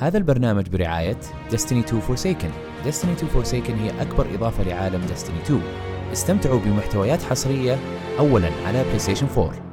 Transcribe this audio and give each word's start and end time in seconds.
هذا 0.00 0.18
البرنامج 0.18 0.68
برعاية 0.68 1.20
Destiny 1.50 1.84
2 1.84 2.02
Forsaken. 2.02 2.52
Destiny 2.86 3.22
2 3.22 3.28
Forsaken 3.34 3.70
هي 3.70 4.02
أكبر 4.02 4.26
إضافة 4.34 4.64
لعالم 4.64 5.06
Destiny 5.06 5.44
2 5.44 5.60
استمتعوا 6.12 6.60
بمحتويات 6.60 7.22
حصرية 7.22 7.78
أولا 8.18 8.50
على 8.66 8.84
PlayStation 8.84 9.38
4 9.38 9.67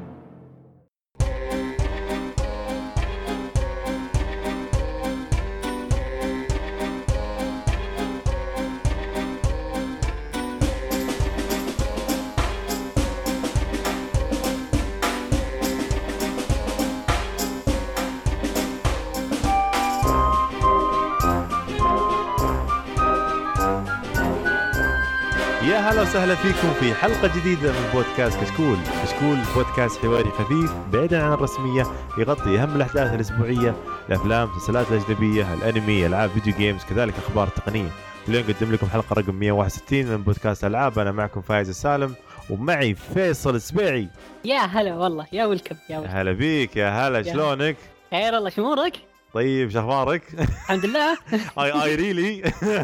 وسهلا 26.35 26.53
فيكم 26.53 26.73
في 26.73 26.93
حلقة 26.93 27.39
جديدة 27.39 27.71
من 27.71 27.89
بودكاست 27.93 28.39
كشكول. 28.39 28.77
كشكول 29.03 29.37
بودكاست 29.55 30.01
حواري 30.01 30.29
خفيف 30.29 30.71
بعيدا 30.93 31.23
عن 31.23 31.33
الرسمية 31.33 31.83
يغطي 32.17 32.59
أهم 32.59 32.75
الأحداث 32.75 33.13
الأسبوعية 33.13 33.75
الأفلام 34.09 34.49
المسلسلات 34.49 34.91
الأجنبية 34.91 35.53
الأنمي 35.53 36.05
ألعاب 36.05 36.29
video 36.29 36.53
games 36.57 36.83
كذلك 36.83 37.13
أخبار 37.17 37.47
تقنية. 37.47 37.89
اليوم 38.27 38.45
نقدم 38.49 38.71
لكم 38.73 38.87
حلقة 38.87 39.13
رقم 39.13 39.35
161 39.35 40.05
من 40.05 40.17
بودكاست 40.17 40.63
ألعاب. 40.63 40.99
أنا 40.99 41.11
معكم 41.11 41.41
فايز 41.41 41.69
السالم 41.69 42.15
ومعي 42.49 42.95
فيصل 42.95 43.55
السبيعي. 43.55 44.09
يا 44.45 44.59
هلا 44.59 44.95
والله 44.95 45.25
يا 45.31 45.45
welcome 45.45 45.75
يا 45.89 45.99
welcome 45.99 46.11
هلا 46.11 46.31
بيك 46.31 46.75
يا 46.75 47.07
هلا 47.07 47.23
شلونك؟ 47.23 47.77
خير 48.11 48.37
الله 48.37 48.49
شمورك 48.49 48.93
طيب 49.35 49.69
شو 49.69 49.79
أخبارك 49.79 50.33
الحمد 50.33 50.85
لله. 50.85 51.17
اي 51.59 51.71
اي 51.83 51.95
ريلي 51.95 52.39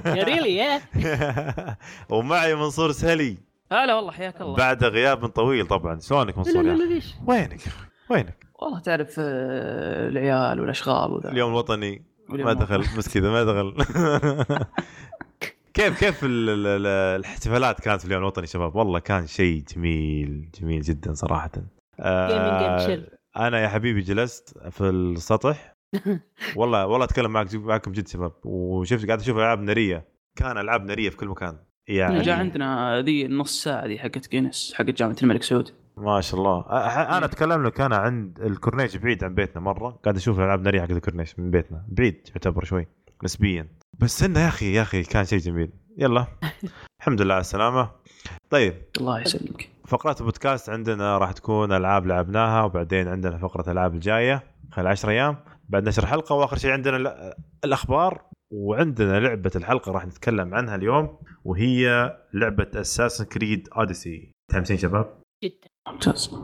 يا 0.05 0.23
ريلي 0.23 0.81
ومعي 2.09 2.55
منصور 2.55 2.91
سهلي. 2.91 3.37
هلا 3.71 3.95
والله 3.95 4.11
حياك 4.11 4.41
الله. 4.41 4.55
بعد 4.55 4.83
غياب 4.83 5.25
طويل 5.25 5.67
طبعا. 5.67 5.99
شلونك 5.99 6.29
لا 6.29 6.37
منصور 6.37 6.61
لا 6.61 6.71
لا؟ 6.71 6.93
ليش؟ 6.93 7.15
وينك؟ 7.27 7.59
وينك؟ 8.09 8.47
والله 8.61 8.79
تعرف 8.79 9.15
آه، 9.19 10.09
العيال 10.09 10.59
والأشغال 10.61 11.11
وذا. 11.11 11.31
اليوم 11.31 11.49
الوطني. 11.51 12.05
ما 12.29 12.53
دخل 12.53 12.79
بس 12.97 13.09
كذا 13.17 13.29
ما 13.29 13.43
دخل. 13.43 13.75
كيف 15.73 15.99
كيف 15.99 16.23
ال- 16.23 16.49
ال- 16.49 16.67
ال- 16.67 16.87
الاحتفالات 17.19 17.79
كانت 17.81 18.01
في 18.01 18.07
اليوم 18.07 18.21
الوطني 18.21 18.47
شباب؟ 18.47 18.75
والله 18.75 18.99
كان 18.99 19.27
شيء 19.27 19.63
جميل 19.75 20.49
جميل 20.61 20.81
جدا 20.81 21.13
صراحة. 21.13 21.51
آه 21.99 23.03
أنا 23.37 23.59
يا 23.59 23.67
حبيبي 23.67 24.01
جلست 24.01 24.57
في 24.69 24.81
السطح. 24.89 25.70
والله 26.55 26.87
والله 26.87 27.05
أتكلم 27.05 27.31
معك 27.31 27.55
معكم 27.55 27.91
جد 27.91 28.07
شباب. 28.07 28.31
وشفت 28.43 29.07
قاعد 29.07 29.19
أشوف 29.19 29.37
ألعاب 29.37 29.61
نارية. 29.61 30.05
كان 30.35 30.57
ألعاب 30.57 30.85
نارية 30.85 31.09
في 31.09 31.17
كل 31.17 31.27
مكان. 31.27 31.57
يعني 31.87 32.21
جاء 32.21 32.39
عندنا 32.39 33.01
ذي 33.01 33.25
النص 33.25 33.63
ساعة 33.63 33.85
ذي 33.85 33.99
حقت 33.99 34.31
جينيس 34.31 34.73
حقت 34.75 34.89
جامعة 34.89 35.15
الملك 35.23 35.43
سعود. 35.43 35.71
ما 35.97 36.21
شاء 36.21 36.39
الله. 36.39 36.65
أنا 37.17 37.25
أتكلم 37.25 37.67
لك 37.67 37.81
أنا 37.81 37.97
عند 37.97 38.39
الكورنيش 38.39 38.97
بعيد 38.97 39.23
عن 39.23 39.35
بيتنا 39.35 39.61
مرة. 39.61 39.89
قاعد 40.03 40.15
أشوف 40.15 40.39
الالعاب 40.39 40.61
نارية 40.61 40.81
حق 40.81 40.91
الكورنيش 40.91 41.39
من 41.39 41.51
بيتنا. 41.51 41.85
بعيد 41.87 42.27
يعتبر 42.29 42.63
شوي 42.65 42.87
نسبيا. 43.23 43.67
بس 43.99 44.23
إنه 44.23 44.39
يا 44.39 44.47
أخي 44.47 44.73
يا 44.73 44.81
أخي 44.81 45.03
كان 45.03 45.25
شيء 45.25 45.39
جميل. 45.39 45.71
يلا. 45.97 46.27
الحمد 46.99 47.21
لله 47.21 47.33
على 47.33 47.41
السلامة. 47.41 47.91
طيب. 48.49 48.73
الله 48.97 49.21
يسلمك. 49.21 49.69
فقرات 49.87 50.19
البودكاست 50.19 50.69
عندنا 50.69 51.17
راح 51.17 51.31
تكون 51.31 51.73
ألعاب 51.73 52.07
لعبناها 52.07 52.63
وبعدين 52.63 53.07
عندنا 53.07 53.37
فقرة 53.37 53.61
الالعاب 53.65 53.93
الجاية 53.93 54.43
خلال 54.71 54.87
10 54.87 55.09
أيام. 55.09 55.37
بعد 55.71 55.87
نشر 55.87 56.05
حلقة 56.05 56.35
وآخر 56.35 56.57
شيء 56.57 56.71
عندنا 56.71 56.97
ال- 56.97 57.33
الأخبار 57.65 58.25
وعندنا 58.53 59.19
لعبة 59.19 59.51
الحلقة 59.55 59.91
راح 59.91 60.05
نتكلم 60.05 60.53
عنها 60.53 60.75
اليوم 60.75 61.17
وهي 61.45 62.11
لعبة 62.33 62.67
اساسن 62.75 63.25
كريد 63.25 63.69
اوديسي 63.77 64.31
متحمسين 64.49 64.77
شباب؟ 64.77 65.21
جدا. 65.43 65.67
ممتاز. 65.87 66.35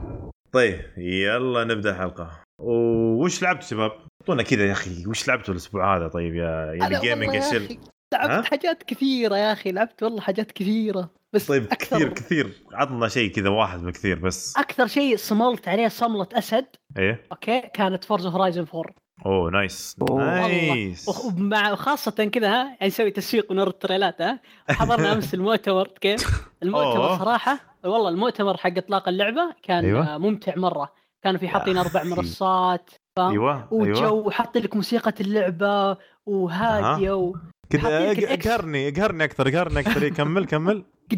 طيب 0.51 0.81
يلا 0.97 1.63
نبدأ 1.63 1.91
الحلقة. 1.91 2.31
وش 2.61 3.43
لعبتوا 3.43 3.67
شباب؟ 3.67 3.91
أعطونا 4.21 4.43
كذا 4.43 4.65
يا 4.65 4.71
أخي 4.71 5.07
وش 5.07 5.27
لعبتوا 5.27 5.53
الأسبوع 5.53 5.97
هذا؟ 5.97 6.07
طيب 6.07 6.35
يا 6.35 6.73
يا 6.73 6.87
أنا 6.87 7.01
جيمنج 7.01 7.33
يا 7.33 7.41
ها؟ 7.41 7.67
لعبت 8.13 8.45
حاجات 8.45 8.83
كثيرة 8.83 9.37
يا 9.37 9.53
أخي 9.53 9.71
لعبت 9.71 10.03
والله 10.03 10.21
حاجات 10.21 10.51
كثيرة 10.51 11.09
بس 11.35 11.47
طيب 11.47 11.63
أكثر 11.63 11.97
كثير 11.97 12.13
كثير. 12.13 12.63
عطنا 12.73 13.07
شيء 13.07 13.31
كذا 13.31 13.49
واحد 13.49 13.79
من 13.83 13.91
كثير 13.91 14.19
بس. 14.19 14.57
أكثر 14.57 14.87
شيء 14.87 15.17
صملت 15.17 15.67
عليه 15.67 15.87
صملة 15.87 16.27
أسد. 16.33 16.65
إيه. 16.97 17.23
أوكي 17.31 17.61
كانت 17.73 18.03
Forza 18.03 18.25
Horizon 18.27 18.65
4 18.75 18.93
أوه 19.25 19.51
nice 19.51 19.95
أوه. 20.01 20.23
nice 20.25 21.25
ومع 21.25 21.75
خاصة 21.75 22.11
كذا 22.25 22.47
ها 22.49 22.63
يعني 22.65 22.77
نسوي 22.87 23.11
تسويق 23.11 23.51
ونور 23.51 23.67
ال 23.67 23.73
trailerات 23.73 24.21
ها 24.21 24.39
حضرنا 24.69 25.13
أمس 25.13 25.33
المؤتمر 25.33 25.87
كيف؟ 25.87 26.27
المؤتمر 26.63 27.07
أوه. 27.09 27.17
صراحة 27.19 27.59
والله 27.83 28.09
المؤتمر 28.09 28.57
حق 28.57 28.77
إطلاق 28.77 29.07
اللعبة 29.09 29.53
كان 29.63 29.85
أيوة. 29.85 30.07
أيوة. 30.07 30.17
ممتع 30.17 30.53
مرة 30.55 30.93
كانوا 31.23 31.39
في 31.39 31.47
حاطين 31.47 31.77
أربع. 31.77 32.03
منصات 32.15 32.89
فاهم؟ 33.15 33.31
أيوه 33.31 33.67
وجو 33.73 34.15
وحاط 34.27 34.57
لك 34.57 34.75
موسيقى 34.75 35.13
اللعبة 35.21 35.97
وهادية 36.25 37.11
وقدامك 37.11 37.41
كذا 37.69 37.81
حاطين 37.81 38.09
لك 38.11 38.17
اق- 38.17 38.23
ال 38.29 38.35
X. 38.35 38.47
اقهرني 38.47 38.89
اقهرني 38.89 39.23
أكثر 39.23 39.47
اقهرني 39.47 39.79
أكثر 39.79 40.01
إيه، 40.01 40.11
كمل 40.11 40.45
كمل 40.45 40.83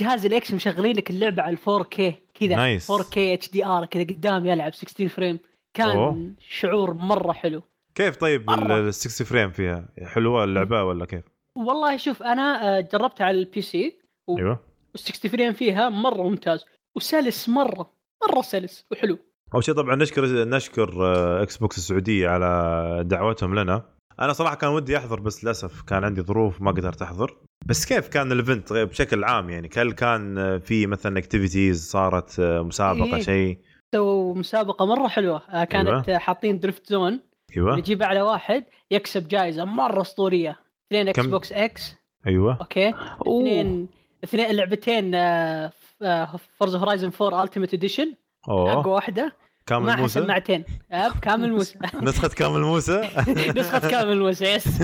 جهاز 0.00 0.26
ال 0.26 0.39
X 0.39 0.52
مشغلين 0.52 0.96
لك 0.96 1.10
اللعبة 1.10 1.42
على 1.42 1.56
4K 1.56 2.02
كذا 2.40 2.56
nice. 2.56 2.92
4K 2.92 3.18
HDR 3.18 3.86
كذا 3.86 4.02
قدام 4.02 4.46
يلعب 4.46 4.74
60 4.74 5.08
frame 5.08 5.38
كان 5.78 5.96
أوه. 5.96 6.30
شعور 6.38 6.94
مرة 6.94 7.32
حلو. 7.32 7.62
كيف 7.94 8.16
طيب. 8.16 8.50
ال 8.50 8.94
60 8.94 9.26
frame 9.26 9.50
فيها؟ 9.50 9.88
حلوة 10.04 10.44
اللعبة 10.44 10.82
ولا 10.84 11.04
كيف؟ 11.06 11.24
والله 11.56 11.96
شوف 11.96 12.22
أنا 12.22 12.78
آه، 12.78 12.80
جربتها 12.80 13.24
على 13.24 13.38
ال 13.38 13.62
PC 13.62 13.98
و- 14.28 14.38
أيوه. 14.38 14.60
وال60 14.98 15.28
frame 15.28 15.52
فيها 15.52 15.88
مرة 15.88 16.22
ممتاز 16.22 16.64
وسلس 16.96 17.48
مرة 17.48 17.90
مرة 18.30 18.42
سلس 18.42 18.86
وحلو. 18.90 19.18
أول 19.54 19.64
شيء 19.64 19.74
طبعا 19.74 19.94
نشكر 19.96 20.44
نشكر 20.44 21.06
آه، 21.06 21.42
Xbox 21.42 21.78
السعودية 21.78 22.28
على 22.28 23.02
دعوتهم 23.06 23.54
لنا. 23.54 23.84
أنا 24.20 24.32
صراحة 24.32 24.54
كان 24.56 24.70
ودي 24.70 24.96
أحضر 24.98 25.20
بس 25.20 25.44
للأسف 25.44 25.82
كان 25.82 26.04
عندي 26.04 26.22
ظروف 26.22 26.60
ما 26.62 26.70
قدرت 26.70 27.02
أحضر. 27.02 27.36
بس 27.66 27.86
كيف 27.86 28.08
كان 28.08 28.32
ال 28.32 28.39
event 28.39 28.72
غير- 28.72 28.84
بشكل 28.86 29.24
عام 29.24 29.50
يعني 29.50 29.70
هل 29.76 29.92
كان 29.92 30.38
آه، 30.38 30.58
في 30.58 30.86
مثلا 30.86 31.18
activities 31.18 31.90
صارت 31.90 32.40
آه، 32.40 32.62
مسابقة 32.62 33.16
إيه. 33.16 33.22
شيء؟ 33.22 33.58
سووا 33.94 34.34
مسابقة 34.34 34.86
مرة 34.86 35.08
حلوة. 35.08 35.42
آه، 35.50 35.64
كانت 35.64 36.08
آه، 36.08 36.18
حاطين 36.18 36.58
drift 36.58 36.86
zone 36.86 37.20
أيوه. 37.56 37.78
يجيب 37.78 38.02
على 38.02 38.22
واحد 38.22 38.64
يكسب 38.90 39.28
جائزه 39.28 39.64
مرة 39.64 40.00
أسطورية. 40.00 40.56
اثنين 40.88 41.08
Xbox 41.08 41.52
X 41.52 41.94
أيوه. 42.26 42.58
أوكي. 42.60 42.88
أوه. 42.88 43.40
اثنين 43.40 43.88
اثنين 44.24 44.50
لعبتين 44.50 45.14
آه، 45.14 45.72
Forza 46.58 46.76
Horizon 46.76 47.10
4 47.22 47.44
ultimate 47.44 47.74
edition 47.74 48.14
اقوى 48.48 48.92
واحدة. 48.94 49.32
كامل 49.66 49.96
موسى؟ 49.96 50.20
سماعتين 50.20 50.64
آه، 50.92 51.12
كامل 51.22 51.52
موسى. 51.52 51.78
نسخة 52.02 52.28
كامل 52.28 52.60
موسى؟ 52.60 53.08
نسخة 53.56 53.90
كامل 53.90 54.18
موسى 54.18 54.44
yes 54.54 54.80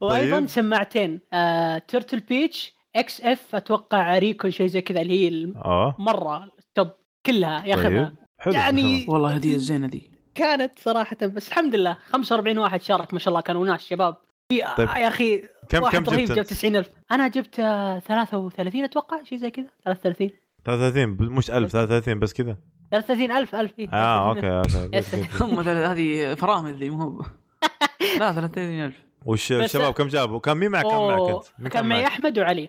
وأيضا 0.00 0.36
طيب. 0.38 0.46
سماعتين 0.48 1.20
آه، 1.32 1.78
Turtle 1.78 2.20
Beach 2.20 2.74
XF 2.96 3.54
أتوقع 3.54 4.18
Recon 4.18 4.50
شيء 4.50 4.66
زي 4.66 4.80
كذا 4.80 5.00
اللي 5.00 5.30
هي 5.30 5.52
مرة 5.98 6.38
top 6.38 6.53
كلها 7.26 7.66
ياخذها 7.66 8.04
طيب 8.04 8.14
حلو 8.38 8.52
يعني 8.54 9.06
والله 9.08 9.34
هدية 9.34 9.54
الزينة 9.54 9.86
ذي 9.86 10.10
كانت 10.34 10.78
صراحة 10.78 11.16
بس 11.22 11.48
الحمد 11.48 11.74
لله 11.74 11.96
45 12.10 12.58
واحد 12.58 12.82
شارك 12.82 13.12
ما 13.12 13.18
شاء 13.18 13.28
الله 13.28 13.40
كانوا 13.40 13.66
ناس 13.66 13.80
شباب 13.86 14.16
في 14.48 14.62
طيب. 14.76 14.88
يا 14.88 15.08
أخي 15.08 15.42
كم 15.68 15.82
واحد 15.82 15.96
كم 15.98 16.04
رهيب 16.04 16.20
جبت 16.20 16.28
جاب 16.28 16.38
انت؟ 16.38 16.50
90000 16.50 16.90
أنا 17.12 17.28
جبت 17.28 17.60
آه، 17.60 17.98
33 17.98 18.84
أتوقع 18.84 19.22
شيء 19.22 19.38
زي 19.38 19.50
كذا 19.50 19.66
33 19.84 20.30
33 20.64 21.16
مش 21.32 21.50
1000 21.50 21.72
33 21.72 22.18
بس 22.18 22.32
كذا 22.32 22.56
33000 22.90 23.54
1000 23.54 23.72
إيه. 23.78 23.88
آه 23.92 24.28
أوكي 24.28 24.40
33,000. 24.40 25.14
أوكي. 25.42 25.44
هم 25.54 25.60
هذه 25.68 26.34
فرامل 26.34 26.74
ذي 26.74 26.90
مو 26.90 27.02
هو 27.02 27.22
لا 28.20 28.32
30000 28.32 28.94
وش 29.26 29.52
بس- 29.52 29.64
الشباب 29.64 29.92
كم 29.94 30.06
جابوا؟ 30.08 30.38
كان 30.38 30.56
مين 30.56 30.70
معك 30.70 30.84
كم 30.84 31.06
معك 31.08 31.44
أنت؟ 31.60 31.72
كان 31.72 31.86
معي؟ 31.86 32.06
أحمد 32.06 32.38
وعلي 32.38 32.68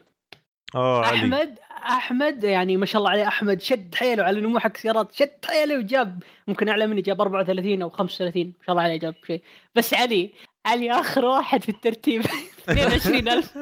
اوه 0.75 1.05
علي. 1.05 1.17
أحمد 1.17 1.59
أحمد 1.85 2.43
يعني 2.43 2.77
ما 2.77 2.85
شاء 2.85 2.99
الله 2.99 3.11
عليه 3.11 3.27
أحمد 3.27 3.61
شد 3.61 3.95
حيله 3.95 4.23
على 4.23 4.39
انه 4.39 4.49
مو 4.49 4.59
حق 4.59 4.77
سيارات 4.77 5.15
شد 5.15 5.45
حيله 5.45 5.77
وجاب 5.77 6.23
ممكن 6.47 6.69
أعلى 6.69 6.87
مني 6.87 7.01
جاب 7.01 7.21
34 7.21 7.81
أو 7.81 7.89
35 7.89 8.43
ما 8.45 8.51
شاء 8.65 8.71
الله 8.71 8.83
عليه 8.83 8.97
جاب 8.97 9.15
شيء. 9.27 9.41
بس 9.75 9.93
علي 9.93 10.33
علي 10.65 10.91
آخر 10.91 11.25
واحد 11.25 11.63
في 11.63 11.69
الترتيب 11.69 12.21
22000 12.69 13.53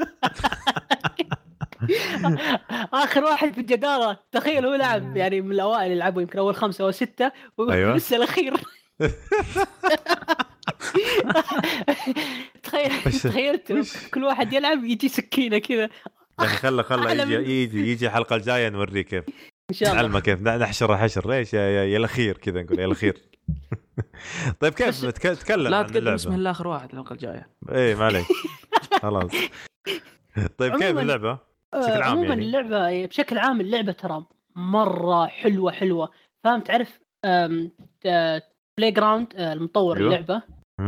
آخر 2.94 3.24
واحد 3.24 3.54
في 3.54 3.62
الجدارة 3.62 4.20
تخيل 4.32 4.66
هو 4.66 4.76
لعب 4.76 5.18
يعني 5.18 5.42
من 5.42 5.52
الأوائل 5.52 5.86
اللي 5.86 5.96
لعبوا 5.96 6.22
يمكن 6.22 6.40
أول 6.40 6.56
خمسة 6.56 6.84
أو 6.84 6.92
ستة 6.92 7.32
أيوة. 7.60 7.94
ولسه 7.94 8.16
الأخير. 8.18 8.54
تخيل 12.64 12.92
تخيلت؟ 13.24 13.88
كل 14.14 14.24
واحد 14.24 14.54
يلعب 14.54 14.84
يجي 14.84 15.10
سكينة 15.10 15.58
كذا. 15.58 15.90
يعني 16.40 16.52
خله 16.52 16.84
خله 16.84 17.12
يجي 17.12 17.38
من- 17.38 17.50
يجي 17.50 17.92
يجي 17.92 18.08
الحلقة 18.08 18.36
الجاية 18.36 18.70
نوريه 18.70 19.02
كيف. 19.02 19.24
إن 19.70 19.76
شاء 19.76 19.90
الله. 19.92 20.02
نعلمه 20.02 20.20
كيف. 20.20 20.42
نحشر 20.42 20.98
حشر. 20.98 21.30
ليش 21.30 21.54
يا, 21.54 21.60
يا, 21.62 21.84
يا 21.84 21.98
الأخير 21.98 22.38
كذا 22.38 22.62
نقول 22.64 22.80
يا 22.80 22.86
الأخير. 22.86 23.18
طيب 24.60 24.74
كيف 24.74 25.06
تكلم 25.06 25.68
لا 25.68 25.78
عن 25.78 25.86
تقدم 25.86 25.98
اللعبة. 25.98 26.16
اسمه 26.16 26.38
لاخر 26.38 26.68
واحد 26.68 26.90
الحلقة 26.92 27.14
الجاية. 27.14 27.50
إيه 27.72 27.96
ما 27.96 28.06
عليك. 28.06 28.26
خلاص. 29.02 29.32
طيب 30.58 30.72
كيف 30.76 30.82
عموماً- 30.96 31.00
اللعبة؟ 31.00 31.40
آه، 31.74 31.80
بشكل 31.80 32.02
عام 32.02 32.12
عموما 32.12 32.28
يعني. 32.28 32.42
اللعبه 32.46 33.06
بشكل 33.06 33.38
عام 33.38 33.62
اللعبة 33.62 33.92
ترى 33.92 34.26
مرة 34.56 35.26
حلوة 35.28 35.72
حلوة. 35.72 36.10
فاهم؟ 36.44 36.60
تعرف 36.60 37.00
Playground 38.78 39.28
المطور 39.36 39.98
أيوة. 39.98 40.08
اللعبة. 40.08 40.42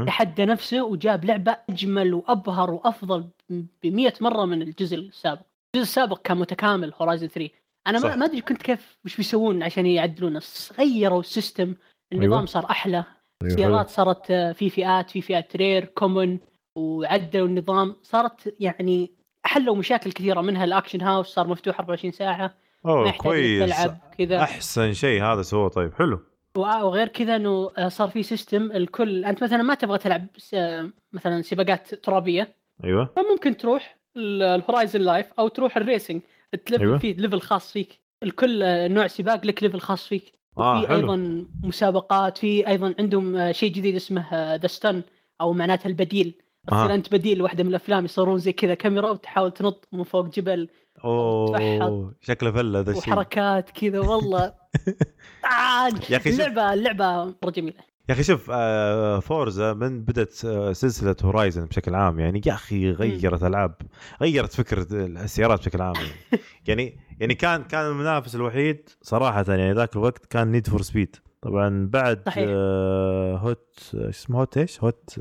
تحدى 0.08 0.46
نفسه 0.46 0.84
وجاب 0.84 1.26
لعبة 1.26 1.58
أجمل 1.70 2.14
وابهر 2.14 2.72
وأفضل 2.72 3.30
ب 3.50 3.88
100 3.88 4.14
مرة 4.22 4.46
من 4.46 4.62
الجزء 4.62 4.98
السابق. 4.98 5.42
الجزء 5.76 5.90
السابق 5.90 6.22
كان 6.22 6.38
متكامل 6.38 6.94
Horizon 7.02 7.28
3 7.28 7.50
أنا 7.88 8.00
صح. 8.00 8.16
ما 8.16 8.26
أدري 8.26 8.42
كنت 8.42 8.62
كيف 8.62 8.98
وش 9.06 9.18
بيسوون 9.18 9.64
عشان 9.64 9.86
يعدلونه. 9.86 10.42
غيروا 10.80 11.20
ال 11.20 11.28
system 11.28 11.76
النظام 12.14 12.34
أيوة. 12.34 12.46
صار 12.46 12.66
أحلى. 12.70 12.98
أيوة، 12.98 13.54
السيارات 13.54 13.90
صارت 13.90 14.32
آه، 14.32 14.52
في 14.52 14.70
فئات 14.70 15.10
في 15.10 15.22
فئات 15.22 15.56
rare 15.56 15.86
common 15.86 16.40
وعدلوا 16.78 17.48
النظام. 17.48 17.96
صارت 18.04 18.56
يعني 18.60 19.12
حلوا 19.46 19.76
مشاكل 19.76 20.12
كثيرة 20.12 20.42
منها. 20.42 20.64
ال 20.64 20.68
auction 20.68 21.02
house 21.02 21.28
صار 21.28 21.48
مفتوح 21.48 21.80
24 21.80 22.12
ساعة. 22.12 22.54
أوه 22.86 23.12
كويس. 23.12 23.76
تلعب 23.76 23.98
كذا. 24.18 24.42
أحسن 24.44 24.94
شيء 24.94 25.24
هذا 25.24 25.42
سووه. 25.42 25.70
طيب 25.70 25.94
حلو. 25.94 26.20
وغير 26.58 27.08
كذا 27.08 27.36
إنه 27.36 27.72
آه، 27.78 27.88
صار 27.88 28.10
في 28.10 28.24
system 28.24 28.72
الكل. 28.72 29.26
أنت 29.26 29.44
مثلا 29.44 29.64
ما 29.64 29.74
تبغى 29.74 29.98
تلعب 29.98 30.28
آه، 30.54 30.90
مثلا 31.14 31.42
سباقات 31.42 31.96
ترابية. 31.96 32.56
أيوه. 32.84 33.10
فممكن 33.16 33.58
تروح 33.58 33.98
ال- 34.18 34.42
ال 34.44 34.51
Horizon 34.51 35.02
Life 35.02 35.28
أو 35.40 35.48
تروح 35.48 35.78
ال 35.78 35.84
racing 35.84 36.22
level 36.66 36.82
أيوة. 36.82 36.98
فيه 36.98 37.14
level 37.16 37.42
خاص 37.42 37.72
فيك. 37.72 38.00
الكل 38.24 38.64
آه، 38.64 38.88
نوع 38.88 39.08
سباق 39.08 39.46
لك 39.46 39.64
level 39.64 39.80
خاص 39.80 40.08
فيك. 40.08 40.34
آه 40.58 40.86
في 40.86 40.92
أيضا 40.96 41.46
مسابقات 41.64 42.38
في 42.38 42.68
أيضا 42.68 42.96
عندهم 43.00 43.36
آه، 43.36 43.52
شيء 43.52 43.72
جديد 43.72 43.96
اسمه 43.96 44.56
the 44.56 44.68
stunt 44.68 45.02
أو 45.42 45.54
معناتها 45.54 45.90
البديل. 45.90 46.34
تصير 46.68 46.92
آه. 46.92 46.96
انت 46.96 47.14
بديل 47.14 47.42
واحدة 47.42 47.64
من 47.64 47.70
الأفلام 47.70 48.06
يصورون 48.06 48.38
زي 48.38 48.54
كذا 48.54 48.74
كاميرا 48.74 49.10
وتحاول 49.10 49.52
تنط 49.52 49.88
من 49.92 50.04
فوق 50.04 50.28
جبل 50.28 50.70
أوه 51.06 52.16
شكله 52.22 52.52
فله 52.52 52.80
ذا 52.80 52.92
الشيء. 52.92 53.14
وحركات 53.14 53.70
كذا 53.70 54.00
والله. 54.00 54.44
آه 55.46 55.88
يا 56.10 56.18
شوف. 56.20 56.28
اللعبه 56.28 56.74
اللعبه 56.74 57.26
مرة 57.26 57.50
جميلة. 57.52 57.95
يا 58.10 58.14
أخي 58.14 58.24
شوف 58.24 58.50
آه 58.52 59.20
Forza 59.20 59.74
من 59.74 60.02
بدأت 60.02 60.46
آه 60.46 60.74
سلسلة 60.74 61.16
Horizon 61.24 61.66
بشكل 61.66 61.96
عام 61.96 62.20
يعني 62.20 62.42
يا 62.46 62.54
أخي 62.54 62.92
غيرت 62.92 63.44
ألعاب 63.44 63.76
غيرت 64.22 64.54
فكره 64.54 64.88
السيارات 64.92 65.60
بشكل 65.60 65.82
عام 65.82 65.94
يعني 65.96 66.42
يعني, 66.68 66.98
يعني 67.20 67.36
كان 67.36 67.64
كان 67.64 67.86
المنافس 67.86 68.36
الوحيد 68.36 68.90
صراحة 69.02 69.46
يعني 69.48 69.74
ذاك 69.74 69.96
الوقت 69.96 70.26
كان 70.26 70.52
Need 70.52 70.68
for 70.68 70.82
Speed 70.82 71.16
طبعا 71.42 71.88
بعد 71.94 72.24
صحيح. 72.26 72.50
Hot 73.40 73.80
آه، 73.96 74.10
اسمه 74.10 74.40
Hot 74.40 74.58
إيش؟ 74.58 74.84
Hot 74.84 75.20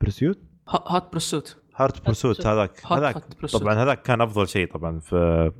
Pursuit 0.00 0.38
Hot 0.68 1.12
Pursuit 1.12 1.56
Hot 1.76 2.06
Pursuit. 2.06 2.46
هذاك 2.46 2.86
Hot 2.86 2.98
هذاك 2.98 3.16
Hot 3.16 3.56
طبعا 3.56 3.74
هذاك 3.74 4.02
كان 4.02 4.20
أفضل 4.20 4.48
شيء 4.48 4.72
طبعا 4.72 5.00
في 5.00 5.52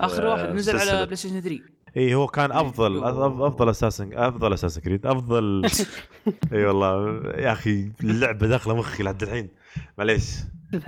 آخر 0.00 0.26
واحد 0.26 0.48
نزل. 0.54 0.78
على 0.78 1.04
PlayStation 1.04 1.40
3 1.40 1.75
إي 1.96 2.14
هو 2.14 2.26
كان 2.26 2.52
أفضل 2.52 2.92
أيوه. 2.92 3.12
أف- 3.38 3.42
أفضل 3.42 3.68
Assassin's 3.68 4.12
أفضل 4.12 4.52
Assassin's 4.52 4.80
Creed 4.80 5.06
أفضل 5.06 5.66
إي 6.52 6.64
والله 6.64 7.22
يا 7.38 7.52
أخي 7.52 7.90
اللعبة 8.00 8.46
داخلة 8.46 8.74
مخي 8.76 9.02
لحد 9.02 9.22
الحين. 9.22 9.48
معليش. 9.98 10.34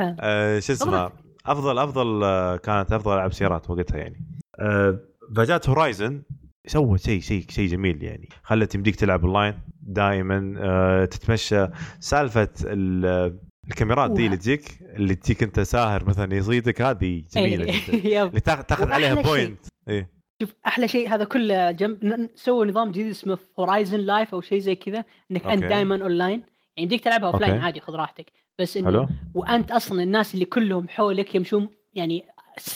آه 0.00 0.58
شو 0.58 0.72
اسمه 0.72 1.10
أفضل 1.46 1.78
أفضل 1.78 2.24
آه، 2.24 2.56
كانت 2.56 2.92
أفضل 2.92 3.14
ألعاب 3.14 3.32
سيارات 3.32 3.70
وقتها 3.70 3.96
يعني. 3.98 4.26
آه 4.60 4.98
فجات 5.36 5.68
Horizon 5.68 6.22
سوت 6.66 7.00
شيء 7.00 7.20
شيء 7.20 7.44
شيء 7.48 7.68
جميل 7.68 8.02
يعني. 8.02 8.28
خلت 8.42 8.74
يمديك 8.74 8.96
تلعب 8.96 9.24
اونلاين 9.24 9.54
دائما 9.82 10.54
آه 10.58 11.04
تتمشى. 11.04 11.66
سالفة 12.00 12.48
ال- 12.64 13.38
الكاميرات 13.68 14.10
دي 14.10 14.26
اللي 14.26 14.36
تجيك 14.36 14.78
اللي 14.96 15.14
تجيك 15.14 15.42
أنت 15.42 15.60
ساهر 15.60 16.04
مثلا 16.04 16.34
يصيدك 16.36 16.82
هذه 16.82 17.22
جميلة 17.34 17.64
جدا. 17.64 17.92
إيه،. 18.04 18.22
اللي 18.22 18.40
تاخ- 18.40 18.62
تاخذ 18.64 18.92
عليها. 18.92 19.14
point 19.22 19.58
إيه. 19.88 20.17
شوف 20.42 20.54
أحلى 20.66 20.88
شيء 20.88 21.08
هذا 21.14 21.24
كله 21.24 21.70
جنب 21.70 22.28
سووا 22.34 22.64
نظام 22.64 22.90
جديد 22.90 23.06
اسمه 23.06 23.38
Horizon 23.58 24.00
Life 24.00 24.34
أو 24.34 24.40
شيء 24.40 24.58
زي 24.58 24.74
كذا 24.74 25.04
إنك 25.30 25.46
أنت 25.46 25.62
أوكي. 25.62 25.74
دائما 25.74 26.02
اونلاين 26.02 26.30
يعني 26.30 26.42
يمديك 26.78 27.04
تلعبها 27.04 27.28
offline. 27.32 27.60
عادي 27.60 27.80
خذ 27.80 27.92
راحتك. 27.92 28.32
بس 28.58 28.76
إنه 28.76 28.86
حلو. 28.86 29.08
وأنت 29.34 29.70
أصلا 29.70 30.02
الناس 30.02 30.34
اللي 30.34 30.44
كلهم 30.44 30.88
حولك 30.88 31.34
يمشون 31.34 31.68
يعني 31.94 32.24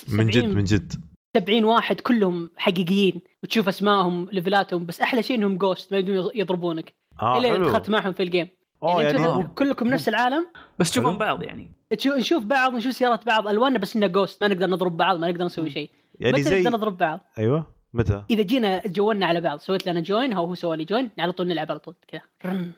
من 0.08 0.26
جد 0.26 0.40
70 0.40 0.54
من 0.54 0.64
جد. 0.64 0.92
70 1.36 1.64
واحد 1.64 2.00
كلهم 2.00 2.50
حقيقيين 2.56 3.20
وتشوف 3.42 3.68
أسمائهم 3.68 4.28
levelاتهم 4.32 4.86
بس 4.86 5.00
أحلى 5.00 5.22
شيء 5.22 5.36
إنهم 5.36 5.56
ghost 5.56 5.92
ما 5.92 5.98
يقدرون 5.98 6.30
يضربونك. 6.34 6.94
آه 7.22 7.38
الا 7.38 7.58
دخلت 7.58 7.90
معهم 7.90 8.12
في 8.12 8.22
ال 8.22 8.28
game 8.28 8.48
أوه 8.82 9.02
يعني, 9.02 9.18
يعني 9.18 9.30
يعني 9.30 9.48
كلكم 9.54 9.88
نفس 9.88 10.08
العالم. 10.08 10.46
بس 10.78 10.90
تشوفون. 10.90 11.18
بعض 11.18 11.42
يعني. 11.42 11.70
تشوف 11.90 12.14
نشوف 12.16 12.44
بعض 12.44 12.74
نشوف 12.74 12.92
سيارات 12.92 13.26
بعض 13.26 13.48
ألواننا 13.48 13.78
بس 13.78 13.96
انه 13.96 14.06
ghost 14.06 14.42
ما 14.42 14.48
نقدر 14.48 14.66
نضرب 14.66 14.96
بعض 14.96 15.18
ما 15.18 15.30
نقدر 15.30 15.44
نسوي 15.44 15.70
شيء. 15.70 15.90
يعني 16.22 16.32
متى 16.32 16.42
زي 16.42 16.62
نقدر 16.62 16.76
نضرب 16.76 16.96
بعض 16.98 17.20
أيوه 17.38 17.66
متى؟ 17.94 18.24
إذا 18.30 18.42
جينا 18.42 18.82
joinنا 18.86 19.26
على 19.26 19.40
بعض 19.40 19.58
سويت 19.58 19.86
لنا 19.86 20.00
join 20.00 20.32
أو 20.32 20.44
هو 20.44 20.54
سوى 20.54 20.76
لي 20.76 20.84
join 20.84 21.10
على 21.19 21.32
طول 21.32 21.46
نلعب 21.48 21.70
على 21.70 21.78
طول 21.78 21.94
كذا. 22.08 22.20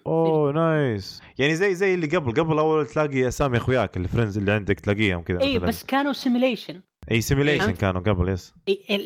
أوه 0.06 0.52
nice 0.52 1.22
يعني 1.38 1.54
زي 1.54 1.74
زي 1.74 1.94
اللي 1.94 2.06
قبل 2.06 2.32
قبل 2.42 2.58
أول 2.58 2.86
تلاقي 2.86 3.28
أسامي 3.28 3.56
أخوياك 3.56 3.96
ال 3.96 4.01
friends 4.02 4.38
اللي 4.38 4.52
عندك 4.52 4.80
تلاقيهم 4.80 5.22
كذا 5.22 5.40
اي. 5.40 5.58
بس 5.58 5.84
كانوا 5.84 6.12
simulation 6.12 6.80
إي 7.10 7.20
simulation؟ 7.20 7.70
كانوا 7.70 8.00
قبل 8.00 8.28
yes 8.28 8.54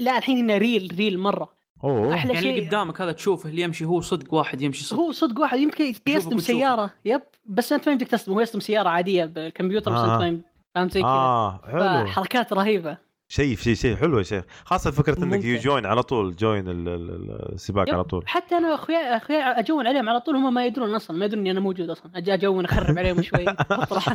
لا 0.00 0.19
الحين 0.19 0.38
إنه 0.38 0.58
real 0.58 0.94
real 0.99 1.19
مرة 1.19 1.58
أوه 1.85 2.14
أحلى 2.14 2.35
يعني 2.35 2.49
اللي 2.49 2.61
شيء 2.61 2.69
قدامك 2.69 3.00
هذا 3.00 3.12
تشوفه 3.12 3.49
اللي 3.49 3.62
يمشي 3.62 3.85
هو 3.85 4.00
صدق 4.00 4.35
واحد 4.35 4.62
يمشي 4.62 4.85
صدق 4.85 4.99
هو 5.00 5.12
صدق 5.12 5.40
واحد 5.40 5.58
يمكن 5.58 5.94
يصدم. 6.06 6.38
سيارة 6.38 6.90
yep 7.05 7.23
بس 7.46 7.73
أنت 7.73 7.87
ما 7.87 7.93
يمديك 7.93 8.08
تصدم 8.08 8.32
هو 8.32 8.40
يصدم 8.40 8.61
سيارة 8.61 8.88
عادية 8.88 9.25
بالكمبيوتر 9.25 9.90
بس 9.93 9.99
آه. 9.99 10.14
انت 10.14 10.20
ما 10.20 10.26
يم- 10.29 10.43
فهمت 10.75 10.93
زي 10.93 11.00
كذا 11.00 11.08
آه 11.11 11.61
حلو 11.67 12.06
فحركات 12.06 12.52
رهيبة 12.52 13.07
شيء 13.30 13.56
شيء 13.56 13.75
شيء 13.75 13.96
حلو 13.96 14.19
يا 14.19 14.22
شيخ. 14.22 14.44
خاصة 14.64 14.90
فكرة 14.90 15.19
إنك 15.19 15.25
ممتع. 15.34 15.48
ي 15.49 15.56
join 15.56 15.87
على 15.86 16.02
طول 16.02 16.36
join 16.37 16.69
ال- 16.69 16.88
ال- 16.88 17.10
ال- 17.10 17.52
السباق. 17.54 17.90
على 17.90 18.04
طول. 18.04 18.22
حتى 18.28 18.54
أنا 18.54 18.75
اخوياي 18.75 19.16
اخوياي 19.16 19.42
أ 19.43 19.51
join 19.51 19.87
عليهم 19.86 20.08
على 20.08 20.20
طول 20.20 20.36
هم 20.36 20.54
ما 20.54 20.66
يدرون 20.66 20.94
أصلا 20.94 21.16
ما 21.16 21.25
يدرون 21.25 21.40
إني 21.40 21.50
أنا 21.50 21.60
موجود 21.60 21.90
أصلا. 21.90 22.12
أجي 22.14 22.34
أجون 22.34 22.64
أخرب 22.64 22.98
عليهم 22.98 23.22
شوي. 23.28 23.44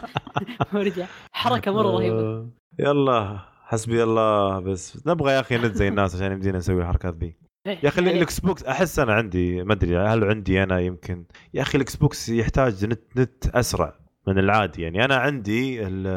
ورجع. 0.73 1.05
حركة 1.31 1.71
مرة 1.71 1.91
رهيبة. 1.91 2.47
يلا. 2.79 3.39
حسبي 3.65 4.03
الله. 4.03 4.59
بس 4.59 5.07
نبغى 5.07 5.31
يا 5.31 5.39
أخي 5.39 5.57
نت 5.57 5.75
زي 5.75 5.87
الناس 5.87 6.15
عشان 6.15 6.31
يمدينا 6.31 6.57
نسوي 6.57 6.81
الحركات 6.81 7.13
ذي 7.15 7.35
يا 7.65 7.87
أخي 7.89 8.01
يعني 8.05 8.17
ال 8.17 8.39
Xbox 8.39 8.63
أحس 8.63 8.99
أنا 8.99 9.13
عندي 9.13 9.63
ما 9.63 9.73
أدري 9.73 9.97
هل 9.97 10.23
عندي 10.23 10.63
أنا 10.63 10.79
يمكن. 10.79 11.25
يا 11.53 11.61
أخي 11.61 11.75
ال 11.75 11.95
Xbox 11.95 12.29
يحتاج 12.29 12.85
نت 12.85 13.01
نت 13.17 13.47
أسرع. 13.55 13.93
من 14.27 14.39
العادي 14.39 14.81
يعني. 14.81 15.05
أنا 15.05 15.15
عندي 15.15 15.87
ال- 15.87 16.07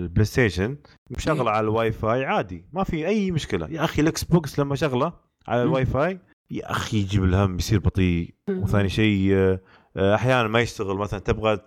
ال 0.00 0.24
PlayStation 0.24 0.76
مشغلة 1.10 1.50
على 1.50 1.64
الواي 1.64 1.92
فاي 1.92 2.24
عادي 2.24 2.64
ما 2.72 2.84
في 2.84 3.06
أي 3.06 3.30
مشكلة. 3.30 3.68
يا 3.70 3.84
أخي 3.84 4.02
ال 4.02 4.24
Xbox 4.24 4.58
لما 4.60 4.74
شغلة 4.74 5.12
على. 5.48 5.62
الواي 5.62 5.86
فاي 5.86 6.20
يا 6.50 6.70
أخي 6.70 6.96
يجيب 6.98 7.24
الهم 7.24 7.56
يصير 7.58 7.78
بطيء. 7.78 8.34
وثاني 8.50 8.88
شيء 8.88 9.32
آه، 9.34 9.60
آه، 9.96 10.14
أحيانا 10.14 10.48
ما 10.48 10.60
يشتغل. 10.60 10.96
مثلا 10.96 11.20
تبغى 11.20 11.58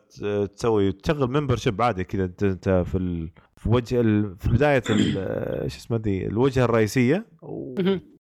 تسوي 0.56 0.92
تشغل 0.92 1.28
membership 1.32 1.82
عادي 1.82 2.04
كذا 2.04 2.26
انت 2.26 2.44
أنت 2.44 2.70
في 2.70 2.98
ال... 2.98 3.32
في 3.58 3.70
وجه 3.70 4.02
ال... 4.02 4.36
في 4.38 4.50
بداية 4.50 4.84
ال... 4.90 5.16
آه، 5.18 5.68
شو 5.68 5.78
اسمه 5.78 5.98
دي 5.98 6.28
الوجهة 6.28 6.66
الرئيسية. 6.66 7.26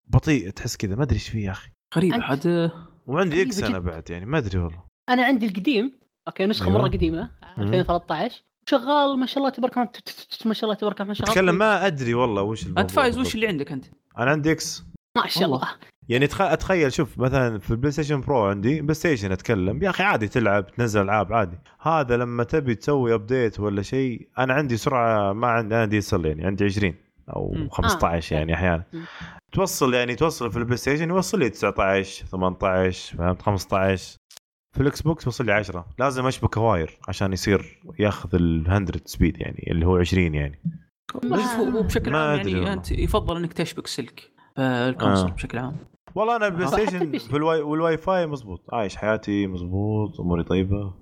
بطيء 0.08 0.50
تحس 0.50 0.78
كذا 0.78 0.96
ما 0.96 1.04
أدري 1.04 1.16
إيش 1.16 1.30
فيه 1.30 1.46
يا 1.46 1.52
أخي. 1.52 1.70
غريب. 1.96 2.14
عاد 2.14 2.72
وعندي 3.08 3.42
X 3.42 3.64
أنا. 3.64 3.80
بعد 3.80 4.10
يعني 4.10 4.26
ما 4.26 4.38
أدري 4.38 4.60
والله. 4.60 4.84
أنا 5.10 5.26
عندي 5.26 5.46
القديم. 5.46 5.92
أوكي 6.28 6.46
نسخة 6.46 6.68
أيوة. 6.68 6.78
مره 6.82 6.88
قديمه 6.88 7.30
2013 7.60 8.44
شغال 8.70 9.20
ما 9.20 9.26
شاء 9.26 9.38
الله 9.38 9.50
تبارك 9.50 9.78
الله 9.78 9.90
ما 10.46 10.54
شاء 10.54 10.64
الله 10.64 10.76
تبارك 10.76 11.02
الله 11.02 11.14
شغال 11.14 11.30
اتكلم 11.30 11.56
ما 11.56 11.88
أدري 11.88 12.14
والله 12.14 12.42
وش 12.42 12.68
انت 12.68 12.92
فايز. 12.92 13.18
وش 13.18 13.36
اللي 13.36 13.48
عندك 13.48 13.72
أنت؟ 13.72 13.86
أنا 14.18 14.32
عندي 14.32 14.52
إكس 14.52 14.84
ما 15.18 15.28
شاء 15.28 15.46
الله 15.46 15.62
يعني 16.10 16.28
تخ... 16.28 16.42
أتخيل 16.42 16.94
شوف 16.94 17.20
مثلا 17.20 17.60
في 17.60 17.72
ال 17.72 17.92
PlayStation 17.92 18.22
Pro 18.22 18.46
عندي 18.46 18.82
PlayStation 18.82 19.32
أتكلم 19.32 19.84
يا 19.84 19.90
أخي 19.90 20.04
عادي 20.04 20.28
تلعب 20.28 20.68
تنزل 20.72 21.02
ألعاب 21.02 21.34
عادي 21.34 21.58
هذا 21.82 22.18
لما 22.18 22.44
تبي 22.44 22.76
تسوي 22.76 23.14
update 23.14 23.60
ولا 23.60 23.82
شيء 23.82 24.30
أنا 24.38 24.54
عندي 24.54 24.78
سرعة 24.78 25.34
ما 25.34 25.48
عندي 25.48 25.76
أنا 25.76 25.86
دي 25.86 25.98
يصل 25.98 26.26
يعني 26.26 26.46
عندي 26.46 26.66
20 26.66 26.94
أو 27.36 27.52
مم. 27.56 27.70
15 27.70 28.36
آه. 28.36 28.40
يعني 28.40 28.54
أحيانا. 28.54 28.84
توصل 29.52 29.94
يعني 29.94 30.16
توصل 30.16 30.52
في 30.52 30.58
ال 30.58 30.78
PlayStation 30.78 31.10
يوصل 31.10 31.40
لي 31.40 31.50
19 31.50 32.26
18 32.26 33.18
فهمت 33.18 33.42
15 33.42 34.18
في 34.76 34.82
ال 34.82 35.02
Xbox 35.02 35.26
يوصل 35.26 35.46
لي 35.46 35.52
10 35.52 35.86
لازم 36.00 36.26
أشبك 36.26 36.58
wire 36.58 37.00
عشان 37.08 37.34
يصير 37.34 37.82
ياخذ 38.00 38.36
ال 38.36 38.64
100 38.70 38.86
speed 39.06 39.42
يعني 39.42 39.68
اللي 39.72 39.86
هو 39.86 39.98
20 39.98 40.36
يعني. 40.36 40.62
هو 41.60 41.84
بشكل 41.84 42.16
عام 42.16 42.38
يعني 42.38 42.56
والله. 42.56 42.74
أنت 42.74 42.92
يفضل 42.92 43.38
إنك 43.38 43.54
تشبك 43.54 43.88
سلك 43.88 44.32
الكونسول 44.60 45.30
آه. 45.30 45.34
بشكل 45.34 45.58
عام. 45.58 45.78
والله 46.16 46.36
أنا 46.36 46.48
آه. 46.48 46.50
حتى 46.52 46.68
ستيشن. 46.68 47.18
في 47.18 47.38
الواي 47.38 47.62
والواي 47.62 47.98
فاي 47.98 48.28
مزبوط 48.28 48.74
عايش 48.74 48.96
حياتي 48.96 49.48
مزبوط 49.48 50.20
أموري 50.20 50.44
طيبة. 50.44 50.94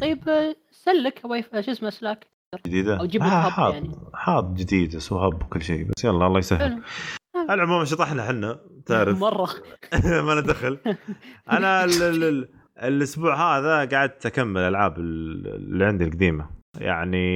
طيب 0.00 0.28
آه، 0.28 0.56
سلك 0.70 1.20
واي 1.24 1.42
شو 1.42 1.70
اسمه 1.70 1.90
سلاك؟ 1.90 2.26
جديدة؟ 2.66 3.00
أو 3.00 3.06
جيب 3.06 3.22
لك 3.22 3.28
آه 3.28 3.50
حاط 3.50 3.74
يعني. 3.74 3.90
حاط 4.14 4.44
جديد 4.44 4.96
هب 5.12 5.42
وكل 5.42 5.62
شيء. 5.62 5.84
بس 5.84 6.04
يلا 6.04 6.26
الله 6.26 6.38
يسهل. 6.38 6.60
حلو. 6.60 6.82
على 7.36 7.54
العموم 7.54 7.84
شطحنا 7.84 8.22
إحنا 8.22 8.60
تعرف. 8.86 9.18
مرة. 9.18 9.48
ما 10.26 10.32
له 10.32 10.40
دخل. 10.40 10.78
أنا 11.50 11.84
ال 11.84 12.02
ال 12.02 12.24
ال 12.24 12.63
الأسبوع 12.82 13.58
هذا 13.58 13.84
قعدت 13.98 14.26
أكمل 14.26 14.60
ألعاب 14.60 14.98
اللي 14.98 15.84
عندي 15.84 16.04
القديمة. 16.04 16.50
يعني 16.80 17.26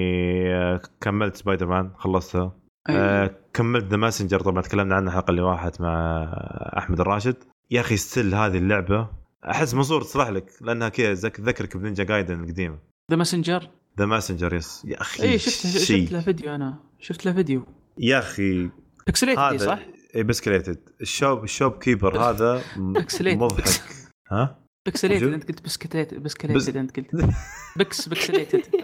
آه، 0.54 0.80
كملت 1.00 1.36
سبايدر 1.36 1.66
مان 1.66 1.90
خلصتها. 1.96 2.52
أيوة. 2.88 3.00
آه، 3.00 3.30
كملت 3.54 3.84
The 3.84 3.96
Messenger 3.96 4.40
طبعا 4.40 4.62
تكلمنا 4.62 4.94
عنها 4.94 5.08
الحلقة 5.12 5.30
اللي 5.30 5.42
راحت 5.42 5.80
مع 5.80 6.24
أحمد 6.78 7.00
الراشد. 7.00 7.36
يا 7.70 7.80
أخي 7.80 7.96
still 7.96 8.34
هذه 8.34 8.58
اللعبة. 8.58 9.08
أحس 9.50 9.74
منصور 9.74 10.02
تصلح 10.02 10.28
لك 10.28 10.50
لأنها 10.60 10.88
كذا 10.88 11.12
ذك- 11.12 11.36
تذكرك 11.36 11.76
ب 11.76 11.81
Ninja 11.81 12.04
Gaiden 12.04 12.40
القديمة. 12.44 12.78
The 13.10 13.16
Messenger 13.16 13.68
The 13.98 14.06
Messenger 14.06 14.54
yes. 14.54 14.84
يا 14.84 15.00
أخي 15.00 15.22
اي 15.22 15.38
شفت 15.38 15.66
شيء. 15.66 16.04
شفت 16.04 16.12
له 16.12 16.20
فيديو 16.20 16.54
أنا. 16.54 16.78
شفت 16.98 17.26
له 17.26 17.32
فيديو. 17.32 17.66
يا 17.98 18.18
أخي 18.18 18.70
pixelated 19.06 19.38
هذا 19.38 19.56
صح؟ 19.58 19.78
اي 20.16 20.22
piskelated 20.22 20.78
ال 21.00 21.07
shop 21.07 21.37
ال 21.37 21.44
shopkeeper 21.44 22.18
هذا. 22.30 22.62
مضحك. 22.76 23.80
ها؟ 24.30 24.58
pixelated 24.86 25.22
موجود؟ 25.24 25.34
انت 25.34 25.48
قلت 25.48 25.62
piskelated 25.64 26.14
pis- 26.16 26.22
piskelated 26.22 26.76
انت 26.76 26.96
قلت. 26.96 27.10
pix 27.78 28.08
pixelated 28.08 28.62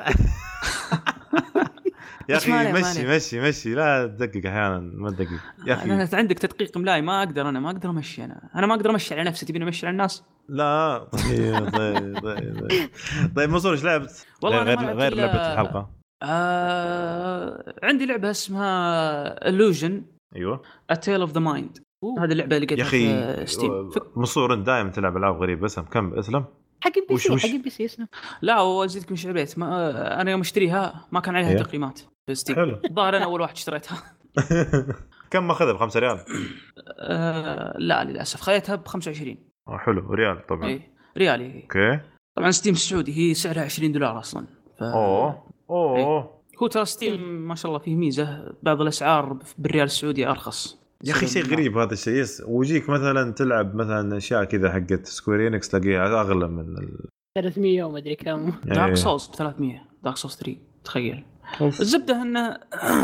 يا 2.28 2.36
أخي 2.36 2.72
مشي. 2.72 3.06
مشي 3.06 3.40
مشي. 3.40 3.74
لا 3.74 4.06
تدقق 4.06 4.46
أحيانا 4.46 4.78
ما 4.78 5.10
تدقق. 5.10 5.28
يا 5.66 5.74
أخي 5.74 5.84
أنا 5.84 6.08
عندك 6.12 6.38
تدقيق 6.38 6.78
ملاي. 6.78 7.02
ما 7.02 7.18
أقدر 7.22 7.48
أنا 7.48 7.60
ما 7.60 7.70
أقدر 7.70 7.90
أمشي 7.90 8.24
أنا. 8.24 8.50
أنا 8.54 8.66
ما 8.66 8.74
أقدر 8.74 8.90
أمشي 8.90 9.14
على 9.14 9.24
نفسي. 9.24 9.46
تبيني 9.46 9.64
أمشي 9.64 9.86
على 9.86 9.92
الناس؟ 9.92 10.22
لا. 10.48 10.98
طيب 11.12 11.70
طيب 11.70 12.18
طيب 12.22 12.68
طيب, 12.70 12.90
طيب 13.36 13.50
منصور 13.50 13.72
إيش 13.72 13.84
لعبت؟ 13.84 14.26
والله 14.42 14.62
غير 14.62 14.78
غير, 14.78 15.14
لعبة 15.14 15.52
الحلقة. 15.52 15.90
آه 16.22 17.74
عندي 17.82 18.06
لعبة 18.06 18.30
اسمها 18.30 19.50
illusion. 19.50 19.92
أيوه. 20.36 20.62
A 20.92 20.94
Tale 20.96 21.26
of 21.28 21.30
the 21.32 21.40
Mind. 21.40 21.80
هذه 22.18 22.32
اللعبة 22.32 22.56
اللي 22.56 22.66
يا 22.70 22.76
لقيتها 22.76 22.82
أخي 22.86 23.46
في 23.46 23.52
ستيم 24.26 24.50
انت 24.52 24.66
دائما 24.66 24.90
تلعب 24.90 25.16
ألعاب 25.16 25.36
غريبة 25.42 25.66
اسلم 25.66 25.84
كم؟ 25.84 26.14
إسلم؟ 26.18 26.44
حق 26.80 26.92
البي 26.98 27.14
وش- 27.14 27.26
سي؟ 27.26 27.48
حق 27.48 27.54
البي 27.54 27.70
سي 27.70 27.84
اسمه 27.84 28.08
لا 28.42 28.60
وازيدك 28.60 29.10
من 29.10 29.16
شعبيت 29.16 29.58
ما 29.58 30.20
أنا 30.20 30.30
يوم 30.30 30.40
اشتريها 30.40 31.08
ما 31.12 31.20
كان 31.20 31.36
عليها 31.36 31.50
إيه. 31.50 31.56
تقييمات 31.58 32.00
في 32.26 32.34
ستيم 32.34 32.56
حلو. 32.56 32.78
الظاهر 32.84 33.16
أنا 33.16 33.24
أول 33.24 33.40
واحد 33.40 33.54
اشتريتها. 33.54 34.02
كم 35.30 35.46
ماخذها 35.46 35.72
ب 35.72 35.76
5 35.76 36.00
ريال؟ 36.00 36.18
آه 37.00 37.74
لا 37.78 38.04
للأسف. 38.04 38.40
خذيتها 38.40 38.76
ب 38.76 38.86
25 38.88 39.36
آه، 39.68 39.78
حلو. 39.78 40.14
ريال 40.14 40.46
طبعا. 40.46 40.68
اي 40.68 40.80
ريالي 41.18 41.62
أوكي. 41.62 42.00
طبعا 42.36 42.50
ستيم 42.50 42.72
السعودي 42.74 43.18
هي 43.30 43.34
سعرها 43.34 43.62
20 43.62 43.92
دولار 43.92 44.18
أصلا. 44.18 44.46
ف... 44.78 44.82
أوه. 44.82 45.42
أوه. 45.70 46.40
هو 46.62 46.66
ترى 46.66 46.84
ستيم 46.84 47.20
ما 47.48 47.54
شاء 47.54 47.68
الله 47.72 47.78
فيه 47.78 47.96
ميزة. 47.96 48.52
بعض 48.62 48.80
الأسعار 48.80 49.38
بالريال 49.58 49.84
السعودي 49.84 50.26
أرخص. 50.28 50.83
يا 51.04 51.12
أخي 51.12 51.26
شيء 51.26 51.44
غريب 51.44 51.78
هذا 51.78 51.92
الشيء. 51.92 52.14
يس 52.14 52.42
ويجيك 52.46 52.88
مثلا 52.90 53.32
تلعب 53.32 53.74
مثلا 53.74 54.16
أشياء 54.16 54.44
كذا 54.44 54.72
حقت 54.72 55.06
Square 55.06 55.46
Enix 55.46 55.68
تلاقيها 55.68 56.20
أغلى 56.20 56.48
من 56.48 56.78
ال... 56.78 57.08
300 57.38 57.82
وما 57.82 57.98
أدري 57.98 58.16
كم. 58.16 58.52
Dark 58.64 58.94
Souls 58.94 59.26
ب 59.26 59.34
300 59.34 59.82
Dark 60.04 60.16
Souls 60.16 60.34
3 60.34 60.56
تخيل. 60.84 61.24
الزبدة 61.60 62.22
إنه 62.22 62.56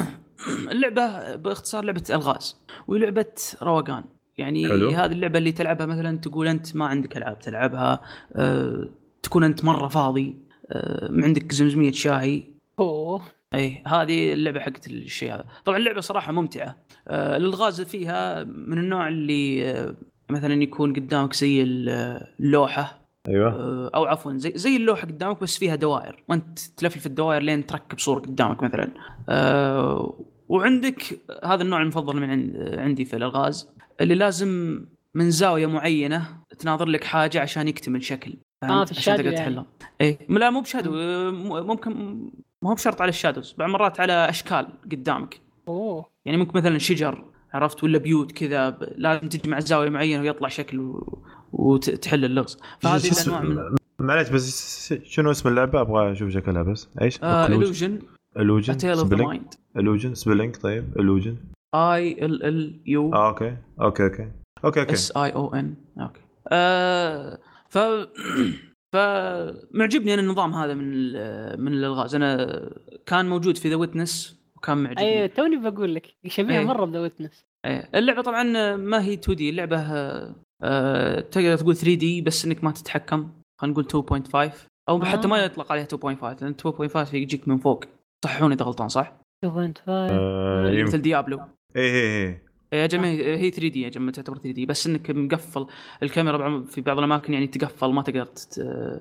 اللعبة 0.73 1.37
باختصار 1.37 1.85
لعبة 1.85 2.05
ألغاز 2.11 2.57
ولعبة 2.89 3.35
روقان. 3.63 4.05
يعني 4.39 4.69
حلو. 4.69 4.89
هذه 4.91 5.13
اللعبة 5.13 5.39
اللي 5.39 5.53
تلعبها 5.53 5.87
مثلا 5.87 6.19
تقول 6.19 6.49
أنت 6.49 6.77
ما 6.77 6.87
عندك 6.87 7.17
ألعاب 7.17 7.39
تلعبها 7.39 8.01
أه 8.33 8.89
تكون 9.23 9.45
أنت 9.45 9.65
مرة 9.65 9.89
فاضي 9.89 10.37
أه 10.71 11.11
عندك 11.13 11.53
زمزمية 11.53 11.93
شاي 11.93 12.45
أوه. 12.79 13.23
إي 13.55 13.83
هذه 13.87 14.33
اللعبة 14.33 14.61
حقت 14.61 14.87
الشيء 14.87 15.35
هذا. 15.35 15.45
طبعا 15.65 15.79
اللعبة 15.79 16.01
صراحة 16.01 16.33
ممتعة. 16.33 16.77
آه 17.09 17.37
الألغاز 17.37 17.81
فيها 17.81 18.45
من 18.45 18.79
النوع 18.79 19.09
اللي 19.09 19.71
آه 19.71 19.95
مثلا 20.31 20.63
يكون 20.63 20.93
قدامك 20.93 21.35
زي 21.35 21.63
اللوحة. 21.63 23.01
أيوه. 23.29 23.53
آه 23.53 23.91
أو 23.95 24.05
عفوا 24.05 24.33
زي 24.37 24.53
زي 24.55 24.77
اللوحة 24.77 25.07
قدامك 25.07 25.41
بس 25.41 25.59
فيها 25.59 25.75
دوائر. 25.75 26.25
وأنت 26.29 26.59
تلفلف 26.59 27.07
الدوائر 27.07 27.43
لين 27.43 27.67
تركب 27.67 27.99
صورة 27.99 28.21
قدامك 28.21 28.63
مثلا. 28.63 28.89
آه 29.29 30.21
وعندك 30.49 31.21
هذا 31.45 31.63
النوع 31.63 31.83
المفضل 31.83 32.17
من 32.17 32.31
عن- 32.31 32.75
عندي 32.79 33.05
في 33.05 33.17
الألغاز 33.17 33.69
اللي 34.01 34.15
لازم 34.15 34.81
من 35.15 35.31
زاوية 35.31 35.67
معينة 35.67 36.27
تناظر 36.59 36.89
لك 36.89 37.05
حاجة 37.05 37.41
عشان 37.41 37.69
يكتمل 37.69 38.05
شكل؟ 38.05 38.35
آه، 38.63 38.67
في 38.67 38.73
عشان 38.73 38.97
ال 38.97 39.00
shadow 39.00 39.17
تقدر 39.23 39.33
يعني. 39.33 39.45
تحلها. 39.45 39.67
إي 40.01 40.19
لا 40.29 40.51
مو 40.51 40.61
ب 40.61 40.66
shadow 40.66 40.95
آه، 40.97 41.31
ممكن 41.63 42.21
ما 42.63 42.71
هو 42.71 42.75
بشرط 42.75 43.01
على 43.01 43.09
ال 43.09 43.14
shadows 43.15 43.55
بعض 43.59 43.71
مرات 43.71 44.01
على 44.01 44.13
أشكال 44.13 44.69
قدامك. 44.93 45.41
أوه. 45.69 46.07
يعني 46.25 46.39
ممكن 46.39 46.59
مثلا 46.59 46.79
شجر 46.79 47.25
عرفت؟ 47.53 47.85
ولا 47.85 47.99
بيوت 47.99 48.33
كذا 48.33 48.79
لازم 48.97 49.29
تجمع 49.29 49.61
زاوية 49.61 49.89
معينة 49.89 50.23
ويطلع 50.23 50.49
شكل 50.49 50.81
و... 50.81 51.19
وتحل 51.53 52.25
اللغز. 52.25 52.59
فهذه 52.79 53.11
الأنواع 53.13 53.41
من 53.41 53.77
معليش 53.99 54.29
بس 54.29 54.95
شنو 55.05 55.31
اسم 55.31 55.49
اللعبة؟ 55.49 55.81
أبغى 55.81 56.13
أشوف 56.13 56.31
شكلها 56.31 56.63
بس. 56.63 56.89
إيش؟ 57.03 57.19
Illusion 57.25 58.01
the 58.37 59.17
Mind. 59.17 59.57
Illusion 59.77 60.15
spelling 60.15 60.57
طيب. 60.57 60.99
Illusion 60.99 61.37
I 61.75 62.25
L 62.25 62.45
L 62.45 62.81
U 62.87 63.15
آه 63.15 63.29
okay. 63.29 63.57
okay 63.81 64.05
okay. 64.05 64.31
okay 64.65 64.81
okay. 64.81 64.93
S 64.93 65.17
I 65.17 65.31
O 65.31 65.55
N 65.55 65.75
okay. 66.01 66.21
آه 66.49 67.39
ف 67.69 67.79
فمعجبني 68.93 70.15
أنا 70.15 70.23
النظام 70.23 70.55
هذا 70.55 70.75
من 70.75 70.93
ال- 70.93 71.61
من 71.61 71.73
الألغاز 71.73 72.15
أنا 72.15 72.61
كان 73.07 73.29
موجود 73.29 73.57
في 73.57 73.69
The 73.69 73.75
Witness 73.77 74.41
وكان 74.57 74.79
معجبني 74.79 75.23
اي 75.23 75.29
توني 75.29 75.57
بقول 75.71 75.95
لك 75.95 76.07
شبيهه 76.27 76.59
إيه. 76.59 76.65
مرة 76.67 76.85
ب 76.85 76.89
The 76.89 77.01
Witness 77.01 77.45
إيه. 77.67 77.89
اللعبة 77.95 78.23
طبعا 78.23 78.43
ما 78.77 79.03
هي 79.05 79.15
2 79.15 79.37
D 79.37 79.51
اللعبة 79.51 79.77
آه، 79.81 80.35
آه، 80.63 81.21
تقدر 81.21 81.57
تقول 81.57 81.77
3 81.77 81.95
D 81.95 82.21
بس 82.23 82.45
إنك 82.45 82.65
ما 82.65 82.71
تتحكم 82.71 83.31
خلينا 83.61 83.73
نقول 83.81 83.85
2.5 83.85 84.53
أو 84.89 85.03
آه. 85.03 85.05
حتى 85.05 85.29
ما 85.29 85.39
يطلق 85.39 85.73
عليها 85.73 85.85
2.5 85.85 86.43
لأن 86.43 86.55
2.5 86.55 87.15
يجيك 87.15 87.49
من 87.49 87.59
فوق 87.59 87.85
صححوني 88.25 88.55
إذا 88.55 88.65
غلطان 88.65 88.89
صح؟ 88.89 89.21
2.5 89.47 89.83
آه، 89.89 90.69
يمكن. 90.71 90.85
مثل 90.85 91.03
ديابلو 91.03 91.39
إيه 91.77 91.83
إيه 91.93 92.27
إيه 92.27 92.50
يا 92.73 92.87
جماعة 92.87 93.11
هي 93.13 93.51
3 93.51 93.69
دي 93.69 93.83
يا 93.83 93.89
جماعة 93.89 94.13
تعتبر 94.13 94.37
3 94.37 94.51
دي 94.53 94.67
بس 94.67 94.87
إنك 94.87 95.11
مقفل 95.11 95.67
الكاميرا 96.03 96.65
في 96.65 96.81
بعض 96.81 96.99
الأماكن 96.99 97.33
يعني 97.33 97.47
تقفل 97.47 97.87
ما 97.93 98.03
تقدر 98.03 98.25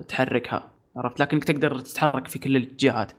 تحركها 0.08 0.70
عرفت؟ 0.96 1.20
لكنك 1.20 1.44
تقدر 1.44 1.78
تتحرك 1.80 2.26
في 2.28 2.38
كل 2.38 2.56
الاتجاهات 2.56 3.12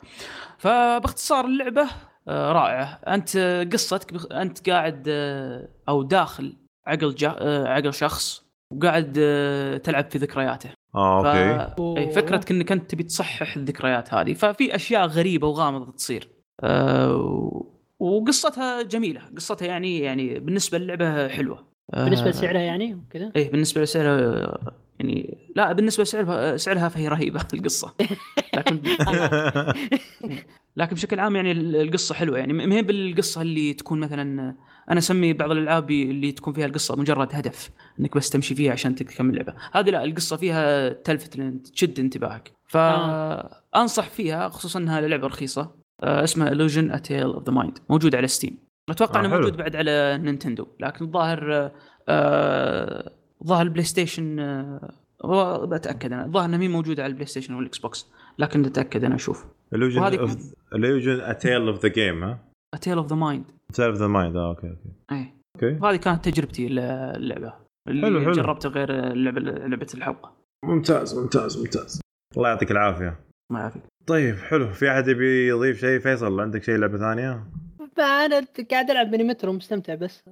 فباختصار 0.58 1.46
اللعبة 1.46 1.88
آه، 2.27 2.51
رائعة. 2.51 2.84
أنت 3.08 3.38
قصتك 3.74 4.31
أنت 4.31 4.70
قاعد 4.70 5.03
آه، 5.08 5.67
أو 5.89 6.03
داخل 6.03 6.53
عقل 6.88 7.15
جا 7.15 7.36
آه، 7.38 7.67
عقل 7.67 7.93
شخص 7.93 8.46
وقاعد 8.72 9.13
تلعب 9.84 10.12
في 10.12 10.17
ذكرياته. 10.17 10.70
آه 10.96 11.24
ف... 11.24 11.25
أوكي 11.79 12.00
اي 12.01 12.12
فكرتك 12.12 12.51
إنك 12.51 12.72
أنت 12.72 12.91
تبي 12.91 13.03
تصحح 13.03 13.55
الذكريات 13.55 14.13
هذه. 14.13 14.34
ففي 14.34 14.75
أشياء 14.75 15.08
غريبة 15.08 15.48
وغامضة 15.48 15.91
تصير. 15.91 16.27
أه 16.63 17.15
و- 17.15 17.81
وقصتها 18.01 18.81
جميلة. 18.81 19.22
قصتها 19.36 19.65
يعني 19.65 20.00
يعني 20.00 20.39
بالنسبة 20.39 20.77
للعبة 20.77 21.27
حلوة. 21.27 21.67
بالنسبة 21.93 22.29
لسعرها 22.29 22.62
يعني 22.62 22.96
وكذا؟ 22.96 23.31
إيه 23.36 23.51
بالنسبة 23.51 23.81
لسعرها 23.81 24.58
يعني 25.00 25.38
لا 25.55 25.72
بالنسبة 25.74 26.03
لسعرها 26.03 26.58
سعرها 26.58 26.89
فهي 26.89 27.08
رهيبة 27.08 27.48
القصة. 27.53 27.93
لكن 28.55 28.81
لكن 30.77 30.96
بشكل 30.96 31.20
عام 31.20 31.36
يعني 31.36 31.51
القصة 31.51 32.15
حلوة 32.15 32.38
يعني. 32.38 32.53
ما 32.53 32.75
هي 32.75 32.81
بالقصة 32.81 33.41
اللي 33.41 33.74
تكون 33.74 34.00
مثلا 34.00 34.55
أنا 34.89 35.00
أسمي 35.00 35.34
بعض 35.34 35.51
الألعاب 35.51 35.91
اللي 35.91 36.31
تكون 36.31 36.53
فيها 36.53 36.65
القصة 36.65 36.96
مجرد 36.96 37.29
هدف 37.31 37.70
إنك 38.00 38.17
بس 38.17 38.29
تمشي 38.29 38.55
فيها 38.55 38.72
عشان 38.72 38.96
تكمل 38.96 39.29
اللعبه 39.29 39.53
هذه 39.74 39.89
لا 39.89 40.03
القصة 40.03 40.38
فيها 40.38 40.89
تلفت 40.89 41.39
تشد 41.74 42.00
انتباهك. 42.00 42.51
فانصح 42.67 44.10
فيها 44.10 44.50
خصوصا 44.50 44.79
إنها 44.79 45.01
لعبة 45.01 45.27
رخيصة. 45.27 45.81
آه، 46.03 46.24
اسمها 46.24 46.50
illusion 46.50 46.91
a 46.91 47.00
tale 47.00 47.39
of 47.39 47.43
the 47.43 47.53
mind. 47.55 47.81
موجود 47.89 48.15
على 48.15 48.27
Steam 48.28 48.58
أتوقع 48.89 49.20
آه، 49.22 49.25
إنه. 49.25 49.36
موجود 49.36 49.58
بعد 49.58 49.75
على 49.75 50.17
Nintendo. 50.18 50.68
لكن 50.79 51.05
الظاهر 51.05 51.53
آه، 51.53 51.72
آه، 52.10 53.12
ظاهر 53.48 53.62
ال 53.62 53.84
PlayStation 53.84 54.40
آه، 54.39 54.93
هو 55.25 55.67
بتأكد 55.67 56.13
أنا. 56.13 56.25
الظاهر 56.25 56.46
انها 56.46 56.60
مي 56.60 56.67
موجوده 56.67 57.03
على 57.03 57.10
ال 57.10 57.25
PlayStation 57.28 57.54
وال 57.54 57.78
Xbox 57.78 58.08
لكن 58.39 58.65
أتأكد 58.65 59.03
أنا 59.03 59.15
أشوف. 59.15 59.46
وهذه 59.74 60.20
of 60.20 60.38
Illusion 60.75 61.20
a 61.20 61.34
tale 61.34 61.68
of 61.68 61.84
the 61.84 61.90
game 61.90 62.24
ها؟ 62.24 62.39
A 62.75 62.79
Tale 62.79 63.03
of 63.03 63.08
the 63.08 63.15
Mind. 63.15 63.74
tale 63.74 63.86
of 63.86 63.96
the 63.96 64.08
mind 64.08 64.36
آه 64.36 64.50
okay 64.50 64.70
okay. 64.70 64.90
اي 65.12 65.34
okay. 65.56 65.78
وهذه 65.81 65.96
كانت 65.96 66.29
تجربتي 66.29 66.67
اللعبه 66.67 67.53
اللي 67.88 68.01
حلو، 68.01 68.22
حلو. 68.22 68.31
جربتها 68.31 68.70
غير 68.70 69.12
اللعبه 69.12 69.41
لعبة 69.41 69.88
الحلقة. 69.93 70.34
ممتاز 70.65 71.20
ممتاز 71.20 71.58
ممتاز. 71.58 72.01
الله 72.38 72.50
يعطيك 72.50 72.72
العافية. 72.72 73.20
ما 73.51 73.60
يعرفك 73.60 73.81
طيب 74.08 74.38
حلو. 74.38 74.70
في 74.74 74.91
أحد 74.91 75.08
يبي 75.08 75.48
يضيف 75.48 75.79
شيء؟ 75.79 76.00
فيصل 76.00 76.39
عندك 76.39 76.63
شيء 76.63 76.75
لعبة 76.75 76.98
ثانية؟ 76.98 77.48
أنا 78.00 78.46
قاعد 78.72 78.91
ألعب 78.91 79.08
Mini 79.08 79.24
Metro 79.24 79.54
مستمتع 79.53 79.96
بس. 79.96 80.24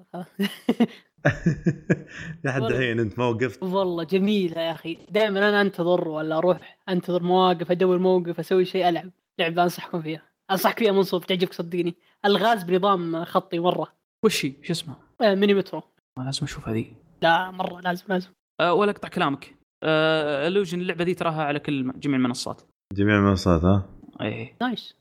لحد. 2.43 2.61
الحين 2.61 2.99
أنت 2.99 3.19
ما 3.19 3.25
وقفت. 3.25 3.63
والله 3.63 4.03
جميلة 4.03 4.61
يا 4.61 4.71
أخي. 4.71 4.97
دائما 5.09 5.49
أنا 5.49 5.61
أنتظر 5.61 6.07
ولا 6.07 6.37
أروح 6.37 6.79
أنتظر 6.89 7.23
مواقف 7.23 7.71
أدور 7.71 7.97
موقف 7.99 8.39
أسوي 8.39 8.65
شيء 8.65 8.89
ألعب 8.89 9.09
لعبة 9.39 9.63
أنصحكم 9.63 10.01
فيها. 10.01 10.21
أنصحك 10.51 10.79
فيها 10.79 10.91
منصور 10.91 11.21
تعجبك 11.21 11.53
صدقني. 11.53 11.95
الغاز 12.25 12.63
بنظام 12.63 13.25
خطي 13.25 13.59
مرة. 13.59 13.87
وش 14.25 14.45
هي؟ 14.45 14.53
شو 14.63 14.73
اسمه؟ 14.73 14.95
آه، 15.21 15.35
Mini 15.35 15.53
Metro 15.53 15.81
ما 16.17 16.23
لازم 16.23 16.43
أشوف 16.43 16.67
هذه. 16.69 16.85
لا 17.21 17.51
مرة 17.51 17.81
لازم 17.81 18.05
لازم. 18.09 18.29
أه 18.59 18.73
ولا 18.73 18.91
أقطع 18.91 19.07
كلامك. 19.07 19.55
آه 19.83 20.47
الوجن 20.47 20.81
اللعبة 20.81 21.03
دي 21.03 21.13
تراها 21.13 21.43
على 21.43 21.59
كل 21.59 21.91
جميع 21.99 22.17
المنصات. 22.17 22.61
جميع 22.93 23.15
المنصات 23.17 23.63
ها؟ 23.63 23.89
إيه. 24.21 24.53
nice. 24.61 24.95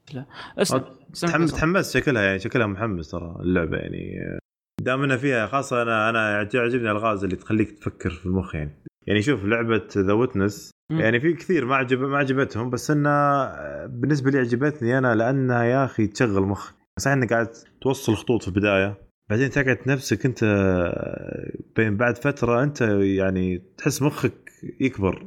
تحمس. 1.23 1.53
تحمست 1.53 1.99
شكلها 1.99 2.23
يعني 2.23 2.39
شكلها 2.39 2.67
محمس 2.67 3.11
ترى 3.11 3.37
اللعبة 3.41 3.77
يعني. 3.77 4.39
دام 4.81 5.03
انها 5.03 5.17
فيها 5.17 5.47
خاصة 5.47 5.83
أنا 5.83 6.11
أنا 6.11 6.31
يعجبني 6.55 6.91
الألغاز 6.91 7.25
اللي 7.25 7.37
تخليك 7.37 7.71
تفكر 7.71 8.11
في 8.11 8.27
المخ 8.27 8.55
يعني. 8.55 8.83
يعني 9.07 9.23
شوف 9.23 9.45
لعبة 9.45 9.89
The 9.97 10.13
Witness. 10.13 10.71
يعني 10.93 11.21
في 11.21 11.33
كثير 11.33 11.65
ما 11.65 11.77
عجب 11.77 12.01
ما 12.01 12.19
عجبتهم 12.19 12.71
بس 12.71 12.91
انها 12.91 13.87
بالنسبة 13.87 14.31
لي 14.31 14.39
عجبتني 14.39 14.99
أنا 14.99 15.15
لأنها 15.15 15.65
يا 15.65 15.85
أخي 15.85 16.07
تشغل 16.07 16.43
مخ. 16.43 16.73
صحيح 17.01 17.17
إنك 17.17 17.33
قاعد 17.33 17.49
توصل 17.81 18.15
خطوط 18.15 18.43
في 18.43 18.49
البداية 18.49 19.08
بعدين 19.31 19.51
تقعد 19.51 19.79
نفسك 19.87 20.27
انت 20.27 20.45
بين 21.77 21.97
بعد 21.97 22.17
فترة 22.19 22.63
انت 22.63 22.81
يعني 23.01 23.63
تحس 23.79 24.03
مخك 24.03 24.53
يكبر. 24.81 25.27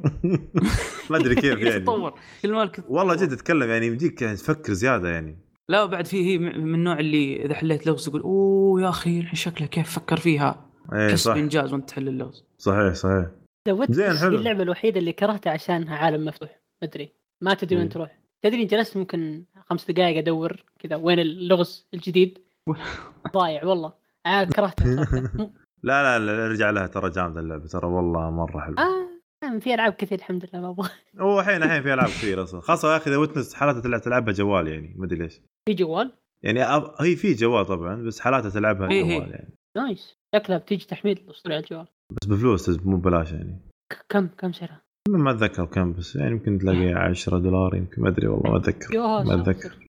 ما 1.10 1.16
أدري 1.16 1.34
كيف 1.34 1.44
يعني. 1.58 1.76
يتطور 1.76 2.14
كل 2.42 2.52
مالك 2.52 2.84
والله 2.88 3.14
جد 3.14 3.32
أتكلم 3.32 3.70
يعني 3.70 3.86
يمديك 3.86 4.22
يعني 4.22 4.36
تفكر 4.36 4.72
زيادة 4.72 5.08
يعني. 5.08 5.38
لا 5.68 5.84
بعد 5.84 6.06
في 6.06 6.30
هي 6.30 6.38
من 6.38 6.74
النوع 6.74 6.98
اللي 6.98 7.44
إذا 7.44 7.54
حليت 7.54 7.86
لغز 7.86 8.08
تقول 8.08 8.20
أوه 8.20 8.82
يا 8.82 8.88
أخي 8.88 9.20
الحين 9.20 9.34
شكله 9.34 9.66
كيف 9.66 9.90
فكر 9.90 10.16
فيها. 10.16 10.70
إيه 10.92 11.08
تحس 11.08 11.20
صح. 11.20 11.34
بإنجاز 11.34 11.72
وأنت 11.72 11.88
تحل 11.88 12.08
اللغز. 12.08 12.44
صحيح 12.58 12.94
صحيح. 12.94 13.26
زين، 13.90 14.16
حلو. 14.16 14.38
اللعبة 14.38 14.62
الوحيدة 14.62 15.00
اللي 15.00 15.12
كرهتها 15.12 15.50
عشانها 15.52 15.96
عالم 15.96 16.24
مفتوح؟ 16.24 16.50
ما 16.82 16.88
أدري. 16.88 17.12
ما 17.40 17.54
تدري 17.54 17.76
وين 17.76 17.84
مم. 17.84 17.90
تروح. 17.90 18.18
تدري 18.42 18.64
جلست 18.64 18.96
ممكن 18.96 19.44
خمس 19.70 19.90
دقائق 19.90 20.18
أدور 20.18 20.64
كذا 20.78 20.96
وين 20.96 21.18
اللغز 21.18 21.86
الجديد؟ 21.94 22.38
ضايع 23.34 23.64
والله. 23.64 23.92
عاد 24.26 24.52
كرهتها 24.52 25.04
كرهتها. 25.04 25.50
لا 25.82 26.18
لا 26.18 26.24
لا 26.26 26.46
ارجع 26.46 26.70
لها 26.70 26.86
ترى 26.86 27.10
جامدة 27.10 27.40
اللعبة 27.40 27.66
ترى 27.66 27.86
والله 27.86 28.30
مرة 28.30 28.60
حلوة. 28.60 28.78
آه 28.80 29.58
في 29.58 29.74
ألعاب 29.74 29.92
كثير 29.92 30.18
الحمد 30.18 30.48
لله 30.52 30.62
ما 30.62 30.70
أبغى. 30.70 30.88
هو 31.20 31.40
الحين 31.40 31.62
الحين 31.62 31.82
في 31.82 31.94
ألعاب 31.94 32.08
كثير 32.08 32.42
أصلا. 32.42 32.60
خاصة 32.60 32.92
يا 32.92 32.96
أخي 32.96 33.10
The 33.10 33.16
Witness 33.16 33.54
حالاتها 33.54 33.80
تلعب 33.80 34.00
تلعبها 34.00 34.32
جوال 34.34 34.68
يعني 34.68 34.94
ما 34.98 35.04
أدري 35.06 35.18
ليش. 35.18 35.40
في 35.68 35.74
جوال؟ 35.74 36.12
يعني 36.44 36.64
أب- 36.66 37.02
هي 37.02 37.16
في 37.16 37.34
جوال 37.34 37.66
طبعا 37.66 38.02
بس 38.02 38.20
حالاتها 38.20 38.50
تلعبها 38.50 38.88
جوال. 38.88 39.30
يعني. 39.30 39.54
nice. 39.76 40.16
شكلها 40.34 40.58
بتيجي 40.58 40.86
تحميل 40.86 41.26
اسطوري 41.30 41.54
على 41.54 41.64
الجوال. 41.64 41.86
بس 42.10 42.28
بفلوس 42.28 42.68
مو 42.68 42.96
ببلاش 42.96 43.32
يعني. 43.32 43.60
كم 44.08 44.26
كم 44.26 44.52
سعرها؟ 44.52 44.82
ما 45.08 45.30
أتذكر 45.30 45.64
كم 45.66 45.92
بس 45.92 46.16
يعني 46.16 46.30
يمكن 46.30 46.58
تلاقي 46.58 46.92
10 46.92 47.38
دولار 47.38 47.74
يمكن 47.74 48.02
ما 48.02 48.08
أدري 48.08 48.26
والله 48.26 48.50
ما 48.50 48.56
أتذكر. 48.56 48.98
ما. 48.98 49.34
أتذكر. 49.42 49.88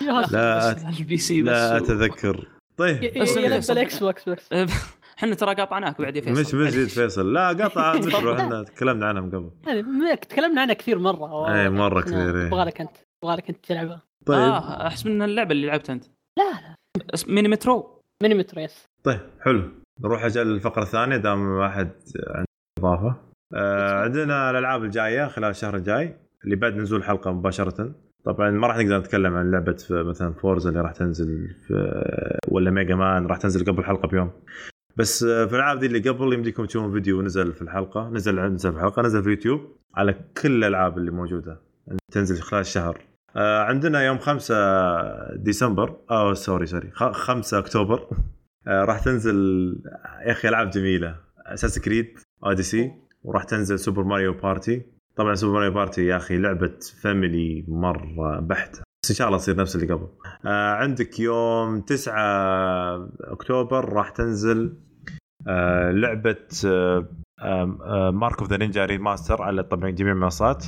لا 0.00 0.70
ال 0.98 1.16
PC 1.16 1.42
بس. 1.42 1.48
لا 1.48 1.76
أتذكر. 1.76 2.48
طيب. 2.76 3.02
ي- 3.02 3.20
بس. 3.20 3.70
بالاكس 3.70 3.98
بوكس 4.02 4.28
بس. 4.28 4.52
إحنا 5.18 5.34
ترى 5.34 5.54
قاطعناك 5.54 6.00
بعد 6.00 6.16
يا 6.16 6.20
فيصل. 6.20 6.40
مش 6.40 6.54
مش 6.66 6.74
جيت 6.74 6.88
فيصل. 6.90 7.32
لا 7.32 7.48
قطع 7.48 7.94
مترو 7.98 8.34
إحنا 8.34 8.62
تكلمنا 8.62 9.06
عنها 9.06 9.20
من 9.22 9.28
قبل 9.30 9.50
ما- 9.82 10.14
تكلمنا 10.14 10.60
عنها 10.60 10.74
كثير 10.74 10.98
مرة. 10.98 11.54
إيه، 11.54 11.68
مرة 11.68 12.00
كثير، 12.00 12.40
إيه. 12.40 12.48
أبغى 12.48 12.64
لك 12.64 12.80
أنت 12.80 12.96
أبغى 13.24 13.36
لك 13.36 13.48
أنت 13.48 13.66
تلعبها. 13.66 14.02
طيب. 14.26 14.38
آه 14.38 14.86
أحس 14.86 15.06
من 15.06 15.22
اللعبة 15.22 15.52
اللي 15.52 15.66
لعبتها 15.66 15.92
أنت. 15.92 16.04
لا 16.38 16.44
لا. 16.52 16.74
ميني 17.28 17.48
مترو. 17.48 18.00
ميني 18.22 18.34
مترو 18.34 18.62
يس. 18.62 18.84
طيب 19.04 19.20
حلو. 19.40 19.70
نروح 20.00 20.24
أجل 20.24 20.42
الفقرة 20.54 20.82
الثانية 20.82 21.16
دام 21.16 21.48
واحد 21.48 21.90
عنده 22.26 22.46
إضافة. 22.78 23.16
آه 23.54 24.02
عندنا 24.02 24.50
الألعاب 24.50 24.84
الجاية 24.84 25.26
خلال 25.28 25.50
الشهر 25.50 25.76
الجاي 25.76 26.16
اللي 26.44 26.56
بعد 26.56 26.74
نزول 26.76 26.98
الحلقة 26.98 27.32
مباشرة. 27.32 27.94
طبعا 28.24 28.50
ما 28.50 28.66
راح 28.66 28.76
نقدر 28.76 28.98
نتكلم 28.98 29.34
عن 29.34 29.50
لعبة 29.50 29.86
مثلا 29.90 30.32
Forza 30.32 30.70
اللي 30.70 30.80
راح 30.80 30.92
تنزل 30.92 31.48
في 31.66 31.74
ولا 32.48 32.70
Mega 32.70 32.94
Man 32.94 33.26
راح 33.26 33.38
تنزل 33.38 33.64
قبل 33.64 33.78
الحلقة 33.78 34.08
بيوم. 34.08 34.30
بس 34.96 35.22
آه، 35.22 35.46
في 35.46 35.52
الألعاب 35.52 35.78
دي 35.78 35.86
اللي 35.86 36.08
قبل 36.08 36.32
يمديكم 36.32 36.64
تشوفون 36.64 36.92
فيديو 36.92 37.22
نزل 37.22 37.52
في 37.52 37.62
الحلقة 37.62 38.08
نزل 38.08 38.40
نزل 38.40 38.72
في 38.72 38.76
الحلقة 38.78 39.02
نزل 39.02 39.22
في 39.22 39.26
اليوتيوب 39.26 39.60
على 39.94 40.12
كل 40.42 40.64
الألعاب 40.64 40.98
اللي 40.98 41.10
موجودة. 41.10 41.60
تنزل 42.12 42.42
خلال 42.42 42.60
الشهر. 42.60 43.00
آه 43.36 43.62
عندنا 43.62 44.02
يوم 44.02 44.18
5 44.18 45.34
ديسمبر 45.36 45.96
آه 46.10 46.34
sorry 46.34 46.66
sorry 46.66 46.90
5 46.94 47.58
أكتوبر. 47.58 48.08
آه 48.68 48.84
راح 48.84 48.98
تنزل 48.98 49.36
يا 50.26 50.32
أخي 50.32 50.48
ألعاب 50.48 50.70
جميلة. 50.70 51.16
Assassin's 51.46 51.78
Creed 51.78 52.18
Odyssey 52.44 52.92
وراح 53.22 53.44
تنزل 53.44 53.78
Super 53.78 54.02
Mario 54.04 54.32
Party 54.32 54.93
طبعا 55.16 55.34
Super 55.34 55.54
Mario 55.54 55.70
Party 55.72 56.06
يا 56.06 56.16
أخي 56.16 56.36
لعبة 56.38 56.72
family 57.02 57.64
مرة 57.68 58.40
بحتة 58.40 58.82
بس 59.04 59.10
إن 59.10 59.16
شاء 59.16 59.26
الله 59.26 59.38
تصير 59.38 59.56
نفس 59.56 59.76
اللي 59.76 59.94
قبل 59.94 60.08
آه 60.46 60.74
عندك 60.74 61.20
يوم 61.20 61.80
9 61.80 62.14
أكتوبر 63.20 63.88
راح 63.92 64.08
تنزل 64.10 64.76
آه 65.48 65.90
لعبة 65.90 66.36
آه 66.66 68.10
Mark 68.10 68.38
of 68.40 68.50
the 68.50 68.56
Ninja 68.56 68.84
remaster 68.84 69.42
على 69.42 69.62
طبعا 69.62 69.90
جميع 69.90 70.12
المنصات 70.12 70.64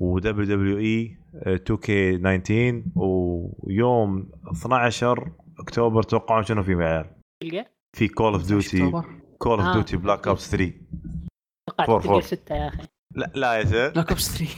و 0.00 0.18
دبليو 0.18 0.46
دبليو 0.46 0.78
اي 0.78 1.16
2 1.46 1.78
كي 1.78 2.18
19 2.18 2.82
ويوم 2.96 4.30
12 4.52 5.32
أكتوبر 5.58 6.02
توقعون 6.02 6.42
شنو 6.42 6.62
في 6.62 6.74
معيار 6.74 7.06
في 7.96 8.08
Call 8.08 8.32
of 8.32 8.46
Duty. 8.46 8.90
Call 9.38 9.58
of 9.58 9.68
آه. 9.68 9.72
Duty 9.72 9.96
Black 9.96 10.28
Ops 10.28 10.50
3 10.50 10.72
توقعت 11.68 11.86
four- 11.86 12.00
تلقى 12.00 12.12
four. 12.12 12.20
ستة 12.20 12.54
يا 12.54 12.68
أخي 12.68 12.82
لا 13.14 13.30
لا 13.34 13.52
يا 13.54 13.64
شيخ 13.64 13.92
Black 13.92 14.08
Ops 14.10 14.38
3 14.38 14.50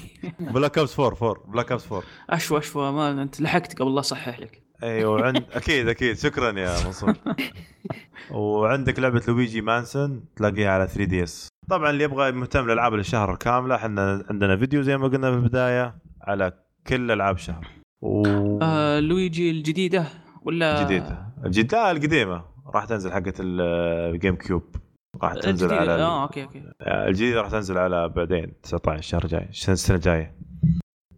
Black 0.52 0.78
Ops 0.78 1.00
4 1.00 1.16
4 1.30 1.44
Black 1.52 1.70
Ops 1.72 1.86
4 1.92 2.02
أشوى 2.30 2.58
أشوى. 2.58 2.92
ما 2.92 3.22
أنت 3.22 3.40
لحقت 3.40 3.78
قبل 3.82 3.94
لا 3.94 4.00
اصحح 4.00 4.40
لك. 4.40 4.62
أيوه 4.82 5.26
عند 5.26 5.44
أكيد 5.52 5.88
أكيد. 5.88 6.16
شكرا 6.18 6.58
يا 6.58 6.84
منصور. 6.86 7.14
وعندك 8.30 8.98
لعبة 8.98 9.22
Luigi's 9.28 9.60
Mansion 9.60 10.24
تلاقيها 10.36 10.70
على 10.70 10.86
3DS 10.86 11.48
طبعا 11.68 11.90
اللي 11.90 12.04
يبغى 12.04 12.32
مهتم 12.32 12.64
للالعاب 12.64 12.94
الشهر 12.94 13.32
الكامله 13.32 13.74
إحنا 13.74 14.24
عندنا 14.30 14.56
فيديو 14.56 14.82
زي 14.82 14.96
ما 14.96 15.08
قلنا 15.08 15.30
في 15.30 15.36
البداية 15.36 15.94
على 16.22 16.52
كل 16.86 17.10
ألعاب 17.10 17.34
الشهر 17.34 17.66
و... 18.00 18.22
آه 18.62 19.00
لويجي 19.00 19.50
الجديدة 19.50 20.06
ولا 20.42 20.84
جديدة 20.84 21.26
الجديدة. 21.44 21.76
لا 21.82 21.90
القديمة. 21.90 22.44
راح 22.74 22.84
تنزل 22.84 23.12
حقت 23.12 23.34
ال 23.40 24.36
GameCube 24.36 24.76
راح 25.22 25.34
تنزل 25.34 25.66
الجديدة. 25.72 25.92
على 25.92 26.02
آه 26.02 26.22
okay 26.22 26.42
okay. 26.44 26.62
الجديدة 26.82 27.40
راح 27.40 27.50
تنزل 27.50 27.78
على 27.78 28.08
بعدين 28.08 28.52
19 28.62 28.98
الشهر 28.98 29.24
الجاي 29.24 29.48
السنة 29.50 29.96
الجاية. 29.96 30.34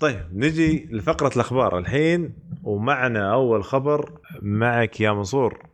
طيب 0.01 0.21
نجي 0.33 0.89
لفقرة 0.93 1.35
الأخبار 1.35 1.79
الحين 1.79 2.35
ومعنا 2.63 3.33
أول 3.33 3.65
خبر 3.65 4.19
معك 4.43 5.01
يا 5.01 5.13
منصور. 5.13 5.67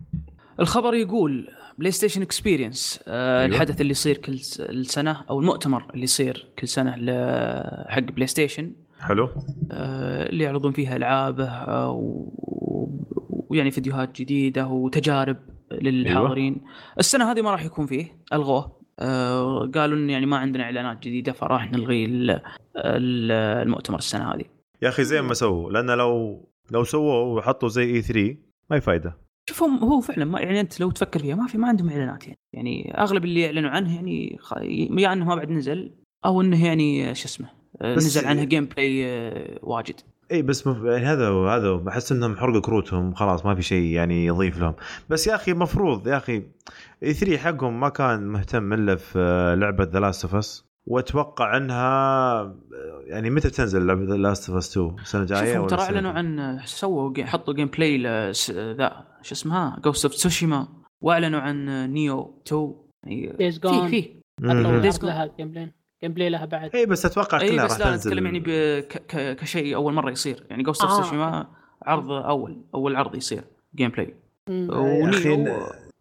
الخبر 0.61 0.95
يقول 0.95 1.49
PlayStation 1.79 2.23
Experience 2.23 3.01
آه 3.09 3.41
أيوة. 3.43 3.55
الحدث 3.55 3.81
اللي 3.81 3.91
يصير 3.91 4.17
كل 4.17 4.39
س- 4.39 4.61
السنة 4.61 5.23
أو 5.31 5.41
المؤتمر 5.41 5.87
اللي 5.95 6.05
يصير 6.05 6.47
كل 6.59 6.69
سنة 6.69 6.91
حق 7.89 7.99
PlayStation 8.01 8.73
حلو. 9.01 9.29
آه 9.73 10.29
اللي 10.29 10.45
يعرضون 10.45 10.73
فيها 10.73 10.97
ألعابه 10.97 11.45
آه، 11.49 11.91
ويعني 13.51 13.71
فيديوهات 13.71 14.21
جديدة 14.21 14.67
وتجارب. 14.67 15.37
للحاضرين. 15.81 16.55
أيوة. 16.55 16.67
السنة 16.99 17.33
هذه 17.33 17.43
ما 17.43 17.51
راح 17.51 17.65
يكون 17.65 17.87
فيه 17.87 18.17
ألغوه. 18.33 18.83
آه 18.99 19.71
قالوا 19.75 19.99
إن 19.99 20.11
يعني 20.11 20.27
ما 20.27 20.37
عندنا 20.37 20.65
إعلانات 20.65 20.99
جديدة 20.99 21.33
فراح 21.33 21.73
نلغي 21.73 22.05
ال- 22.05 22.31
ال- 22.77 23.33
المؤتمر 23.63 23.99
السنة 23.99 24.35
هذه. 24.35 24.45
يا 24.83 24.89
أخي 24.89 25.05
زي 25.05 25.23
ما 25.23 25.35
سووا 25.35 25.71
لأن 25.73 25.91
لو 25.91 26.41
لو 26.71 26.85
سووه 26.85 27.23
وحطوا 27.23 27.69
زي 27.69 27.85
E3 27.95 28.37
ما 28.71 28.77
هي 28.77 28.81
فايدة. 28.81 29.17
شوف 29.49 29.63
هو 29.63 30.01
فعلا 30.01 30.25
ما 30.25 30.41
يعني 30.41 30.61
أنت 30.61 30.81
لو 30.81 30.91
تفكر 30.91 31.21
فيها 31.21 31.35
ما 31.35 31.47
في 31.47 31.59
ما 31.59 31.69
عندهم 31.69 31.89
إعلانات 31.91 32.25
يعني. 32.25 32.39
يعني 32.53 32.99
أغلب 32.99 33.25
اللي 33.25 33.41
يعلنوا 33.41 33.71
عنه 33.71 33.95
يعني 33.95 34.37
خ... 34.41 34.55
يا 34.99 35.13
إنه 35.13 35.25
ما 35.25 35.35
بعد 35.35 35.51
نزل 35.51 35.93
أو 36.25 36.41
إنه 36.41 36.67
يعني 36.67 37.15
شو 37.15 37.25
اسمه 37.25 37.49
نزل 37.83 38.27
عنها 38.27 38.45
gameplay 38.45 39.05
واجد. 39.63 40.01
إي 40.33 40.43
بس 40.43 40.67
مف... 40.67 40.77
يعني 40.85 41.05
هذا 41.07 41.29
هو 41.29 41.49
هذا 41.49 41.69
هو. 41.69 41.79
بحس 41.79 42.13
إنهم 42.13 42.37
حرقوا 42.37 42.61
كروتهم 42.61 43.15
خلاص 43.15 43.47
ما 43.47 43.55
في 43.55 43.63
شيء 43.63 43.85
يعني 43.85 44.27
يضيف 44.27 44.59
لهم. 44.61 44.75
بس 45.11 45.27
يا 45.27 45.35
أخي 45.35 45.53
المفروض 45.53 46.07
يا 46.09 46.17
أخي 46.17 46.43
E3 47.03 47.39
حقهم 47.39 47.81
ما 47.81 47.89
كان 47.89 48.27
مهتم 48.29 48.73
إلا 48.73 48.97
في 48.97 49.19
لعبة 49.59 49.85
The 49.85 50.01
Last 50.01 50.25
of 50.25 50.35
Us 50.35 50.65
وأتوقع 50.87 51.57
إنها 51.57 52.55
يعني 53.07 53.31
متى 53.31 53.51
تنزل 53.51 53.87
لعبة 53.87 54.05
The 54.05 54.15
Last 54.17 54.49
of 54.51 54.59
Us 54.59 54.71
2 54.79 54.97
السنة 55.03 55.23
الجاية 55.23 55.67
ترى 55.67 55.81
أعلنوا؟ 55.81 56.11
عن 56.13 56.59
سووا 56.65 57.25
حطوا 57.25 57.55
gameplay 57.55 57.99
لس- 57.99 58.51
ذا 58.51 59.05
شو 59.23 59.35
اسمها؟ 59.35 59.81
Ghost 59.85 60.05
of 60.05 60.15
Tsushima 60.15 60.69
وأعلنوا 61.01 61.41
عن 61.41 61.87
Nioh 61.93 62.43
2 62.47 62.75
يعني 63.05 63.37
في. 63.89 63.89
في. 63.89 65.82
gameplay 66.03 66.29
لها 66.31 66.45
بعد. 66.45 66.71
اي 66.77 66.87
بس 66.87 67.07
أتوقع 67.07 67.41
اي 67.41 67.49
كلها 67.51 67.65
بس 67.65 67.71
راح 67.73 67.79
لا 67.81 67.85
تنزل. 67.91 68.11
نتكلم 68.11 68.25
يعني 68.27 68.41
ب- 68.41 68.81
ك- 68.89 69.03
ك- 69.09 69.37
كشيء 69.37 69.75
أول 69.75 69.93
مرة 69.93 70.11
يصير. 70.11 70.47
يعني 70.51 70.63
Ghost 70.63 70.83
of 70.83 70.91
آه، 70.91 71.01
تسوشيما 71.01 71.47
عرض 71.87 72.11
أول 72.13 72.65
أول 72.75 72.97
عرض 72.97 73.15
يصير 73.15 73.43
gameplay 73.77 73.91
و 73.91 74.15
Nioh 74.51 75.47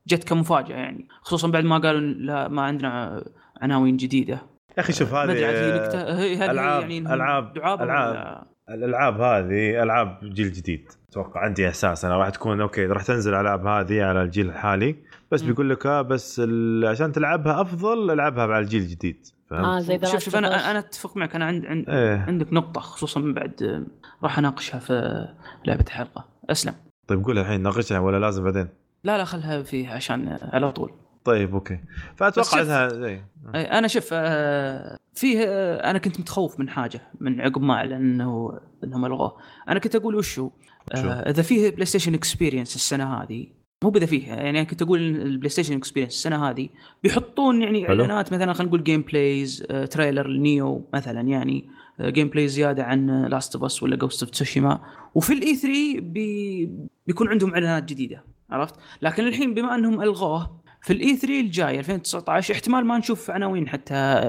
جت 0.07 0.23
كمفاجأة 0.23 0.75
يعني. 0.75 1.07
خصوصا 1.21 1.47
بعد 1.47 1.63
ما 1.63 1.77
قالوا 1.77 1.99
لا 2.01 2.47
ما 2.47 2.61
عندنا 2.61 3.23
عناوين 3.61 3.97
جديدة. 3.97 4.33
يا 4.77 4.79
أخي 4.83 4.93
شوف 4.93 5.13
هذه 5.13 5.31
هي 5.31 6.37
ألعاب- 6.37 6.81
يعني 6.81 6.99
ألعاب. 6.99 7.57
ولا 7.81 8.45
الألعاب 8.69 9.21
هذه 9.21 9.83
ألعاب 9.83 10.19
جيل 10.23 10.51
جديد. 10.51 10.89
أتوقع 11.09 11.39
عندي 11.39 11.67
إحساس 11.67 12.05
أنا 12.05 12.17
راح 12.17 12.29
تكون 12.29 12.61
okay 12.61 12.85
راح 12.85 13.03
تنزل 13.03 13.33
الالعاب 13.33 13.65
هذه 13.67 14.03
على 14.03 14.21
الجيل 14.21 14.49
الحالي. 14.49 14.95
بس. 15.31 15.41
بيقول 15.41 15.69
لك 15.69 15.85
آه 15.85 16.01
بس 16.01 16.41
ال- 16.43 16.85
عشان 16.85 17.11
تلعبها 17.11 17.61
أفضل 17.61 18.11
ألعبها 18.11 18.43
على 18.43 18.59
الجيل 18.59 18.81
الجديد 18.81 19.27
فهمت؟ 19.49 19.65
آه 19.65 19.79
زي 19.79 19.99
شوف 20.05 20.19
شوف. 20.19 20.35
أنا 20.35 20.71
أنا 20.71 20.79
أتفق 20.79 21.17
معك 21.17 21.35
أنا 21.35 21.45
عند, 21.45 21.65
عند 21.65 21.89
إيه 21.89 22.17
عندك 22.27 22.53
نقطة 22.53 22.81
خصوصا 22.81 23.19
من 23.19 23.33
بعد 23.33 23.63
آه، 23.63 23.83
راح 24.23 24.37
أناقشها 24.37 24.79
في 24.79 25.25
لعبة 25.65 25.83
الحلقة 25.87 26.25
أسلم 26.49 26.73
طيب 27.07 27.23
قولها 27.25 27.43
الحين 27.43 27.61
ناقشها 27.61 27.99
ولا 27.99 28.17
لازم 28.19 28.43
بعدين؟ 28.43 28.67
لا 29.03 29.17
لا 29.17 29.23
خلها 29.25 29.63
فيه 29.63 29.89
عشان 29.89 30.27
آه، 30.27 30.49
على 30.55 30.71
طول 30.71 30.91
طيب 31.25 31.53
أوكي 31.53 31.79
فأتوقع 32.15 32.61
إنها 32.61 32.87
زي 32.87 33.21
أي، 33.55 33.61
أنا 33.61 33.87
شوف 33.87 34.09
آه، 34.13 34.97
فيه 35.13 35.43
آه، 35.47 35.89
أنا 35.91 35.99
كنت 35.99 36.19
متخوف 36.19 36.59
من 36.59 36.69
حاجة 36.69 37.01
من 37.19 37.41
عقب 37.41 37.61
ما 37.61 37.73
اعلن 37.73 37.93
انه 37.93 38.59
إنهم 38.83 39.05
ألغوه 39.05 39.37
أنا 39.69 39.79
كنت 39.79 39.95
أقول 39.95 40.15
وشو 40.15 40.49
شو؟ 40.95 41.07
آه، 41.09 41.29
إذا 41.29 41.41
فيه 41.41 41.69
PlayStation 41.69 42.13
Experience 42.13 42.75
السنة 42.75 43.13
هذه 43.21 43.47
مو 43.83 43.89
بذا 43.89 44.05
فيه. 44.05 44.27
يعني 44.27 44.65
كنت 44.65 44.81
أقول 44.81 44.99
ال 44.99 45.49
PlayStation 45.49 45.75
Experience 45.75 46.13
السنة 46.13 46.49
هذه 46.49 46.69
بيحطون 47.03 47.61
يعني 47.61 47.87
حلو. 47.87 48.03
إعلانات 48.03 48.33
مثلا 48.33 48.53
خلينا 48.53 48.69
نقول 48.69 48.83
gameplays 48.83 49.63
آه، 49.71 49.85
trailer 49.85 50.25
ال 50.25 50.37
Nioh 50.37 50.85
مثلا 50.93 51.21
يعني 51.21 51.69
آه، 51.99 52.09
gameplay 52.09 52.47
زيادة 52.47 52.83
عن 52.83 53.25
Last 53.25 53.55
of 53.55 53.63
Us 53.63 53.83
ولا 53.83 53.95
Ghost 53.95 54.23
of 54.23 54.31
Tsushima 54.31 54.79
وفي 55.15 55.33
ال 55.33 55.55
E3 55.55 55.99
بي 55.99 56.69
بيكون 57.07 57.27
عندهم 57.27 57.53
إعلانات 57.53 57.83
جديدة 57.83 58.23
عرفت؟ 58.49 58.75
لكن 59.01 59.27
الحين 59.27 59.53
بما 59.53 59.75
أنهم 59.75 60.01
ألغوه 60.01 60.61
في 60.81 60.93
ال 60.93 61.15
E3 61.15 61.39
الجاي 61.39 61.79
2019 61.79 62.53
احتمال 62.53 62.85
ما 62.85 62.97
نشوف 62.97 63.31
عناوين 63.31 63.69
حتى 63.69 64.21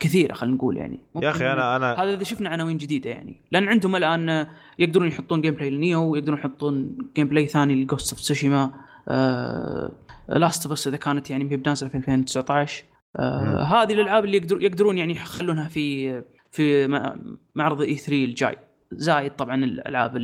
كثيرة 0.00 0.34
خلينا 0.34 0.56
نقول 0.56 0.76
يعني. 0.76 1.00
يا 1.22 1.30
أخي 1.30 1.52
أنا 1.52 1.76
أنا 1.76 2.02
هذا 2.02 2.14
إذا 2.14 2.24
شفنا 2.24 2.50
عناوين 2.50 2.76
جديدة 2.76 3.10
يعني. 3.10 3.40
لأن 3.52 3.68
عندهم 3.68 3.96
الآن 3.96 4.46
يقدرون 4.78 5.08
يحطون 5.08 5.40
gameplay 5.40 5.54
ل 5.54 5.70
Nioh 5.70 6.02
ويقدرون 6.02 6.38
يحطون 6.38 6.98
gameplay 7.16 7.46
ثاني 7.46 7.74
ل 7.74 7.80
Ghost 7.80 8.12
of 8.12 8.20
Tsushima 8.20 8.85
Last 10.28 10.62
of 10.66 10.72
Us 10.72 10.86
إذا 10.88 10.96
كانت 10.96 11.30
يعني 11.30 11.50
هي 11.52 11.56
بنازله 11.56 11.88
في 11.90 11.96
2019 11.96 12.84
آه. 13.18 13.62
هذه 13.62 13.92
الالعاب 13.92 14.24
اللي 14.24 14.36
يقدر 14.36 14.62
يقدرون 14.62 14.98
يعني 14.98 15.12
يخلونها 15.12 15.68
في 15.68 16.22
في 16.50 16.86
معرض 17.54 17.80
E3 17.82 18.24
الجاي. 18.24 18.56
زايد 18.92 19.36
طبعا 19.36 19.64
الألعاب 19.64 20.16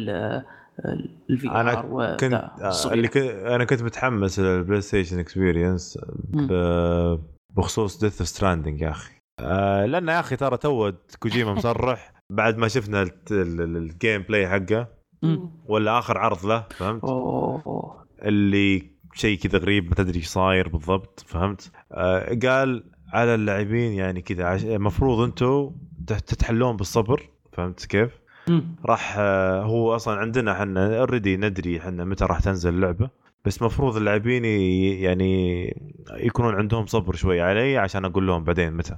الفي 1.30 1.50
أنا 1.50 1.78
ار 1.78 2.16
كنت 2.16 2.32
آه، 2.34 2.92
اللي 2.92 3.08
كنت 3.08 3.24
أنا 3.26 3.64
كنت 3.64 3.82
متحمس 3.82 4.40
لل 4.40 4.80
PlayStation 4.80 5.18
Experience 5.18 5.98
ب- 6.28 7.18
بخصوص 7.56 8.00
Death 8.00 8.22
Stranding 8.22 8.80
يا 8.80 8.90
أخي. 8.90 9.12
آه 9.40 9.86
لأن 9.86 10.08
يا 10.08 10.20
أخي 10.20 10.36
ترى 10.36 10.56
تو 10.56 10.92
كوجيما 11.20 11.54
مصرح 11.54 12.12
بعد 12.38 12.56
ما 12.56 12.68
شفنا 12.68 13.02
الت- 13.02 13.32
ال- 13.32 13.60
ال- 13.60 13.76
ال 13.76 14.22
gameplay 14.22 14.48
حقه 14.48 14.88
ولا 15.66 15.98
آخر 15.98 16.18
عرض 16.18 16.46
له 16.46 16.66
فهمت؟ 16.70 17.04
أوه. 17.04 18.01
اللي 18.24 18.92
شيء 19.14 19.38
كذا 19.38 19.58
غريب 19.58 19.88
ما 19.88 19.94
تدري 19.94 20.16
إيش 20.16 20.26
صاير 20.26 20.68
بالضبط 20.68 21.24
فهمت؟ 21.26 21.70
آه 21.92 22.38
قال 22.42 22.84
على 23.12 23.34
اللاعبين 23.34 23.92
يعني 23.92 24.22
كذا 24.22 24.44
عش... 24.44 24.64
المفروض 24.64 25.20
أنتم 25.20 25.70
تتحلون 26.06 26.76
بالصبر 26.76 27.28
فهمت 27.52 27.86
كيف. 27.86 28.10
راح 28.84 29.14
آه، 29.18 29.62
هو 29.62 29.96
أصلا 29.96 30.20
عندنا 30.20 30.52
إحنا 30.52 30.98
already 30.98 31.36
ندري 31.36 31.78
إحنا 31.78 32.04
متى 32.04 32.24
راح 32.24 32.40
تنزل 32.40 32.74
اللعبة 32.74 33.10
بس 33.44 33.62
مفروض 33.62 33.96
اللاعبين 33.96 34.44
يعني 34.44 35.64
يكونون 36.10 36.54
عندهم 36.54 36.86
صبر 36.86 37.14
شوي 37.14 37.40
علي 37.40 37.78
عشان 37.78 38.04
أقول 38.04 38.26
لهم 38.26 38.44
بعدين 38.44 38.72
متى. 38.72 38.96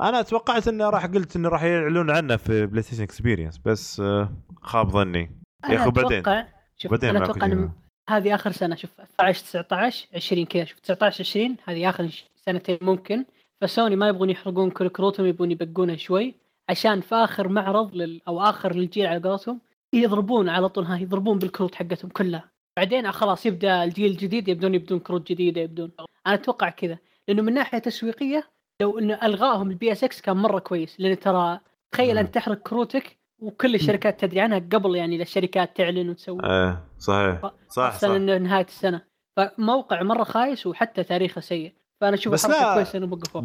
أنا 0.00 0.22
توقعت 0.22 0.68
انه 0.68 0.90
راح 0.90 1.06
قلت 1.06 1.36
انه 1.36 1.48
راح 1.48 1.62
يعلنون 1.62 2.10
عنه 2.10 2.36
في 2.36 2.66
PlayStation 2.66 3.02
Experience 3.02 3.58
بس 3.58 4.00
آه، 4.00 4.32
خاب 4.62 4.90
ظني. 4.90 5.30
يا 5.70 5.76
أخي 5.76 5.90
بعدين. 5.90 6.22
شوف 6.76 6.90
بعدين 6.90 7.16
أنا 7.16 7.24
أتوقع. 7.24 7.68
هذه 8.08 8.34
آخر 8.34 8.52
سنة 8.52 8.76
شوف 8.76 9.00
12 9.00 9.44
19 9.44 10.06
20 10.14 10.44
كذا 10.46 10.64
شوف 10.64 10.78
19 10.78 11.24
20 11.24 11.56
هذه 11.64 11.88
آخر 11.88 12.24
سنتين 12.46 12.78
ممكن. 12.82 13.24
فسوني 13.60 13.96
ما 13.96 14.08
يبغون 14.08 14.30
يحرقون 14.30 14.70
كل 14.70 14.88
كروتهم 14.88 15.26
يبون 15.26 15.50
يبقونها 15.50 15.96
شوي 15.96 16.34
عشان 16.68 17.00
في 17.00 17.14
آخر 17.14 17.48
معرض 17.48 17.94
لل 17.94 18.20
أو 18.28 18.40
آخر 18.40 18.70
الجيل 18.70 19.06
على 19.06 19.28
قولتهم 19.28 19.60
يضربون 19.92 20.48
على 20.48 20.68
طول 20.68 20.84
ها 20.84 20.98
يضربون 20.98 21.38
بالكروت 21.38 21.74
حقتهم 21.74 22.10
كلها. 22.10 22.50
بعدين 22.76 23.12
خلاص 23.12 23.46
يبدأ 23.46 23.84
الجيل 23.84 24.10
الجديد 24.10 24.48
يبدون 24.48 24.74
يبدون 24.74 24.98
كروت 25.00 25.32
جديده 25.32 25.60
يبدون. 25.60 25.90
أنا 26.26 26.34
أتوقع 26.34 26.68
كذا 26.68 26.98
لأنه 27.28 27.42
من 27.42 27.54
ناحية 27.54 27.78
تسويقية 27.78 28.50
لو 28.80 28.98
انه 28.98 29.18
الغائهم 29.22 29.70
ال 29.70 29.92
PSX 29.92 30.20
كان 30.20 30.36
مرة 30.36 30.58
كويس 30.58 31.00
لأن 31.00 31.18
ترى 31.18 31.60
تخيل 31.92 32.12
مم. 32.12 32.18
انت 32.18 32.34
تحرق 32.34 32.58
كروتك 32.58 33.18
وكل 33.38 33.74
الشركات 33.74 34.20
تدري 34.20 34.40
عنها 34.40 34.58
قبل 34.58 34.96
يعني 34.96 35.22
الشركات 35.22 35.76
تعلن 35.76 36.08
وتسوي. 36.10 36.40
إيه 36.44 36.84
صحيح 36.98 37.40
صح 37.68 37.98
صح. 37.98 38.08
إنه 38.10 38.38
نهاية 38.38 38.64
السنة. 38.64 39.02
فموقع 39.36 40.02
مرة 40.02 40.24
خايس 40.24 40.66
وحتى 40.66 41.02
تاريخه 41.04 41.40
سيء. 41.40 41.72
فأنا 42.00 42.14
أشوف 42.14 42.32
بس 42.32 42.46
لا. 42.46 42.74
كويسة 42.74 42.96
إنه 42.98 43.12
وقفوه 43.12 43.42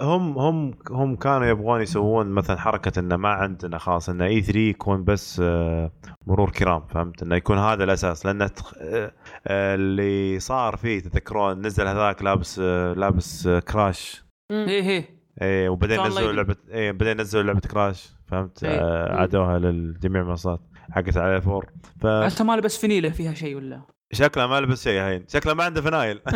هم 0.00 0.38
هم 0.38 0.74
هم 0.90 1.16
كانوا 1.16 1.46
يبغون 1.46 1.80
يسوون 1.82 2.26
مثلا 2.26 2.56
حركة 2.56 3.00
إنه 3.00 3.16
ما 3.16 3.28
عندنا 3.28 3.78
خلاص 3.78 4.08
إنه 4.08 4.24
E3 4.24 4.58
يكون 4.58 5.04
بس 5.04 5.40
آه، 5.44 5.92
مرور 6.26 6.50
كرام 6.50 6.86
فهمت؟ 6.86 7.22
إنه 7.22 7.36
يكون 7.36 7.58
هذا 7.58 7.84
الأساس. 7.84 8.26
لأن 8.26 8.52
تخ- 8.54 8.74
آه، 8.80 9.12
آه، 9.46 9.74
اللي 9.74 10.38
صار 10.38 10.76
فيه 10.76 11.00
تذكرون 11.00 11.66
نزل 11.66 11.86
هذاك 11.86 12.22
لابس 12.22 12.58
لابس 12.96 13.48
كراش. 13.48 14.24
إيه 14.50 14.68
إيه. 14.68 15.04
إيه 15.42 15.68
وبعدين 15.68 16.06
نزلوا. 16.06 16.32
لعبة 16.32 16.56
إيه 16.70 16.92
بعدين 16.92 17.20
نزلوا 17.20 17.42
لعبة 17.44 17.60
كراش. 17.60 18.15
فهمت. 18.26 18.64
آه، 18.64 19.12
عادوها 19.16 19.58
للجميع 19.58 20.22
المنصات 20.22 20.60
حقت 20.90 21.16
على 21.16 21.40
فور 21.42 21.66
أنت 22.04 22.42
ما 22.42 22.56
لبس 22.56 22.78
فنيله 22.78 23.10
فيها 23.10 23.34
شيء 23.34 23.56
ولا؟ 23.56 23.82
فشكله 24.12 24.46
ما 24.46 24.60
لبس 24.60 24.84
شيء 24.84 25.00
هين 25.00 25.24
شكله 25.28 25.54
ما 25.54 25.64
عنده 25.64 25.82
فنايل 25.82 26.20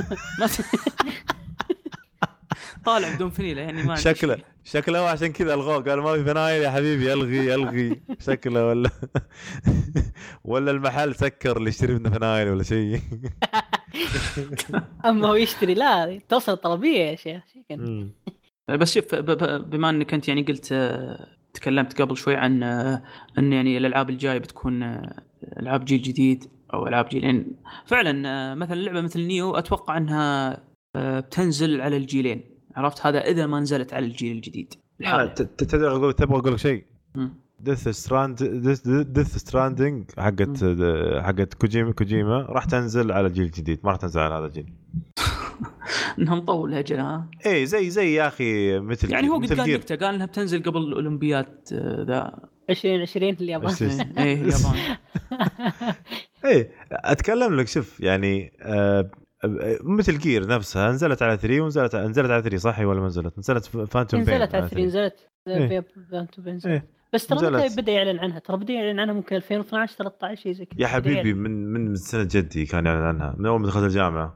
طالع 2.85 3.15
بدون 3.15 3.31
فنيله 3.31 3.63
يعني 3.63 3.83
ما 3.83 3.95
شكله. 3.97 4.39
شكله 4.65 4.99
عشان 5.09 5.33
كذا 5.33 5.55
ألغوه. 5.55 5.83
قال 5.83 6.01
ما 6.01 6.13
في 6.17 6.25
فنايل 6.25 6.63
يا 6.63 6.71
حبيبي 6.71 7.13
ألغي 7.13 7.55
ألغي. 7.55 8.01
شكله 8.21 8.67
ولا 8.67 8.91
ولا 10.45 10.71
المحل 10.71 11.15
سكر 11.15 11.57
اللي 11.57 11.69
يشتري 11.69 11.95
منه 11.95 12.11
فنايل 12.11 12.49
ولا 12.49 12.63
شيء. 12.63 13.01
أما 15.05 15.29
هو 15.29 15.35
يشتري 15.35 15.75
لا 15.75 16.21
توصل 16.29 16.57
طلبية 16.57 16.99
يا 17.05 17.17
شيخ. 17.17 17.43
بس 18.69 18.95
شوف 18.95 19.15
بما 19.15 19.91
إنك 19.91 20.15
أنت 20.15 20.29
يعني 20.29 20.43
قلت 20.43 20.69
آه، 20.73 21.27
تكلمت 21.55 22.03
قبل 22.03 22.17
شوي 22.17 22.37
عن 22.37 22.63
إن 23.39 23.53
يعني 23.53 23.79
الألعاب 23.79 24.11
الجاية 24.11 24.39
بتكون 24.39 24.83
ألعاب 25.61 25.85
جيل 25.85 26.03
جديد 26.03 26.45
أو 26.75 26.87
ألعاب 26.87 27.09
جيلين 27.09 27.57
فعلا 27.87 28.29
آه، 28.29 28.55
مثلا 28.55 28.75
لعبة 28.75 29.01
مثل 29.01 29.21
نيو 29.21 29.57
أتوقع 29.57 29.97
إنها 29.97 30.61
آه، 30.97 31.21
بتنزل 31.21 31.81
على 31.81 31.97
الجيلين. 31.97 32.45
عرفت؟ 32.77 33.07
هذا 33.07 33.21
إذا 33.21 33.47
ما 33.47 33.61
نزلت 33.61 33.95
على 33.95 34.07
الجيل 34.07 34.37
الجديد 34.37 34.75
آه، 35.05 35.27
تدري 35.35 35.89
أقول 35.89 36.13
تبغى 36.13 36.39
أقول 36.39 36.53
لك 36.53 36.59
شيء. 36.59 36.85
Death 37.61 37.89
Strand 37.89 38.45
Death 39.13 39.37
Stranding 39.37 40.11
حقت 40.19 40.65
حقت 41.23 41.55
كوجيما 41.55 41.93
كوجيما 41.93 42.43
راح 42.43 42.65
تنزل 42.65 43.13
على 43.13 43.27
الجيل 43.27 43.45
الجديد 43.45 43.81
ما 43.85 43.91
راح 43.91 43.99
تنزل 43.99 44.21
على 44.21 44.35
هذا 44.35 44.47
الجيل. 44.47 44.73
انها 46.19 46.35
مطول 46.35 46.75
أجل 46.75 46.99
ها 47.01 47.27
اي 47.47 47.67
زي 47.67 47.91
زي 47.91 48.15
يا 48.15 48.27
أخي 48.29 48.79
مثل 48.79 49.13
يعني 49.13 49.29
هو 49.29 49.37
قد 49.37 49.53
قال. 49.61 49.73
نكتة 49.73 49.97
قال 49.97 50.15
إنها 50.15 50.27
بتنزل 50.27 50.63
قبل 50.63 50.79
الأولمبياد 50.81 51.47
آه، 51.73 52.05
ذا 52.09 52.39
2020 52.71 53.29
اليابان 53.41 53.67
بس- 53.71 53.83
إيه 53.83 54.13
إيه، 54.19 54.35
اليابان 54.43 54.75
إيه 56.45 56.71
أتكلم 56.93 57.57
لك 57.61 57.69
شوف 57.69 58.01
يعني 58.01 58.53
آه 58.63 59.11
مثل 59.85 60.19
Gear 60.19 60.47
نفسها 60.47 60.91
نزلت 60.93 61.23
على 61.23 61.37
3 61.37 61.61
ونزلت 61.61 61.97
نزلت 61.97 62.31
على 62.31 62.43
3 62.43 62.57
صح 62.57 62.79
ولا 62.81 63.01
ما 63.01 63.07
نزلت؟ 63.07 63.39
نزلت 63.39 63.65
Phantom 63.65 64.25
Pain 64.25 64.35
نزلت 64.37 64.55
على 64.55 64.69
3 64.69 64.85
نزلت 64.85 65.29
إيه. 65.49 65.81
في 65.81 66.01
فانتو 66.13 66.43
بنزل. 66.43 66.71
إيه. 66.71 66.87
بس 67.13 67.27
ترى. 67.27 67.51
متى 67.51 67.77
بدأ 67.83 67.93
يعلن 67.93 68.19
عنها 68.19 68.39
ترى 68.39 68.57
بدأ 68.57 68.73
يعلن 68.73 69.01
عنها 69.01 69.15
ممكن 69.15 69.37
2012 69.37 69.97
13 69.97 70.41
شيء 70.43 70.53
زي 70.53 70.65
كذا 70.65 70.81
يا 70.83 70.87
حبيبي. 70.87 71.35
من 71.35 71.73
من 71.73 71.95
سنة 71.95 72.29
جدي 72.31 72.67
كان 72.67 72.87
يعلن 72.87 73.03
عنها 73.03 73.35
من 73.39 73.47
أول 73.47 73.61
ما 73.61 73.67
دخلت 73.67 73.85
الجامعة 73.85 74.35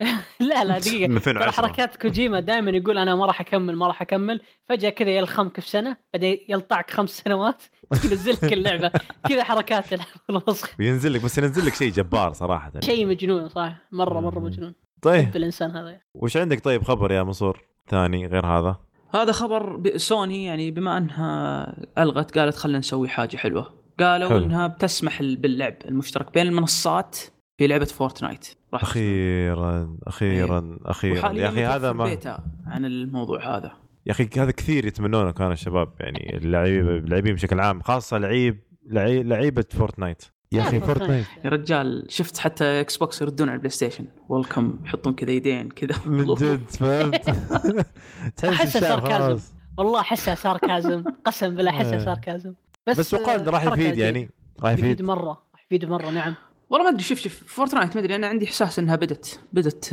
لا 0.40 0.64
لا 0.64 0.78
دقيقة. 0.78 1.08
من 1.08 1.20
ترى 1.20 1.32
2010 1.32 1.50
حركات 1.50 1.96
كوجيما 1.96 2.40
دائما 2.40 2.70
يقول 2.70 2.98
أنا 2.98 3.14
ما 3.14 3.26
راح 3.26 3.40
أكمل 3.40 3.76
ما 3.76 3.86
راح 3.86 4.02
أكمل. 4.02 4.40
فجأة 4.68 4.90
كذا 4.90 5.10
يلخمك 5.10 5.60
في 5.60 5.68
سنة 5.70 5.96
بعدين 6.14 6.38
يلطعك 6.48 6.90
خمس 6.90 7.10
سنوات 7.10 7.62
ينزل 8.04 8.32
لك 8.32 8.52
اللعبة. 8.52 8.90
كذا 9.28 9.44
حركات 9.44 9.84
الوسخ 10.30 10.70
وينزل 10.80 11.12
لك 11.12 11.24
بس 11.24 11.38
ينزل 11.38 11.66
لك 11.66 11.74
شيء 11.74 11.92
جبار 11.92 12.32
صراحة. 12.32 12.72
شيء 12.80 13.06
مجنون 13.06 13.48
صح. 13.48 13.72
مرة 13.92 14.20
مرة. 14.20 14.38
مجنون. 14.40 14.74
طيب. 15.02 15.36
الإنسان 15.36 15.70
هذا. 15.70 16.00
وش 16.14 16.36
عندك 16.36 16.64
طيب 16.64 16.82
خبر 16.82 17.12
يا 17.12 17.22
منصور 17.22 17.62
ثاني 17.88 18.26
غير 18.26 18.46
هذا؟ 18.46 18.76
هذا 19.14 19.32
خبر 19.32 19.92
سوني 19.96 20.44
يعني 20.44 20.70
بما 20.70 20.98
أنها 20.98 21.66
ألغت 21.98 22.38
قالت 22.38 22.56
خلينا 22.56 22.78
نسوي 22.78 23.08
حاجة 23.08 23.36
حلوة. 23.36 23.74
قالوا 24.00 24.28
حلو. 24.28 24.38
إنها 24.44 24.66
بتسمح 24.66 25.20
ال- 25.20 25.36
باللعب 25.36 25.74
المشترك 25.84 26.34
بين 26.34 26.46
المنصات 26.46 27.18
في 27.58 27.66
لعبة 27.66 27.84
Fortnite. 27.84 28.46
راح 28.74 28.82
أخيرا 28.82 29.96
أخيرا 30.06 30.78
أخيرا. 30.84 31.18
وحاليا 31.18 31.42
يا 31.42 31.48
أخي 31.48 31.64
هذا 31.64 31.92
ما 31.92 32.18
عن 32.66 32.84
الموضوع 32.84 33.56
هذا. 33.56 33.72
يا 34.06 34.12
أخي 34.12 34.28
هذا 34.36 34.50
كثير 34.50 34.86
يتمنونه 34.86 35.30
كانوا 35.30 35.52
الشباب 35.52 35.88
يعني 36.00 36.36
اللاعبين 36.36 36.88
اللاعبين 36.88 37.34
بشكل 37.34 37.60
عام 37.60 37.82
خاصة 37.82 38.18
لعيب 38.18 38.58
لعي- 38.86 39.22
لعيبة 39.22 39.64
Fortnite. 39.70 40.22
يا 40.52 40.62
أخي 40.62 40.80
Fortnite. 40.80 41.26
يا 41.44 41.50
رجال 41.50 42.06
شفت 42.08 42.38
حتى 42.38 42.64
Xbox 42.80 43.22
يردون 43.22 43.48
على 43.48 43.54
ال 43.54 43.70
PlayStation 43.70 44.04
welcome 44.28 44.78
يحطون 44.84 45.14
كذا 45.14 45.30
يدين 45.30 45.68
كذا. 45.68 46.00
من 46.06 46.34
جد 46.34 46.70
فهمت؟ 46.70 47.28
الشعب 48.44 48.66
sarcasm. 48.66 49.52
والله 49.78 50.00
احسها 50.00 50.34
sarcasm. 50.34 51.04
قسم 51.24 51.54
بالله 51.54 51.70
احسها 51.70 51.92
إيه. 51.92 51.98
sarcasm. 51.98 52.54
بس 52.86 53.14
وقال 53.14 53.40
إنه 53.40 53.50
راح 53.50 53.64
يفيد. 53.64 53.98
يعني. 53.98 54.30
راح 54.62 54.72
يفيد. 54.72 54.84
يفيد 54.84 55.02
مرة. 55.02 55.42
راح 55.54 55.64
يفيد 55.66 55.84
مرة 55.84 56.10
نعم. 56.10 56.34
والله 56.70 56.84
ما 56.84 56.90
أدري 56.92 57.02
شوف 57.02 57.18
شوف 57.18 57.44
Fortnite 57.46 57.96
ما 57.96 58.00
أدري 58.02 58.14
أنا 58.16 58.26
عندي 58.26 58.44
إحساس 58.44 58.78
إنها 58.78 58.96
بدت 58.96 59.40
بدت 59.52 59.84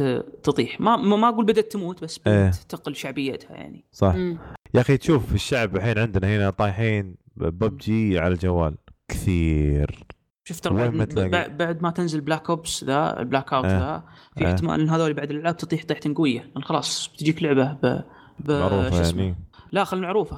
تطيح 0.43 0.81
ما 0.81 0.95
ما 0.95 1.15
ما 1.15 1.29
أقول 1.29 1.45
بدت 1.45 1.71
تموت 1.71 2.03
بس 2.03 2.19
إيه. 2.27 2.47
بدت 2.47 2.55
تقل 2.69 2.95
شعبيتها 2.95 3.55
يعني 3.55 3.85
صح 3.91 4.15
مم. 4.15 4.37
يا 4.73 4.81
أخي 4.81 4.97
تشوف 4.97 5.33
الشعب 5.33 5.75
الحين 5.75 5.99
عندنا 5.99 6.35
هنا 6.37 6.49
طايحين 6.49 7.15
ببجي 7.35 8.19
على 8.19 8.33
الجوال 8.33 8.75
كثير 9.07 10.05
شفت 10.43 10.67
بعد. 10.67 11.57
بعد, 11.57 11.81
ما 11.81 11.89
تنزل 11.89 12.21
Black 12.21 12.49
Ops 12.49 12.83
ذا 12.83 13.19
ال 13.19 13.53
Blackout 13.53 13.65
إيه. 13.65 13.79
ذا 13.79 14.03
في 14.37 14.41
إيه. 14.45 14.53
احتمال 14.53 14.81
إن 14.81 14.89
هذول 14.89 15.13
بعد 15.13 15.31
الألعاب 15.31 15.57
تطيح 15.57 15.83
طيحه 15.85 16.01
قوية 16.15 16.51
لأن 16.55 16.63
خلاص 16.63 17.09
بتجيك 17.13 17.43
لعبة 17.43 17.73
ب, 17.73 18.01
ب... 18.39 18.51
معروفة؟ 18.51 19.01
يعني 19.01 19.35
لا 19.71 19.83
خل 19.83 20.01
معروفة 20.01 20.37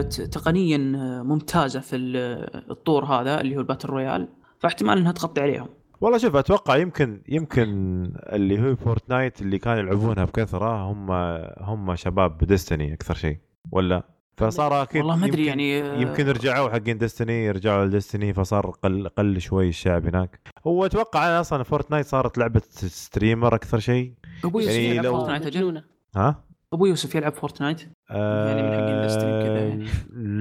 ت- 0.00 0.20
تقنيا 0.20 0.78
ممتازة 1.22 1.80
في 1.80 1.96
ال- 1.96 2.70
الطور 2.70 3.04
هذا 3.04 3.40
اللي 3.40 3.56
هو 3.56 3.60
ال 3.60 3.64
battle 3.64 3.88
royale 3.88 4.28
فاحتمال 4.62 4.98
إنها 4.98 5.12
تغطي 5.12 5.40
عليهم. 5.40 5.68
والله 6.00 6.18
شوف 6.18 6.36
أتوقع 6.36 6.76
يمكن 6.76 7.22
يمكن 7.28 7.68
اللي 8.16 8.60
هو 8.70 8.76
Fortnite 8.76 9.42
اللي 9.42 9.58
كانوا 9.58 9.78
يلعبونها 9.78 10.24
بكثرة 10.24 10.82
هم 10.92 11.10
هم 11.60 11.94
شباب 11.96 12.38
Destiny 12.38 12.94
أكثر 12.94 13.14
شيء. 13.14 13.38
ولا؟ 13.72 14.02
فصار 14.36 14.82
أكيد 14.82 15.00
والله 15.00 15.16
ما 15.16 15.26
أدري 15.26 15.46
يمكن- 15.46 15.48
يعني 15.48 15.82
آه، 15.82 15.96
يمكن 16.00 16.28
رجعوا 16.28 16.70
حقين 16.70 16.98
Destiny 16.98 17.50
رجعوا 17.50 17.84
ل 17.84 17.90
Destiny 17.90 18.32
فصار 18.34 18.70
قل 18.70 19.08
قل 19.08 19.40
شوي 19.40 19.68
الشعب 19.68 20.06
هناك. 20.06 20.40
هو 20.66 20.86
أتوقع 20.86 21.26
أنا 21.26 21.40
أصلا 21.40 21.62
Fortnite 21.62 22.06
صارت 22.06 22.38
لعبة 22.38 22.62
streamer 22.70 23.54
أكثر 23.54 23.78
شيء. 23.78 24.12
أبو 24.44 24.58
يوسف 24.60 24.72
يعني 24.72 24.86
يلعب 24.90 25.04
لو- 25.04 25.16
Fortnite 25.16 25.46
أجل؟ 25.46 25.82
ها؟ 26.16 26.44
أبو 26.72 26.86
يوسف 26.86 27.14
يلعب 27.14 27.32
Fortnite 27.32 27.80
يعني 28.10 28.62
من 28.62 28.72
حقين 28.72 29.02
Destiny 29.02 29.42
كذا. 29.42 29.58
يعني. 29.68 29.86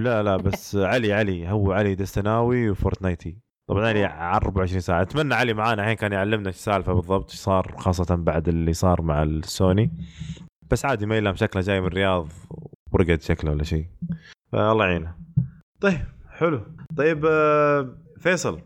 لا 0.04 0.24
لا 0.24 0.38
بس 0.38 0.76
علي 0.76 1.14
علي. 1.14 1.50
هو 1.50 1.72
علي 1.72 1.96
دستناوي 1.96 2.70
وفورتنايتي 2.70 3.38
طبعا 3.72 3.88
علي 3.88 4.04
على 4.06 4.36
24 4.36 4.80
ساعة. 4.82 5.02
أتمنى 5.02 5.34
علي 5.34 5.54
معانا. 5.54 5.82
الحين 5.82 5.96
كان 5.96 6.12
يعلمنا 6.12 6.48
إيش 6.48 6.56
السالفه 6.56 6.94
بالضبط 6.94 7.30
إيش 7.32 7.40
صار 7.40 7.76
خاصة 7.78 8.16
بعد 8.16 8.48
اللي 8.48 8.74
صار 8.74 9.02
مع 9.02 9.24
السوني. 9.24 9.92
بس 10.72 10.86
عادي 10.86 11.06
ما 11.06 11.16
يلام 11.18 11.36
شكله 11.36 11.62
جاي 11.62 11.82
من 11.82 11.88
الرياض 11.88 12.28
ورقد 12.92 13.22
شكله 13.22 13.52
ولا 13.52 13.64
شيء. 13.64 13.86
فالله 14.52 14.86
يعينه. 14.86 15.16
طيب 15.82 16.00
حلو. 16.30 16.62
طيب 16.98 17.26
آه، 17.26 17.96
فيصل. 18.20 18.62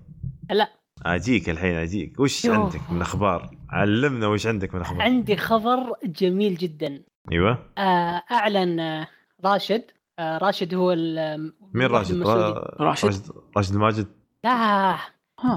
لا. 0.51 0.69
أجيك 1.05 1.49
الحين 1.49 1.75
أجيك. 1.75 2.19
وش 2.19 2.45
يوه. 2.45 2.57
عندك 2.57 2.91
من 2.91 3.01
أخبار؟ 3.01 3.49
علمنا 3.69 4.27
وش 4.27 4.47
عندك 4.47 4.75
من 4.75 4.81
أخبار. 4.81 5.01
عندي 5.01 5.37
خبر 5.37 5.93
جميل 6.05 6.55
جدا. 6.55 7.03
أيوه. 7.31 7.57
آه، 7.77 8.23
أعلن 8.31 8.79
آه، 8.79 9.07
راشد. 9.45 9.83
راشد 10.19 10.73
هو 10.73 10.91
ال- 10.91 11.53
مين 11.73 11.87
راشد؟ 11.87 12.21
راشد. 12.79 13.21
راشد 13.57 13.73
الماجد 13.73 14.07
لا. 14.45 14.95
ها. 15.39 15.55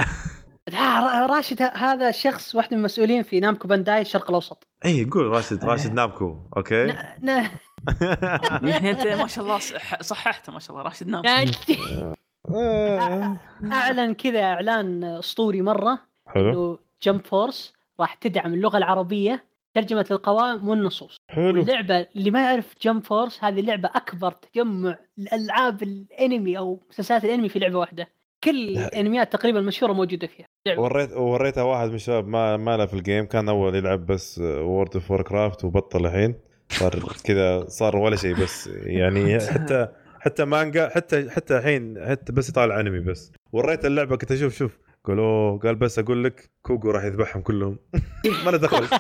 لا 0.73 1.01
را- 1.01 1.27
راشد 1.27 1.63
هذا 1.63 2.11
شخص 2.11 2.55
واحد 2.55 2.73
من 2.75 2.79
المسؤولين 2.79 3.23
في 3.23 3.41
نامكو 3.41 3.69
بانداي 3.69 4.01
الشرق 4.01 4.29
الأوسط. 4.29 4.67
اي 4.85 5.05
قول 5.05 5.27
راشد 5.27 5.65
راشد 5.65 5.93
Namco 5.93 6.37
okay. 6.57 6.87
ن- 6.87 6.95
ن- 7.23 7.49
يعني 8.69 8.91
أنت 8.91 9.07
ما 9.07 9.27
شاء 9.27 9.45
الله 9.45 9.59
صح- 9.59 10.03
صححته 10.03 10.53
ما 10.53 10.59
شاء 10.59 10.71
الله 10.71 10.83
راشد 10.83 11.09
نام 11.09 11.23
أعلن 13.73 14.15
كذا 14.15 14.43
إعلان 14.43 15.05
أسطوري 15.05 15.63
مرة 15.63 15.99
حلو. 16.27 16.51
إنه 16.51 16.79
Jump 17.03 17.27
Force 17.27 17.73
راح 18.01 18.15
تدعم 18.15 18.55
اللغة 18.55 18.79
العربية 18.79 19.45
ترجمة 19.75 20.07
القوائم 20.11 20.69
والنصوص. 20.69 21.17
حلو. 21.29 21.63
اللعبه 21.63 22.07
اللي 22.17 22.31
ما 22.31 22.51
يعرف 22.51 22.75
Jump 22.83 23.05
Force 23.05 23.45
هذه 23.45 23.61
لعبة 23.61 23.91
أكبر 23.95 24.33
تجمع 24.33 24.97
الألعاب 25.19 25.83
الأنمي 25.83 26.59
أو 26.59 26.81
مسلسلات 26.91 27.25
الأنمي 27.25 27.49
في 27.49 27.59
لعبة 27.59 27.79
واحدة. 27.79 28.09
كل 28.45 28.73
لا. 28.75 28.89
الانميات 28.89 29.33
تقريبا 29.33 29.59
المشهوره 29.59 29.93
موجودة 29.93 30.27
فيها 30.27 30.47
لعبة. 30.67 30.81
وريت 30.81 31.13
وريتها 31.13 31.63
واحد 31.63 31.89
من 31.89 31.95
الشباب 31.95 32.29
ما 32.29 32.57
ما 32.57 32.77
له 32.77 32.87
في 32.87 32.95
ال 32.95 33.01
game 33.01 33.25
كان 33.25 33.49
أول 33.49 33.75
يلعب 33.75 34.07
بس 34.07 34.39
World 34.39 34.95
of 34.95 35.13
Warcraft 35.13 35.65
وبطل 35.65 36.07
الحين 36.07 36.35
صار 36.71 37.13
كذا 37.25 37.65
صار 37.69 37.97
ولا 37.97 38.17
شيء 38.17 38.35
بس 38.35 38.71
يعني 38.73 39.41
حتى 39.53 39.89
حتى 40.21 40.45
مانجا 40.45 40.89
حتى 40.89 41.31
حتى 41.31 41.59
الحين 41.59 42.07
حتى 42.09 42.33
بس 42.33 42.49
يطالع 42.49 42.81
أنمي 42.81 43.01
بس 43.01 43.33
وريت 43.53 43.85
اللعبة 43.85 44.17
كنت 44.17 44.33
أشوف 44.33 44.55
شوف 44.57 44.79
قال 45.09 45.19
اوه 45.19 45.59
قال 45.59 45.75
بس 45.75 45.99
أقول 45.99 46.25
لك 46.25 46.51
جوكو 46.63 46.91
راح 46.91 47.05
يذبحهم 47.05 47.43
كلهم. 47.43 47.79
ما 48.45 48.51
له 48.51 48.57
دخل. 48.57 48.83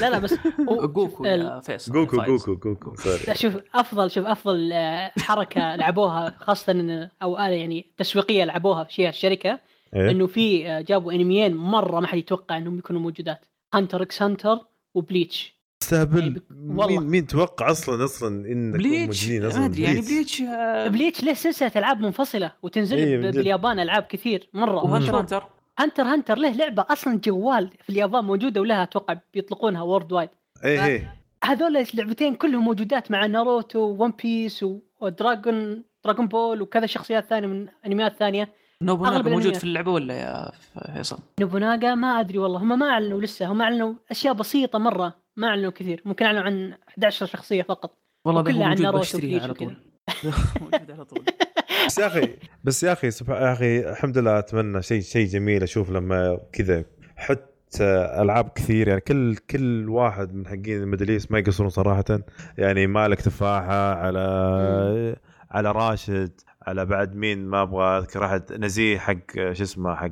لا 0.00 0.10
لا 0.10 0.18
بس 0.18 0.34
جوكو 0.94 1.24
يا 1.24 1.60
فيصل 1.60 1.92
جوكو 1.92 2.16
فايز. 2.16 2.44
جوكو 2.44 2.74
جوكو. 2.74 2.96
sorry 2.96 3.18
لا 3.28 3.34
شوف 3.34 3.56
أفضل 3.74 4.10
شوف 4.10 4.26
أفضل 4.26 4.72
آه، 4.72 5.12
حركة 5.18 5.76
لعبوها 5.76 6.34
خاصة 6.40 6.72
إن 6.72 7.08
أو 7.22 7.36
آلة 7.38 7.54
يعني 7.54 7.86
تسويقية 7.96 8.44
لعبوها 8.44 8.84
في 8.84 9.08
الشركة 9.08 9.60
إيه؟ 9.96 10.10
إنه 10.10 10.26
في 10.26 10.68
آه، 10.68 10.80
جابوا 10.80 11.12
أنميين 11.12 11.54
مرة 11.54 12.00
ما 12.00 12.06
حد 12.06 12.18
يتوقع 12.18 12.56
إنهم 12.56 12.78
يكونوا 12.78 13.00
موجودات. 13.00 13.44
Hunter 13.74 14.02
x 14.02 14.22
Hunter 14.22 14.58
و 14.94 15.04
Bleach 15.04 15.61
تستهبل 15.82 16.42
والله. 16.50 16.86
مين 16.86 17.10
مين 17.10 17.26
توقع 17.26 17.70
أصلا 17.70 18.04
أصلا 18.04 18.46
انكم 18.46 18.78
Bleach 18.78 19.28
ما 19.28 19.48
أصلا 19.48 19.64
أدري 19.64 19.82
يعني 19.82 20.00
Bleach. 20.00 20.12
Bleach 20.12 20.42
آه، 20.42 20.88
Bleach 20.88 21.24
له 21.24 21.34
سلسلة 21.34 21.72
ألعاب 21.76 22.00
منفصلة 22.00 22.52
وتنزل 22.62 22.96
إيه،. 22.96 23.30
باليابان 23.30 23.80
ألعاب 23.80 24.02
كثير 24.02 24.48
مرة 24.54 24.84
و 24.84 24.88
Hunter. 24.88 25.18
Hunter 25.18 25.44
Hunter 25.78 26.02
Hunter 26.02 26.38
له 26.38 26.52
لعبة 26.52 26.86
أصلا 26.90 27.20
جوال 27.24 27.70
في 27.82 27.90
اليابان 27.90 28.24
موجودة 28.24 28.60
ولها 28.60 28.82
أتوقع 28.82 29.16
بيطلقونها 29.34 29.82
worldwide 29.82 30.28
إيه 30.64 30.84
إيه 30.84 31.14
هذول 31.44 31.76
اللعبتين 31.76 32.34
كلهم 32.34 32.64
موجودات 32.64 33.10
مع 33.10 33.26
ناروتو 33.26 33.78
One 33.78 34.12
Piece 34.22 34.64
و 35.00 35.12
Dragon 35.12 35.84
Dragon 36.04 36.28
Ball 36.28 36.62
وكذا 36.62 36.86
شخصيات 36.86 37.26
ثانية 37.26 37.48
من 37.48 37.68
أنميات 37.86 38.16
ثانية 38.16 38.52
نوبوناغا 38.82 39.22
موجود. 39.22 39.54
في 39.54 39.64
اللعبة 39.64 39.92
ولا 39.92 40.14
يا 40.14 40.52
فيصل؟ 40.94 41.18
نوبوناغا 41.40 41.94
ما 41.94 42.20
أدري 42.20 42.38
والله 42.38 42.58
هم 42.58 42.78
ما 42.78 42.86
أعلنوا 42.86 43.20
لسه 43.20 43.46
هم 43.46 43.62
أعلنوا 43.62 43.94
أشياء 44.10 44.34
بسيطة 44.34 44.78
مرة 44.78 45.21
ما 45.36 45.48
أعلنوا 45.48 45.70
كثير 45.70 46.02
ممكن 46.04 46.24
أعلنوا 46.24 46.42
عن 46.42 46.74
11 46.88 47.26
شخصية 47.26 47.62
فقط 47.62 47.98
والله 48.24 48.52
هو 48.52 48.62
عن 48.62 48.82
ناروتو 48.82 49.18
على. 49.18 49.54
طول. 49.54 49.76
موجود 50.60 50.90
على 50.90 51.04
طول. 51.04 51.24
بس 51.86 51.98
يا 51.98 52.06
أخي 52.06 52.36
بس 52.64 52.82
يا 52.82 52.92
أخي 52.92 53.10
سبحان 53.10 53.42
يا 53.42 53.52
أخي 53.52 53.90
الحمد 53.90 54.18
لله 54.18 54.38
أتمنى 54.38 54.82
شيء 54.82 55.00
شيء 55.00 55.26
جميل 55.26 55.62
أشوف 55.62 55.90
لما 55.90 56.40
كذا 56.52 56.84
حتى 57.16 57.84
ألعاب 58.18 58.48
كثير 58.48 58.88
يعني 58.88 59.00
كل 59.00 59.36
كل 59.36 59.88
واحد 59.88 60.34
من 60.34 60.46
حقين 60.46 60.82
ال 60.82 60.86
Middle 60.86 61.08
East 61.08 61.32
ما 61.32 61.38
يقصرون 61.38 61.70
صراحة. 61.70 62.20
يعني 62.58 62.86
مالك 62.86 63.20
تفاحة 63.20 63.94
على 63.94 65.16
على 65.50 65.72
راشد 65.72 66.40
على 66.66 66.86
بعد 66.86 67.14
مين 67.16 67.46
ما 67.46 67.62
أبغى 67.62 67.98
أذكر 67.98 68.24
أحد 68.24 68.52
نزيه 68.52 68.98
حق 68.98 69.34
شو 69.52 69.62
اسمه 69.62 69.94
حق 69.94 70.10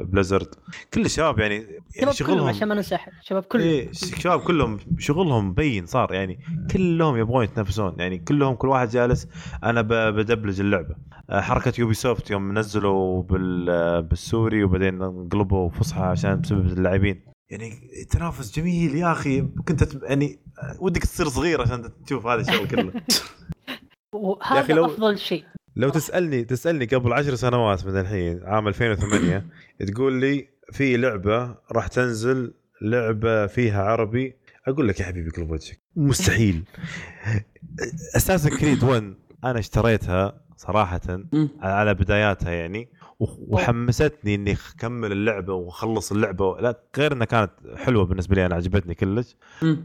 Blizzard 0.00 0.54
كل 0.94 1.04
الشباب 1.04 1.38
يعني, 1.38 1.54
يعني 1.54 2.12
شباب 2.12 2.14
كلهم 2.14 2.14
شغلهم 2.36 2.48
عشان 2.48 2.68
ما 2.68 2.74
ننسى 2.74 2.94
أحد 2.94 3.12
شباب 3.22 3.42
كلهم. 3.42 3.64
إيه 3.66 3.88
الشباب 3.90 4.40
كلهم 4.40 4.78
شغلهم 4.98 5.48
مبين 5.48 5.86
صار 5.86 6.14
يعني 6.14 6.40
كلهم 6.72 7.16
يبغون 7.16 7.44
يتنافسون 7.44 7.94
يعني 7.98 8.18
كلهم 8.18 8.54
كل 8.54 8.68
واحد 8.68 8.88
جالس 8.88 9.28
أنا 9.64 9.82
بدبلج 10.10 10.60
اللعبة. 10.60 10.94
آه، 11.30 11.40
حركة 11.40 11.72
Ubisoft 11.78 12.30
يوم 12.30 12.58
نزلوا 12.58 13.24
آه، 13.68 14.00
بالسوري 14.00 14.64
وبعدين 14.64 15.02
انقلبوا 15.02 15.70
فصحى 15.70 16.00
عشان 16.02 16.40
بسبب 16.40 16.66
اللاعبين. 16.66 17.24
يعني 17.50 17.72
تنافس 18.10 18.56
جميل 18.58 18.94
يا 18.94 19.12
أخي 19.12 19.40
كنت 19.40 20.02
يعني 20.02 20.38
آه، 20.62 20.76
ودك 20.82 21.02
تصير 21.02 21.28
صغير 21.28 21.60
عشان 21.62 21.90
تشوف 22.06 22.26
هذا 22.26 22.40
الشيء 22.40 22.66
كله. 22.66 22.92
وهذا 24.12 24.74
لو- 24.74 24.84
أفضل 24.86 25.18
شيء. 25.18 25.44
لو 25.78 25.88
تسألني 25.88 26.44
تسألني 26.44 26.84
قبل 26.84 27.12
عشر 27.12 27.34
سنوات 27.34 27.86
من 27.86 28.00
الحين 28.00 28.40
عام 28.44 28.68
2008 28.68 29.46
تقول 29.86 30.12
لي 30.20 30.48
في 30.72 30.96
لعبة 30.96 31.54
راح 31.72 31.86
تنزل 31.86 32.54
لعبة 32.82 33.46
فيها 33.46 33.82
عربي 33.82 34.34
أقول 34.68 34.88
لك 34.88 35.00
يا 35.00 35.04
حبيبي 35.04 35.30
قلب 35.30 35.50
وجهك. 35.50 35.78
مستحيل. 35.96 36.62
أساسا 38.16 38.50
كريد 38.50 38.84
1 38.84 39.14
أنا 39.44 39.58
اشتريتها 39.58 40.40
صراحة. 40.56 41.00
على 41.60 41.94
بداياتها 41.94 42.50
يعني 42.52 42.88
وح- 43.20 43.36
وحمستني 43.38 44.34
إني 44.34 44.56
أكمل 44.76 45.12
اللعبة 45.12 45.54
وأخلص 45.54 46.12
اللعبة 46.12 46.60
لا 46.60 46.78
غير 46.98 47.12
إنها 47.12 47.24
كانت 47.26 47.50
حلوة 47.76 48.04
بالنسبة 48.04 48.34
لي 48.34 48.46
أنا 48.46 48.54
عجبتني 48.54 48.94
كلش. 48.94 49.36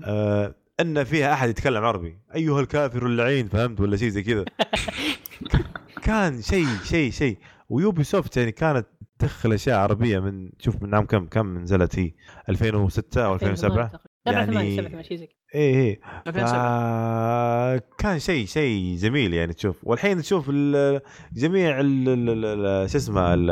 آه 0.03 0.55
إن 0.79 1.03
فيها 1.03 1.33
أحد 1.33 1.49
يتكلم 1.49 1.83
عربي. 1.83 2.17
أيها 2.35 2.59
الكافر 2.61 3.05
اللعين 3.05 3.47
فهمت؟ 3.47 3.79
ولا 3.81 3.97
شيء 3.97 4.09
زي 4.09 4.23
كذا. 4.23 4.45
كان 6.03 6.41
شيء 6.41 6.65
شيء 6.83 7.11
شيء. 7.11 7.37
ويوبي 7.69 8.03
سوفت 8.03 8.37
يعني 8.37 8.51
كانت 8.51 8.87
تدخل 9.19 9.53
أشياء 9.53 9.77
عربية 9.79 10.19
من 10.19 10.49
شوف 10.59 10.83
من 10.83 10.95
عام 10.95 11.05
كم 11.05 11.25
كم 11.27 11.57
نزلت 11.57 11.99
هي؟ 11.99 12.11
2006 12.49 13.25
أو 13.25 13.33
2007 13.35 13.91
7 14.25 14.45
8 14.45 14.59
يعني 14.59 14.75
7 14.75 14.89
8 14.89 15.01
شيء 15.03 15.17
زي 15.17 15.25
كذا. 15.27 15.35
إيه 15.55 15.75
إيه. 15.75 15.99
2007 16.27 17.81
كان 17.97 18.19
شيء 18.19 18.45
شيء 18.45 18.95
جميل 18.97 19.33
يعني 19.33 19.53
تشوف. 19.53 19.79
والحين 19.83 20.21
تشوف 20.21 20.45
ال- 20.49 21.01
جميع 21.33 21.79
ال- 21.79 22.09
ال- 22.09 22.45
ال- 22.45 22.89
شو 22.89 22.97
اسمه 22.97 23.33
ال- 23.33 23.51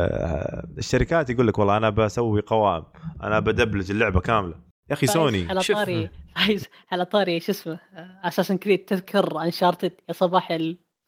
الشركات 0.77 1.29
يقول 1.29 1.47
لك 1.47 1.59
والله 1.59 1.77
أنا 1.77 1.89
بسوي 1.89 2.41
قوائم 2.41 2.83
أنا 3.23 3.39
بدبلج 3.39 3.91
اللعبة 3.91 4.19
كاملة. 4.19 4.55
يا 4.89 4.93
أخي 4.93 5.07
سوني. 5.07 5.47
على. 5.49 5.61
طاري 5.61 6.09
عايز 6.35 6.67
على 6.91 7.05
طاري 7.05 7.39
شو 7.39 7.51
اسمه 7.51 7.79
Assassin's 8.23 8.57
Creed 8.57 8.79
تذكر 8.85 9.41
Uncharted 9.41 9.91
يا 10.09 10.13
صباح 10.13 10.51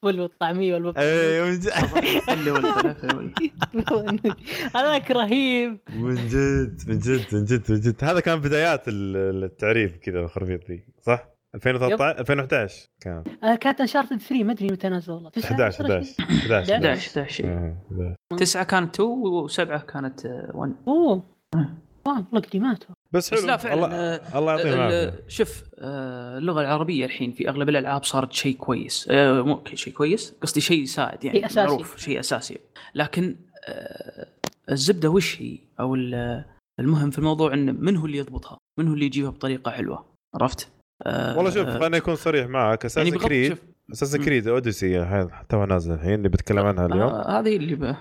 الفول 0.10 0.22
والطعمية 0.22 0.74
والبطاطا 0.74 1.02
إيه 1.02 1.42
من 1.44 1.60
جد 1.60 1.70
اللي 2.30 2.52
والفلافل 2.52 3.16
وال- 3.16 3.34
هذاك 4.76 5.12
رهيب. 5.12 5.80
من 5.96 6.16
جد 6.16 6.82
من 6.88 7.00
جد 7.00 7.26
من 7.36 7.46
جد 7.46 7.72
من 7.72 7.80
جد. 7.80 7.96
هذا 8.04 8.20
كان 8.20 8.40
بدايات 8.40 8.88
ال- 8.88 9.44
التعريف 9.44 9.98
كذا 9.98 10.20
الخرفيط 10.20 10.70
ذي 10.72 10.84
صح؟ 11.02 11.34
2013 11.56 12.20
2011 12.20 12.88
كان. 13.02 13.24
آه، 13.44 13.56
كانت 13.56 13.82
انشارتد 13.82 14.18
3 14.20 14.44
ما 14.44 14.54
أدري 14.54 14.68
متى 14.68 14.90
نزل 14.90 15.14
والله. 15.14 15.32
11 15.46 15.82
11 15.86 16.24
11 16.24 16.74
11 16.74 16.96
11 17.20 17.46
آه، 17.46 17.78
11. 17.92 18.16
تسعة 18.38 18.64
كانت 18.64 18.96
2 18.96 19.10
وسبعة 19.10 19.82
كانت 19.82 20.26
1 20.54 20.74
أوه. 20.88 21.24
والله 22.06 22.26
بس 23.12 23.34
بس 23.34 23.34
حلو 23.40 23.48
لا 23.48 23.58
فعلا 23.58 23.74
الله 23.86 23.96
آه، 23.96 24.40
الله 24.40 24.52
يعطيهم 24.52 24.74
ال- 24.74 24.80
العافية 24.80 25.24
شوف 25.28 25.64
آه، 25.80 26.38
اللغة 26.38 26.62
العربية 26.62 27.06
الحين 27.06 27.32
في 27.32 27.50
أغلب 27.50 27.70
الألعاب 27.70 28.04
صارت 28.04 28.34
شيء 28.34 28.56
كويس 28.56 29.08
آه، 29.12 29.42
مو 29.42 29.56
ك- 29.58 29.76
شيء 29.76 29.94
كويس 29.94 30.34
قصدي 30.42 30.62
شيء 30.62 30.84
يساعد 30.84 31.24
يعني 31.26 31.38
شيء 31.38 31.46
أساسي. 31.46 31.60
معروف 31.68 31.98
شيء 31.98 32.20
أساسي 32.20 32.58
لكن 32.96 33.36
آه، 33.68 34.28
الزبدة 34.72 35.10
وش 35.10 35.42
هي 35.42 35.58
أو 35.80 35.96
ال- 35.96 36.46
المهم 36.80 37.10
في 37.12 37.20
الموضوع 37.20 37.54
انه 37.54 37.72
من 37.72 37.98
هو 37.98 38.06
اللي 38.06 38.18
يضبطها؟ 38.18 38.58
من 38.80 38.88
هو 38.88 38.94
اللي 38.94 39.06
يجيبها 39.06 39.30
بطريقة 39.30 39.72
حلوة؟ 39.72 40.06
عرفت؟ 40.36 40.68
آه، 41.06 41.38
والله 41.38 41.52
شوف 41.52 41.68
خليني 41.70 41.98
أكون 41.98 42.16
صريح 42.16 42.48
معك 42.48 42.86
أساسا 42.86 43.10
بغض- 43.10 43.24
كريد 43.24 43.58
مم. 44.18 44.26
كريد 44.26 44.48
اوديسي 44.48 45.28
توها 45.50 45.66
نازل 45.66 45.94
الحين 45.94 46.14
اللي 46.14 46.30
بتكلم 46.30 46.66
عنها 46.66 46.86
اليوم 46.86 47.02
آه، 47.10 47.40
هذه 47.40 47.56
اللي 47.58 47.76
ب... 47.76 47.96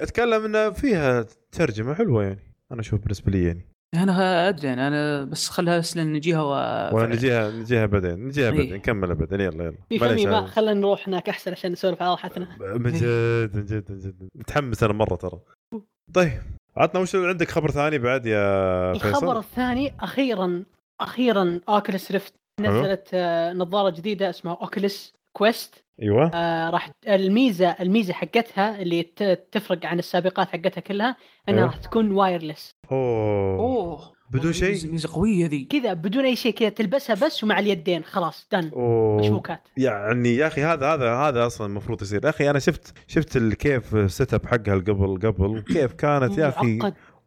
أتكلم 0.00 0.44
انه 0.44 0.70
فيها 0.70 1.26
ترجمة 1.52 1.94
حلوة 1.94 2.24
يعني 2.24 2.49
أنا 2.72 2.80
أشوف 2.80 3.00
بالنسبة 3.00 3.32
لي 3.32 3.44
يعني. 3.44 3.66
أنا 3.94 4.48
أدري 4.48 4.68
يعني 4.68 4.88
أنا 4.88 5.24
بس 5.24 5.48
خلها 5.48 5.78
بس 5.78 5.96
نجيها 5.96 6.42
و 6.42 6.50
ولا 6.96 7.06
نجيها 7.06 7.50
نجيها 7.50 7.86
بعدين 7.86 8.26
نجيها 8.26 8.50
إيه. 8.50 8.56
بعدين 8.58 8.74
نكملها 8.74 9.14
بعدين 9.14 9.40
يلا 9.40 9.64
يلا. 9.64 9.76
في 9.88 9.98
فمي 9.98 10.26
ما 10.26 10.46
خلينا 10.46 10.80
نروح 10.80 11.08
هناك 11.08 11.28
أحسن 11.28 11.52
عشان 11.52 11.72
نسولف 11.72 12.02
على 12.02 12.10
راحتنا. 12.10 12.48
من 12.60 12.92
جد 12.92 13.56
من 13.56 13.64
جد 13.64 13.92
من 13.92 13.98
جد. 13.98 14.28
متحمس 14.34 14.82
أنا 14.82 14.92
مرة 14.92 15.16
ترى. 15.16 15.40
طيب 16.14 16.42
عطنا 16.76 17.00
وش 17.00 17.16
عندك 17.16 17.50
خبر 17.50 17.70
ثاني 17.70 17.98
بعد 17.98 18.26
يا 18.26 18.92
الخبر 18.92 19.12
فيصل؟ 19.12 19.38
الثاني 19.38 19.92
أخيرا 20.00 20.64
أخيرا 21.00 21.60
Oculus 21.68 22.12
Rift. 22.12 22.34
نزلت 22.60 23.08
آه، 23.14 23.52
نظارة 23.52 23.90
جديدة 23.90 24.30
اسمها 24.30 24.58
Oculus 24.62 25.12
Quest 25.36 25.84
أيوه. 26.02 26.30
آه 26.34 26.70
راح 26.70 26.90
الميزة 27.08 27.68
الميزة 27.80 28.12
حقتها 28.12 28.82
اللي 28.82 29.02
ت- 29.02 29.48
تفرق 29.52 29.86
عن 29.86 29.98
السابقات 29.98 30.48
حقتها 30.48 30.80
كلها 30.80 31.16
إنها 31.48 31.58
أيوه. 31.58 31.70
راح 31.70 31.76
تكون 31.76 32.12
wireless 32.12 32.74
أوه. 32.92 33.58
أوه. 33.58 34.12
بدون 34.30 34.52
شيء؟ 34.52 34.74
ميزة- 34.80 34.86
ميزة 34.86 35.14
قوية 35.14 35.46
ذي. 35.46 35.64
كذا 35.64 35.92
بدون 35.92 36.24
أي 36.24 36.36
شيء 36.36 36.52
كذا 36.52 36.68
تلبسها 36.68 37.16
بس 37.26 37.44
ومع 37.44 37.58
اليدين 37.58 38.04
خلاص 38.04 38.48
done 38.52 38.70
مشبوكات. 39.20 39.60
يعني 39.76 40.36
يا 40.36 40.46
أخي 40.46 40.62
هذا 40.62 40.86
هذا 40.94 41.14
هذا 41.14 41.46
أصلا 41.46 41.66
المفروض 41.66 42.02
يصير. 42.02 42.24
يا 42.24 42.30
أخي 42.30 42.50
أنا 42.50 42.58
شفت 42.58 42.94
شفت 43.06 43.38
كيف 43.38 43.94
ال 43.94 44.34
setup 44.34 44.46
حقها 44.46 44.74
قبل 44.74 45.18
قبل. 45.22 45.60
كيف 45.60 45.92
كانت 45.92 46.38
يا 46.38 46.48
أخي؟ 46.48 46.78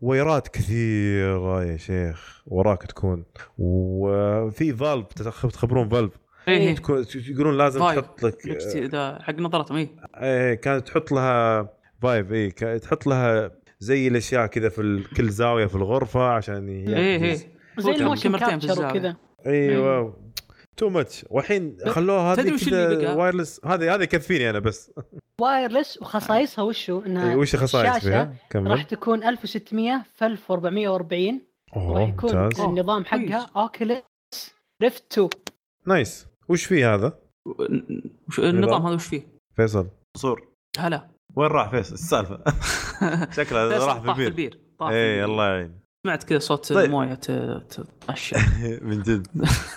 ويرات 0.02 0.48
كثيرة 0.48 1.64
يا 1.64 1.78
شيخ. 1.78 2.42
وراك 2.48 2.84
تكون. 2.84 3.26
وفي 3.58 4.74
فالف 4.74 5.08
تخ- 5.08 5.48
تخبرون 5.52 5.90
فالف. 5.90 6.23
إيه 6.48 6.58
إيه. 6.58 6.76
تكون- 6.76 7.06
يقولون 7.16 7.58
لازم. 7.58 7.80
تحط 7.80 8.24
لك 8.24 8.48
نكست- 8.48 8.78
ذا 8.78 9.20
حق 9.22 9.34
نظارتهم 9.40 9.78
اي 9.78 9.90
إيه 10.22 10.54
كانت 10.54 10.88
تحط 10.88 11.12
لها 11.12 11.70
فايف 12.02 12.32
اي 12.32 12.52
كا- 12.52 12.78
تحط 12.78 13.08
لها 13.08 13.52
زي 13.80 14.08
الأشياء 14.08 14.46
كذا 14.46 14.70
في 14.70 15.04
كل 15.18 15.30
زاوية 15.30 15.66
في 15.66 15.76
الغرفة 15.76 16.28
عشان 16.30 16.70
إيه 16.70 16.96
إيه. 16.98 17.36
زي 17.78 17.92
الموشن 17.92 18.38
كابتشر. 18.38 18.90
وكذا. 18.90 19.16
أيوه 19.46 20.24
تو 20.78 20.90
ماتش 20.90 21.26
والحين 21.30 21.78
خلوها 21.88 22.36
تدري 22.36 22.50
هذه 22.50 22.54
وش 22.56 22.68
اللي 22.68 22.96
كذا 22.96 23.04
بقى؟ 23.06 23.18
وايرلس 23.18 23.62
هذه 23.66 23.96
هذه 23.96 24.04
يكفيني 24.04 24.50
أنا 24.50 24.60
بس. 24.60 24.92
wireless 25.42 26.02
وخصائصها 26.02 26.64
وشو؟ 26.64 27.00
إنها 27.06 27.30
إيه، 27.30 27.36
وش 27.36 27.56
خصائص 27.56 28.04
فيها؟ 28.04 28.24
راح 28.24 28.48
كمل 28.50 28.84
تكون 28.84 29.24
1600 29.24 30.04
في 30.16 30.26
1440 30.26 31.42
راح 31.76 31.84
أوه 31.84 32.02
يكون 32.02 32.30
النظام. 32.60 33.06
حقها 33.06 33.50
Oculus 33.56 34.02
Rift 34.82 35.04
2 35.14 35.30
nice 35.88 36.28
وش 36.50 36.66
فيه 36.66 36.94
هذا؟ 36.96 37.20
وش 38.28 38.40
النظام 38.40 38.86
هذا 38.86 38.96
وش 38.96 39.06
فيه؟ 39.08 39.28
فيصل. 39.56 39.88
صور. 40.18 40.48
هلا. 40.80 41.08
وين 41.36 41.48
راح 41.48 41.70
فيصل؟ 41.70 41.94
السالفة؟ 41.94 42.44
شكله 43.38 43.86
راح 43.86 44.00
في 44.00 44.06
طاح 44.06 44.16
في 44.16 44.28
البير. 44.28 44.28
البير 44.28 44.60
اي. 44.82 45.26
الله 45.26 45.46
يعين 45.46 45.84
سمعت 46.08 46.24
كذا 46.24 46.40
صوت 46.40 46.74
طيب. 46.74 46.90
موية 46.90 47.14
تطش 47.14 48.36
من 48.88 49.02
جد. 49.02 49.28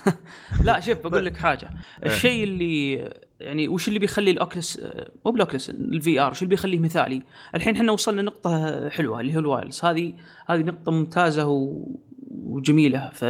لا 0.65 0.81
شوف 0.81 0.99
بقول 1.07 1.25
لك 1.25 1.37
حاجة. 1.37 1.71
الشيء 2.07 2.45
اللي 2.45 2.93
يعني 3.41 3.69
وش 3.69 3.89
اللي 3.89 3.99
بيخلي 3.99 4.31
ال 4.31 4.38
Oculus 4.38 4.81
مو 5.27 5.33
بال 5.33 5.42
Oculus 5.42 5.71
ال 5.71 6.21
VR 6.21 6.31
وش 6.31 6.43
اللي 6.43 6.49
بيخليه 6.49 6.79
مثالي؟ 6.79 7.23
الحين 7.55 7.77
إحنا 7.77 7.93
وصلنا 7.93 8.23
نقطة 8.23 8.89
حلوة 8.89 9.21
اللي 9.21 9.35
هو 9.35 9.39
ال 9.39 9.44
wireless 9.44 9.85
هذه 9.85 10.15
هذه 10.47 10.61
نقطة 10.63 10.93
ممتازة 10.93 11.47
و... 11.47 11.87
وجميلة 12.31 13.11
في 13.11 13.25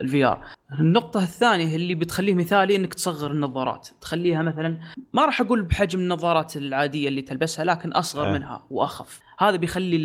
ال 0.00 0.24
VR 0.24 0.44
النقطة 0.80 1.22
الثانية 1.22 1.76
اللي 1.76 1.94
بتخليه 1.94 2.34
مثالي 2.34 2.76
إنك 2.76 2.94
تصغر 2.94 3.30
النظارات، 3.30 3.88
تخليها 4.00 4.42
مثلا 4.42 4.78
ما 5.12 5.24
راح 5.26 5.40
أقول 5.40 5.62
بحجم 5.62 5.98
النظارات 6.00 6.56
العادية 6.56 7.08
اللي 7.08 7.22
تلبسها 7.22 7.64
لكن 7.64 7.92
أصغر 7.92 8.28
آه. 8.28 8.32
منها 8.32 8.66
وأخف، 8.70 9.20
هذا 9.38 9.56
بيخلي 9.56 9.98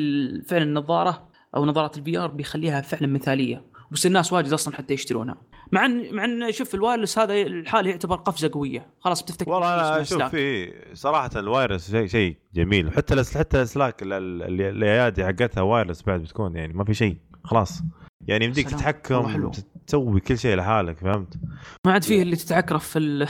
فعلا 0.47 0.63
النظارة 0.63 1.29
أو 1.55 1.65
نظارات 1.65 1.97
ال 1.97 2.17
VR 2.17 2.27
بيخليها 2.31 2.81
فعلا 2.81 3.07
مثالية، 3.07 3.63
بس 3.91 4.05
الناس 4.05 4.33
واجد 4.33 4.53
أصلا 4.53 4.75
حتى 4.75 4.93
يشترونها. 4.93 5.37
مع 5.71 5.85
ان 5.85 6.15
مع 6.15 6.25
إن 6.25 6.51
شوف 6.51 6.75
ال 6.75 6.80
wireless 6.80 7.19
هذا 7.19 7.33
الحالة 7.33 7.89
يعتبر 7.89 8.15
قفزة 8.15 8.49
قوية، 8.53 8.87
خلاص 8.99 9.23
بتفتكر 9.23 9.51
والله 9.51 9.73
أنا 9.73 10.01
أشوف 10.01 10.17
سلاك. 10.17 10.31
في 10.31 10.73
صراحة 10.93 11.29
ال 11.35 11.41
wireless 11.41 11.91
شيء 11.91 12.07
شيء 12.07 12.35
جميل. 12.55 12.91
حتى 12.91 13.15
الأس- 13.23 13.37
حتى 13.37 13.57
الأسلاك 13.57 14.03
ال- 14.03 14.13
ال- 14.13 14.43
ال- 14.43 14.61
الايادي 14.61 15.25
حقتها 15.25 15.61
wireless 15.61 16.01
بعد 16.01 16.19
بتكون 16.21 16.55
يعني 16.55 16.73
ما 16.73 16.83
في 16.83 16.93
شيء. 16.93 17.17
خلاص. 17.43 17.81
يعني 18.27 18.45
يمديك 18.45 18.69
تتحكم. 18.69 19.51
تسوي 19.87 20.19
كل 20.19 20.37
شيء 20.37 20.55
لحالك 20.55 20.97
فهمت؟ 20.97 21.33
ما 21.85 21.91
عاد 21.93 22.03
فيه 22.03 22.21
اللي 22.21 22.35
تتعكرف 22.35 22.87
في 22.87 22.99
ال... 22.99 23.27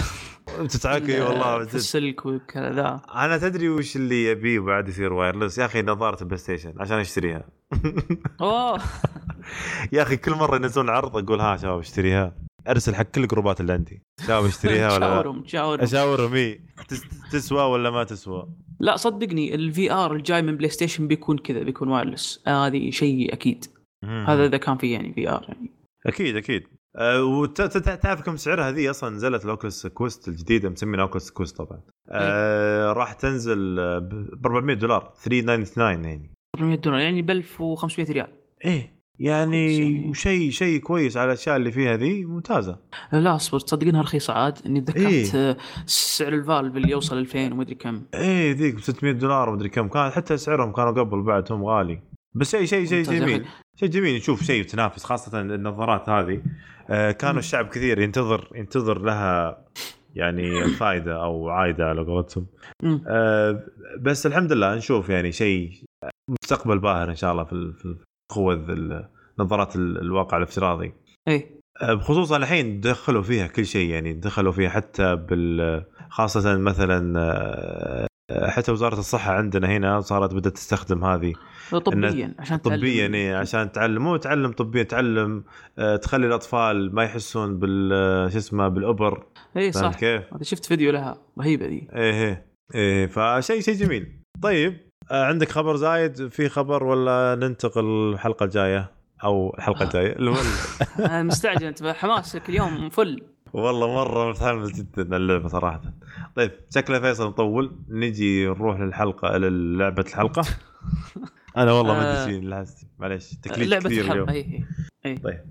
تتعكي 0.70 1.16
إي 1.16 1.22
والله 1.22 1.66
في. 1.66 1.76
السلك 1.76 2.26
وكذا. 2.26 2.72
ذا 2.72 3.02
أنا 3.16 3.38
تدري 3.38 3.70
وش 3.70 3.96
اللي 3.96 4.26
يبيه 4.26 4.60
بعد 4.60 4.88
يصير 4.90 5.14
wireless 5.14 5.58
يا 5.58 5.66
أخي 5.66 5.82
نظارة 5.82 6.22
ال 6.22 6.38
PlayStation 6.38 6.74
عشان 6.80 7.00
أشتريها. 7.00 7.44
أوه. 8.42 8.82
يا 9.94 10.02
أخي 10.02 10.18
كل 10.18 10.32
مرة 10.32 10.56
ينزلون 10.56 10.90
عرض 10.90 11.18
أقول 11.18 11.42
ها 11.42 11.58
شباب 11.58 11.80
أشتريها. 11.80 12.36
أرسل 12.68 12.96
حق 12.96 13.04
كل 13.04 13.24
الجروبات 13.24 13.62
اللي 13.62 13.74
عندي. 13.74 14.02
شباب 14.24 14.46
أشتريها 14.46 14.94
ولا؟ 14.94 15.00
لا 15.06 15.14
شاورهم 15.14 15.44
شاورهم. 15.48 15.84
أشاورهم 15.84 16.34
إي. 16.34 16.62
تس- 16.88 17.04
تسوى 17.32 17.62
ولا 17.64 17.90
ما 17.90 18.04
تسوى؟ 18.04 18.48
لا 18.80 18.96
صدقني 18.96 19.56
ال 19.56 19.92
VR 19.92 20.16
الجاي 20.16 20.42
من 20.42 20.58
PlayStation 20.58 21.08
بيكون 21.08 21.38
كذا 21.38 21.60
بيكون 21.64 21.88
wireless 21.90 22.44
هذه 22.48 22.90
شيء 22.90 23.34
أكيد. 23.34 23.66
هذا 24.06 24.46
إذا 24.46 24.58
كان 24.58 24.78
في 24.78 24.92
يعني 24.92 25.14
VR 25.14 25.46
يعني. 25.48 25.72
أكيد 26.06 26.36
أكيد. 26.36 26.64
أه 26.96 27.24
وتعرف 27.24 28.22
كم 28.22 28.38
سعرها؟ 28.38 28.72
ذي 28.72 28.90
أصلا 28.90 29.10
نزلت 29.10 29.46
ال 29.46 29.52
Oculus 29.52 29.88
Quest 29.88 30.28
الجديدة 30.28 30.70
مسمينها 30.70 31.04
Oculus 31.06 31.30
Quest 31.32 31.58
طبعا. 31.58 31.82
أه 32.10 32.94
راح 32.94 33.14
تنزل 33.14 33.76
ب 34.34 34.46
400 34.46 34.76
دولار 34.76 35.14
399 35.24 36.06
يعني. 36.06 36.32
400 36.56 36.78
دولار 36.78 37.00
يعني 37.00 37.22
ب 37.22 37.30
1500 37.32 38.12
ريال. 38.12 38.28
إيه 38.66 39.00
يعني 39.20 39.78
يعني- 39.78 40.14
شيء 40.14 40.50
شيء 40.50 40.80
كويس 40.80 41.18
على 41.18 41.26
الأشياء 41.26 41.56
اللي 41.58 41.72
فيها 41.72 41.98
ذي 41.98 42.26
ممتازة. 42.26 42.78
لا 43.14 43.36
أصبر 43.36 43.60
تصدق 43.60 43.88
انها 43.88 44.02
رخيصه 44.02 44.34
عاد؟ 44.34 44.58
إني 44.66 44.82
تذكرت 44.82 45.36
إيه. 45.36 45.58
سعر 45.86 46.34
الفالف 46.34 46.76
اللي 46.76 46.90
يوصل 46.90 47.18
2000 47.18 47.54
ومدري 47.54 47.76
كم. 47.76 48.02
إيه 48.14 48.52
ذيك 48.54 48.76
ب 48.76 48.80
600 48.80 49.12
دولار 49.14 49.50
ومدري 49.50 49.70
كم. 49.70 49.88
كان 49.88 50.10
حتى 50.12 50.38
سعرهم 50.38 50.72
كانوا 50.72 50.92
قبل 50.92 51.22
بعد 51.22 51.52
هم 51.52 51.64
غالي. 51.66 52.02
بس 52.36 52.52
شيء 52.52 52.66
شيء 52.66 52.86
شيء 52.86 53.02
جميل. 53.04 53.46
شيء 53.80 53.90
جميل 53.90 54.16
نشوف 54.16 54.44
شيء 54.44 54.64
تنافس 54.64 55.04
خاصة 55.04 55.42
النظارات 55.42 56.10
هذه 56.10 56.42
آه 56.90 57.12
كانوا. 57.12 57.40
الشعب 57.40 57.68
كثير 57.68 58.00
ينتظر 58.00 58.48
ينتظر 58.56 59.00
لها 59.02 59.58
يعني 60.16 60.68
فائده 60.68 61.24
أو 61.24 61.50
عايدة 61.50 61.86
على 61.90 62.02
قولتهم. 62.02 62.46
آه 63.08 63.64
بس 64.00 64.26
الحمد 64.26 64.52
لله 64.54 64.76
نشوف 64.76 65.10
يعني 65.10 65.32
شيء 65.32 65.72
مستقبل 66.44 66.80
باهر 66.80 67.10
إن 67.10 67.16
شاء 67.16 67.32
الله 67.32 67.44
في 67.44 67.54
ال- 67.54 69.08
نظارات 69.40 69.76
ال- 69.76 70.02
الواقع 70.02 70.38
الافتراضي 70.38 70.94
إيه 71.28 71.60
آه، 71.82 71.94
بخصوصا 71.94 72.38
الحين 72.38 72.80
دخلوا 72.82 73.22
فيها 73.22 73.48
كل 73.48 73.66
شيء 73.66 73.90
يعني 73.90 74.14
دخلوا 74.14 74.52
فيها 74.52 74.70
حتى 74.70 75.16
بال 75.16 75.84
خاصة 76.10 76.58
مثلا 76.58 78.08
حتى 78.32 78.72
وزارة 78.72 79.00
الصحة 79.00 79.32
عندنا 79.34 79.68
هنا 79.68 80.00
صارت 80.02 80.34
بدأت 80.34 80.54
تستخدم 80.54 81.06
هذه. 81.06 81.34
طبيا 81.72 82.36
عشان. 82.40 82.58
طبيا 82.58 83.08
إيه 83.08 83.36
عشان 83.36 83.72
تعلم. 83.72 84.04
مو 84.04 84.18
تعلم 84.18 84.52
طبيا 84.52 84.84
تعلم 84.84 85.44
آه، 85.80 85.96
تخلي 85.96 86.28
الأطفال 86.28 86.96
ما 86.96 87.04
يحسون 87.04 87.60
بال 87.60 87.90
آه، 87.94 88.30
شو 88.30 88.38
اسمه 88.38 88.68
بالأبر. 88.68 89.26
اي 89.58 89.72
صح. 89.72 89.94
كيف؟ 89.94 90.24
شفت 90.42 90.66
فيديو 90.66 90.92
لها 90.92 91.18
رهيبة 91.40 91.66
ذي 91.66 91.88
إيه 91.96 92.12
إيه 92.12 92.46
إيه 92.76 93.08
فشيء 93.08 93.62
شيء 93.62 93.76
جميل. 93.76 94.22
طيب 94.42 94.78
آه، 95.12 95.26
عندك 95.26 95.50
خبر 95.50 95.76
زايد؟ 95.76 96.28
في 96.28 96.50
خبر 96.50 96.84
ولا 96.84 97.36
ننتقل 97.42 98.14
الحلقة 98.14 98.44
الجاية؟ 98.44 98.92
أو 99.24 99.56
الحلقة 99.58 99.84
الجاية؟ 99.84 100.16
اللي 100.16 100.32
هو 100.32 100.36
أنا 101.06 101.24
مستعجل 101.24 101.68
أنت 101.68 101.84
حماسك 101.84 102.50
اليوم 102.50 102.90
فل. 102.90 103.22
والله 103.54 103.88
مرة 103.96 104.30
متحمس 104.30 104.72
جدا 104.72 105.18
اللعبة 105.18 105.48
صراحة. 105.48 105.82
طيب 106.36 106.52
شكله 106.70 107.00
فيصل 107.00 107.28
نطول 107.28 107.80
نجي 107.90 108.46
نروح 108.46 108.80
للحلقة 108.80 109.38
للعبة 109.38 110.02
الحلقة. 110.02 110.44
أنا 111.58 111.72
والله 111.72 111.94
ما 111.94 112.20
آه. 112.20 112.24
ادري 112.24 112.34
شيء 112.34 112.50
لحظة. 112.50 112.88
معليش 113.00 113.30
تكليف 113.30 113.68
لعبة 113.70 113.90
كثير 113.90 114.12
اليوم. 114.12 114.30
الحلقة 114.30 114.34
اي 114.34 114.64
اي 115.06 115.18
طيب. 115.18 115.46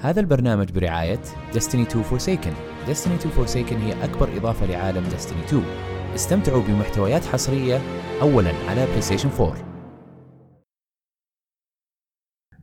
هذا 0.00 0.20
البرنامج 0.20 0.70
برعاية 0.72 1.20
Destiny 1.52 1.86
2 1.90 2.04
Forsaken. 2.04 2.54
Destiny 2.88 3.26
2 3.26 3.30
Forsaken 3.36 3.72
هي 3.72 4.04
أكبر 4.04 4.36
إضافة 4.36 4.66
لعالم 4.66 5.04
Destiny 5.04 5.44
2 5.54 5.64
استمتعوا 6.16 6.62
بمحتويات 6.62 7.24
حصرية 7.24 7.80
أولا 8.22 8.52
على 8.68 8.86
PlayStation 8.86 9.40
4 9.40 9.56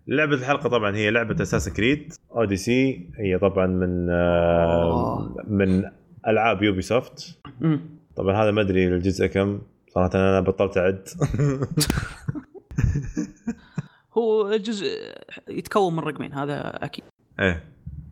لعبة 0.07 0.35
الحلقة 0.35 0.69
طبعا 0.69 0.95
هي 0.95 1.11
لعبة 1.11 1.41
Assassin's 1.43 1.69
Creed 1.69 2.13
Odyssey 2.31 3.09
هي 3.19 3.37
طبعا 3.39 3.67
من 3.67 4.09
آه. 4.09 5.35
من 5.47 5.83
ألعاب 6.27 6.63
Ubisoft. 6.63 7.39
طبعا 8.15 8.43
هذا 8.43 8.51
ما 8.51 8.61
أدري 8.61 8.87
الجزء 8.87 9.27
كم. 9.27 9.61
صراحة 9.89 10.09
أنا 10.15 10.39
بطلت 10.39 10.77
أعد. 10.77 11.07
هو 14.17 14.51
الجزء 14.53 14.85
يتكون 15.49 15.93
من 15.93 15.99
رقمين 15.99 16.33
هذا 16.33 16.85
أكيد. 16.85 17.03
إيه. 17.39 17.63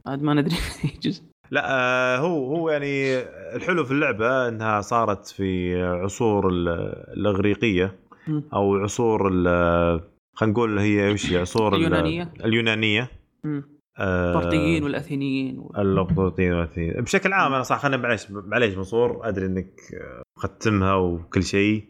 عاد 0.08 0.22
ما 0.22 0.34
ندري 0.34 0.56
جزء. 1.04 1.24
لا 1.52 1.64
آه، 1.72 2.18
هو 2.18 2.56
هو 2.56 2.70
يعني 2.70 3.18
الحلو 3.56 3.84
في 3.86 3.92
اللعبة 3.92 4.48
إنها 4.48 4.82
صارت 4.82 5.26
في 5.28 5.82
عصور 5.84 6.50
ال- 6.50 6.70
الأغريقية. 7.18 7.96
أو 8.54 8.76
عصور 8.78 9.28
ال- 9.34 10.02
خلينا 10.34 10.54
نقول 10.54 10.80
هي 10.80 11.12
وش 11.12 11.32
هي 11.34 11.38
عصور. 11.38 11.76
اليونانية 12.46 13.12
أمم. 13.46 13.64
آه، 13.98 14.38
البرطيين 14.38 14.84
والأثينيين 14.84 15.60
و... 15.60 15.72
الافلاطين 15.78 16.54
والأثينيين. 16.54 17.02
بشكل 17.02 17.34
عام 17.34 17.54
أنا 17.54 17.64
صح 17.64 17.80
خلينا 17.80 17.98
معليش 18.04 18.32
معليش 18.32 18.76
منصور 18.78 19.20
أدري 19.28 19.46
إنك 19.46 19.74
آه، 20.02 20.22
ختمها 20.40 20.96
وكل 20.96 21.44
شيء 21.44 21.84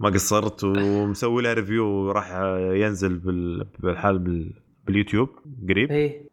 ما 0.00 0.08
قصرت 0.10 0.64
ومسوي 0.64 1.42
لها 1.42 1.52
ريفيو 1.54 1.86
وراح 1.86 2.30
آه، 2.32 2.74
ينزل 2.74 3.18
بال- 3.18 3.66
بالحال 3.78 4.18
بال- 4.18 4.52
باليوتيوب 4.86 5.28
قريب 5.68 5.90
إيه 5.90 6.29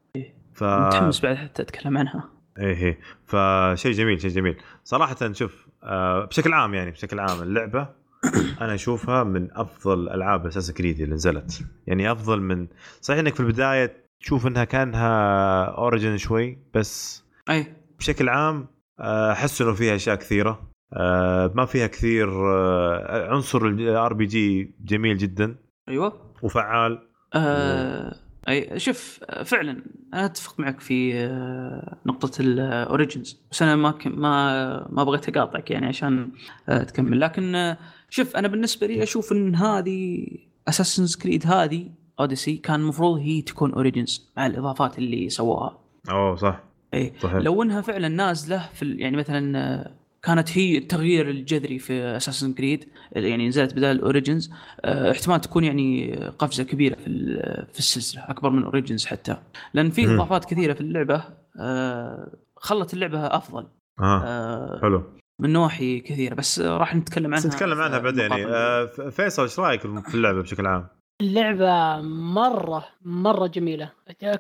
ف 0.58 0.64
متحمس 0.64 1.22
بعد 1.22 1.36
حتى 1.36 1.62
أتكلم 1.62 1.97
عنها. 1.97 2.30
إيه 2.60 2.76
إيه. 2.76 2.99
فشيء 3.26 3.91
جميل 3.91 4.22
شيء 4.22 4.32
جميل. 4.32 4.58
صراحة 4.84 5.32
شوف 5.32 5.68
آه 5.84 6.26
بشكل 6.26 6.53
عام 6.53 6.74
يعني 6.74 6.91
بشكل 6.91 7.20
عام 7.20 7.43
اللعبة 7.43 7.89
أنا 8.62 8.74
أشوفها 8.74 9.24
من 9.24 9.47
أفضل 9.51 10.10
ألعاب 10.10 10.45
Assassin's 10.45 10.71
Creed 10.71 11.03
اللي 11.03 11.16
نزلت. 11.16 11.62
يعني 11.88 12.12
أفضل 12.12 12.41
من 12.41 12.68
صحيح 13.01 13.20
إنك 13.20 13.34
في 13.34 13.39
البداية 13.39 14.03
تشوف 14.20 14.47
إنها 14.47 14.64
كأنها 14.64 15.64
Origin 15.65 16.17
شوي 16.18 16.58
بس 16.74 17.24
أي. 17.49 17.66
بشكل 17.99 18.30
عام 18.30 18.68
آه، 18.99 19.32
أحس 19.32 19.62
إنه 19.62 19.74
فيها 19.74 19.95
أشياء 19.95 20.16
كثيرة. 20.16 20.70
آه، 20.93 21.51
ما 21.55 21.66
فيها 21.66 21.88
كثير 21.88 22.30
آه، 22.30 23.30
عنصر 23.34 23.66
ال 23.65 24.13
RPG 24.13 24.75
جميل 24.82 25.18
جدا. 25.18 25.55
أيوه. 25.89 26.34
وفعال. 26.43 27.08
آه 27.34 28.26
أي 28.47 28.79
شوف 28.79 29.19
آه، 29.23 29.43
فعلا 29.43 29.83
أنا 30.13 30.25
أتفق 30.25 30.59
معك 30.59 30.79
في 30.79 31.13
آه، 31.15 31.97
نقطة 32.05 32.41
ال 32.41 32.54
Origins 32.54 33.41
بس 33.51 33.61
أنا 33.61 33.75
ما 33.75 33.93
ما 34.05 34.87
ما 34.89 35.03
بغيت 35.03 35.37
أقاطعك 35.37 35.71
يعني 35.71 35.85
عشان 35.85 36.31
آه، 36.69 36.83
تكمل. 36.83 37.19
لكن 37.19 37.55
آه، 37.55 37.77
شوف 38.09 38.35
أنا 38.35 38.47
بالنسبة 38.47 38.87
لي 38.87 39.03
أشوف 39.03 39.31
إن 39.31 39.55
هذه 39.55 40.27
Assassin's 40.67 41.15
Creed 41.15 41.47
هذه 41.47 41.89
Odyssey 42.19 42.57
كان 42.57 42.79
المفروض 42.79 43.19
هي 43.19 43.41
تكون 43.41 43.73
Origins 43.73 44.30
مع 44.37 44.45
الإضافات 44.45 44.97
اللي 44.97 45.29
سووها. 45.29 45.79
أوه 46.09 46.35
صح. 46.35 46.63
اي 46.93 47.13
صحيح. 47.21 47.35
لو 47.35 47.63
إنها 47.63 47.81
فعلا 47.81 48.07
نازلة 48.07 48.69
في 48.73 48.95
يعني 48.95 49.17
مثلا 49.17 49.57
آه، 49.59 49.91
كانت 50.28 50.57
هي 50.57 50.78
التغيير 50.78 51.30
الجذري 51.30 51.80
في 51.80 51.93
Assassin's 52.03 52.53
Creed 52.53 52.89
يعني 53.11 53.47
نزلت 53.47 53.73
بدال 53.73 53.95
ال 53.95 54.03
Origins 54.03 54.51
آه، 54.86 55.11
احتمال 55.11 55.41
تكون 55.41 55.63
يعني 55.63 56.15
قفزة 56.39 56.63
كبيرة 56.63 56.95
في 56.95 57.07
ال- 57.07 57.67
في 57.73 57.80
السلسلة 57.80 58.30
أكبر 58.30 58.49
من 58.49 58.63
Origins 58.63 59.05
حتى. 59.05 59.38
لأن 59.73 59.89
في. 59.89 60.05
إضافات 60.15 60.45
كثيرة 60.45 60.73
في 60.73 60.82
اللعبة. 60.82 61.23
آه، 61.59 62.32
خلت 62.55 62.93
اللعبة 62.93 63.19
أفضل. 63.19 63.67
آه 63.99 64.23
آه، 64.25 64.80
حلو. 64.82 65.03
من 65.39 65.53
نواحي 65.53 65.99
كثيرة. 65.99 66.36
بس 66.36 66.59
آه، 66.59 66.78
راح 66.78 66.95
نتكلم 66.95 67.34
عنها 67.34 67.47
نتكلم 67.47 67.82
عنها 67.82 67.99
بعدين. 67.99 68.32
يعني. 68.32 68.45
آه، 68.45 68.86
فيصل 68.86 69.43
إيش 69.43 69.59
رأيك 69.59 69.82
في 69.82 70.15
اللعبة 70.15 70.41
بشكل 70.41 70.65
عام؟ 70.67 70.88
اللعبة 71.21 72.01
مرة 72.07 72.86
مرة 73.01 73.47
جميلة. 73.47 73.91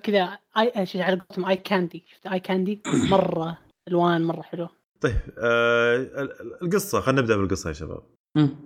كذا 0.03 0.37
اي 0.57 0.71
على 0.95 1.15
قولتهم 1.15 1.45
اي 1.45 1.55
كاندي 1.55 2.03
شفت 2.11 2.27
اي 2.27 2.39
كاندي 2.39 2.81
مرة 3.11 3.57
ألوان 3.87 4.23
مرة 4.23 4.41
حلوة. 4.41 4.76
طيب 5.01 5.15
آه، 5.37 5.95
ال- 5.95 6.19
ال- 6.41 6.63
القصة 6.63 7.01
خلينا 7.01 7.21
نبدأ 7.21 7.37
بالقصة 7.37 7.67
يا 7.67 7.73
شباب. 7.73 8.01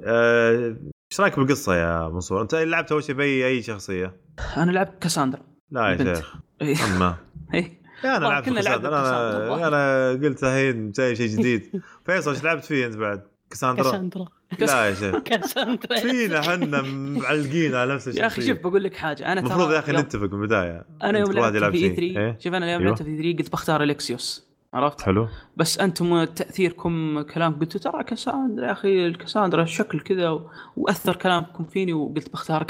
آه، 0.03 0.75
إيش 1.11 1.19
رأيك 1.19 1.39
بالقصة 1.39 1.75
يا 1.75 2.09
منصور؟ 2.09 2.41
أنت 2.41 2.55
لعبت 2.55 2.91
أول 2.91 3.03
شيء 3.03 3.15
بأي 3.15 3.47
أي 3.47 3.61
شخصية؟ 3.61 4.13
أنا 4.57 4.71
لعبت 4.71 5.03
كاساندرا 5.03 5.41
لا 5.71 5.87
يا 5.87 5.93
البنت. 5.93 6.15
شيخ 6.17 6.35
إيه. 6.61 6.75
أما. 6.85 7.15
يا 8.03 8.17
أنا 8.17 8.25
لعبت 8.25 8.49
كاساندرا 8.49 8.99
أنا. 8.99 9.67
أنا 9.67 10.11
قلت 10.27 10.43
الحين 10.43 10.91
جاي 10.91 11.15
شيء 11.15 11.27
جديد 11.27 11.81
فيصل 12.05 12.31
إيش 12.31 12.43
لعبت 12.43 12.65
فيه 12.65 12.85
أنت 12.85 12.95
بعد؟ 12.95 13.21
كاساندرا؟ 13.49 13.83
كاساندرا 13.83 14.25
لا 14.59 14.85
يا 14.89 14.93
شيخ 14.93 15.17
كاساندرا 15.29 15.99
فينا 15.99 16.39
إحنا 16.39 16.81
معلقين 16.81 17.75
على 17.75 17.93
نفس 17.93 18.07
الشيء 18.07 18.21
يا 18.21 18.27
أخي 18.27 18.41
شوف 18.47 18.57
بقول 18.57 18.83
لك 18.83 18.93
حاجة 18.95 19.31
أنا 19.31 19.39
المفروض 19.39 19.71
يا 19.71 19.79
أخي 19.79 19.91
نتفق 19.91 20.23
من 20.33 20.41
البداية 20.41 20.85
أنا 21.03 21.19
يوم 21.19 21.31
لعبت 21.31 21.57
في 21.75 21.79
شيء. 21.79 21.89
3 21.95 22.01
إيه؟ 22.01 22.37
شوف 22.39 22.53
أنا 22.53 22.71
يوم 22.71 22.81
أيوه. 22.81 22.91
لعبت 22.95 23.03
في 23.03 23.17
3 23.17 23.37
قلت 23.37 23.51
بختار 23.51 23.83
الكسيوس 23.83 24.50
عرفت؟ 24.73 25.01
حلو. 25.01 25.27
بس 25.57 25.79
أنتم 25.79 26.23
تأثيركم 26.23 27.21
كلام 27.21 27.59
قلتوا 27.59 27.91
ترى 27.91 28.03
كاساندرا 28.03 28.65
يا 28.67 28.71
أخي 28.71 29.07
الكاساندرا 29.07 29.65
شكل 29.65 29.99
كذا 29.99 30.29
و... 30.29 30.49
وأثر 30.77 31.15
كلامكم 31.15 31.63
فيني 31.63 31.93
وقلت 31.93 32.33
بختار 32.33 32.63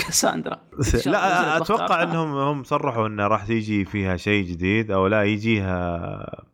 الله 1.06 1.12
لا 1.12 1.58
أتوقع. 1.58 2.04
انهم 2.04 2.34
هم 2.38 2.64
صرحوا 2.64 3.08
انه 3.08 3.28
راح 3.28 3.46
تيجي 3.46 3.86
فيها 3.86 4.18
شيء 4.18 4.46
جديد 4.46 4.92
أو 4.92 5.08
لا 5.08 5.24
يجيها 5.24 6.46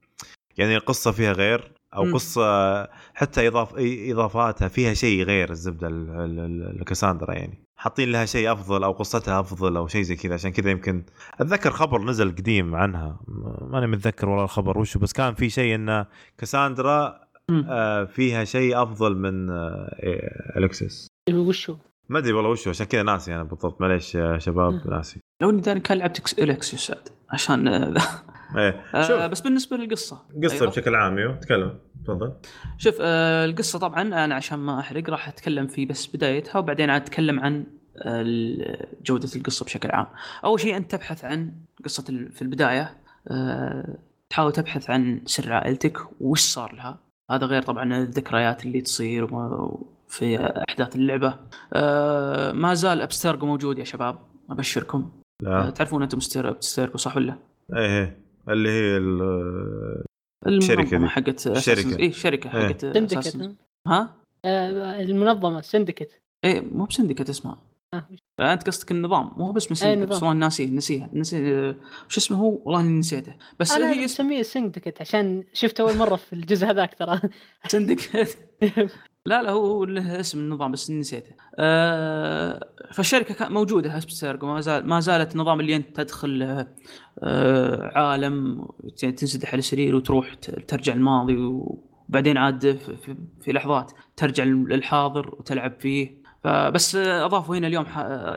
يعني 0.58 0.76
القصة 0.78 1.12
فيها 1.12 1.32
غير 1.34 1.72
أو 1.96 2.04
مم. 2.04 2.14
قصة 2.14 2.84
حتى 3.14 3.48
اضاف 3.48 3.74
إضافاتها 4.12 4.68
فيها 4.68 4.94
شيء 4.94 5.24
غير 5.24 5.50
الزبدة 5.52 5.88
ال- 5.88 6.10
ال- 6.10 6.40
ال- 6.40 6.80
الكاساندرا 6.80 7.34
يعني. 7.34 7.64
حاطين 7.78 8.12
لها 8.12 8.26
شيء 8.26 8.52
أفضل 8.52 8.84
أو 8.84 8.92
قصتها 8.92 9.40
أفضل 9.40 9.78
أو 9.78 9.88
شيء 9.88 10.02
زي 10.02 10.16
كذا 10.16 10.34
عشان 10.34 10.52
كذا 10.52 10.72
يمكن 10.72 11.04
أتذكر 11.40 11.72
خبر 11.72 12.02
نزل 12.02 12.32
قديم 12.32 12.76
عنها. 12.76 13.20
ماني 13.62 13.88
متذكر 13.88 14.30
والله 14.30 14.44
الخبر 14.44 14.78
وشو 14.78 15.00
بس 15.00 15.14
كان 15.14 15.34
في 15.34 15.50
شيء 15.50 15.76
انه 15.76 16.06
كاساندرا. 16.38 17.28
آه، 17.70 18.06
فيها 18.06 18.44
شيء 18.44 18.84
أفضل 18.84 19.18
من 19.18 19.50
آه، 19.50 19.96
إيه، 20.04 20.58
الكسس 20.58 21.08
وشو 21.34 21.76
ما 22.10 22.20
أدري 22.20 22.34
والله 22.34 22.50
وشو 22.50 22.70
عشان 22.70 22.86
كذا 22.86 23.04
ناسي 23.04 23.36
أنا 23.36 23.44
بالضبط 23.44 23.82
معليش 23.82 24.16
يا 24.16 24.38
شباب. 24.38 24.88
ناسي. 24.90 25.20
لو 25.42 25.50
إني 25.50 25.80
كان 25.80 25.98
لعبت 25.98 26.40
عاد 26.90 27.10
عشان 27.30 27.68
آه، 27.68 27.94
إيه 28.58 29.02
شوف. 29.08 29.22
بس 29.22 29.42
بالنسبة 29.42 29.78
للقصة. 29.78 30.22
قصة 30.44 30.56
أيوة. 30.56 30.68
بشكل 30.68 30.96
عام 30.96 31.18
أيوه 31.18 31.36
تكلم. 31.36 31.80
تفضل 32.08 32.34
شوف 32.78 32.96
آه، 33.02 33.46
القصة 33.46 33.80
طبعا 33.80 34.02
أنا 34.02 34.36
عشان 34.36 34.60
ما 34.60 34.80
أحرق 34.80 35.10
راح 35.10 35.28
أتكلم 35.28 35.68
في 35.68 35.86
بس 35.86 36.08
بدايتها 36.16 36.60
وبعدين 36.60 36.90
عاد 36.90 37.02
أتكلم 37.02 37.40
عن 37.40 37.66
آه، 37.98 38.24
جودة 39.06 39.30
القصة 39.36 39.66
بشكل 39.66 39.92
عام. 39.92 40.08
أول 40.46 40.60
شيء 40.60 40.78
أنت 40.78 40.92
تبحث 40.92 41.26
عن 41.26 41.52
قصة 41.86 42.04
في 42.32 42.42
البداية 42.42 42.98
آه، 43.28 43.98
تحاول 44.30 44.52
تبحث 44.52 44.90
عن 44.90 45.22
سر 45.26 45.54
عائلتك 45.54 45.98
وش 46.22 46.40
صار 46.42 46.76
لها. 46.76 47.00
هذا 47.32 47.46
غير 47.46 47.62
طبعا 47.62 47.98
الذكريات 47.98 48.66
اللي 48.66 48.82
تصير 48.82 49.24
وما- 49.24 49.78
في 50.10 50.38
أحداث 50.70 50.96
اللعبة. 50.96 51.40
آه، 51.74 52.52
ما 52.52 52.74
زال 52.74 53.02
Abstergo 53.02 53.46
موجود 53.46 53.80
يا 53.80 53.84
شباب 53.84 54.20
أبشركم. 54.50 55.12
آه، 55.46 55.64
لا 55.66 55.70
تعرفون 55.70 56.04
أنتم 56.04 56.18
Abstergo 56.36 56.98
صح 56.98 57.18
ولا؟ 57.18 57.36
إيه 57.76 57.86
إيه 58.04 58.18
اللي 58.48 58.70
هي 58.70 58.98
ال- 60.48 60.54
المنظمه 60.54 61.00
دي. 61.00 61.08
حقت 61.08 61.48
الشركة. 61.48 62.00
اي 62.00 62.12
شركة 62.12 62.58
إيه. 62.58 62.68
حقت 62.68 62.82
Syndicate 62.86 63.28
Assassin's- 63.28 63.52
ها؟ 63.88 64.16
آه، 64.46 65.02
المنظمة 65.02 65.62
Syndicate 65.62 66.22
إيه 66.44 66.62
مو 66.62 66.86
ب 66.86 66.90
Syndicate 66.90 67.30
اسمها 67.30 67.58
آه، 67.94 68.54
أنت 68.54 68.68
قصدك 68.68 68.92
النظام 68.92 69.32
مو 69.38 69.54
أي 69.56 69.60
Syndicate. 69.60 70.10
بس 70.10 70.24
والله 70.24 70.34
ناسيه 70.40 70.68
نسيه 70.70 71.10
نسي 71.14 71.74
شو 72.08 72.20
اسمه 72.20 72.38
هو 72.38 72.60
والله 72.66 72.82
إني 72.82 73.00
نسيته 73.00 73.34
بس 73.60 73.72
أنا 73.72 73.92
هي 73.94 74.04
مسميه 74.04 74.42
سندكت 74.42 75.02
عشان 75.02 75.44
شفته 75.54 75.82
أول 75.82 75.98
مرة 75.98 76.16
في 76.16 76.34
الجزء 76.34 76.68
هذاك 76.68 76.96
ترى 76.96 77.22
سندكت 77.68 78.38
لا 79.28 79.44
لا 79.44 79.52
هو 79.52 79.86
له 79.86 80.20
اسم 80.20 80.40
النظام 80.40 80.72
بس 80.72 80.92
نسيته. 80.92 81.32
آه 81.56 82.70
فالشركة 82.94 83.34
كانت 83.34 83.52
موجودة 83.52 83.98
هاسبسترج 83.98 84.44
وما 84.44 84.62
زال 84.62 84.88
ما 84.88 85.00
زالت 85.00 85.36
نظام 85.36 85.60
اللي 85.60 85.76
أنت 85.76 85.96
تدخل 85.96 86.66
آه 87.24 87.92
عالم 88.00 88.68
تنسدح 88.98 89.50
على 89.50 89.60
السرير 89.60 89.96
وتروح 89.96 90.34
ترجع 90.68 90.94
الماضي 90.94 91.36
وبعدين 91.38 92.38
عاد 92.38 92.78
في, 92.78 93.16
في, 93.42 93.52
لحظات 93.52 93.92
ترجع 94.16 94.44
للحاضر 94.44 95.36
وتلعب 95.40 95.74
فيه. 95.80 96.18
فبس 96.44 96.96
أضافوا 96.96 97.58
هنا 97.58 97.68
اليوم 97.68 97.86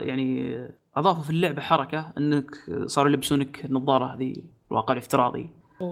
يعني 0.07 0.57
أضافوا 0.95 1.23
في 1.23 1.29
اللعبة 1.29 1.61
حركة 1.61 2.13
إنك 2.17 2.51
صاروا 2.85 3.09
يلبسونك 3.11 3.65
النظارة 3.65 4.15
هذه 4.15 4.35
الواقع 4.71 4.93
الافتراضي. 4.93 5.49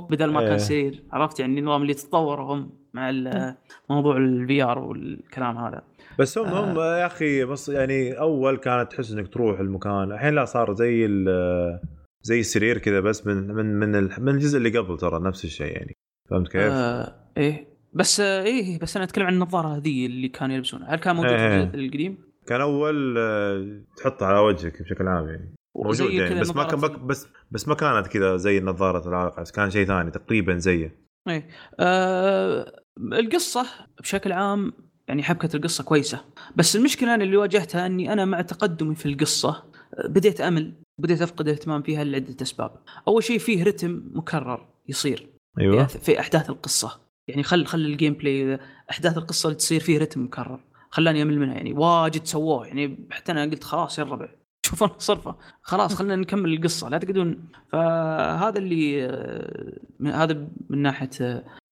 بدل 0.10 0.32
ما 0.32 0.40
إيه. 0.40 0.48
كان 0.50 0.58
سرير 0.60 1.04
عرفت 1.12 1.40
يعني 1.40 1.60
النظام 1.60 1.82
اللي 1.82 1.94
تطوروا 1.94 2.56
هم 2.56 2.70
مع 2.94 3.10
ال- 3.10 3.56
موضوع 3.90 4.18
ال 4.18 4.64
VR 4.64 4.80
والكلام 4.80 5.58
هذا. 5.58 5.82
بس 6.20 6.38
هم 6.38 6.46
هم 6.48 6.78
يا 6.80 7.06
أخي 7.06 7.46
بس 7.46 7.70
يعني 7.70 8.12
أول 8.20 8.58
كانت 8.58 8.92
تحس 8.92 9.12
إنك 9.12 9.28
تروح 9.34 9.60
المكان. 9.60 10.12
الحين 10.12 10.34
لا 10.36 10.46
صار 10.46 10.74
زي 10.74 11.06
ال- 11.06 11.80
زي 12.22 12.40
السرير 12.40 12.78
كذا 12.78 13.00
بس 13.00 13.28
من 13.28 13.48
من 13.48 13.66
من 13.80 13.96
ال- 13.96 14.12
من 14.20 14.30
الجزء 14.34 14.58
اللي 14.58 14.78
قبل 14.78 14.98
ترى 14.98 15.20
نفس 15.20 15.46
الشيء 15.46 15.72
يعني. 15.78 15.98
فهمت 16.30 16.48
كيف؟ 16.48 16.62
آه 16.72 17.16
إيه. 17.38 17.68
بس 17.94 18.20
آه 18.20 18.44
إيه 18.44 18.80
بس 18.80 18.96
أنا 18.96 19.06
أتكلم 19.06 19.26
عن 19.26 19.34
النظارة 19.34 19.68
هذه 19.78 20.06
اللي 20.06 20.28
كانوا 20.28 20.56
يلبسونها. 20.56 20.94
هل 20.96 21.00
كان 21.00 21.16
موجود 21.16 21.32
في 21.32 21.36
إيه. 21.48 21.64
الجزء 21.64 21.80
القديم؟ 21.80 22.18
كان 22.48 22.62
أول 22.62 23.16
آه، 23.18 23.80
تحطها 23.98 24.28
على 24.28 24.40
وجهك 24.40 24.82
بشكل 24.82 25.08
عام 25.08 25.28
يعني. 25.30 25.54
موجود 25.84 26.12
يعني 26.12 26.40
بس 26.40 26.56
ما 26.56 26.64
كان 26.64 26.80
بس 27.08 27.28
بس 27.52 27.68
ما 27.68 27.76
كانت 27.76 28.08
كذا 28.08 28.38
زي 28.38 28.60
نظارة 28.60 29.08
العلاقه 29.10 29.44
كان 29.56 29.70
شيء 29.72 29.88
ثاني 29.88 30.12
تقريبا 30.12 30.58
زيه. 30.58 31.00
إيه. 31.28 31.48
آه 31.80 32.82
القصة 33.14 33.66
بشكل 34.02 34.32
عام 34.32 34.74
يعني 35.08 35.24
حبكة 35.24 35.56
القصة 35.56 35.84
كويسة 35.84 36.22
بس 36.56 36.76
المشكلة 36.76 37.16
أنا 37.16 37.24
اللي 37.24 37.38
واجهتها 37.38 37.86
إني 37.86 38.14
أنا 38.14 38.26
مع 38.26 38.42
تقدمي 38.42 38.96
في 38.96 39.06
القصة 39.06 39.50
آه، 39.50 40.08
بديت 40.08 40.42
أمل 40.42 40.74
بديت 41.00 41.22
أفقد 41.22 41.48
الاهتمام 41.48 41.82
فيها 41.82 42.04
لعدة 42.04 42.36
أسباب. 42.42 42.72
أول 43.08 43.24
شيء 43.24 43.40
فيه 43.40 43.64
رتم 43.64 44.02
مكرر 44.14 44.68
يصير 44.88 45.28
أيوه. 45.60 45.86
في- 45.86 46.00
في 46.00 46.20
أحداث 46.20 46.50
القصة. 46.50 47.00
يعني 47.28 47.44
خل 47.44 47.66
خل 47.66 47.80
ال 47.80 48.14
gameplay 48.14 48.60
أحداث 48.92 49.18
القصة 49.18 49.48
اللي 49.48 49.58
تصير 49.58 49.80
فيه 49.80 50.00
رتم 50.00 50.24
مكرر 50.24 50.60
خلاني 50.92 51.22
أمل 51.22 51.40
منها 51.40 51.54
يعني 51.56 51.74
واجد 51.74 52.26
سووه 52.26 52.68
يعني 52.68 53.08
حتى 53.12 53.32
أنا 53.32 53.44
قلت 53.44 53.64
خلاص 53.64 54.00
يا 54.00 54.04
الربع 54.04 54.30
شوفوا 54.66 54.88
صرفة. 55.10 55.36
خلاص 55.62 55.96
خلينا 55.96 56.16
نكمل 56.16 56.54
القصة. 56.54 56.90
لا 56.90 56.98
تقعدون. 56.98 57.44
فهذا 57.72 58.58
اللي 58.60 59.06
آه، 59.06 59.74
من- 60.00 60.12
هذا 60.12 60.48
من 60.70 60.82
ناحية 60.82 61.10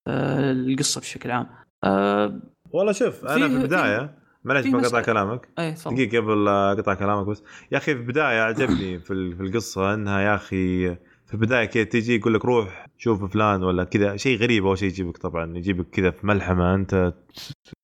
آه، 0.08 0.52
القصة 0.52 1.02
بشكل 1.02 1.32
عام. 1.32 1.48
آه، 1.84 2.40
والله 2.72 2.92
شوف 2.92 3.26
أنا 3.26 3.48
في 3.48 3.56
البداية 3.56 4.18
معليش 4.44 4.64
فيه 4.66 4.72
بقطع. 4.72 5.02
كلامك. 5.02 5.46
تفضل. 5.58 5.96
دقيقة 5.96 6.18
قبل 6.22 6.48
أقطع 6.48 6.94
كلامك 6.94 7.26
بس. 7.28 7.44
يا 7.72 7.78
أخي 7.78 7.96
في 7.96 8.02
البداية 8.02 8.42
عجبني 8.42 9.00
في 9.06 9.14
ال- 9.14 9.36
في 9.38 9.44
القصة 9.44 9.94
إنها 9.94 10.20
يا 10.22 10.36
أخي 10.36 10.96
في 11.26 11.34
البداية 11.34 11.66
كذا 11.66 11.84
تجي 11.84 12.16
يقول 12.16 12.34
لك 12.34 12.46
روح 12.46 12.86
شوف 12.98 13.24
فلان 13.34 13.64
ولا 13.64 13.84
كذا. 13.84 14.16
شيء 14.18 14.38
غريب 14.40 14.66
أول 14.66 14.78
شيء 14.78 14.88
يجيبك 14.88 15.18
طبعا. 15.18 15.58
يجيبك 15.58 15.90
كذا 15.90 16.12
في 16.12 16.28
ملحمة 16.28 16.76
أنت 16.76 17.14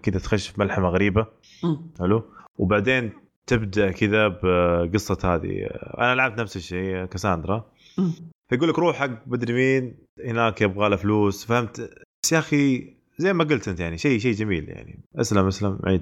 كذا 0.03 0.19
تخش 0.19 0.47
في 0.47 0.59
ملحمة 0.61 0.87
غريبة. 0.89 1.27
مم. 1.63 1.91
حلو؟ 1.99 2.23
وبعدين 2.57 3.11
تبدأ 3.47 3.91
كذا 3.91 4.27
بقصة 4.27 5.35
هذه. 5.35 5.65
أنا 5.97 6.15
لعبت 6.15 6.39
نفس 6.39 6.57
الشيء 6.57 7.05
كاساندرا. 7.05 7.71
فيقول 8.49 8.69
لك 8.69 8.79
روح 8.79 8.95
حق 8.95 9.27
مدري 9.27 9.53
مين 9.53 9.97
هناك 10.25 10.61
يبغى 10.61 10.89
له 10.89 10.95
فلوس 10.95 11.45
فهمت؟ 11.45 11.89
بس 12.23 12.31
يا 12.31 12.39
أخي 12.39 12.93
زي 13.17 13.33
ما 13.33 13.43
قلت 13.43 13.67
أنت 13.67 13.79
يعني 13.79 13.97
شيء 13.97 14.19
شيء 14.19 14.33
جميل 14.33 14.69
يعني. 14.69 14.99
اسلم 15.15 15.47
اسلم 15.47 15.79
عيد. 15.85 16.01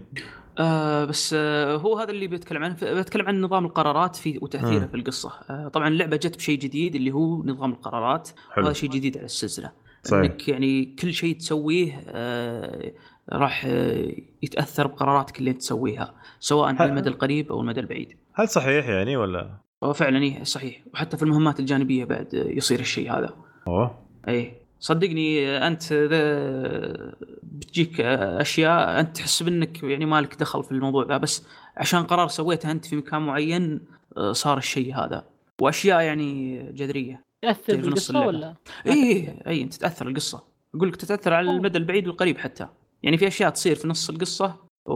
آه 0.59 1.05
بس 1.05 1.35
آه 1.37 1.75
هو 1.75 1.97
هذا 1.97 2.11
اللي 2.11 2.27
بتكلم 2.27 2.63
عنه 2.63 2.75
بتكلم 2.81 3.27
عن 3.27 3.41
نظام 3.41 3.65
القرارات 3.65 4.15
في 4.15 4.39
وتأثيره. 4.41 4.85
في 4.85 4.95
القصة. 4.95 5.31
آه 5.49 5.67
طبعا 5.67 5.87
اللعبة 5.87 6.17
جت 6.17 6.37
بشيء 6.37 6.59
جديد 6.59 6.95
اللي 6.95 7.11
هو 7.11 7.43
نظام 7.43 7.71
القرارات. 7.71 8.29
حلو. 8.51 8.63
وهذا 8.63 8.73
شيء 8.73 8.89
جديد 8.89 9.17
على 9.17 9.25
السلسلة. 9.25 9.71
صحيح. 10.03 10.19
إنك 10.19 10.47
يعني 10.47 10.95
كل 10.99 11.13
شيء 11.13 11.37
تسويه 11.37 12.03
آه 12.07 12.93
راح 13.29 13.65
آه 13.67 14.11
يتأثر 14.43 14.87
بقراراتك 14.87 15.39
اللي 15.39 15.53
تسويها 15.53 16.13
سواء 16.39 16.75
على 16.75 16.89
المدى 16.89 17.09
القريب 17.09 17.51
أو 17.51 17.61
المدى 17.61 17.79
البعيد. 17.79 18.17
هل 18.33 18.49
صحيح 18.49 18.87
يعني 18.87 19.17
ولا؟ 19.17 19.57
وفعلا 19.81 20.23
إيه 20.23 20.43
صحيح. 20.43 20.83
وحتى 20.93 21.17
في 21.17 21.23
المهمات 21.23 21.59
الجانبية 21.59 22.05
بعد 22.05 22.33
يصير 22.33 22.79
الشيء 22.79 23.11
هذا. 23.11 23.33
أوه. 23.67 24.05
اي 24.27 24.53
صدقني 24.79 25.49
آه، 25.49 25.67
أنت 25.67 25.93
ذا 25.93 27.15
بتجيك 27.43 28.01
آه، 28.01 28.41
أشياء 28.41 28.99
أنت 28.99 29.17
تحس 29.17 29.43
بأنك 29.43 29.83
يعني 29.83 30.05
مالك 30.05 30.35
دخل 30.35 30.63
في 30.63 30.71
الموضوع 30.71 31.05
ذا 31.05 31.17
بس 31.17 31.47
عشان 31.77 32.03
قرار 32.03 32.27
سويته 32.27 32.71
أنت 32.71 32.85
في 32.85 32.95
مكان 32.95 33.21
معين 33.21 33.81
صار 34.31 34.57
الشيء 34.57 34.95
هذا. 34.95 35.25
وأشياء 35.61 36.01
يعني 36.01 36.63
جذرية. 36.71 37.23
نص 37.45 37.57
بالقصة. 37.67 38.27
ولا؟ 38.27 38.55
اي 38.87 39.37
اي 39.47 39.61
انت 39.61 39.73
تتاثر 39.73 40.07
القصة. 40.07 40.43
أقول 40.75 40.89
لك 40.89 40.95
تتأثر 40.95 41.33
على 41.33 41.51
المدى 41.51 41.77
البعيد 41.77 42.07
والقريب 42.07 42.37
حتى. 42.37 42.67
يعني 43.03 43.17
في 43.17 43.27
أشياء 43.27 43.49
تصير 43.49 43.75
في 43.75 43.87
نص 43.87 44.09
القصة 44.09 44.55
و... 44.85 44.93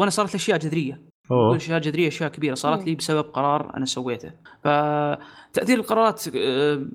وأنا 0.00 0.10
صارت 0.10 0.30
لي 0.30 0.36
أشياء 0.36 0.58
جذرية. 0.58 1.02
أوه. 1.30 1.56
أشياء 1.56 1.78
جذرية 1.80 2.08
أشياء 2.08 2.30
كبيرة 2.30 2.54
صارت. 2.54 2.84
لي 2.86 2.94
بسبب 2.94 3.24
قرار 3.24 3.76
أنا 3.76 3.84
سويته. 3.84 4.30
فتأثير 4.64 5.78
القرارات 5.78 6.22
آه، 6.36 6.86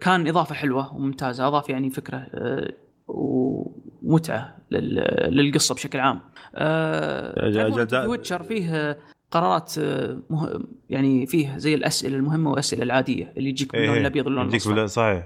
كان 0.00 0.28
إضافة 0.28 0.54
حلوة 0.54 0.94
وممتازة 0.94 1.48
أضاف 1.48 1.68
يعني 1.68 1.90
فكرة 1.90 2.16
آه، 2.16 2.72
ومتعة 3.08 4.56
لل- 4.70 5.28
للقصة 5.36 5.74
بشكل 5.74 5.98
عام. 6.00 6.20
في 8.02 8.08
Witcher 8.08 8.42
فيه 8.42 8.74
آه، 8.76 8.96
قرارات 9.32 9.74
آه، 9.78 10.18
مه... 10.30 10.60
يعني 10.90 11.26
فيه 11.26 11.56
زي 11.56 11.74
الأسئلة 11.74 12.16
المهمة 12.16 12.50
والأسئلة 12.50 12.82
العادية 12.82 13.32
اللي 13.36 13.48
يجيك 13.48 13.72
باللون 13.72 13.96
الأبيض 13.96 14.26
واللون 14.26 14.46
يجيك 14.46 14.68
باللون 14.68 14.86
صحيح. 14.86 15.24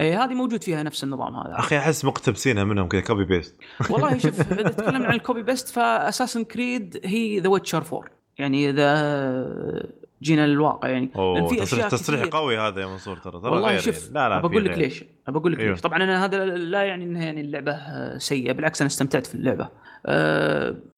اي 0.00 0.14
هذه 0.14 0.34
موجود 0.34 0.64
فيها 0.64 0.82
نفس 0.82 1.04
النظام 1.04 1.36
هذا 1.36 1.58
أخي 1.58 1.78
أحس 1.78 2.04
مقتبسينها 2.04 2.64
منهم 2.64 2.88
كذا 2.88 3.00
copy 3.00 3.24
paste 3.24 3.56
والله 3.90 4.18
شوف 4.24 4.52
إذا 4.52 4.68
تكلمنا 4.68 5.06
عن 5.06 5.14
ال 5.14 5.20
copy 5.20 5.42
paste 5.42 5.68
ف 5.68 5.75
Assassin's 5.75 6.44
Creed 6.44 7.00
هي 7.04 7.40
The 7.40 7.48
Witcher 7.48 7.82
4 7.92 8.04
يعني 8.38 8.70
إذا 8.70 9.96
جينا 10.22 10.46
للواقع 10.46 10.88
يعني 10.88 11.10
لأن 11.14 11.20
أوه 11.20 11.48
في 11.48 11.56
تصريح 11.56 11.88
تصريح. 11.88 12.24
قوي 12.24 12.58
هذا 12.58 12.80
يا 12.80 12.86
منصور 12.86 13.16
ترى 13.16 13.40
ترى 13.40 13.50
والله 13.50 13.78
شوف 13.78 14.02
يعني. 14.02 14.14
لا 14.14 14.28
لا 14.28 14.40
بقول 14.40 14.64
لك. 14.64 14.78
ليش 14.78 15.04
بقول 15.28 15.52
لك 15.52 15.60
أيوه. 15.60 15.70
ليش 15.70 15.80
طبعا 15.80 15.96
أنا 15.96 16.24
هذا 16.24 16.44
لا 16.44 16.82
يعني 16.82 17.04
انها 17.04 17.24
يعني 17.24 17.40
اللعبه 17.40 17.78
سيئه 18.18 18.52
بالعكس 18.52 18.80
أنا 18.80 18.88
استمتعت 18.88 19.26
في 19.26 19.34
اللعبة 19.34 19.68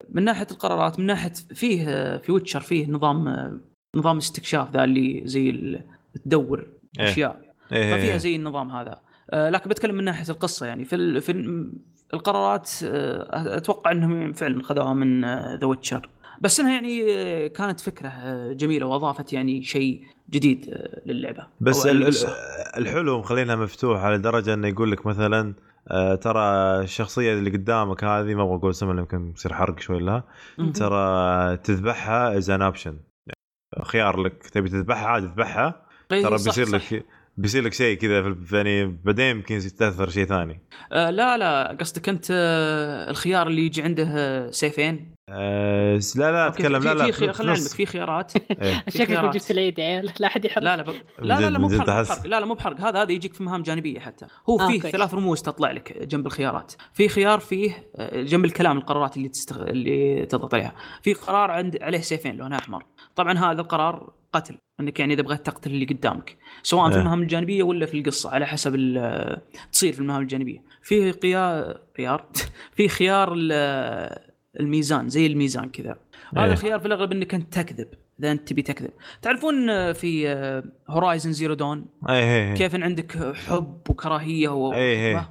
من 0.09 0.23
ناحية 0.23 0.47
القرارات 0.51 0.99
من 0.99 1.05
ناحية 1.05 1.33
فيه 1.53 1.85
آه، 1.89 2.17
في 2.17 2.31
Witcher 2.31 2.59
فيه 2.59 2.87
نظام 2.87 3.27
آه، 3.27 3.59
نظام 3.95 4.17
استكشاف 4.17 4.71
ذا 4.71 4.83
اللي 4.83 5.21
زي 5.25 5.79
تدور 6.25 6.67
إيه. 6.99 7.05
أشياء 7.09 7.41
إيه 7.71 7.95
ففيها 7.95 8.11
إيه. 8.11 8.17
زي 8.17 8.35
النظام 8.35 8.71
هذا 8.71 8.99
آه، 9.31 9.49
لكن 9.49 9.69
بتكلم 9.69 9.95
من 9.95 10.03
ناحية 10.03 10.31
القصة 10.33 10.65
يعني 10.65 10.85
في 10.85 10.95
ال- 10.95 11.21
في 11.21 11.31
ال- 11.31 11.71
القرارات 12.13 12.69
آه، 12.83 13.57
أتوقع 13.57 13.91
إنهم 13.91 14.33
فعلا 14.33 14.63
خذوها 14.63 14.93
من 14.93 15.25
The 15.55 15.65
Witcher 15.65 16.09
بس 16.41 16.59
إنها 16.59 16.73
يعني 16.73 17.03
آه، 17.13 17.47
كانت 17.47 17.79
فكرة 17.79 18.07
آه، 18.07 18.53
جميلة 18.53 18.85
وأضافت 18.85 19.33
يعني 19.33 19.63
شيء 19.63 20.03
جديد 20.29 20.69
آه، 20.69 21.01
للعبة 21.11 21.47
بس. 21.61 21.85
الحلو 22.77 23.19
مخلينها 23.19 23.55
مفتوحه 23.55 24.11
لدرجه 24.15 24.53
إنه 24.53 24.67
يقول 24.67 24.91
لك 24.91 25.05
مثلا 25.05 25.53
آه، 25.87 26.15
ترى 26.15 26.41
الشخصية 26.83 27.33
اللي 27.33 27.49
قدامك 27.49 28.03
هذه 28.03 28.35
ما 28.35 28.43
أبغى 28.43 28.55
أقول 28.55 28.69
اسمها 28.71 28.99
يمكن 28.99 29.31
يصير 29.31 29.53
حرق 29.53 29.79
شوي 29.79 29.99
لها. 29.99 30.23
ترى 30.73 31.57
تذبحها 31.57 32.37
as 32.37 32.49
an 32.49 32.61
option 32.61 32.99
خيار 33.83 34.19
لك. 34.19 34.47
تبي 34.47 34.69
تذبحها؟ 34.69 35.07
عادي 35.07 35.27
تذبحها. 35.27 35.85
إيه، 36.11 36.23
ترى 36.23 36.31
بيصير. 36.31 36.69
لك 36.69 37.05
بيصير 37.39 37.63
لك 37.63 37.73
شيء 37.73 37.97
كذا 37.97 38.33
في- 38.33 38.55
يعني 38.57 38.99
بعدين 39.05 39.25
يمكن 39.35 39.55
يستاثر 39.55 40.09
شيء 40.09 40.25
ثاني. 40.25 40.61
آه 40.91 41.09
لا 41.09 41.37
لا 41.37 41.77
قصدك 41.79 42.09
أنت 42.09 42.27
آه 42.31 43.09
الخيار 43.09 43.47
اللي 43.47 43.65
يجي 43.65 43.81
عنده 43.81 44.07
آه، 44.07 44.51
سيفين؟ 44.51 45.15
أه 45.29 45.99
لا 46.15 46.31
لا 46.31 46.47
أتكلم 46.47 46.83
لا 46.83 46.93
لا 46.93 47.05
في 47.05 47.11
خيار 47.11 47.55
في 47.55 47.85
خيارات. 47.85 48.33
إيه. 48.61 48.83
في 48.85 48.91
شكلك 48.97 49.07
خيارات. 49.07 49.33
جبت 49.37 49.51
العيد 49.51 49.79
يا 49.79 49.83
عيال. 49.83 50.11
لا 50.19 50.27
احد 50.27 50.45
يحرق 50.45 50.63
لا 50.63 50.77
لا. 50.77 50.83
لا 51.19 51.49
لا 51.49 51.59
مو 51.59 51.67
بحرق, 51.67 52.25
لا 52.27 52.39
لا 52.39 52.45
مو 52.45 52.53
بحرق. 52.53 52.81
هذا 52.81 53.01
هذا 53.01 53.11
يجيك 53.11 53.33
في 53.33 53.43
مهام 53.43 53.61
جانبية 53.63 53.99
حتى. 53.99 54.25
هو 54.49 54.59
آه، 54.59 54.67
فيه. 54.67 54.79
ثلاث 54.79 55.13
رموز 55.13 55.41
تطلع 55.41 55.71
لك 55.71 55.97
جنب 56.03 56.25
الخيارات. 56.27 56.73
في 56.93 57.09
خيار 57.09 57.39
فيه 57.39 57.91
آه، 57.95 58.21
جنب 58.21 58.45
الكلام 58.45 58.77
القرارات 58.77 59.17
اللي 59.17 59.29
تستغ... 59.29 59.61
اللي 59.69 60.25
تضغط 60.25 60.53
عليها. 60.53 60.75
في 61.01 61.13
قرار 61.13 61.51
عند 61.51 61.77
عليه 61.83 61.99
سيفين 62.01 62.35
لونه 62.37 62.57
أحمر. 62.57 62.83
طبعا 63.15 63.37
هذا 63.37 63.61
القرار 63.61 64.13
قتل. 64.33 64.57
انك 64.79 64.99
يعني 64.99 65.13
اذا 65.13 65.21
بغيت 65.21 65.45
تقتل 65.45 65.71
اللي 65.71 65.85
قدامك 65.85 66.37
سواء 66.63 66.89
في 66.89 66.95
إيه. 66.95 67.01
المهام 67.01 67.21
الجانبية 67.21 67.63
ولا 67.63 67.85
في 67.85 67.99
القصة 67.99 68.29
على 68.29 68.47
حسب 68.47 68.75
ال- 68.75 69.41
تصير 69.71 69.93
في 69.93 69.99
المهام 69.99 70.21
الجانبية. 70.21 70.63
في 70.83 71.11
قيار 71.11 71.79
خيار 71.97 72.25
في 72.75 72.87
خيار 72.87 73.33
ال- 73.35 74.19
الميزان 74.59 75.09
زي 75.09 75.25
الميزان 75.25 75.69
كذا. 75.69 75.95
هذا 76.37 76.51
الخيار 76.53 76.79
في 76.79 76.85
الأغلب 76.85 77.11
إنك 77.11 77.33
أنت 77.33 77.53
تكذب 77.53 77.87
إذا 78.19 78.31
أنت 78.31 78.47
تبي 78.49 78.61
تكذب. 78.61 78.89
تعرفون 79.21 79.69
آه، 79.69 79.91
في 79.91 80.27
Horizon 80.89 81.31
Zero 81.31 81.53
Dawn 81.53 81.85
اي 82.09 82.49
اي 82.51 82.57
كيف 82.57 82.75
إن 82.75 82.83
عندك 82.83 83.33
حب 83.35 83.81
وكراهية 83.89 84.49
و... 84.49 84.73
إيه، 84.73 85.17
إيه. 85.17 85.29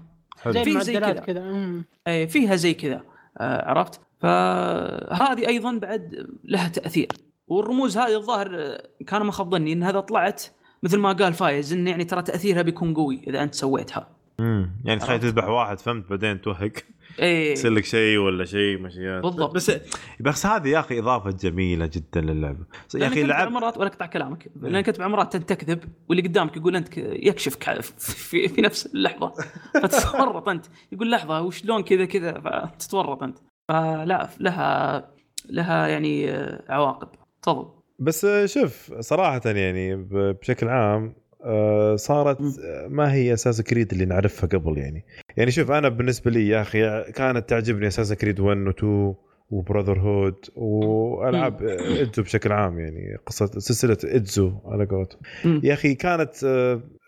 في 0.62 0.80
زي 0.80 1.00
كذا. 1.00 1.84
إيه 2.06 2.26
فيها 2.26 2.56
زي 2.56 2.74
كذا 2.74 3.02
آه، 3.38 3.68
عرفت؟ 3.70 4.00
فهذه 4.20 5.46
أيضا 5.48 5.78
بعد 5.78 6.26
لها 6.44 6.68
تأثير. 6.68 7.08
والرموز 7.48 7.98
هذه 7.98 8.16
الظاهر 8.16 8.78
كانوا 9.06 9.26
ما 9.26 9.32
خاب 9.32 9.50
ظني 9.50 9.72
إن 9.72 9.82
هذا 9.82 10.00
طلعت 10.00 10.42
مثل 10.82 10.98
ما 10.98 11.12
قال 11.12 11.32
فايز 11.32 11.72
إن 11.72 11.88
يعني 11.88 12.04
ترى 12.04 12.22
تأثيرها 12.22 12.62
بيكون 12.62 12.94
قوي 12.94 13.20
إذا 13.26 13.42
أنت 13.42 13.54
سويتها. 13.54 14.08
امم 14.40 14.70
يعني 14.84 15.00
تخيل. 15.00 15.20
تذبح 15.20 15.48
واحد 15.48 15.78
فهمت 15.80 16.10
بعدين 16.10 16.40
توهق. 16.40 16.72
إيه. 17.18 17.52
يصير 17.52 17.70
لك 17.70 17.84
شيء 17.84 18.18
ولا 18.18 18.44
شيء 18.44 18.78
مشيات. 18.78 19.22
بالضبط. 19.22 19.54
بس 19.54 19.72
بس 20.20 20.46
هذه 20.46 20.68
يا 20.68 20.80
أخي 20.80 20.98
إضافة 20.98 21.30
جميلة 21.30 21.86
جدا 21.86 22.20
للعبه 22.20 22.64
يا 22.94 23.06
أخي 23.06 23.22
لعب 23.22 23.52
مرات 23.52 23.78
ولا 23.78 23.88
أقطع 23.88 24.06
كلامك. 24.06 24.50
لانك 24.62 24.88
انت 24.88 24.98
بعض 24.98 25.10
مرات 25.10 25.34
انت 25.34 25.52
تكذب 25.52 25.84
واللي 26.08 26.22
قدامك 26.28 26.56
يقول 26.56 26.76
أنت 26.76 26.98
يكشفك 26.98 27.80
في, 27.80 28.48
في 28.48 28.60
نفس 28.60 28.86
اللحظة. 28.86 29.32
فتتورط 29.82 30.48
أنت. 30.48 30.66
يقول 30.92 31.10
لحظة 31.10 31.42
وشلون 31.42 31.82
كذا 31.82 32.04
كذا؟ 32.04 32.40
فتتورط 32.40 33.22
أنت. 33.22 33.38
فلا 33.68 34.28
لها 34.40 35.10
لها 35.50 35.86
يعني 35.86 36.30
عواقب. 36.68 37.08
تفضل. 37.42 37.66
بس 37.98 38.26
شوف 38.44 38.92
صراحة 39.00 39.40
يعني 39.46 39.96
بشكل 40.10 40.68
عام 40.68 41.14
آه، 41.44 41.96
صارت. 41.96 42.40
آه، 42.40 42.86
ما 42.88 43.12
هي 43.12 43.32
أساس 43.32 43.60
كريد 43.60 43.92
اللي 43.92 44.04
نعرفها 44.04 44.48
قبل 44.48 44.78
يعني. 44.78 45.04
يعني 45.36 45.50
شوف 45.50 45.70
أنا 45.70 45.88
بالنسبة 45.88 46.30
لي 46.30 46.48
يا 46.48 46.62
أخي 46.62 47.12
كانت 47.12 47.48
تعجبني 47.48 47.86
أساس 47.86 48.12
كريد 48.12 48.40
1 48.40 48.56
و 48.66 48.70
2 48.70 49.14
وبراذر 49.50 49.98
هود 50.00 50.34
والعاب 50.56 51.62
ادزو 51.62 52.22
بشكل 52.22 52.52
عام 52.52 52.78
يعني 52.78 53.16
قصة 53.26 53.46
سلسلة 53.46 53.96
ادزو 54.04 54.52
على 54.64 54.84
قولتهم. 54.84 55.20
يا 55.64 55.72
أخي 55.74 55.94
كانت 55.94 56.44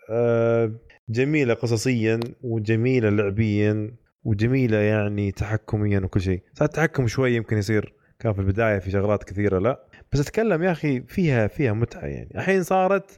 آه، 0.09 0.71
جميلة 1.09 1.53
قصصيا 1.53 2.19
وجميلة 2.43 3.09
لعبيا 3.09 3.91
وجميلة 4.23 4.77
يعني 4.77 5.31
تحكميا 5.31 5.99
وكل 5.99 6.21
شيء. 6.21 6.41
صار 6.53 6.67
التحكم 6.67 7.07
شوي 7.07 7.35
يمكن 7.35 7.57
يصير 7.57 7.93
كان 8.19 8.33
في 8.33 8.39
البداية 8.39 8.79
في 8.79 8.91
شغلات 8.91 9.23
كثيرة 9.23 9.59
لا. 9.59 9.79
بس 10.13 10.19
أتكلم 10.19 10.63
يا 10.63 10.71
أخي 10.71 11.01
فيها 11.01 11.47
فيها 11.47 11.73
متعة 11.73 12.05
يعني. 12.05 12.29
الحين 12.35 12.63
صارت. 12.63 13.17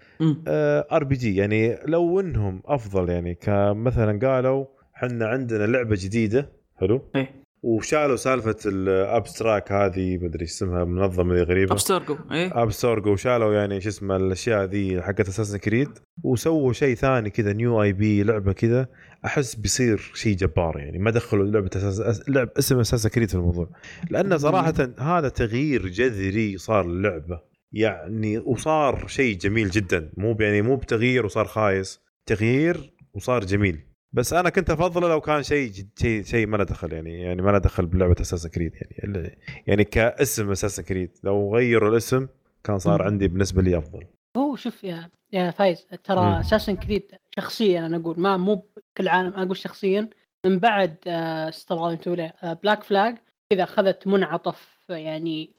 RPG 0.91 1.35
يعني 1.35 1.77
لو 1.85 2.19
إنهم 2.19 2.61
أفضل 2.65 3.09
يعني 3.09 3.35
كمثلا 3.35 4.19
قالوا 4.27 4.65
إحنا 4.95 5.27
عندنا 5.27 5.63
لعبة 5.63 5.95
جديدة 5.99 6.49
حلو؟ 6.79 7.01
إيه. 7.15 7.42
وشالوا 7.63 8.15
سالفة 8.15 8.55
ال 8.65 8.77
abstract 8.77 9.71
هذه 9.71 10.17
مدري 10.17 10.41
إيش 10.41 10.49
اسمها 10.49 10.83
منظمة 10.83 11.35
غريبة. 11.35 11.73
Abstergo 11.73 12.17
إيه. 12.31 12.63
Abstergo 12.63 13.07
وشالوا 13.07 13.53
يعني 13.53 13.81
شو 13.81 13.89
اسمه 13.89 14.15
الأشياء 14.15 14.63
ذي 14.63 15.01
حقت 15.01 15.27
Assassin's 15.27 15.57
Creed 15.57 15.89
وسووا 16.23 16.73
شيء 16.73 16.95
ثاني 16.95 17.29
كذا 17.29 17.53
new 17.53 17.83
IP 17.83 18.23
لعبة 18.23 18.53
كذا. 18.53 18.87
أحس 19.25 19.55
بيصير 19.55 20.11
شيء 20.13 20.35
جبار 20.35 20.79
يعني 20.79 20.97
ما 20.97 21.11
دخلوا 21.11 21.45
لعبة 21.45 21.69
أساس 21.75 22.29
لعب 22.29 22.49
اسم 22.59 22.79
Assassin's 22.79 23.09
Creed 23.09 23.29
في 23.29 23.35
الموضوع. 23.35 23.69
لأن 24.09 24.37
صراحة 24.37 24.73
هذا 24.99 25.29
تغيير 25.29 25.87
جذري 25.87 26.57
صار 26.57 26.87
للعبة. 26.87 27.53
يعني 27.71 28.37
وصار 28.37 29.07
شيء 29.07 29.37
جميل 29.37 29.69
جدا 29.69 30.11
مو 30.17 30.37
يعني 30.39 30.61
مو 30.61 30.75
بتغيير 30.75 31.25
وصار 31.25 31.45
خايس 31.45 31.99
تغيير 32.25 32.93
وصار 33.13 33.45
جميل. 33.45 33.92
بس 34.13 34.33
أنا 34.33 34.49
كنت 34.49 34.69
أفضله 34.69 35.09
لو 35.09 35.21
كان 35.21 35.43
شيء 35.43 35.71
شيء 35.99 36.23
شيء 36.23 36.47
ما 36.47 36.57
له 36.57 36.63
دخل 36.63 36.93
يعني 36.93 37.21
يعني 37.21 37.41
ما 37.41 37.51
له 37.51 37.57
دخل 37.57 37.85
بلعبة 37.85 38.15
اساسن 38.21 38.49
كريد 38.49 38.71
يعني 38.91 39.37
يعني 39.67 39.83
كاسم 39.83 40.51
اساسن 40.51 40.83
كريد 40.83 41.11
لو 41.23 41.55
غيروا 41.55 41.89
الاسم 41.89 42.27
كان 42.63 42.79
صار. 42.79 43.01
عندي 43.01 43.27
بالنسبة 43.27 43.61
لي 43.61 43.77
أفضل 43.77 44.03
هو 44.37 44.55
شوف 44.55 44.83
يا 44.83 45.09
يا 45.33 45.51
فايز. 45.51 45.87
ترى 46.03 46.39
اساسن 46.39 46.75
كريد 46.75 47.11
شخصيا 47.35 47.85
أنا 47.85 47.97
أقول 47.97 48.19
ما 48.19 48.37
مو 48.37 48.55
بكل 48.55 49.03
العالم 49.03 49.33
أقول 49.33 49.57
شخصيا 49.57 50.09
من 50.45 50.59
بعد 50.59 50.95
آه، 51.07 51.49
استغفر 51.49 51.73
الله 51.81 51.89
وأتوب 51.97 52.13
إليه، 52.13 52.33
آه، 52.43 52.53
Black 52.53 52.83
Flag 52.83 53.17
كذا 53.49 53.63
أخذت 53.63 54.07
منعطف 54.07 54.69
يعني 54.89 55.53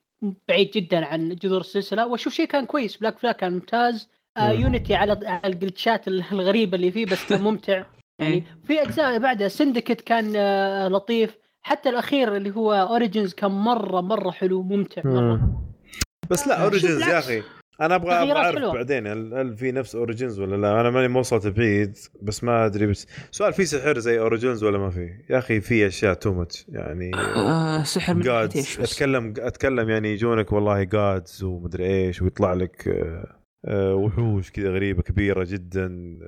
بعيد 0.48 0.70
جدا 0.70 1.04
عن 1.04 1.28
جذور 1.28 1.60
السلسلة 1.60 2.06
وأشوف 2.06 2.32
شيء 2.32 2.46
كان 2.46 2.66
كويس 2.66 2.96
Black 2.96 3.18
Flag 3.18 3.34
كان 3.34 3.52
ممتاز 3.52 4.08
آه، 4.36 4.52
مم. 4.52 4.60
Unity 4.60 4.94
على 4.94 5.12
على 5.28 5.52
ال 5.54 5.61
glitch 5.61 6.02
ات 6.02 6.08
الغريبة 6.08 6.76
اللي 6.76 6.90
فيه 6.90 7.06
بس 7.06 7.28
كان 7.28 7.42
ممتع 7.42 7.84
يعني 8.18 8.34
إيه. 8.34 8.44
في 8.66 8.82
أجزاء 8.82 9.18
بعدها 9.18 9.48
Syndicate 9.48 10.00
كان 10.00 10.32
آه، 10.36 10.88
لطيف. 10.88 11.38
حتى 11.62 11.88
الأخير 11.88 12.36
اللي 12.36 12.50
هو 12.56 12.72
Origins 12.72 13.34
كان 13.34 13.50
مرة 13.50 14.00
مرة 14.00 14.30
حلو 14.30 14.62
ممتع 14.62 15.02
مرة. 15.04 15.62
بس 16.30 16.48
لا 16.48 16.64
Origins 16.64 17.00
يا 17.00 17.06
بالعكس. 17.06 17.26
أخي. 17.26 17.42
أنا 17.80 17.94
أبغى 17.94 18.12
أعرف. 18.12 18.74
بعدين 18.74 19.06
هل, 19.06 19.34
هل 19.34 19.56
في 19.56 19.72
نفس 19.72 19.94
Origins 19.94 20.40
ولا 20.40 20.56
لا؟ 20.56 20.80
أنا 20.80 20.90
ماني 20.90 21.08
موصلت 21.08 21.46
بعيد 21.46 21.96
بس 22.22 22.44
ما 22.44 22.66
أدري. 22.66 22.86
بس 22.86 23.06
سؤال 23.30 23.52
في 23.52 23.64
سحر 23.64 23.98
زي 23.98 24.18
Origins 24.18 24.64
ولا 24.64 24.78
ما 24.78 24.90
في؟ 24.90 25.10
يا 25.30 25.38
أخي 25.38 25.60
في 25.60 25.86
أشياء 25.86 26.14
too 26.14 26.32
much 26.32 26.66
يعني 26.68 27.10
آه 27.14 27.82
سحر 27.82 28.14
من 28.14 28.20
gods 28.20 28.80
أتكلم 28.80 29.34
أتكلم 29.38 29.90
يعني 29.90 30.12
يجونك 30.12 30.52
والله 30.52 30.82
gods 30.82 31.42
ومدري 31.42 31.86
إيش 31.86 32.22
ويطلع 32.22 32.52
لك 32.52 32.88
آه، 32.88 32.92
آه، 32.92 33.43
وحوش 33.68 34.50
كذا 34.50 34.70
غريبة 34.70 35.02
كبيرة 35.02 35.44
جدا 35.44 36.18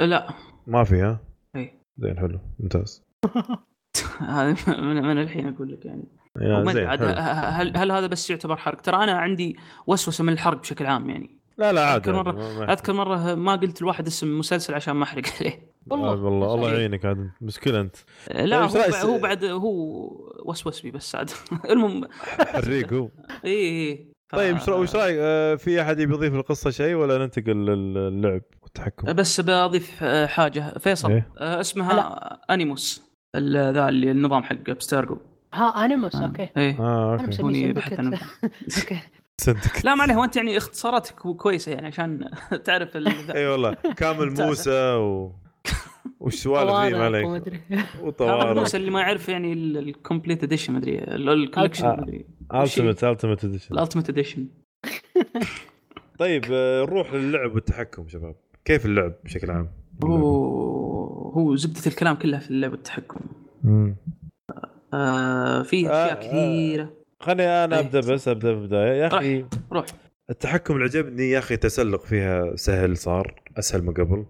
آه، 0.00 0.04
لا 0.04 0.28
ما 0.66 0.84
في 0.84 1.00
ها؟ 1.02 1.18
إيه. 1.56 1.72
زين 1.98 2.18
حلو 2.18 2.38
ممتاز 2.60 3.02
هذا 4.20 4.56
من, 4.68 5.02
من 5.02 5.18
الحين 5.22 5.48
أقول 5.54 5.72
لك 5.72 5.84
يعني 5.86 6.04
عاد 6.86 6.98
حلو. 7.00 7.08
هل 7.50 7.76
هل 7.76 7.92
هذا 7.92 8.06
بس 8.06 8.30
يعتبر 8.30 8.56
حرق؟ 8.56 8.80
ترى 8.80 8.96
أنا 9.04 9.12
عندي 9.12 9.56
وسوسة 9.86 10.24
من 10.24 10.32
الحرق 10.32 10.60
بشكل 10.60 10.86
عام 10.86 11.10
يعني 11.10 11.30
لا 11.58 11.72
لا 11.72 11.86
عادي 11.86 12.12
ما- 12.12 12.22
ما- 12.22 12.72
أذكر 12.72 12.92
مرة 12.92 13.34
ما 13.34 13.56
قلت 13.56 13.80
الواحد 13.82 14.06
اسم 14.06 14.38
مسلسل 14.38 14.74
عشان 14.74 14.94
ما 14.96 15.04
أحرق 15.04 15.22
عليه 15.40 15.52
والله. 15.90 16.08
آه، 16.12 16.24
والله 16.24 16.54
الله. 16.54 16.72
يعينك 16.72 17.04
عاد 17.04 17.30
مشكلة 17.40 17.80
أنت 17.80 17.96
لا 18.30 18.62
هو, 18.64 18.68
طيب، 18.68 18.92
بع- 18.92 19.04
هو 19.04 19.18
بعد 19.18 19.44
هو 19.44 20.08
وسوس 20.44 20.80
بي 20.80 20.90
بس 20.90 21.14
عاد 21.14 21.30
المهم 21.70 22.08
حريق 22.38 22.92
هو 22.92 23.08
إي 23.44 23.52
إي 23.90 24.06
طيب 24.32 24.56
إيش 24.56 24.68
وش 24.68 24.96
رايك 24.96 25.16
آه، 25.20 25.54
في 25.54 25.82
أحد 25.82 25.98
يبي 26.00 26.14
يضيف 26.14 26.34
القصة 26.34 26.70
شيء 26.70 26.94
ولا 26.94 27.18
ننتقل 27.18 27.66
للعب 27.66 28.42
والتحكم؟ 28.62 29.12
بس 29.12 29.40
بضيف 29.40 29.98
آه، 30.02 30.26
حاجة 30.26 30.78
فيصل 30.78 31.10
إيه؟ 31.10 31.28
آه، 31.38 31.60
اسمها 31.60 32.18
Animus 32.50 33.02
ال- 33.34 33.74
ذا 33.74 33.88
اللي 33.88 34.10
النظام 34.10 34.42
حق 34.42 34.56
Abstergo 34.68 35.18
ها 35.54 35.84
Animus 35.84 36.14
okay 36.16 36.48
إيه 36.56 36.80
آه 36.80 37.14
أنا 37.14 37.22
okay 37.22 37.32
Syndicate. 37.32 37.76
بحث 37.76 37.92
عنه. 38.00 38.20
okay 38.78 38.98
صدق 39.40 39.84
لا 39.84 39.94
ما 39.94 40.02
عليه 40.02 40.16
وانت 40.16 40.36
يعني 40.36 40.56
اختصاراتك 40.56 41.14
كويسة 41.14 41.72
يعني 41.72 41.86
عشان 41.86 42.30
تعرف. 42.64 42.96
اي 42.96 43.46
والله 43.46 43.76
كامل 43.98 44.30
موسى 44.42 44.92
و 44.94 45.32
والسوالف 46.20 46.70
ذي 46.70 46.98
ما 46.98 47.04
عليك. 47.04 47.52
وطوارئ. 48.02 48.76
اللي 48.76 48.90
ما 48.90 49.00
يعرف 49.00 49.28
يعني 49.28 49.52
ال 49.52 49.62
complete 49.62 50.42
edition 50.42 50.72
مدري 50.74 50.98
ال 50.98 51.06
collection 51.06 51.86
آه. 51.86 51.96
مدري 52.00 52.26
ultimate 52.52 53.04
ultimate 53.04 53.44
edition 53.44 53.74
ال 53.74 53.78
ultimate 53.78 54.08
edition 54.10 54.46
طيب 56.18 56.44
آه، 56.52 56.82
نروح 56.82 57.14
للعب 57.14 57.54
والتحكم 57.54 58.08
شباب. 58.08 58.34
كيف 58.64 58.86
اللعب 58.86 59.12
بشكل 59.24 59.50
عام؟ 59.50 59.68
هو 60.04 61.30
هو 61.30 61.56
زبدة 61.56 61.80
الكلام 61.86 62.14
كلها 62.16 62.40
في 62.40 62.50
اللعبه 62.50 62.74
التحكم 62.74 63.20
مم. 63.64 63.96
آه 64.94 65.62
في 65.62 65.88
آه، 65.88 65.90
أشياء 65.90 66.20
كثيرة. 66.28 66.92
خليني 67.20 67.42
أنا 67.64 67.78
إيه. 67.78 67.86
أبدأ 67.86 68.00
بس 68.00 68.28
أبدأ 68.28 68.52
بالبدايه 68.52 69.02
يا 69.02 69.06
أخي 69.06 69.44
روح 69.72 69.86
التحكم 70.30 70.74
اللي 70.74 70.84
عجبني 70.84 71.30
يا 71.30 71.38
أخي 71.38 71.54
التسلق 71.54 72.04
فيها 72.04 72.56
سهل 72.56 72.96
صار. 72.96 73.34
أسهل 73.58 73.82
من 73.82 73.92
قبل. 73.94 74.26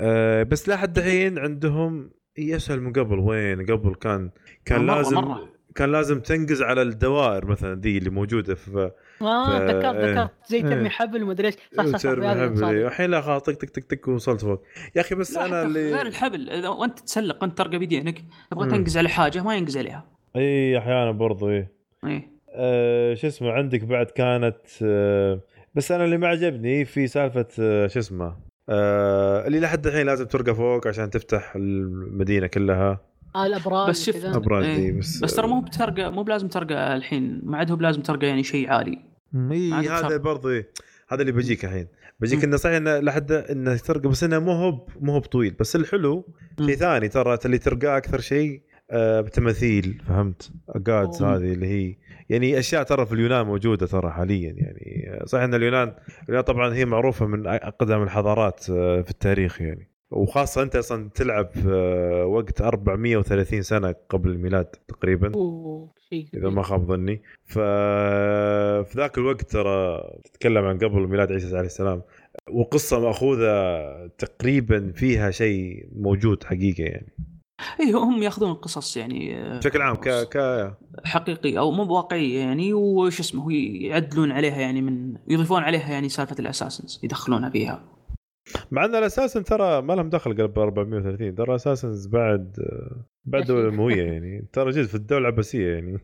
أه 0.00 0.42
بس 0.42 0.68
لحد 0.68 0.98
الحين 0.98 1.38
عندهم 1.38 2.10
إي 2.38 2.56
أسهل 2.56 2.80
من 2.80 2.92
قبل 2.92 3.18
وين 3.18 3.66
قبل 3.66 3.94
كان 3.94 4.30
كان 4.64 4.78
مرة- 4.86 4.94
لازم 4.96 5.16
مرة. 5.16 5.48
كان 5.74 5.92
لازم 5.92 6.20
تنقز 6.20 6.62
على 6.62 6.82
الدوائر 6.82 7.46
مثلا 7.46 7.74
دي 7.74 7.98
اللي 7.98 8.10
موجودة 8.10 8.54
في 8.54 8.90
آه 9.22 9.66
ذكرت 9.66 9.94
إيه. 9.96 10.12
ذكرت 10.12 10.30
زي 10.48 10.62
ترمي 10.62 10.82
إيه. 10.82 10.88
حبل 10.88 11.22
ومدري 11.22 11.46
إيش 11.46 11.54
صح 11.76 11.86
صح 11.86 11.98
ترمي 12.02 12.28
حبل. 12.28 12.64
الحين 12.64 13.10
لا 13.10 13.20
خلاص 13.20 13.42
طق 13.42 13.52
طق 13.52 13.68
طق 13.68 13.82
طق 13.96 14.08
وصلت 14.08 14.40
فوق 14.40 14.62
يا 14.96 15.00
أخي 15.00 15.14
بس 15.14 15.36
أنا 15.36 15.44
حتى 15.46 15.54
غير 15.54 15.66
اللي 15.66 16.02
الحبل 16.02 16.50
إذا 16.50 16.68
وأنت 16.68 16.98
تتسلق 16.98 17.42
وأنت 17.42 17.58
ترقى 17.58 17.78
بيدينك 17.78 18.24
تبغى. 18.50 18.70
تنقز 18.70 18.98
على 18.98 19.08
حاجة 19.08 19.42
ما 19.42 19.56
ينقز 19.56 19.76
عليها 19.76 20.06
إي 20.36 20.78
أحيانا 20.78 21.10
برضو 21.10 21.50
إي 21.50 21.68
إيه 22.06 22.30
أه 22.54 23.14
شو 23.14 23.26
اسمه 23.26 23.52
عندك 23.52 23.84
بعد 23.84 24.06
كانت 24.06 24.56
أه 24.82 25.40
بس 25.74 25.92
أنا 25.92 26.04
اللي 26.04 26.18
ما 26.18 26.28
عجبني 26.28 26.84
في 26.84 27.06
سالفة 27.06 27.46
أه 27.60 27.86
شو 27.86 27.98
اسمه 27.98 28.47
أه 28.68 29.46
اللي 29.46 29.60
لحد 29.60 29.86
الحين 29.86 30.06
لازم 30.06 30.24
ترقى 30.24 30.54
فوق 30.54 30.86
عشان 30.88 31.10
تفتح 31.10 31.52
المدينة 31.56 32.46
كلها 32.46 33.00
آه 33.36 33.46
الأبراج 33.46 33.88
بس 33.90 34.06
شوف 34.06 34.16
وكذا. 34.16 34.36
أبراج 34.36 34.64
إيه. 34.64 34.76
دي 34.76 34.92
بس 34.98 35.20
بس 35.20 35.34
ترى 35.36 35.46
مو 35.46 35.60
بترقى 35.60 36.12
مو 36.12 36.22
بلازم 36.22 36.48
ترقى 36.48 36.96
الحين 36.96 37.40
ما 37.44 37.58
عاد 37.58 37.70
هو 37.70 37.76
بلازم 37.76 38.02
ترقى 38.02 38.26
يعني 38.26 38.42
شيء 38.42 38.70
عالي 38.70 38.98
إي 39.52 39.72
هذا. 39.72 40.16
برضه. 40.16 40.64
هذا 41.08 41.20
اللي 41.20 41.32
بيجيك 41.32 41.64
الحين 41.64 41.86
بيجيك 42.20 42.38
مم. 42.38 42.44
إنه 42.44 42.56
صحيح 42.56 42.76
إنه 42.76 42.98
لحد 42.98 43.32
إنه 43.32 43.76
ترقى 43.76 44.08
بس 44.08 44.24
إنه 44.24 44.38
مو 44.38 44.52
هو 44.52 44.86
مو 45.00 45.12
هو 45.12 45.20
بطويل 45.20 45.54
بس 45.60 45.76
الحلو. 45.76 46.24
شيء 46.60 46.76
ثاني 46.76 47.08
ترى 47.08 47.38
اللي 47.44 47.58
ترقاه 47.58 47.96
أكثر 47.96 48.20
شيء 48.20 48.62
آه 48.62 48.67
بتماثيل 48.94 50.02
فهمت؟ 50.06 50.52
جادز 50.76 51.22
أوه. 51.22 51.36
هذه 51.36 51.52
اللي 51.52 51.66
هي. 51.66 51.96
يعني 52.28 52.58
أشياء 52.58 52.82
ترى 52.82 53.06
في 53.06 53.12
اليونان 53.12 53.46
موجودة 53.46 53.86
ترى 53.86 54.10
حاليا 54.10 54.52
يعني 54.56 55.10
آه، 55.10 55.24
صحيح 55.24 55.44
إن 55.44 55.54
اليونان 55.54 55.94
اليونان 56.22 56.44
طبعا 56.44 56.74
هي 56.74 56.84
معروفة 56.84 57.26
من 57.26 57.46
أقدم 57.46 58.02
الحضارات 58.02 58.70
آه، 58.70 59.00
في 59.02 59.10
التاريخ 59.10 59.60
يعني. 59.60 59.88
وخاصة 60.10 60.62
أنت 60.62 60.76
أصلا 60.76 61.10
تلعب 61.14 61.50
في 61.50 61.68
آه، 61.68 62.26
وقت 62.26 62.60
430 62.60 63.62
سنة 63.62 63.94
قبل 64.08 64.30
الميلاد 64.30 64.64
تقريبا 64.64 65.32
شيء 66.10 66.28
إذا 66.34 66.48
ما 66.48 66.62
خاب 66.62 66.86
ظني. 66.86 67.22
ف 67.44 67.58
في 68.88 68.92
ذاك 68.96 69.18
الوقت 69.18 69.50
ترى 69.50 70.02
تتكلم 70.24 70.64
عن 70.64 70.78
قبل 70.78 71.08
ميلاد 71.08 71.32
عيسى 71.32 71.56
عليه 71.56 71.66
السلام 71.66 72.02
وقصة 72.50 73.00
مأخوذة 73.00 74.06
تقريبا 74.06 74.92
فيها 74.94 75.30
شيء 75.30 75.88
موجود 75.92 76.44
حقيقة 76.44 76.84
يعني. 76.84 77.12
اي 77.80 77.92
هم 77.92 78.22
ياخذون 78.22 78.50
القصص 78.50 78.96
يعني 78.96 79.36
آه، 79.36 79.58
بشكل 79.58 79.82
عام 79.82 79.94
ك 79.96 80.08
ك 80.08 80.72
حقيقيه 81.04 81.58
أو 81.58 81.70
مو 81.70 81.84
بواقعيه 81.84 82.38
يعني 82.38 82.72
وش 82.72 83.20
اسمه 83.20 83.52
يعدلون 83.52 84.32
عليها 84.32 84.60
يعني 84.60 84.82
من 84.82 85.14
يضيفون 85.28 85.62
عليها 85.62 85.92
يعني 85.92 86.08
سالفة 86.08 86.36
الأساسنز 86.40 87.00
يدخلونها 87.02 87.50
فيها. 87.50 87.82
مع 88.70 88.84
أن 88.84 88.94
الاساسن 88.94 89.44
ترى 89.44 89.82
ما 89.82 89.92
لهم 89.92 90.10
دخل 90.10 90.32
قبل 90.32 90.60
430 90.60 91.34
ترى 91.34 91.54
اساسنز 91.54 92.06
بعد 92.06 92.56
بعد 93.24 93.42
الدولة 93.42 93.68
الامويه 93.68 94.02
يعني. 94.12 94.48
ترى 94.52 94.70
جد 94.70 94.86
في 94.86 94.94
الدولة 94.94 95.28
العباسية 95.28 95.72
يعني. 95.74 95.98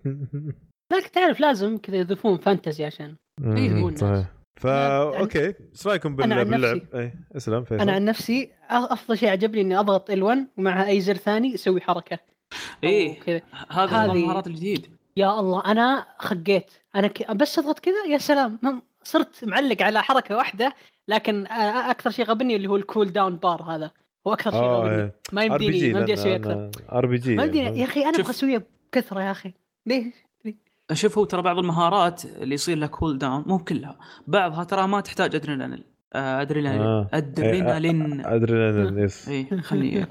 لكن 0.93 1.11
تعرف 1.13 1.41
لازم 1.41 1.79
كذا 1.79 1.97
يضيفون 1.97 2.39
fantasy 2.39 2.85
عشان 2.85 3.17
الناس. 3.43 4.27
فا 4.57 4.99
okay. 5.19 5.47
إيش 5.47 5.87
رأيكم 5.87 6.17
بال... 6.17 6.45
باللعب؟ 6.45 6.77
نفسي- 6.77 6.87
اي 6.99 7.13
أسلم 7.37 7.65
فيصل. 7.65 7.81
أنا 7.83 7.93
عن 7.93 8.05
نفسي 8.05 8.47
أ- 8.47 8.73
أفضل 8.73 9.19
شيء 9.19 9.29
عجبني 9.29 9.61
إني 9.61 9.79
أضغط 9.79 10.11
ال 10.11 10.20
L1 10.20 10.39
ومعها 10.59 10.87
أي 10.87 11.01
زر 11.01 11.15
ثاني 11.17 11.49
يسوي 11.55 11.81
حركة. 11.81 12.19
إيه 12.85 13.21
كذا. 13.21 13.41
هذا 13.71 14.05
المهارات 14.13 14.47
الجديد. 14.47 14.87
يا 15.17 15.41
الله 15.41 15.65
أنا 15.65 16.07
خقيت. 16.19 16.71
أنا 16.97 17.07
ك... 17.07 17.31
بس 17.31 17.59
أضغط 17.59 17.79
كذا 17.79 18.05
يا 18.09 18.19
سلام. 18.19 18.83
صرت 19.03 19.45
معلق 19.45 19.83
على 19.83 20.03
حركة 20.03 20.37
واحدة 20.37 20.75
لكن 21.09 21.47
أكثر 21.91 22.11
شيء 22.11 22.25
غبني 22.25 22.57
اللي 22.57 22.69
هو 22.69 22.77
ال 22.77 23.13
cooldown 23.13 23.37
bar 23.37 23.63
هذا. 23.63 23.91
هو 24.27 24.33
أكثر 24.33 24.51
شيء 24.51 24.61
آه 24.61 24.81
غبني. 24.81 24.95
إيه. 25.03 25.15
ما 25.33 25.43
يمديني 25.45 25.93
ما 25.93 25.99
يمديني 25.99 26.13
أسوي 26.21 26.37
أكثر. 26.37 26.71
RPG 26.93 27.37
ما 27.37 27.45
يمديني 27.45 27.81
يا 27.81 27.85
أخي 27.85 28.03
أنا. 28.03 28.19
أبغى 28.19 28.31
اسويها 28.31 28.63
بكثرة 28.93 29.23
يا 29.23 29.31
أخي. 29.31 29.53
ليه؟ 29.87 30.13
شوف 30.93 31.19
هو 31.19 31.25
ترى 31.25 31.43
بعض 31.43 31.59
المهارات 31.59 32.25
اللي 32.25 32.55
يصير 32.55 32.79
لها 32.79 32.89
cooldown 32.89 33.45
مو 33.47 33.59
كلها 33.59 33.99
بعضها 34.27 34.65
ترى 34.65 34.87
ما 34.89 35.01
تحتاج 35.01 35.35
ادرينالين 35.35 35.85
ادرينالين 36.13 36.81
آه. 36.83 37.09
ادرينالين 37.13 38.27
ادرينالين 38.27 38.99
yes. 39.05 39.29
اي 39.29 39.61
خلني 39.63 40.07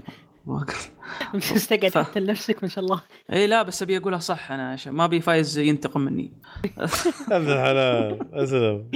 واقف. 0.45 0.91
مستقعد 1.33 1.87
ف- 1.91 1.93
تقتل 1.93 2.25
نفسك 2.25 2.63
ما 2.63 2.69
شاء 2.69 2.83
الله. 2.83 3.01
اي 3.33 3.47
لا 3.47 3.63
بس 3.63 3.81
أبي 3.83 3.97
أقولها 3.97 4.19
صح 4.19 4.51
أنا 4.51 4.71
عشان 4.71 4.93
ما 4.93 5.05
أبي 5.05 5.21
فايز 5.21 5.57
ينتقم 5.57 6.01
مني. 6.01 6.41
ابن 7.31 7.51
الحلال 7.51 8.33
أسلم. 8.33 8.91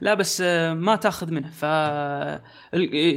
لا 0.00 0.14
بس 0.14 0.40
آه، 0.46 0.74
ما 0.74 0.96
تاخذ 0.96 1.30
منه 1.32 1.48
ف 1.50 1.62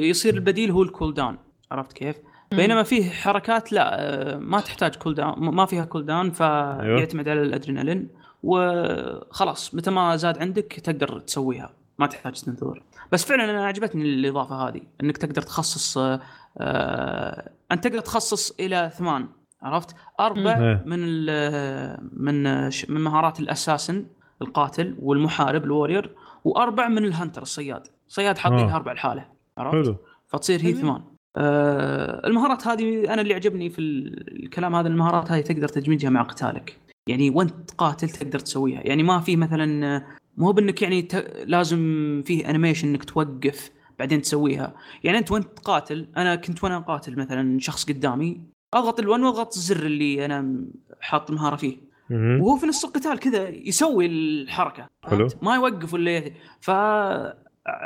يصير 0.09 0.33
البديل 0.33 0.71
هو 0.71 0.83
ال 0.83 1.13
cooldown 1.13 1.37
عرفت 1.71 1.93
كيف؟ 1.93 2.15
بينما 2.55 2.83
فيه 2.83 3.09
حركات 3.09 3.71
لا 3.73 3.89
آه، 4.33 4.37
ما 4.37 4.59
تحتاج 4.59 4.95
cooldown 4.95 5.35
ما 5.39 5.65
فيها 5.65 5.85
cooldown 5.85 6.31
فيعتمد 6.31 7.29
على 7.29 7.41
الأدرينالين 7.41 8.07
وخلاص 8.43 9.75
متى 9.75 9.91
ما 9.91 10.15
زاد 10.15 10.37
عندك 10.37 10.63
تقدر 10.83 11.19
تسويها 11.19 11.69
ما 11.99 12.07
تحتاج 12.07 12.33
تنتظر 12.41 12.83
بس 13.11 13.25
فعلا 13.25 13.43
أنا 13.51 13.65
عجبتني 13.65 14.03
الإضافة 14.03 14.55
هذه 14.67 14.81
إنك 15.03 15.17
تقدر 15.17 15.41
تخصص 15.41 15.97
آه، 15.97 16.19
آه، 16.57 17.49
أنت 17.71 17.83
تقدر 17.87 17.99
تخصص 17.99 18.51
إلى 18.59 18.91
ثمان 18.97 19.27
عرفت؟ 19.61 19.95
أربع 20.19 20.57
مم. 20.59 20.81
من 20.85 20.97
ال- 20.99 22.09
من 22.13 22.71
ش- 22.71 22.89
من 22.89 23.01
مهارات 23.01 23.39
ال 23.39 23.46
assassin 23.46 24.05
القاتل 24.41 24.95
والمحارب 24.99 25.63
ال 25.63 25.70
warrior 25.70 26.15
وأربع 26.43 26.87
من 26.87 27.05
ال 27.05 27.10
hunter 27.10 27.41
الصياد 27.41 27.87
صياد 28.07 28.37
حاطين. 28.37 28.69
أربع 28.69 28.93
لحاله 28.93 29.25
عرفت؟ 29.57 29.75
حلو 29.85 29.95
فتصير 30.27 30.61
هي. 30.61 30.73
ثمان 30.73 31.01
المهارات 31.37 32.67
هذه 32.67 33.13
أنا 33.13 33.21
اللي 33.21 33.33
عجبني 33.33 33.69
في 33.69 33.79
ال- 33.79 34.43
الكلام 34.43 34.75
هذا 34.75 34.87
المهارات 34.87 35.31
هذه 35.31 35.41
تقدر 35.41 35.67
تدمجها 35.67 36.09
مع 36.09 36.21
قتالك. 36.21 36.77
يعني 37.09 37.29
وأنت 37.29 37.71
قاتل 37.77 38.09
تقدر 38.09 38.39
تسويها. 38.39 38.81
يعني 38.83 39.03
ما 39.03 39.19
في 39.19 39.35
مثلا 39.35 39.95
آه، 39.95 40.05
مو 40.37 40.51
بإنك 40.51 40.81
يعني 40.81 41.01
ت... 41.01 41.15
لازم 41.47 41.77
فيه 42.25 42.49
animation 42.49 42.87
إنك 42.87 43.03
توقف 43.03 43.71
بعدين 43.99 44.21
تسويها. 44.21 44.73
يعني 45.03 45.17
أنت 45.17 45.31
وأنت 45.31 45.59
قاتل 45.59 46.07
أنا 46.17 46.35
كنت 46.35 46.63
وأنا 46.63 46.79
قاتل 46.79 47.15
مثلا 47.19 47.59
شخص 47.59 47.85
قدامي 47.85 48.41
أضغط 48.73 49.01
ال 49.01 49.03
L1 49.03 49.07
وأضغط 49.07 49.55
الزر 49.55 49.85
اللي 49.85 50.25
أنا 50.25 50.65
حاط 51.01 51.29
المهارة 51.29 51.55
فيه. 51.55 51.77
وهو 52.11 52.57
في 52.57 52.65
نص 52.67 52.85
القتال 52.85 53.19
كذا 53.19 53.49
يسوي 53.49 54.05
الحركة 54.05 54.87
حلو. 55.03 55.27
ما 55.41 55.55
يوقف 55.55 55.93
ولا 55.93 56.17
ي- 56.17 56.33
ف 56.61 56.71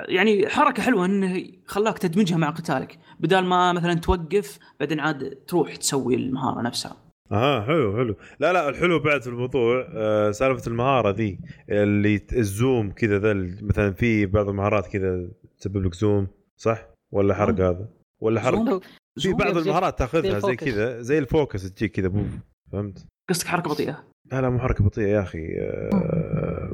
يعني 0.07 0.47
حركة 0.49 0.83
حلوة 0.83 1.05
إنه 1.05 1.43
خلاك 1.65 1.97
تدمجها 1.97 2.37
مع 2.37 2.49
قتالك 2.49 2.99
بدال 3.19 3.45
ما 3.45 3.73
مثلا 3.73 3.93
توقف 3.93 4.59
بعدين 4.79 4.99
عاد 4.99 5.29
تروح 5.47 5.75
تسوي 5.75 6.15
المهارة 6.15 6.61
نفسها 6.61 6.97
أها 7.31 7.61
حلو 7.61 7.97
حلو 7.97 8.15
لا 8.39 8.53
لا 8.53 8.69
الحلو 8.69 8.99
بعد 8.99 9.21
في 9.21 9.27
الموضوع 9.27 9.87
آه 9.93 10.31
سالفة 10.31 10.67
المهارة 10.67 11.09
ذي 11.11 11.39
اللي 11.69 12.21
الزوم 12.33 12.91
كذا 12.91 13.19
ذا 13.19 13.33
مثلا 13.61 13.93
في 13.93 14.25
بعض 14.25 14.49
المهارات 14.49 14.87
كذا 14.87 15.29
تسبب 15.59 15.85
لك 15.85 15.93
زوم 15.93 16.27
صح 16.57 16.87
ولا 17.11 17.33
حرق؟ 17.33 17.55
هذا 17.55 17.89
ولا 18.19 18.41
حرق؟ 18.41 18.81
في؟ 19.19 19.33
بعض 19.33 19.57
المهارات 19.57 19.99
تاخذها 19.99 20.39
زي. 20.39 20.55
كذا 20.55 21.01
زي 21.01 21.17
ال 21.17 21.27
focus 21.27 21.73
تجيك 21.73 21.91
كذا 21.91 22.07
بوف 22.07 22.27
فهمت 22.71 23.05
قصدك 23.29 23.47
حركة 23.47 23.69
بطيئة 23.69 24.03
لا 24.31 24.41
لا 24.41 24.49
مو 24.49 24.59
حركة 24.59 24.83
بطيئة 24.83 25.07
يا 25.07 25.21
أخي 25.21 25.47
آه 25.59 26.71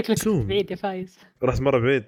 شكلك. 0.00 0.46
بعيد 0.46 0.70
يا 0.70 0.76
فايز 0.76 1.18
رحت 1.42 1.60
مرة 1.60 1.78
بعيد 1.78 2.04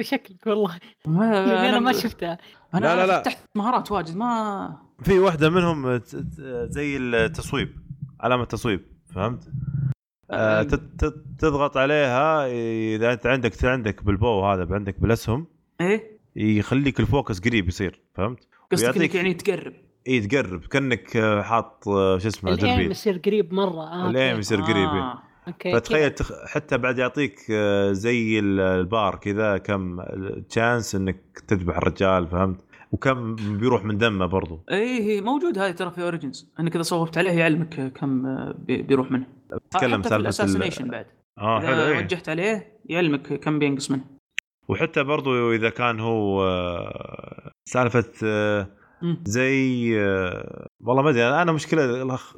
شكلك 0.00 0.46
والله 0.46 0.78
ما 1.06 1.26
يعني 1.26 1.68
أنا 1.68 1.78
ما 1.78 1.92
شفتها 1.92 2.38
أنا 2.74 2.80
لا، 2.86 2.96
لا، 2.96 3.06
لا. 3.06 3.20
فتحت 3.22 3.38
مهارات 3.54 3.92
واجد 3.92 4.16
ما 4.16 4.76
في 5.02 5.18
واحدة 5.18 5.50
منهم 5.50 5.96
ت- 5.96 6.16
ت- 6.16 6.66
زي 6.70 6.96
التصويب 6.96 7.76
علامة 8.20 8.44
تصويب 8.44 8.80
فهمت؟ 9.14 9.48
آه 10.30 10.62
تضغط 11.38 11.76
عليها 11.76 12.46
إذا 12.96 13.12
أنت 13.12 13.26
عندك 13.26 13.64
عندك 13.64 14.04
بال 14.04 14.20
bow 14.20 14.44
هذا 14.44 14.74
عندك 14.74 15.00
بالأسهم 15.00 15.46
إيه 15.80 16.18
يخليك 16.36 17.00
ال 17.00 17.07
focus 17.07 17.40
قريب 17.40 17.68
يصير 17.68 18.00
فهمت؟ 18.14 18.48
قصدك 18.72 18.96
إنك 18.96 19.14
يعني 19.14 19.34
تقرب 19.34 19.72
اي 20.08 20.20
تقرب 20.20 20.60
كأنك 20.64 21.18
حاط 21.42 21.88
آه، 21.88 22.18
شو 22.18 22.28
اسمه 22.28 22.52
ال 22.52 22.62
aim 22.62 22.90
يصير 22.90 23.18
قريب 23.18 23.54
مرة 23.54 23.82
آه 23.82 24.10
ال 24.10 24.16
aim. 24.16 24.38
يصير 24.38 24.60
قريب 24.60 24.76
إيه. 24.76 25.00
آه. 25.02 25.22
okay 25.48 25.72
فتخيل 25.72 26.10
تخ... 26.10 26.32
حتى 26.46 26.78
بعد 26.78 26.98
يعطيك 26.98 27.38
آه، 27.50 27.92
زي 27.92 28.38
ال- 28.38 28.60
البار 28.60 29.16
كذا 29.16 29.58
كم 29.58 30.02
chance 30.48 30.94
إنك 30.94 31.20
تذبح 31.48 31.76
الرجال 31.76 32.26
فهمت؟ 32.26 32.60
وكم 32.92 33.34
بيروح 33.34 33.84
من 33.84 33.98
دمه 33.98 34.26
برضو 34.26 34.60
إيه 34.70 35.02
هي 35.02 35.20
موجود 35.20 35.58
هاي 35.58 35.72
ترى 35.72 35.90
في 35.90 36.02
Origins 36.02 36.52
انك 36.60 36.74
اذا 36.74 36.82
صوبت 36.82 37.18
عليه 37.18 37.30
يعلمك 37.30 37.92
كم 37.92 38.26
آه، 38.26 38.54
بي- 38.58 38.82
بيروح 38.82 39.10
منه 39.10 39.26
تكلم 39.70 40.02
سالفة 40.02 40.16
ال- 40.16 40.20
ال 40.20 40.25
assassination 40.25 40.88
بعد 40.88 41.06
آه 41.38 41.60
حلو 41.60 41.68
إذا 41.72 41.88
إيه. 41.88 41.98
وجهت 41.98 42.28
عليه 42.28 42.78
يعلمك 42.86 43.32
كم 43.40 43.58
بينقص 43.58 43.90
منه 43.90 44.04
وحتى 44.68 45.02
برضو 45.02 45.52
إذا 45.52 45.70
كان 45.70 46.00
هو 46.00 46.42
آه، 46.44 47.50
سالفة. 47.68 48.04
زي 49.24 49.92
آه، 50.00 50.66
والله 50.80 51.02
ما 51.02 51.10
أدري 51.10 51.28
أنا 51.42 51.52
مشكلة 51.52 52.04
الأخ- 52.16 52.36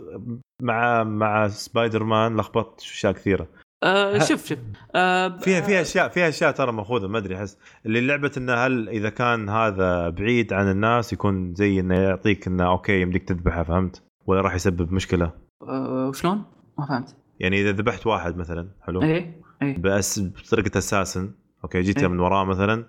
مع 0.62 1.04
مع 1.04 1.48
سبايدر 1.48 2.04
مان 2.04 2.36
لخبطت 2.36 2.80
أشياء 2.80 3.12
كثيرة. 3.12 3.46
آه 3.82 4.16
ه- 4.16 4.18
شوف 4.18 4.46
شوف 4.46 4.58
آه 4.94 5.28
فيها 5.38 5.60
فيها 5.60 5.80
أشياء 5.80 6.08
فيها 6.08 6.28
أشياء 6.28 6.50
ترى 6.52 6.72
مأخوذة 6.72 7.06
ما 7.06 7.18
أدري 7.18 7.36
أحس. 7.36 7.58
اللي 7.86 8.00
لعبة 8.00 8.30
إنه 8.36 8.54
هل 8.54 8.88
إذا 8.88 9.08
كان 9.10 9.48
هذا 9.48 10.08
بعيد 10.08 10.52
عن 10.52 10.70
الناس 10.70 11.12
يكون 11.12 11.54
زي 11.54 11.80
إنه 11.80 11.94
يعطيك 11.98 12.46
إنه 12.46 12.66
okay 12.70 13.00
يمديك 13.00 13.28
تذبحه 13.28 13.62
فهمت؟ 13.62 14.02
ولا 14.26 14.40
راح 14.40 14.54
يسبب 14.54 14.92
مشكلة؟ 14.92 15.32
آه 15.62 16.08
وشلون؟ 16.08 16.44
ما 16.78 16.86
فهمت. 16.86 17.16
يعني 17.40 17.60
إذا 17.60 17.72
ذبحت 17.72 18.06
واحد 18.06 18.36
مثلا 18.36 18.68
حلو؟ 18.82 19.02
إيه 19.02 19.40
إيه. 19.62 19.78
بس 19.78 20.20
بطريقة 20.20 20.78
assassin 20.78 21.30
okay 21.64 21.80
جيت 21.80 21.98
إيه. 21.98 22.06
من 22.08 22.20
وراه 22.20 22.44
مثلا 22.44 22.84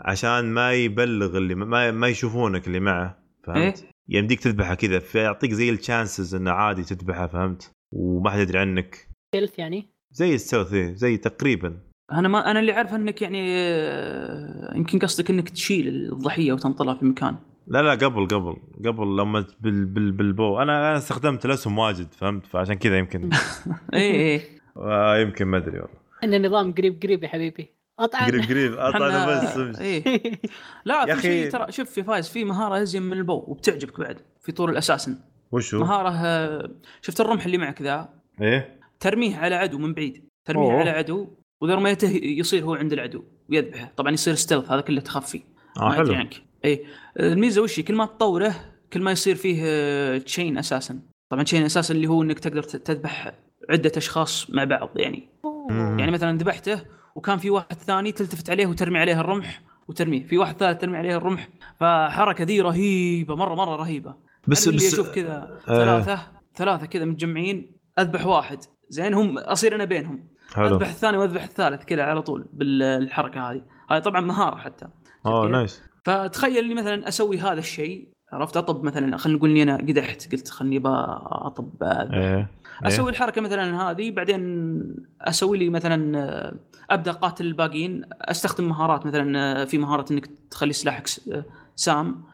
عشان 0.00 0.44
ما 0.44 0.72
يبلغ 0.72 1.36
اللي 1.36 1.54
ما 1.54 1.90
ما 1.90 2.08
يشوفونك 2.08 2.66
اللي 2.66 2.80
معه 2.80 3.18
فهمت؟ 3.44 3.84
يمديك 4.08 4.40
تذبحه 4.40 4.74
كذا 4.74 4.98
فيعطيك 4.98 5.52
زي 5.52 5.70
ال 5.70 5.78
chances 5.78 6.34
إنه 6.34 6.50
عادي 6.50 6.82
تذبحه 6.84 7.26
فهمت؟ 7.26 7.72
وما 7.92 8.30
حد 8.30 8.38
يدري 8.38 8.58
عنك. 8.58 9.08
stealth 9.32 9.58
يعني؟ 9.58 9.90
زي 10.10 10.34
ال 10.34 10.39
stealth 10.39 10.72
إيه، 10.72 10.94
زي 10.94 11.16
تقريبا. 11.16 11.80
أنا 12.12 12.28
ما 12.28 12.50
أنا 12.50 12.60
اللي 12.60 12.72
أعرف 12.72 12.94
إنك 12.94 13.22
يعني 13.22 13.46
آه، 13.50 14.76
يمكن 14.76 14.98
قصدك 14.98 15.30
إنك 15.30 15.48
تشيل 15.48 15.88
الضحية 15.88 16.52
وتنطلها 16.52 16.94
في 16.94 17.04
مكان. 17.04 17.36
لا 17.66 17.82
لا 17.82 17.90
قبل 17.90 18.26
قبل 18.26 18.56
قبل 18.86 19.16
لما 19.16 19.46
بال 19.60 19.84
بال 19.84 20.12
بالبو. 20.12 20.58
أنا 20.62 20.90
أنا 20.90 20.96
استخدمت 20.96 21.44
الاسهم 21.44 21.78
واجد 21.78 22.12
فهمت؟ 22.12 22.46
فعشان 22.46 22.74
كذا 22.74 22.98
يمكن. 22.98 23.30
إيه 23.94 24.12
إيه. 24.12 24.40
آه 24.76 25.18
يمكن 25.18 25.44
ما 25.44 25.56
أدري 25.56 25.78
والله. 25.78 26.00
إن 26.24 26.34
النظام 26.34 26.72
قريب 26.72 27.02
قريب 27.02 27.22
يا 27.22 27.28
حبيبي. 27.28 27.79
اطعن 28.04 28.30
قريب 28.30 28.42
قريب. 28.42 28.74
اطلع 28.78 29.26
بس 29.26 29.78
إيه. 29.78 30.20
لا 30.84 31.04
يا 31.08 31.14
في 31.14 31.22
شيء 31.22 31.50
ترى 31.50 31.72
شوف 31.72 31.90
في 31.90 32.02
فايز 32.02 32.28
في 32.28 32.44
مهارة 32.44 32.82
ازين 32.82 33.02
من 33.02 33.12
البو 33.12 33.44
وبتعجبك 33.46 34.00
بعد 34.00 34.20
في 34.40 34.52
طور 34.52 34.70
الاساسن 34.70 35.18
وشو؟ 35.52 35.80
مهارة 35.80 36.10
آه، 36.10 36.70
شفت 37.02 37.20
الرمح 37.20 37.44
اللي 37.44 37.58
معك 37.58 37.82
ذا؟ 37.82 38.08
إيه. 38.40 38.80
ترميه 39.00 39.36
على 39.36 39.54
عدو 39.54 39.78
من 39.78 39.94
بعيد. 39.94 40.24
ترميه 40.44 40.72
أوه. 40.72 40.80
على 40.80 40.90
عدو 40.90 41.28
واذا 41.60 41.74
رميته 41.74 42.08
يصير 42.10 42.64
هو 42.64 42.74
عند 42.74 42.92
العدو 42.92 43.24
ويذبحه. 43.50 43.92
طبعا 43.96 44.12
يصير 44.12 44.34
stealth 44.34 44.70
هذا 44.70 44.80
كله 44.80 45.00
تخفي. 45.00 45.42
آه 45.76 45.92
حلو. 45.92 46.14
عنك. 46.14 46.34
اي 46.64 46.84
الميزة 47.20 47.62
وش؟ 47.62 47.80
كل 47.80 47.94
ما 47.94 48.06
تطوره 48.06 48.54
كل 48.92 49.02
ما 49.02 49.10
يصير 49.10 49.34
فيه 49.34 50.18
chain 50.18 50.58
assassination. 50.58 51.00
طبعا 51.30 51.42
chain 51.42 51.64
assassination 51.64 51.94
اللي 51.94 52.06
هو 52.06 52.22
إنك 52.22 52.38
تقدر 52.38 52.62
تذبح 52.62 53.32
عدة 53.70 53.92
أشخاص 53.96 54.50
مع 54.50 54.64
بعض 54.64 54.90
يعني. 54.96 55.28
مم. 55.70 55.98
يعني 55.98 56.10
مثلا 56.10 56.38
ذبحته 56.38 56.82
وكان 57.20 57.38
في 57.38 57.50
واحد 57.50 57.72
ثاني 57.72 58.12
تلتفت 58.12 58.50
عليه 58.50 58.66
وترمي 58.66 58.98
عليه 58.98 59.20
الرمح 59.20 59.62
وترميه. 59.88 60.26
في 60.26 60.38
واحد 60.38 60.56
ثالث 60.56 60.80
ترمي 60.80 60.98
عليه 60.98 61.16
الرمح. 61.16 61.48
فحركة 61.80 62.44
ذي 62.44 62.60
رهيبة 62.60 63.36
مرة 63.36 63.54
مرة 63.54 63.76
رهيبة. 63.76 64.14
بس 64.46 64.58
بس 64.58 64.68
اللي 64.68 64.78
بس 64.78 64.94
أشوف 64.94 65.10
كذا 65.10 65.58
آه. 65.68 65.74
ثلاثة 65.74 66.18
ثلاثة 66.54 66.86
كذا 66.86 67.04
متجمعين 67.04 67.76
أذبح 67.98 68.26
واحد. 68.26 68.58
زين 68.88 69.14
هم 69.14 69.38
أصير 69.38 69.74
أنا 69.74 69.84
بينهم. 69.84 70.28
حلو. 70.54 70.66
أذبح 70.66 70.88
الثاني 70.88 71.16
وأذبح 71.16 71.42
الثالث 71.42 71.84
كذا 71.84 72.02
على 72.02 72.22
طول 72.22 72.48
بالحركة 72.52 73.50
هذه. 73.50 73.62
هاي 73.90 74.00
طبعا 74.00 74.20
مهارة 74.20 74.56
حتى. 74.56 74.86
آه؟ 75.26 75.48
nice 75.48 75.82
فتخيل 76.04 76.64
إني 76.64 76.74
مثلا 76.74 77.08
أسوي 77.08 77.38
هذا 77.38 77.58
الشيء 77.58 78.08
عرفت؟ 78.32 78.56
أطب 78.56 78.84
مثلا 78.84 79.16
خلينا 79.16 79.38
نقول 79.38 79.50
إني 79.50 79.62
أنا 79.62 79.76
قدحت 79.76 80.32
قلت 80.32 80.48
خلني 80.48 80.78
با 80.78 81.18
أطب 81.46 81.82
أذبح. 81.82 82.14
إيه. 82.14 82.50
أسوي 82.84 83.10
الحركة 83.10 83.40
مثلا 83.40 83.82
هذه 83.82 84.10
بعدين 84.10 84.80
أسوي 85.20 85.58
لي 85.58 85.68
مثلا 85.68 86.18
آه، 86.18 86.54
أبدأ 86.90 87.10
اقاتل 87.10 87.46
الباقيين. 87.46 88.02
أستخدم 88.20 88.68
مهارات 88.68 89.06
مثلا 89.06 89.38
آه، 89.62 89.64
في 89.64 89.78
مهاره 89.78 90.12
إنك 90.12 90.30
تخلي 90.50 90.72
سلاحك 90.72 91.08
آه، 91.32 91.44
سام. 91.76 92.30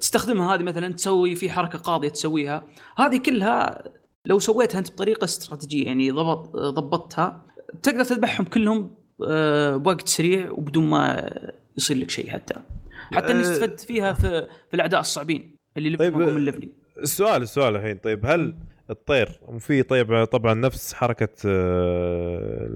تستخدمها 0.00 0.54
هذه 0.54 0.62
مثلا 0.62 0.92
تسوي 0.92 1.34
في 1.34 1.50
حركة 1.50 1.78
قاضية 1.78 2.08
تسويها. 2.08 2.62
هذه 2.96 3.16
كلها 3.16 3.82
لو 4.26 4.38
سويتها 4.38 4.78
أنت 4.78 4.90
بطريقة 4.90 5.24
استراتيجية 5.24 5.86
يعني 5.86 6.10
ضبط 6.10 6.56
ضبطتها 6.56 7.42
تقدر 7.82 8.04
تذبحهم 8.04 8.46
كلهم 8.46 8.90
بوقت 9.78 10.08
سريع 10.08 10.50
وبدون 10.50 10.90
ما 10.90 11.30
يصير 11.76 11.96
لك 11.96 12.10
شيء 12.10 12.30
حتى. 12.30 12.54
حتى 13.12 13.32
اني 13.32 13.40
استفدت 13.40 13.80
فيها 13.80 14.12
في 14.12 14.46
في 14.68 14.74
الأعداء 14.74 15.00
الصعبين 15.00 15.56
اللي 15.76 15.96
طيب، 15.96 16.12
level 16.12 16.28
هم 16.28 16.34
من 16.34 16.44
level 16.44 16.61
ي. 16.61 16.68
السؤال 17.02 17.42
السؤال 17.42 17.76
الحين 17.76 17.96
طيب 17.96 18.26
هل 18.26 18.54
الطير 18.90 19.40
في 19.58 19.82
طيب 19.82 20.24
طبعا 20.24 20.54
نفس 20.54 20.94
حركة 20.94 21.28
آه، 21.46 22.66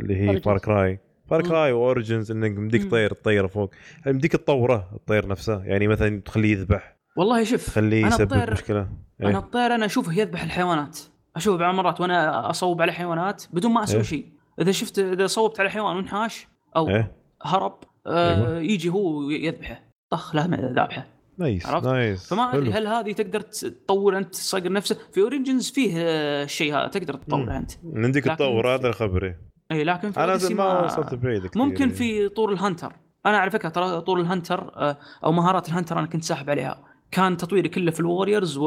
اللي 0.00 0.16
هي. 0.16 0.40
Far 0.40 0.58
Cry 0.58 0.98
Far 1.30 1.42
مم. 1.42 1.48
Cry 1.48 1.72
و 1.72 1.79
Origins 1.79 2.30
إنك 2.30 2.58
مديك. 2.58 2.90
طير 2.90 3.12
تطيره 3.12 3.46
فوق 3.46 3.70
مديك 4.06 4.32
تطوره 4.32 4.90
الطير 4.94 5.28
نفسه 5.28 5.64
يعني 5.64 5.88
مثلا 5.88 6.20
تخليه 6.20 6.52
يذبح 6.52 6.96
والله 7.16 7.44
شوف 7.44 7.66
تخليه 7.66 8.06
يسبب 8.06 8.32
الطير- 8.32 8.52
مشكلة 8.52 8.88
أنا 9.20 9.28
إيه. 9.28 9.38
الطير 9.38 9.74
أنا 9.74 9.86
أشوفه 9.86 10.12
يذبح 10.12 10.42
الحيوانات 10.42 10.98
أشوفه 11.36 11.58
بعض 11.58 11.70
المرات 11.70 12.00
وأنا 12.00 12.50
أصوب 12.50 12.82
على 12.82 12.92
حيوانات 12.92 13.44
بدون 13.52 13.72
ما 13.72 13.82
أسوي 13.84 13.96
إيه. 13.96 14.02
شيء 14.04 14.26
إذا 14.60 14.72
شفت 14.72 14.98
إذا 14.98 15.26
صوبت 15.26 15.60
على 15.60 15.70
حيوان 15.70 15.96
وانحاش 15.96 16.48
أو 16.76 16.88
إيه 16.88 17.12
هرب 17.42 17.78
آه 18.06 18.34
أيوة. 18.36 18.58
يجي 18.60 18.88
هو 18.88 19.30
يذبحه 19.30 19.82
طخ 20.10 20.34
لا 20.34 20.72
ذابحه 20.74 21.06
nice 21.38 21.66
عرفت؟ 21.66 21.86
nice 21.86 22.28
فما 22.28 22.54
أدري. 22.54 22.72
هل 22.72 22.86
هذه 22.86 23.12
تقدر 23.12 23.40
تطور 23.40 24.18
أنت 24.18 24.30
الصقر 24.34 24.72
نفسه 24.72 24.96
في 25.12 25.20
Origins 25.20 25.70
فيه 25.70 25.92
آه، 25.96 26.44
الشيء 26.44 26.74
هذا 26.74 26.88
تقدر. 26.88 27.14
تطوره 27.14 27.56
أنت 27.56 27.70
عندك 27.94 28.24
تطور 28.24 28.74
هذا 28.74 28.88
الخبر 28.88 29.24
إيه. 29.24 29.40
اي 29.72 29.84
لكن 29.84 30.10
في 30.10 30.24
أنا 30.24 30.38
ما 30.50 30.84
وصلت 30.84 31.14
بعيد 31.14 31.46
كثير 31.46 31.62
ممكن 31.62 31.80
يعني. 31.80 31.92
في 31.92 32.28
طور 32.28 32.52
ال 32.52 32.58
hunter 32.58 32.92
أنا 33.26 33.38
على 33.38 33.50
فكرة 33.50 33.68
ترى 33.68 34.00
طور 34.00 34.20
ال 34.20 34.27
hunter 34.27 34.70
آه، 34.76 34.98
أو 35.24 35.32
مهارات 35.32 35.68
ال 35.68 35.72
hunter 35.72 35.98
أنا 35.98 36.06
كنت 36.06 36.24
ساحب 36.24 36.50
عليها 36.50 36.84
كان 37.10 37.36
تطويري 37.36 37.68
كله 37.68 37.90
في 37.90 38.00
ال 38.00 38.06
warriors 38.06 38.56
و... 38.58 38.66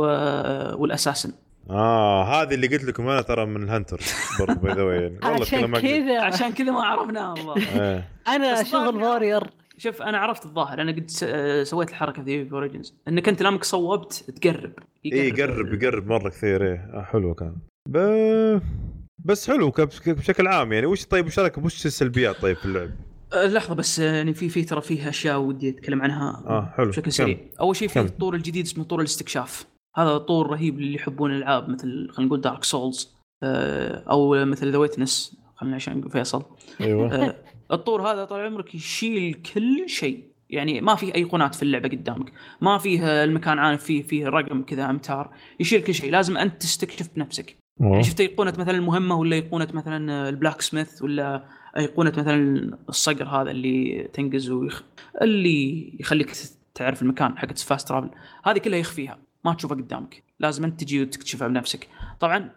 وال 0.82 0.92
assassin 0.92 1.34
آه 1.70 2.24
هذه 2.24 2.53
اللي 2.53 2.67
قلت 2.67 2.84
لكم 2.84 3.07
أنا 3.09 3.22
ترى 3.22 3.45
من 3.45 3.63
ال 3.63 3.69
hunter 3.69 4.01
برضه 4.39 4.53
by 4.53 4.73
the 4.73 5.01
يعني 5.01 5.20
والله 5.24 5.41
عشان. 5.41 5.80
كذا 5.80 6.22
عشان 6.22 6.51
كذا 6.51 6.72
ما 6.72 6.84
عرفناه 6.84 7.34
والله 7.34 7.55
إيه. 7.82 8.07
أنا 8.28 8.63
شغل 8.63 8.95
warrior 8.95 9.43
شوف 9.80 10.01
أنا 10.01 10.17
عرفت 10.17 10.45
الظاهر. 10.45 10.82
أنا 10.82 10.91
قد 10.91 11.11
آه، 11.23 11.63
سويت 11.63 11.89
الحركة 11.89 12.21
ذي 12.21 12.45
في 12.45 12.51
Origins 12.51 12.93
إنك 13.07 13.30
أنت 13.30 13.41
لامك 13.41 13.63
صوبت 13.63 14.13
تقرب. 14.13 14.71
اي 15.05 15.11
يقرب 15.11 15.73
يقرب 15.73 16.07
مرة 16.07 16.30
كثير. 16.30 16.65
إيه 16.65 16.89
آه 16.93 17.03
حلو 17.03 17.34
كان. 17.34 17.55
ب... 17.89 17.97
بس 19.25 19.49
حلو 19.49 19.71
بشكل 20.07 20.47
عام 20.47 20.73
يعني. 20.73 20.86
وش 20.86 21.05
طيب 21.05 21.25
وش 21.25 21.39
رأيك 21.39 21.57
وش 21.57 21.86
السلبيات 21.86 22.41
طيب 22.41 22.57
في 22.57 22.65
اللعب؟ 22.65 22.89
أه، 23.34 23.47
لحظة 23.47 23.75
بس 23.75 23.99
آه، 23.99 24.15
يعني 24.15 24.34
في 24.34 24.49
في 24.49 24.63
ترى 24.63 24.82
فيه 24.82 25.09
أشياء 25.09 25.39
ودي 25.39 25.69
أتكلم 25.69 26.01
عنها 26.01 26.43
آه 26.47 26.73
حلو. 26.77 26.88
بشكل 26.88 27.03
كم؟ 27.03 27.09
سريع. 27.11 27.38
أول 27.59 27.75
شيء 27.75 27.88
في؟ 27.88 27.99
الطور 27.99 28.36
الجديد 28.36 28.65
اسمه 28.65 28.84
طور 28.84 28.99
الاستكشاف. 28.99 29.65
هذا 29.95 30.17
طور 30.17 30.49
رهيب 30.49 30.80
للي 30.80 30.95
يحبون 30.95 31.32
الألعاب 31.32 31.69
مثل 31.69 32.09
خلينا 32.11 32.27
نقول 32.27 32.41
Dark 32.41 32.63
Souls 32.63 33.15
أو 33.43 34.45
مثل 34.45 34.71
The 34.71 34.77
Witness 34.77 35.38
خلينا 35.55 35.75
عشان 35.75 36.09
فيصل. 36.09 36.45
أيوه. 36.82 37.15
آه، 37.15 37.36
الطور 37.72 38.11
هذا 38.11 38.26
طال 38.26 38.45
عمرك 38.45 38.76
يشيل 38.76 39.34
كل 39.53 39.89
شيء. 39.89 40.24
يعني 40.49 40.82
ما 40.82 40.95
فيه 40.95 41.15
ايقونات 41.15 41.55
في 41.55 41.63
اللعبة 41.63 41.89
قدامك. 41.89 42.34
ما 42.61 42.78
فيه 42.78 43.24
المكان 43.24 43.59
عارف 43.59 43.84
فيه 43.84 44.03
فيه 44.03 44.28
رقم 44.28 44.63
كذا 44.63 44.89
أمتار. 44.89 45.34
يشيل 45.59 45.84
كل 45.84 45.93
شيء. 45.93 46.11
لازم 46.11 46.38
أنت 46.38 46.61
تستكشف 46.61 47.09
بنفسك. 47.15 47.55
يعني 47.80 48.03
شفت 48.03 48.20
ايقونه 48.20 48.53
مثلا 48.57 48.78
المهمه 48.78 49.15
ولا 49.15 49.36
ايقونه 49.36 49.67
مثلا 49.74 50.30
ال 50.30 50.61
blacksmith 50.61 51.01
ولا 51.01 51.45
ايقونه 51.78 52.13
مثلا 52.17 52.78
الصقر 52.89 53.28
هذا 53.28 53.51
اللي 53.51 54.09
تنقز 54.13 54.49
ويخ... 54.49 54.84
اللي 55.22 55.93
يخليك 55.99 56.32
تعرف 56.76 57.01
المكان 57.01 57.38
حق 57.38 57.57
فاست 57.57 57.88
ترافل 57.88 58.09
هذه 58.45 58.57
كلها 58.57 58.80
يخفيها. 58.80 59.20
ما 59.45 59.53
تشوفها 59.53 59.78
قدامك. 59.78 60.24
لازم 60.39 60.63
أنت 60.63 60.80
تجي 60.80 61.01
وتكتشفها 61.01 61.47
بنفسك. 61.47 61.88
طبعا 62.20 62.49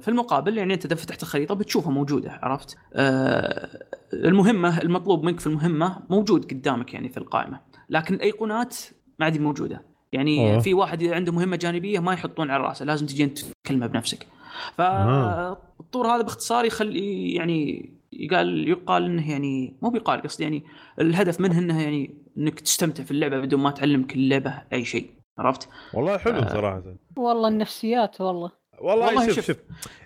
في 0.00 0.08
المقابل 0.08 0.58
يعني 0.58 0.74
انت 0.74 0.84
اذا 0.84 0.94
فتحت 0.94 1.22
الخريطة 1.22 1.54
بتشوفها 1.54 1.92
موجودة 1.92 2.38
عرفت 2.42 2.76
آه 2.94 3.68
المهمة 4.12 4.80
المطلوب 4.80 5.24
منك 5.24 5.40
في 5.40 5.46
المهمة 5.46 5.98
موجود 6.10 6.44
قدامك 6.44 6.94
يعني 6.94 7.08
في 7.08 7.16
القائمة 7.16 7.60
لكن 7.90 8.14
الايقونات 8.14 8.76
ما 9.18 9.24
عاد 9.24 9.40
موجودة 9.40 9.82
يعني 10.12 10.52
أوه. 10.52 10.60
في 10.60 10.74
واحد 10.74 11.02
اذا 11.02 11.14
عنده 11.14 11.32
مهمة 11.32 11.56
جانبية 11.56 11.98
ما 11.98 12.12
يحطون 12.12 12.50
على 12.50 12.62
رأسه 12.62 12.84
لازم 12.84 13.06
تجي 13.06 13.24
انت 13.24 13.38
تكلمه 13.64 13.86
بنفسك 13.86 14.26
آه. 14.80 15.58
فالطور 15.78 16.06
هذا 16.06 16.22
باختصار 16.22 16.64
يخلي 16.64 17.34
يعني 17.34 17.90
يقال 18.12 18.68
يقال 18.68 19.04
إنه 19.04 19.30
يعني 19.30 19.76
مو 19.82 19.90
بيقال 19.90 20.22
قصدي 20.22 20.42
يعني 20.42 20.64
الهدف 21.00 21.40
منه 21.40 21.58
إنه 21.58 21.82
يعني 21.82 22.14
إنك 22.38 22.60
تستمتع 22.60 23.04
في 23.04 23.10
اللعبة 23.10 23.40
بدون 23.40 23.60
ما 23.60 23.70
تعلمك 23.70 24.14
اللعبة 24.14 24.62
أي 24.72 24.84
شيء 24.84 25.10
عرفت؟ 25.38 25.68
والله 25.94 26.18
حلو 26.18 26.38
آه. 26.38 26.48
صراحة 26.48 26.82
والله 27.16 27.48
النفسيات 27.48 28.20
والله 28.20 28.50
والله, 28.80 29.06
والله 29.06 29.26
شوف 29.26 29.34
شوف. 29.34 29.46
شوف 29.46 29.56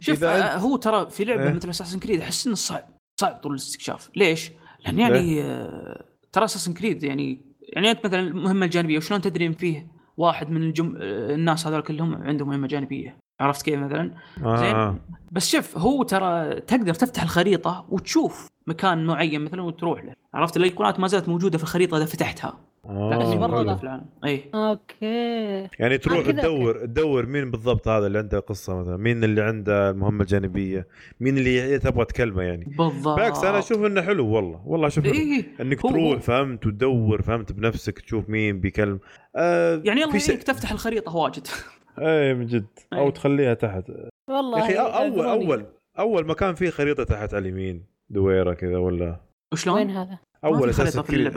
شوف 0.01 0.19
إذا 0.25 0.55
آه 0.55 0.57
هو 0.57 0.77
ترى 0.77 1.11
في 1.11 1.25
لعبة 1.25 1.43
إيه. 1.43 1.53
مثل 1.53 1.71
اساسن 1.71 1.99
كريد 1.99 2.21
أحس 2.21 2.47
إنه 2.47 2.57
صعب 2.57 2.85
صعب 3.21 3.35
طول 3.43 3.53
الاستكشاف 3.53 4.11
ليش؟ 4.17 4.51
لأن 4.85 4.99
يعني 4.99 5.43
آه 5.43 6.05
ترى 6.33 6.45
اساسن 6.45 6.75
كريد 6.75 7.03
يعني 7.03 7.49
يعني 7.69 7.91
أنت 7.91 8.07
مثلا 8.07 8.21
المهمة 8.21 8.67
الجانبية 8.67 8.97
وشلون 8.97 9.21
تدري 9.21 9.47
إن 9.47 9.53
فيه 9.53 9.87
واحد 10.17 10.51
من 10.51 10.63
الجم... 10.63 10.97
آه، 11.01 11.35
الناس 11.35 11.67
هذول 11.67 11.83
كلهم 11.83 12.15
عندهم 12.15 12.49
مهمة 12.49 12.67
جانبية 12.67 13.17
عرفت 13.41 13.63
كيف 13.63 13.79
مثلا؟ 13.79 14.15
زين 14.39 14.75
آه. 14.75 14.97
بس 15.33 15.51
شوف 15.51 15.79
هو 15.79 16.03
ترى 16.03 16.61
تقدر 16.61 16.95
تفتح 16.95 17.23
الخريطة 17.23 17.87
وتشوف 17.89 18.49
مكان 18.67 19.07
معين 19.07 19.41
مثلا 19.41 19.63
وتروح 19.63 20.05
له 20.05 20.13
عرفت 20.35 20.57
الايقونات 20.57 21.01
ما 21.01 21.09
زالت 21.09 21.29
موجودة 21.29 21.59
في 21.59 21.65
الخريطة 21.65 21.97
إذا 21.97 22.05
فتحتها. 22.05 22.68
بس 22.85 23.35
برا 23.35 23.63
العالم. 23.63 24.07
اي 24.25 24.45
okay. 24.55 25.69
يعني 25.79 25.99
تروح 25.99 26.21
كذا- 26.21 26.33
تدور 26.43 26.87
تدور 26.87 27.27
مين 27.27 27.51
بالضبط 27.51 27.89
هذا 27.89 28.07
اللي 28.07 28.19
عنده 28.19 28.39
قصة 28.41 28.81
مثلا؟ 28.81 28.97
مين 28.97 29.25
اللي 29.25 29.43
عنده 29.43 29.91
المهمه 29.91 30.21
الجانبيه 30.23 30.87
مين 31.21 31.39
اللي 31.39 31.79
تبغى 31.79 32.05
تكلمه 32.05 32.43
يعني؟ 32.43 32.65
بالضبط. 32.79 33.17
بالعكس 33.17 33.45
أنا 33.45 33.59
أشوف 33.59 33.85
إنه 33.87 34.03
حلو 34.03 34.27
والله. 34.29 34.63
والله 34.67 34.87
أشوف. 34.87 35.05
اي 35.05 35.45
إنك 35.61 35.85
هو- 35.87 35.91
تروح 35.91 36.21
فهمت 36.21 36.67
وتدور 36.67 37.23
فهمت 37.23 37.53
بنفسك 37.53 37.99
تشوف 37.99 38.29
مين 38.29 38.61
بيكلم. 38.61 39.01
آه 39.37 39.81
يعني 39.85 40.05
الله 40.05 40.19
س- 40.19 40.29
يعينك 40.29 40.43
تفتح 40.43 40.73
الخريطة 40.73 41.17
واجد. 41.17 41.47
إيه 41.99 42.35
من 42.35 42.47
جد. 42.47 42.67
أو 42.93 43.07
أي. 43.07 43.13
تخليها 43.13 43.55
تحت. 43.55 43.85
والله 44.31 44.59
يا 44.59 44.65
أخي 44.65 44.75
اول 44.75 45.19
يعذروني. 45.19 45.31
اول 45.47 45.67
أول 45.99 46.27
ما 46.27 46.35
كان 46.35 46.55
في 46.55 46.71
خريطة 46.71 47.05
تحت 47.05 47.35
على 47.35 47.49
اليمين 47.49 47.85
دويرة 48.11 48.53
كذا 48.55 48.79
ولا؟ 48.79 49.05
وين 49.07 49.17
وشلون؟ 49.53 49.91
هذا؟ 49.91 50.19
أول 50.45 50.69
أساسا 50.69 51.03
في 51.03 51.13
Creed. 51.13 51.37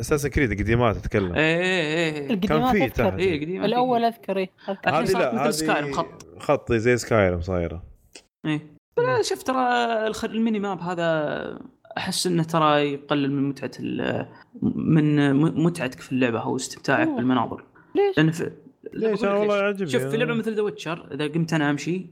أساسا 0.00 0.28
Creed 0.28 0.60
قديمات 0.60 0.96
أتكلم 0.96 1.32
إيه 1.34 1.56
إيه 1.60 2.20
إيه 2.20 2.30
القديمات 2.34 2.74
أذكر. 2.76 3.18
إيه 3.18 3.40
قديمة 3.44 3.64
الأول 3.64 4.04
أذكر 4.04 4.36
إيه 4.36 4.50
أذكر. 4.68 4.88
الحين 4.88 5.06
هذه 5.06 5.12
لا 5.12 5.34
مثل 5.48 5.54
Skyrim 5.54 5.92
خط. 5.92 6.26
خط 6.38 6.72
زي 6.72 6.96
Skyrim 6.96 7.40
صايرة 7.40 7.82
إيه 8.46 8.60
لا، 8.98 9.22
شوف 9.22 9.42
ترى 9.42 9.62
الخ- 10.06 10.24
ال 10.24 10.31
mini 10.31 10.58
map 10.58 10.80
هذا 10.80 11.58
أحس 11.98 12.26
إنه 12.26 12.42
ترى 12.42 12.92
يقلل 12.92 13.32
من 13.32 13.48
متعة 13.48 13.70
ال- 13.80 14.26
من 14.62 15.32
م- 15.36 15.64
متعتك 15.66 16.00
في 16.00 16.12
اللعبة 16.12 16.40
أو 16.42 16.56
استمتاعك. 16.56 17.08
بالمناظر 17.08 17.64
ليش؟ 17.94 18.16
لأن 18.18 18.30
في 18.30 18.52
ليش 18.94 19.24
أنا 19.24 19.34
والله. 19.34 19.56
يعجبني 19.56 19.88
شوف 19.90 20.02
في 20.02 20.16
لعبة. 20.16 20.34
مثل 20.34 20.54
The 20.54 20.62
Witcher 20.62 21.08
إذا 21.14 21.26
قمت 21.26 21.52
أنا 21.52 21.70
أمشي. 21.70 22.06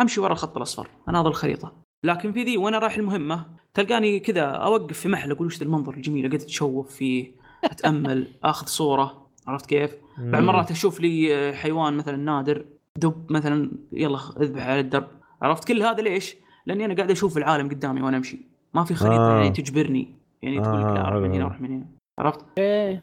أمشي 0.00 0.20
ورا 0.20 0.32
الخط 0.32 0.56
الأصفر 0.56 0.88
أناظر 1.08 1.28
الخريطة 1.28 1.72
لكن 2.04 2.32
في 2.32 2.42
ذي 2.44 2.56
وأنا 2.56 2.78
رايح 2.78 2.96
المهمة 2.96 3.46
تلقاني 3.76 4.20
كذا 4.20 4.42
أوقف 4.42 4.98
في 4.98 5.08
محل 5.08 5.30
أقول 5.30 5.46
وش 5.46 5.58
ذا 5.58 5.64
المنظر 5.64 5.94
الجميل 5.94 6.26
أقعد 6.26 6.40
أتشوف 6.40 6.94
فيه 6.96 7.30
أتأمل 7.64 8.26
أخذ 8.44 8.66
صورة 8.66 9.26
عرفت 9.46 9.66
كيف؟ 9.66 9.96
بعد 10.18 10.42
مرات 10.42 10.70
أشوف 10.70 11.00
لي 11.00 11.34
آه، 11.36 11.52
حيوان 11.52 11.94
مثلا 11.94 12.16
نادر 12.16 12.64
دب 12.96 13.32
مثلا 13.32 13.70
يلا 13.92 14.18
اذبح 14.40 14.66
على 14.66 14.80
الدرب 14.80 15.06
عرفت 15.42 15.68
كل 15.68 15.82
هذا 15.82 16.02
ليش؟ 16.02 16.36
لأني 16.66 16.84
أنا 16.84 16.94
قاعد 16.94 17.10
أشوف 17.10 17.38
العالم 17.38 17.68
قدامي 17.68 18.02
وأنا 18.02 18.16
أمشي 18.16 18.38
ما 18.74 18.84
في 18.84 18.94
خريطة 18.94 19.32
آه. 19.32 19.36
يعني 19.38 19.50
تجبرني 19.50 20.14
يعني 20.42 20.60
تقول 20.60 20.78
لك 20.80 20.86
آه، 20.86 20.94
لا 20.94 21.06
أروح 21.08 21.22
من. 21.22 21.32
هنا 21.34 21.44
أروح 21.44 21.60
من 21.60 21.70
هنا 21.70 21.86
عرفت؟ 22.18 22.40
إيه. 22.58 23.02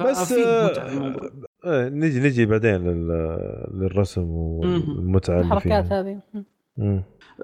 بس. 0.00 0.32
آه، 1.64 1.88
نجي 1.88 2.20
نجي 2.20 2.46
بعدين 2.46 2.74
لل- 2.74 3.66
للرسم 3.74 4.22
والمتعة 4.30 5.40
الحركات 5.40 5.92
هذه. 5.92 6.20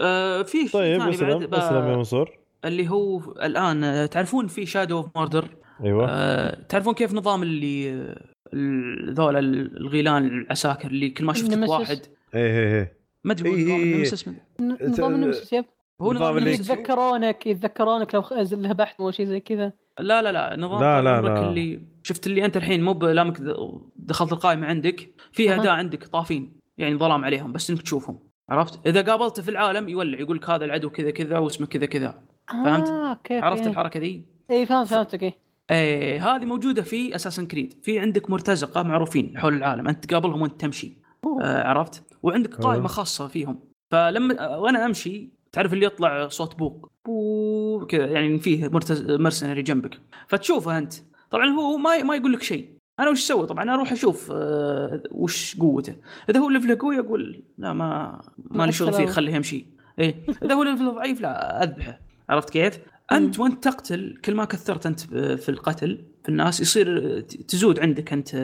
آه 0.01 0.43
في 0.43 0.69
طيب 0.69 1.01
اسلم 1.01 1.09
اسلم 1.55 1.77
يا 1.89 1.95
ب- 1.95 1.97
منصور. 1.97 2.39
اللي 2.65 2.89
هو 2.91 3.19
الآن 3.33 3.85
آه، 3.85 4.07
تعرفون 4.07 4.47
في 4.47 4.67
Shadow 4.67 4.97
of 4.99 5.07
Mordor 5.17 5.49
أيوه. 5.85 6.07
آه 6.11 6.63
تعرفون 6.69 6.95
كيف 6.95 7.15
نظام 7.15 7.43
اللي 7.43 7.93
آه، 7.93 8.25
ال- 8.55 9.15
ذولا 9.15 9.39
الغيلان 9.39 10.27
العساكر 10.27 10.89
اللي 10.89 11.11
كل 11.11 11.25
ما 11.25 11.33
شفت. 11.33 11.53
واحد؟ 11.69 12.01
إيه 12.35 12.41
إيه 12.59 12.75
إيه. 12.79 12.99
ما 13.25 13.33
أدري 13.33 13.49
إيه، 13.51 13.65
نظام 13.65 13.81
إيه، 13.81 13.95
ال 13.95 13.99
nemesis 13.99 14.29
من- 14.29 14.35
ن- 14.61 14.89
نظام 14.91 15.15
ال 15.15 15.20
nemesis 15.20 15.53
يب. 15.53 15.65
هو 16.01 16.13
نظام 16.13 16.39
اللي- 16.39 16.53
يتذكرونك 16.53 17.47
يتذكرونك 17.47 18.15
لو 18.15 18.25
ذبحت 18.43 19.01
أو 19.01 19.11
شيء 19.11 19.27
زي 19.27 19.41
كذا. 19.41 19.73
لا 20.01 20.23
لا 20.23 20.33
لا 20.33 20.57
نظام 20.57 20.81
لا، 20.81 21.03
لا، 21.03 21.21
لا. 21.21 21.49
اللي 21.49 21.81
شفت 22.03 22.27
اللي 22.27 22.45
أنت 22.45 22.57
الحين 22.57 22.83
مو 22.85 22.93
بلامك 22.93 23.41
د- 23.41 23.55
دخلت 23.97 24.33
القائمة 24.33 24.67
عندك 24.67 25.11
في 25.33 25.49
أها. 25.51 25.53
اعداء 25.59 25.73
عندك 25.73 26.05
طافين 26.05 26.53
يعني 26.79 26.97
ظلام 26.97 27.25
عليهم 27.25 27.53
بس 27.53 27.71
انك 27.71 27.83
تشوفهم. 27.83 28.19
عرفت؟ 28.49 28.87
إذا 28.87 29.03
قابلته 29.03 29.43
في 29.43 29.51
العالم 29.51 29.89
يولع 29.89 30.21
يقول 30.21 30.37
لك 30.37 30.51
هذا 30.51 30.65
العدو 30.65 30.91
كذا 30.91 31.11
كذا 31.11 31.39
واسمه 31.39 31.67
كذا 31.67 31.87
كذا. 31.87 32.23
فهمت؟ 32.49 32.89
آه 32.89 33.11
okay. 33.11 33.39
عرفت 33.39 33.59
أوكي. 33.59 33.71
الحركة 33.71 34.01
ذي 34.01 34.25
إي 34.51 34.67
فهمت 34.67 34.87
فهمتك 34.87 35.23
إيه 35.23 35.35
إيه 35.71 36.37
هذه 36.37 36.45
موجودة 36.45 36.83
في 36.83 37.15
Assassin's 37.15 37.47
Creed 37.47 37.75
في 37.83 37.99
عندك 37.99 38.31
مرتزقة 38.31 38.83
معروفين 38.83 39.39
حول 39.39 39.55
العالم 39.55 39.89
أنت 39.89 40.05
تقابلهم 40.05 40.43
وأنت 40.43 40.61
تمشي. 40.61 40.97
آه 41.43 41.63
عرفت؟ 41.69 42.03
وعندك 42.23 42.55
قائمة. 42.55 42.89
خاصة 42.89 43.29
فيهم. 43.29 43.61
فلما 43.91 44.45
آه، 44.55 44.59
وأنا 44.59 44.87
أمشي 44.87 45.31
تعرف 45.53 45.73
اللي 45.73 45.87
يطلع 45.87 46.29
صوت 46.29 46.59
بوق؟ 46.59 46.93
بو 47.07 47.87
كذا 47.87 48.07
يعني 48.07 48.39
فيه 48.39 48.69
مرتز... 48.69 49.11
مرسنري 49.11 49.63
جنبك. 49.63 50.01
فتشوفه 50.29 50.79
أنت. 50.79 50.95
طبعا 51.31 51.47
هو 51.47 51.77
ما 51.77 52.03
ما 52.03 52.17
يقول 52.17 52.33
لك 52.33 52.43
شيء. 52.43 52.78
أنا 53.01 53.11
وش 53.11 53.19
أسوي 53.19 53.47
طبعا 53.47 53.75
أروح 53.75 53.93
أشوف 53.93 54.33
آه 54.33 55.03
وش 55.11 55.57
قوته. 55.57 55.97
إذا 56.31 56.41
هو 56.41 56.49
ليفله 56.49 56.77
قوي 56.81 56.99
أقول 56.99 57.43
لا 57.59 57.73
ما 57.73 58.21
ما 58.37 58.67
لي 58.67 58.73
شغل 58.73 58.93
فيه. 58.93 59.07
خليه 59.07 59.35
يمشي. 59.35 59.67
إيه. 59.99 60.15
إذا 60.45 60.55
هو 60.55 60.63
ليفله 60.63 60.93
ضعيف 60.93 61.21
لا 61.21 61.63
أذبحه. 61.63 62.01
عرفت 62.29 62.51
كيف؟ 62.51 62.79
أنت 63.13 63.39
وأنت 63.39 63.65
تقتل 63.65 64.19
كل 64.25 64.35
ما 64.35 64.45
كثرت 64.45 64.87
أنت 64.87 65.01
في 65.41 65.49
القتل 65.49 66.05
في 66.23 66.29
الناس 66.29 66.61
يصير 66.61 67.21
تزود 67.21 67.79
عندك 67.79 68.13
أنت 68.13 68.35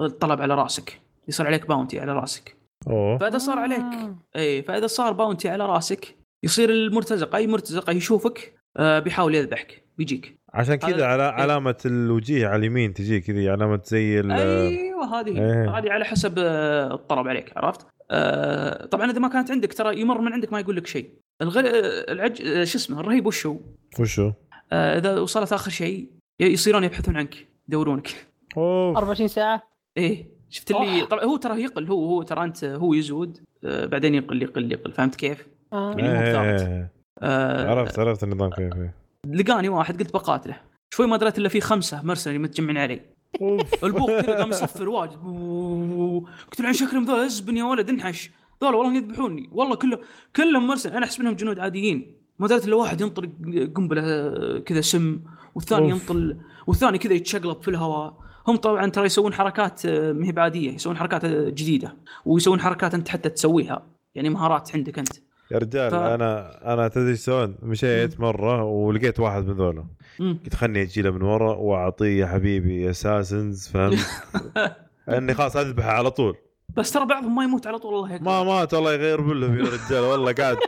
الطلب 0.00 0.42
على 0.42 0.54
رأسك. 0.54 1.00
يصير 1.28 1.46
عليك 1.46 1.68
bounty 1.68 2.00
على 2.00 2.12
رأسك. 2.12 2.56
أوه. 2.86 3.18
فإذا 3.18 3.38
صار 3.38 3.58
عليك 3.58 3.80
آه. 3.80 4.18
اي 4.36 4.62
فإذا 4.62 4.86
صار 4.86 5.12
bounty 5.12 5.48
على 5.48 5.66
رأسك 5.66 6.16
يصير 6.42 6.70
المرتزق 6.70 7.34
أي 7.34 7.46
مرتزق 7.46 7.90
يشوفك 7.90 8.54
آه، 8.76 8.98
بيحاول 8.98 9.34
يذبحك 9.34 9.84
بيجيك. 9.98 10.37
عشان 10.54 10.74
كذا 10.74 11.06
على 11.06 11.22
إيه. 11.22 11.32
علامة 11.32 11.76
الوجيه 11.86 12.46
على 12.46 12.56
اليمين 12.56 12.94
تجي 12.94 13.20
كذا 13.20 13.52
علامة 13.52 13.80
زي 13.84 14.20
ال 14.20 14.32
أيوه 14.32 15.20
هذه 15.20 15.38
هي. 15.38 15.52
إيه. 15.52 15.78
هذه 15.78 15.90
على 15.90 16.04
حسب 16.04 16.34
آه، 16.38 16.94
الطلب 16.94 17.28
عليك 17.28 17.52
عرفت؟ 17.56 17.86
آه، 18.10 18.86
طبعا 18.86 19.10
إذا 19.10 19.18
ما 19.18 19.28
كانت 19.28 19.50
عندك 19.50 19.72
ترى 19.72 20.00
يمر 20.00 20.20
من 20.20 20.32
عندك 20.32 20.52
ما 20.52 20.60
يقول 20.60 20.76
لك 20.76 20.86
شيء 20.86 21.10
الغل... 21.42 21.66
العج 22.08 22.42
آه، 22.42 22.64
شو 22.64 22.78
اسمه 22.78 23.00
الرهيب 23.00 23.26
وش 23.26 23.46
هو؟ 23.46 23.56
وشو؟ 24.00 24.32
آه، 24.72 24.98
إذا 24.98 25.20
وصلت 25.20 25.52
آخر 25.52 25.70
شيء 25.70 26.10
يصيرون 26.40 26.84
يبحثون 26.84 27.16
عنك 27.16 27.46
يدورونك 27.68 28.08
اوه 28.56 28.96
24 28.96 29.28
ساعة 29.28 29.62
إيه 29.96 30.38
شفت 30.50 30.70
اللي 30.70 31.00
أوه. 31.00 31.08
طبعا 31.08 31.24
هو 31.24 31.36
ترى 31.36 31.62
يقل 31.62 31.86
هو 31.86 32.06
هو 32.06 32.22
ترى 32.22 32.44
أنت 32.44 32.64
هو 32.64 32.94
يزود 32.94 33.38
آه، 33.64 33.86
بعدين 33.86 34.14
يقل 34.14 34.42
يقل 34.42 34.72
يقل 34.72 34.92
فهمت 34.92 35.14
كيف؟ 35.14 35.46
آه. 35.72 35.94
يعني 35.98 36.18
مو 36.18 36.32
ثابت. 36.32 36.60
إيه. 36.60 36.92
آه، 37.22 37.70
عرفت 37.70 37.98
عرفت 37.98 38.24
النظام 38.24 38.50
كيف 38.50 38.74
إيه. 38.76 38.94
لقاني 39.26 39.68
واحد 39.68 40.02
قلت 40.02 40.12
بقاتله. 40.12 40.60
شوي 40.94 41.06
ما 41.06 41.16
دريت 41.16 41.38
إلا 41.38 41.48
في 41.48 41.60
خمسة 41.60 42.02
مرسلي 42.02 42.38
متجمعين 42.38 42.78
علي. 42.78 43.00
البوق 43.84 44.20
كذا 44.20 44.38
قام 44.38 44.50
يصفر 44.58 44.88
واجد. 44.88 45.16
قلت 46.50 46.60
له 46.60 46.66
عن 46.66 46.72
شكلهم 46.72 47.04
ذول 47.04 47.20
ازبن 47.20 47.56
يا 47.56 47.64
ولد؟ 47.64 47.88
انحش. 47.88 48.30
ذول 48.64 48.74
والله 48.74 48.96
يذبحوني. 48.96 49.48
والله 49.52 49.76
كلهم 49.76 50.00
كلهم 50.36 50.66
مرسل. 50.66 50.92
أنا 50.92 51.06
احسب 51.06 51.20
انهم 51.20 51.34
جنود 51.34 51.58
عاديين. 51.58 52.18
ما 52.38 52.48
دريت 52.48 52.66
إلا 52.66 52.76
واحد 52.76 53.00
ينطر 53.00 53.26
قنبلة 53.74 54.02
آه، 54.04 54.58
كذا 54.58 54.80
سم 54.80 55.20
والثاني. 55.54 55.90
ينطل 55.90 56.40
والثاني 56.66 56.98
كذا 56.98 57.12
يتشقلب 57.12 57.62
في 57.62 57.68
الهواء. 57.68 58.18
هم 58.48 58.56
طبعا 58.56 58.86
ترى 58.86 59.06
يسوون 59.06 59.34
حركات 59.34 59.86
آه، 59.86 60.12
ما 60.12 60.26
هي 60.26 60.32
بعاديه 60.32 60.74
يسوون 60.74 60.96
حركات 60.96 61.24
آه، 61.24 61.48
جديدة. 61.48 61.96
ويسوون 62.24 62.60
حركات 62.60 62.94
أنت 62.94 63.08
حتى 63.08 63.28
تسويها. 63.28 63.86
يعني 64.14 64.28
مهارات 64.28 64.76
عندك 64.76 64.98
أنت. 64.98 65.12
يا 65.50 65.58
رجال 65.58 65.90
ف- 65.90 65.94
أنا 65.94 66.60
أنا 66.74 66.88
تدري 66.88 67.16
سويت؟ 67.16 67.50
مشيت 67.62 68.20
مرة 68.20 68.62
ولقيت 68.64 69.20
واحد 69.20 69.46
من 69.46 69.54
ذولا. 69.54 69.84
قلت 70.18 70.54
خلني 70.54 70.82
أجي 70.82 71.02
له 71.02 71.10
من 71.10 71.22
ورا 71.22 71.54
وأعطيه 71.54 72.20
يا 72.20 72.26
حبيبي 72.26 72.90
اساسنز 72.90 73.68
فهمت؟ 73.68 73.98
إني 75.08 75.34
خلاص 75.34 75.56
أذبحه 75.56 75.90
على 75.90 76.10
طول. 76.10 76.36
بس 76.76 76.90
ترى 76.92 77.06
بعضهم 77.06 77.34
ما 77.36 77.44
يموت 77.44 77.66
على 77.66 77.78
طول 77.78 77.94
الله 77.94 78.14
يكبر 78.14 78.24
ما 78.30 78.42
مات 78.44 78.74
الله 78.74 78.92
يغير 78.94 79.20
بلهم 79.20 79.58
يا 79.58 79.64
رجال 79.64 80.00
والله 80.04 80.32
قاعد. 80.32 80.56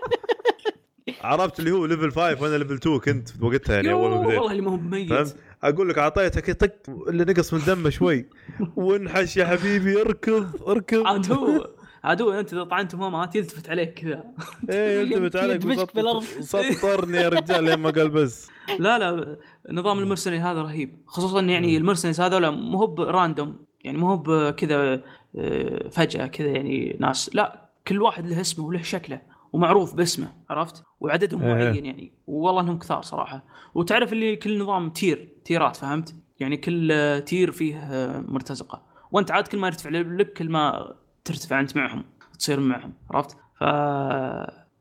عرفت 1.24 1.60
اللي 1.60 1.70
هو 1.70 1.86
level 1.86 2.11
5 2.12 2.42
وأنا 2.42 2.56
level 2.56 2.74
2 2.74 2.98
كنت 2.98 3.28
وقتها 3.42 3.74
يعني 3.76 3.92
أول 3.92 4.10
ما 4.10 4.16
يوه، 4.16 4.24
بديت. 4.26 4.38
والله 4.38 4.50
اللي 4.52 4.62
ما 4.62 4.70
هو 4.70 4.76
ميت؟ 4.76 5.36
أقول 5.62 5.88
لك 5.88 5.98
أعطيته 5.98 6.40
كذا 6.40 6.54
طق 6.56 6.72
اللي 7.08 7.24
نقص 7.24 7.54
من 7.54 7.60
دمه 7.66 7.90
شوي. 7.90 8.26
وانحش 8.76 9.36
يا 9.36 9.44
حبيبي 9.46 10.00
اركض 10.00 10.62
اركض. 10.68 11.06
عاد 11.06 11.32
هو. 11.32 11.66
عاد 12.05 12.22
هو 12.22 12.30
انت 12.32 12.53
إذا 12.53 12.64
طعنته 12.64 12.98
ما 12.98 13.09
مات 13.09 13.36
يلتفت 13.36 13.70
عليك 13.70 13.94
كذا. 13.94 14.24
إيه 14.70 15.01
يلتفت 15.01 15.36
عليك 15.36 15.55
يدمجك 15.57 15.94
بالأرض. 15.94 16.22
وسط- 16.38 16.57
سطرني 16.57 17.16
يا 17.16 17.28
رجال 17.28 17.64
لين 17.64 17.78
ما 17.78 17.90
قال 17.90 18.09
بس. 18.11 18.51
لا 18.78 18.98
لا 18.98 19.36
نظام 19.70 19.98
ال 19.98 20.02
mercenary 20.02 20.38
هذا 20.38 20.62
رهيب. 20.62 20.96
خصوصا 21.07 21.40
يعني 21.40 21.76
ال 21.76 21.80
mercenaries 21.80 22.20
هذول 22.20 22.51
مو 22.51 22.78
هو 22.78 22.86
ب 22.86 22.96
random 22.96 23.56
يعني 23.84 23.98
مو 23.98 24.07
هو 24.09 24.16
بكذا 24.16 25.03
آه، 25.38 25.88
فجأة 25.88 26.26
كذا 26.26 26.48
يعني 26.48 26.96
ناس. 27.01 27.30
لا 27.34 27.70
كل 27.88 28.03
واحد 28.03 28.26
له 28.26 28.40
اسمه 28.40 28.64
وله 28.66 28.82
شكله 28.82 29.20
ومعروف 29.53 29.94
باسمه 29.94 30.28
عرفت؟ 30.51 30.82
وعددهم 31.01 31.42
إيه. 31.42 31.55
معين 31.55 31.86
يعني. 31.86 32.12
والله 32.26 32.61
إنهم 32.61 32.78
كثار 32.78 33.03
صراحة. 33.03 33.44
وتعرف 33.74 34.12
اللي 34.12 34.36
كل 34.36 34.59
نظام 34.59 34.90
تير 34.90 35.28
تيرات 35.44 35.76
فهمت؟ 35.76 36.14
يعني 36.40 36.57
كل 36.57 36.92
آه، 36.92 37.18
تير 37.18 37.51
فيه 37.53 37.76
آه، 37.76 38.20
مرتزقة. 38.28 38.82
وأنت 39.12 39.30
عاد 39.30 39.46
كل 39.48 39.59
ما 39.59 39.66
يرتفع 39.66 39.90
لك 39.90 40.32
كل 40.32 40.48
ما 40.48 40.94
ترتفع 41.24 41.60
انت 41.60 41.76
معهم 41.76 42.04
تصير 42.38 42.60
معهم 42.60 42.92
عرفت 43.10 43.36
ف 43.54 43.64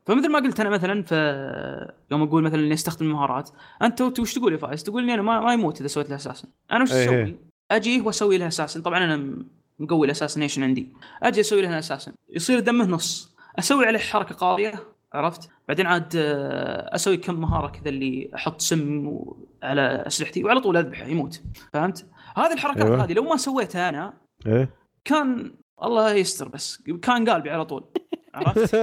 فمثل 0.06 0.28
ما 0.28 0.38
قلت 0.38 0.60
أنا 0.60 0.70
مثلا 0.70 1.02
ف 1.02 1.12
يوم 2.10 2.22
أقول 2.22 2.42
مثلا 2.42 2.60
إني 2.60 2.74
أستخدم 2.74 3.06
المهارات 3.06 3.50
أنت 3.82 4.18
وش 4.18 4.34
تقول 4.34 4.52
يا 4.52 4.58
فايز؟ 4.58 4.84
تقول 4.84 5.02
اني 5.02 5.14
أنا 5.14 5.22
ما, 5.22 5.40
ما 5.40 5.52
يموت 5.52 5.80
إذا 5.80 5.88
سويت 5.88 6.10
له 6.10 6.16
أساسا 6.16 6.48
أنا 6.72 6.82
وش 6.82 6.92
إيه. 6.92 7.04
أسوي؟ 7.04 7.36
أجي 7.70 8.00
واسوي 8.00 8.38
له 8.38 8.46
أساسا 8.46 8.80
طبعا 8.80 9.04
أنا 9.04 9.44
مقوي 9.78 10.06
الاساسنيشن 10.06 10.62
عندي 10.62 10.92
أجي 11.22 11.40
أسوي 11.40 11.62
له 11.62 11.78
أساسا 11.78 12.12
يصير 12.28 12.60
دمه 12.60 12.84
نص 12.84 13.36
أسوي 13.58 13.86
عليه 13.86 13.98
حركة 13.98 14.34
قاضيه 14.34 14.72
عرفت؟ 15.12 15.50
بعدين 15.68 15.86
عاد 15.86 16.12
آه، 16.16 16.94
أسوي 16.94 17.16
كم 17.16 17.40
مهارة 17.40 17.68
كذا 17.68 17.88
اللي 17.88 18.30
أحط 18.34 18.60
سم 18.60 19.20
على 19.62 20.04
أسلحتي 20.06 20.44
وعلى 20.44 20.60
طول 20.60 20.76
أذبحه 20.76 21.04
يموت 21.04 21.42
فهمت؟ 21.72 22.06
هذه 22.36 22.52
الحركات 22.52 22.84
أيوة. 22.84 23.04
هذه 23.04 23.12
لو 23.12 23.22
ما 23.22 23.36
سويتها 23.36 23.88
أنا 23.88 24.12
إيه 24.46 24.70
كان 25.04 25.54
الله 25.82 26.14
يستر 26.14 26.48
بس. 26.48 26.82
كان 27.02 27.30
قلبي 27.30 27.50
على 27.50 27.64
طول. 27.64 27.84
عرفت؟ 28.34 28.74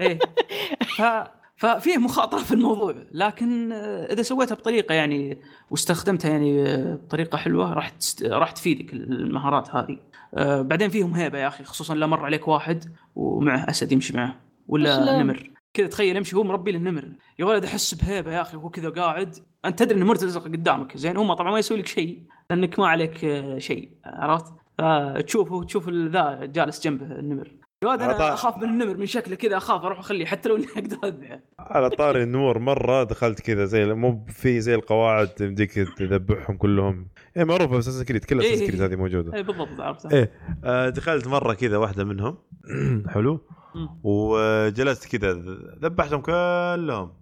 إيه. 0.00 0.18
ف... 0.96 1.02
ففيه 1.56 1.98
مخاطرة 1.98 2.38
في 2.38 2.52
الموضوع. 2.54 2.94
لكن 3.12 3.72
آه، 3.72 4.12
إذا 4.12 4.22
سويتها 4.22 4.54
بطريقة 4.54 4.94
يعني 4.94 5.38
واستخدمتها 5.70 6.30
يعني 6.30 6.62
آه، 6.68 6.94
بطريقة 6.94 7.38
حلوة 7.38 7.72
راح 7.72 7.88
تست... 7.88 8.22
راح 8.22 8.50
تفيدك 8.50 8.92
المهارات 8.92 9.74
هذه. 9.74 9.98
آه، 10.34 10.62
بعدين 10.62 10.90
فيهم 10.90 11.14
هيبة 11.14 11.38
يا 11.38 11.48
أخي 11.48 11.64
خصوصا 11.64 11.94
لو 11.94 12.06
مر 12.06 12.24
عليك 12.24 12.48
واحد 12.48 12.84
ومعه 13.16 13.70
أسد 13.70 13.92
يمشي 13.92 14.16
معه 14.16 14.36
ولا. 14.68 15.22
نمر. 15.22 15.50
كذا 15.74 15.86
تخيل 15.86 16.16
يمشي 16.16 16.36
هو 16.36 16.44
مربي 16.44 16.72
له 16.72 16.78
النمر 16.78 17.08
يا 17.38 17.44
ولد 17.44 17.64
أحس 17.64 17.94
بهيبة 17.94 18.32
يا 18.32 18.40
أخي 18.40 18.56
وهو 18.56 18.70
كذا 18.70 18.88
قاعد. 18.88 19.36
أنت 19.64 19.78
تدري 19.78 19.98
انه 19.98 20.06
مرتزق 20.06 20.44
قدامك 20.44 20.96
زين؟ 20.96 21.16
هم 21.16 21.34
طبعا 21.34 21.50
ما 21.50 21.58
يسوي 21.58 21.78
لك 21.78 21.86
شيء 21.86 22.22
لأنك 22.50 22.78
ما 22.78 22.88
عليك 22.88 23.24
آه، 23.24 23.58
شيء. 23.58 23.90
عرفت؟ 24.04 24.52
فتشوفه 24.78 25.64
تشوف 25.64 25.88
ذا 25.88 26.40
جالس 26.44 26.84
جنبه 26.84 27.06
النمر 27.06 27.52
يا 27.82 27.88
ولد 27.88 28.00
أعطاه- 28.00 28.02
أنا 28.04 28.34
أخاف 28.34 28.56
من 28.58 28.64
النمر 28.64 28.96
من 28.96 29.06
شكله 29.06 29.34
كذا 29.36 29.56
أخاف 29.56 29.84
أروح 29.84 29.98
أخليه 29.98 30.26
حتى 30.26 30.48
لو 30.48 30.56
إني 30.56 30.66
أقدر 30.76 30.96
أذبحه 31.04 31.40
على 31.58 31.90
طاري 31.90 32.22
النور 32.22 32.58
مرة 32.58 33.02
دخلت 33.02 33.40
كذا 33.40 33.64
زي 33.64 33.84
مو 33.94 34.24
في 34.28 34.60
زي 34.60 34.74
القواعد 34.74 35.30
يمديك 35.40 35.72
تذبحهم 35.72 36.56
كلهم 36.56 37.08
إيه 37.36 37.44
معروفة 37.44 37.78
أساس 37.78 38.02
كريد 38.02 38.24
كل 38.24 38.40
أساس 38.40 38.60
إيه. 38.60 38.66
كريد 38.68 38.82
هذه 38.82 38.96
موجودة 38.96 39.34
اي 39.34 39.42
بالضبط 39.42 39.80
عرفت 39.80 40.12
إيه. 40.12 40.32
آه، 40.64 40.88
دخلت 40.88 41.26
مرة 41.28 41.52
كذا 41.54 41.76
واحدة 41.76 42.04
منهم 42.04 42.38
حلو. 43.14 43.40
وجلست 44.02 45.16
كذا 45.16 45.32
ذبحتهم 45.82 46.20
كلهم. 46.20 47.12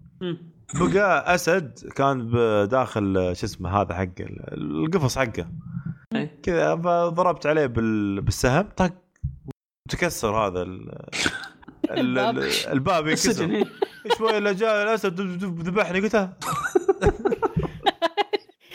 بقى 0.80 1.34
أسد 1.34 1.78
كان 1.96 2.30
بداخل 2.32 3.14
شو 3.36 3.46
اسمه 3.46 3.70
هذا 3.80 3.94
حقه 3.94 4.24
القفص 4.52 5.18
حقه. 5.18 5.46
كذا 6.42 6.74
ضربت 7.08 7.46
عليه 7.46 7.66
بال... 7.66 8.20
بالسهم 8.20 8.68
طق 8.76 8.92
تكسر 9.90 10.36
هذا 10.36 10.62
ال... 10.62 10.90
ال... 11.90 11.98
الباب. 11.98 12.38
ال- 12.38 12.66
الباب 12.72 13.08
السجن 13.08 13.50
ينكسر 13.54 13.70
إيه. 14.06 14.16
شوي 14.18 14.38
الا 14.38 14.52
جاء 14.52 14.82
الاسد 14.82 15.20
ذبحني 15.60 16.00
قلت. 16.00 16.14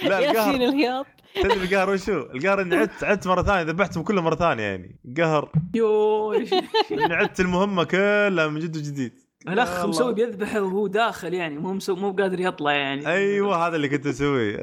لا 0.03 0.19
القهر 0.31 0.55
الهياط 0.55 1.05
تدري 1.35 1.53
القهر 1.63 1.89
وشو؟ 1.89 2.19
القهر 2.21 2.61
إني 2.61 2.75
عدت 2.75 3.03
عدت 3.03 3.27
مرة 3.27 3.41
ثانية 3.43 3.61
ذبحتهم 3.71 4.03
كلهم 4.03 4.23
مرة 4.23 4.35
ثانية 4.35 4.63
يعني 4.63 4.99
قهر 5.17 5.51
يو 5.75 6.33
إني 6.91 7.13
عدت 7.13 7.39
المهمة 7.39 7.83
كلها 7.83 8.47
من 8.47 8.59
جد 8.59 8.77
وجديد 8.77 9.13
الأخ. 9.47 9.85
مسوي 9.85 10.13
بيذبح 10.13 10.55
وهو 10.55 10.87
داخل 10.87 11.33
يعني 11.33 11.57
مو 11.57 11.79
مو 11.89 12.11
قادر 12.11 12.39
يطلع 12.39 12.71
يعني 12.73 13.07
أيوه 13.07 13.67
هذا 13.67 13.75
اللي 13.75 13.89
كنت 13.89 14.07
أسويه 14.07 14.55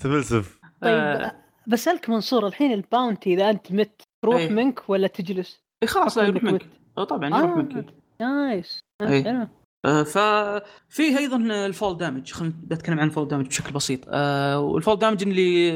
تفلسف 0.00 0.58
طيب 0.80 0.92
آه. 0.94 1.43
بسألك 1.66 2.10
منصور 2.10 2.46
الحين 2.46 2.72
ال 2.72 2.81
bounty 2.81 3.34
إذا 3.34 3.50
أنت 3.50 3.72
مت 3.72 4.02
تروح 4.24 4.36
إيه. 4.36 4.50
منك 4.50 4.90
ولا 4.90 5.06
تجلس؟ 5.06 5.60
إيه 5.82 5.88
خلاص 5.88 6.18
لا 6.18 6.24
يروح 6.24 6.42
منك 6.44 6.66
طبعا 6.96 7.28
يروح 7.28 7.50
آه. 7.50 7.54
منك 7.54 7.94
nice. 8.20 8.80
حلو. 9.00 9.48
آه، 9.84 10.02
ففي 10.02 11.18
أيضا 11.18 11.36
ال 11.36 11.48
fall 11.48 11.96
damage 11.96 12.32
خلينا 12.32 12.54
بتكلم 12.62 13.00
عن 13.00 13.06
ال 13.06 13.10
fall 13.10 13.28
damage 13.28 13.46
بشكل 13.46 13.72
بسيط 13.72 14.00
آه، 14.08 14.60
وال 14.60 14.73
fall 14.73 14.98
damage 14.98 15.22
اللي 15.22 15.70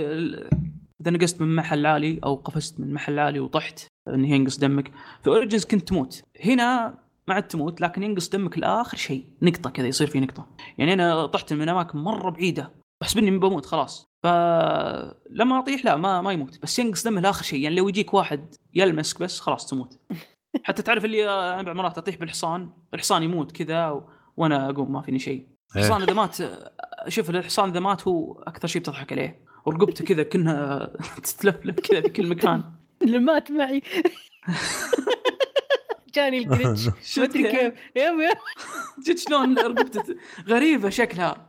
إذا 1.00 1.10
نقصت 1.10 1.40
من 1.40 1.56
محل 1.56 1.86
عالي 1.86 2.20
أو 2.24 2.34
قفزت 2.34 2.80
من 2.80 2.92
محل 2.92 3.18
عالي 3.18 3.40
وطحت 3.40 3.86
انه 4.08 4.34
ينقص 4.34 4.58
دمك 4.58 4.92
في 5.22 5.30
Origins 5.30 5.64
كنت 5.64 5.88
تموت 5.88 6.22
هنا 6.44 6.94
ما 7.28 7.34
عاد 7.34 7.42
تموت 7.42 7.80
لكن 7.80 8.02
ينقص 8.02 8.28
دمك 8.28 8.58
لآخر 8.58 8.96
شيء 8.96 9.24
نقطة 9.42 9.70
كذا 9.70 9.86
يصير 9.86 10.06
في 10.06 10.20
نقطة 10.20 10.46
يعني 10.78 10.92
أنا 10.92 11.26
طحت 11.26 11.52
من 11.52 11.68
أماكن 11.68 11.98
مرة 11.98 12.30
بعيدة 12.30 12.70
احسب 13.02 13.18
إني 13.18 13.38
بموت 13.38 13.66
خلاص. 13.66 14.08
فلما 14.22 15.58
أطيح 15.58 15.84
لا 15.84 15.96
ما 15.96 16.20
ما 16.20 16.32
يموت. 16.32 16.62
بس 16.62 16.78
ينقص 16.78 17.04
دمه 17.04 17.20
لآخر 17.20 17.42
شيء. 17.44 17.60
يعني 17.60 17.76
لو 17.76 17.88
يجيك 17.88 18.14
واحد 18.14 18.54
يلمسك 18.74 19.20
بس 19.20 19.40
خلاص 19.40 19.66
تموت. 19.66 20.00
حتى 20.64 20.82
تعرف 20.82 21.04
اللي 21.04 21.30
أنا 21.30 21.62
بعض 21.62 21.76
مرات 21.76 21.98
أطيح 21.98 22.16
بالحصان 22.16 22.70
الحصان 22.94 23.22
يموت 23.22 23.52
كذا 23.52 23.90
و... 23.90 24.10
وأنا 24.36 24.70
أقوم 24.70 24.92
ما 24.92 25.02
فيني 25.02 25.18
شيء. 25.18 25.48
الحصان 25.76 26.02
إذا 26.02 26.12
مات 26.12 26.36
شوف 27.08 27.30
الحصان 27.30 27.70
إذا 27.70 27.80
مات 27.80 28.08
هو 28.08 28.42
أكثر 28.42 28.68
شيء 28.68 28.82
بتضحك 28.82 29.12
عليه. 29.12 29.44
ورقبته 29.66 30.04
كذا 30.04 30.22
كأنها 30.22 30.92
تتلفلف 31.24 31.80
كذا 31.80 32.00
في 32.00 32.08
كل 32.08 32.26
مكان. 32.28 32.64
اللي 33.02 33.18
مات 33.18 33.50
معي. 33.50 33.82
جاني 36.14 36.38
الجلتش 36.38 37.18
ما 37.18 37.24
أدري 37.24 37.42
كيف. 37.42 37.74
يب 37.96 38.20
يب. 38.20 38.38
جد 39.06 39.18
شلون 39.18 39.58
رقبته 39.58 40.16
غريبة 40.48 40.90
شكلها. 40.90 41.47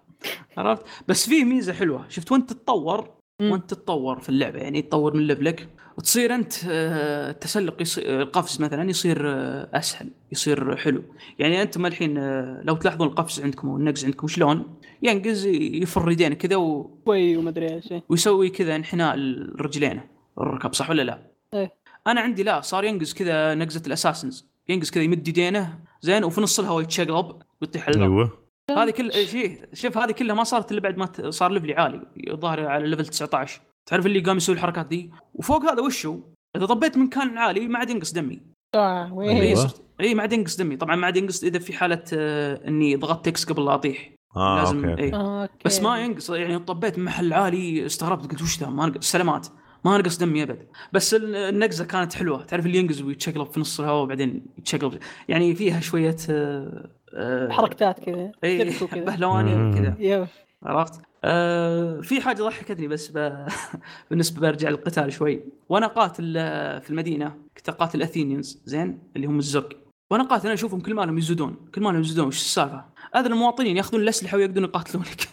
عرفت؟ 0.60 0.84
بس 1.08 1.30
في 1.30 1.44
ميزة 1.44 1.74
حلوة. 1.74 2.06
شفت 2.10 2.32
وانت 2.32 2.54
تتطور. 2.54 3.10
وانت 3.42 3.70
تتطور 3.70 4.20
في 4.20 4.30
اللعبة؟ 4.30 4.60
يعني 4.60 4.82
تطور 4.82 5.18
من 5.18 5.28
ليفلك 5.28 5.70
وتصير 5.98 6.36
أنت 6.36 6.54
آه، 6.70 7.32
التسلق 7.32 7.82
يصير 7.82 8.22
القفز 8.22 8.62
مثلا 8.62 8.90
يصير 8.90 9.30
آه، 9.30 9.70
أسهل 9.74 10.10
يصير 10.32 10.76
حلو. 10.76 11.04
يعني 11.40 11.62
أنتم 11.62 11.86
الحين 11.86 12.18
آه، 12.18 12.62
لو 12.64 12.76
تلاحظون 12.76 13.08
القفز 13.08 13.42
عندكم 13.42 13.68
والنقز 13.68 14.06
عندكم 14.06 14.28
شلون؟ 14.28 14.80
ينقز 15.02 15.46
يفر 15.46 16.12
يدينه 16.12 16.36
كذا 16.36 16.56
و... 16.56 17.00
شوي 17.06 17.38
وما 17.38 17.50
أدري 17.50 17.74
إيش. 17.74 17.94
ويسوي 18.10 18.50
كذا 18.50 18.76
انحناء 18.76 19.16
الرجلين. 19.16 20.02
الركب 20.38 20.74
صح 20.74 20.90
ولا 20.90 21.02
لا؟ 21.02 21.32
إيه. 21.54 21.74
أنا 22.08 22.22
عندي 22.22 22.44
لا 22.44 22.62
صار 22.62 22.84
ينقز 22.84 23.14
كذا 23.14 23.56
نقزة 23.56 23.82
ال 23.88 23.93
Assassins. 23.93 24.50
ينقز 24.70 24.90
كذا 24.90 25.04
يمد 25.04 25.28
يدينه 25.28 25.80
زين 26.02 26.24
وفي 26.24 26.42
نص 26.42 26.60
الهواء 26.60 26.84
يتشقلب 26.84 27.42
ويطيح 27.62 27.88
على 27.88 27.96
الأرض. 27.96 28.12
أيوه. 28.12 28.49
هذه 28.84 28.90
كل 28.90 29.14
شيء 29.14 29.60
شوف 29.74 29.98
هذه 29.98 30.12
كلها 30.12 30.36
ما 30.36 30.44
صارت 30.44 30.72
إلا 30.72 30.82
بعد 30.82 30.98
ما 30.98 31.30
صار 31.30 31.52
level 31.52 31.70
ي 31.70 31.74
عالي 31.74 32.02
الظاهر 32.30 32.66
على 32.68 32.88
level 32.88 33.06
19 33.06 33.62
تعرف 33.86 34.06
اللي 34.06 34.20
قام 34.20 34.38
يسوي 34.38 34.56
الحركات 34.56 34.86
دي؟ 34.86 35.12
وفوق 35.34 35.64
هذا 35.72 35.82
وشو؟ 35.82 36.20
إذا 36.56 36.66
طبيت 36.66 36.98
من 36.98 37.04
مكان 37.06 37.38
عالي 37.38 37.68
ما 37.68 37.80
عاد 37.80 37.90
ينقص 37.90 38.12
دمي. 38.14 38.42
آه، 38.76 39.14
وين؟ 39.14 39.30
أيوة. 39.30 39.42
اي 39.42 39.56
صرت- 39.56 39.82
اي 40.02 40.16
ما 40.16 40.22
عاد 40.22 40.34
ينقص 40.34 40.58
دمي. 40.58 40.76
طبعا 40.78 40.96
ما 40.96 41.06
عاد 41.06 41.18
ينقص 41.18 41.44
إذا 41.44 41.60
في 41.60 41.74
حالة 41.74 42.04
آه، 42.14 42.68
إني 42.68 42.96
ضغطت 42.96 43.28
X 43.28 43.46
قبل 43.46 43.66
لا 43.66 43.74
أطيح. 43.76 44.12
آه 44.38 44.60
لازم 44.60 44.86
okay 44.90 45.02
اي 45.04 45.14
okay 45.16 45.54
بس 45.66 45.82
ما 45.82 46.00
ينقص 46.00 46.30
يعني 46.30 46.60
طبيت 46.60 46.98
من 46.98 47.06
محل 47.06 47.34
عالي 47.34 47.86
استغربت 47.86 48.32
قلت 48.32 48.42
وش 48.42 48.60
ذا؟ 48.60 48.68
ما 48.70 48.86
نقص 48.86 49.12
سلامات. 49.12 49.48
ما 49.86 49.98
نقص 49.98 50.18
دمي 50.18 50.44
أبد. 50.44 50.68
بس 50.94 51.14
ال- 51.14 51.36
النقزة 51.36 51.86
كانت 51.86 52.14
حلوة. 52.14 52.44
تعرف 52.44 52.66
اللي 52.66 52.78
ينقز 52.78 53.02
ويتشقلب 53.02 53.48
في 53.52 53.60
نص 53.60 53.80
الهواء 53.80 54.04
وبعدين 54.04 54.46
يتشقلب. 54.58 55.00
يعني 55.30 55.56
فيها 55.56 55.80
شوية 55.80 56.16
آه، 56.30 56.90
آه، 57.14 57.50
حركات 57.50 58.00
كذا 58.00 58.32
إي 58.44 58.76
وكذا. 58.82 59.04
بهلواني 59.04 59.56
مم. 59.56 59.76
كذا 59.78 59.96
يب. 60.00 60.28
عرفت؟ 60.64 61.02
آه 61.24 62.02
في 62.02 62.22
حاجة 62.22 62.44
ضحكتني 62.44 62.88
بس 62.88 63.12
ب... 63.16 63.46
بالنسبة 64.10 64.42
برجع 64.42 64.70
للقتال 64.70 65.14
شوي. 65.14 65.44
وأنا 65.70 65.88
قاتل 65.88 66.34
آه، 66.38 66.80
في 66.80 66.90
المدينة 66.90 67.36
كنت 67.58 67.70
اقاتل 67.70 68.02
اثينيانز 68.02 68.62
زين؟ 68.66 69.00
اللي 69.16 69.28
هم 69.28 69.40
الزرق. 69.40 69.70
وأنا 70.12 70.24
قاتل 70.24 70.46
أنا 70.46 70.54
أشوفهم 70.54 70.82
كل 70.82 70.94
مالهم 70.94 71.18
يزودون 71.18 71.56
كل 71.76 71.82
مالهم 71.82 72.02
يزودون 72.02 72.28
وش 72.28 72.38
السالفة؟ 72.38 72.86
هذا 73.16 73.28
المواطنين 73.28 73.78
ياخذون 73.78 74.02
الأسلحة 74.02 74.38
ويقدرون 74.38 74.64
يقاتلونك. 74.70 75.22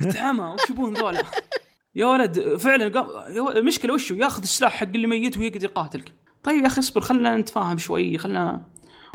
قلت 0.00 0.16
عمى 0.16 0.44
وش 0.44 0.70
يبون 0.70 0.94
ذولا؟ 0.94 1.22
يا 1.94 2.06
ولد 2.06 2.56
فعلا 2.56 3.00
قام... 3.00 3.06
المشكلة 3.48 3.94
وشو؟ 3.94 4.14
ياخذ 4.14 4.42
السلاح 4.42 4.72
حق 4.72 4.86
اللي 4.86 5.06
ميت 5.06 5.38
ويقدر 5.38 5.64
يقاتلك. 5.64 6.12
طيب 6.42 6.62
يا 6.62 6.66
أخي 6.66 6.78
اصبر 6.78 7.00
خلينا 7.00 7.36
نتفاهم 7.36 7.78
شوي 7.78 8.18
خلينا 8.18 8.62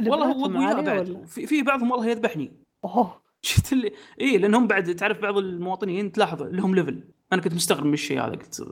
والله 0.05 0.31
هو 0.31 0.59
وياه 0.59 0.81
بعد؟ 0.81 1.25
في, 1.25 1.47
في 1.47 1.61
بعضهم 1.61 1.91
والله 1.91 2.07
يذبحني 2.07 2.51
أوه 2.85 3.21
شفت 3.41 3.73
اللي 3.73 3.91
اي 4.21 4.37
لأنهم 4.37 4.67
بعد 4.67 4.95
تعرف 4.95 5.21
بعض 5.21 5.37
المواطنين 5.37 6.11
تلاحظ 6.11 6.41
لهم 6.41 6.75
level 6.75 7.03
أنا 7.33 7.41
كنت 7.41 7.53
مستغرب 7.53 7.85
من 7.85 7.93
الشيء 7.93 8.19
هذا 8.19 8.31
قلت 8.31 8.63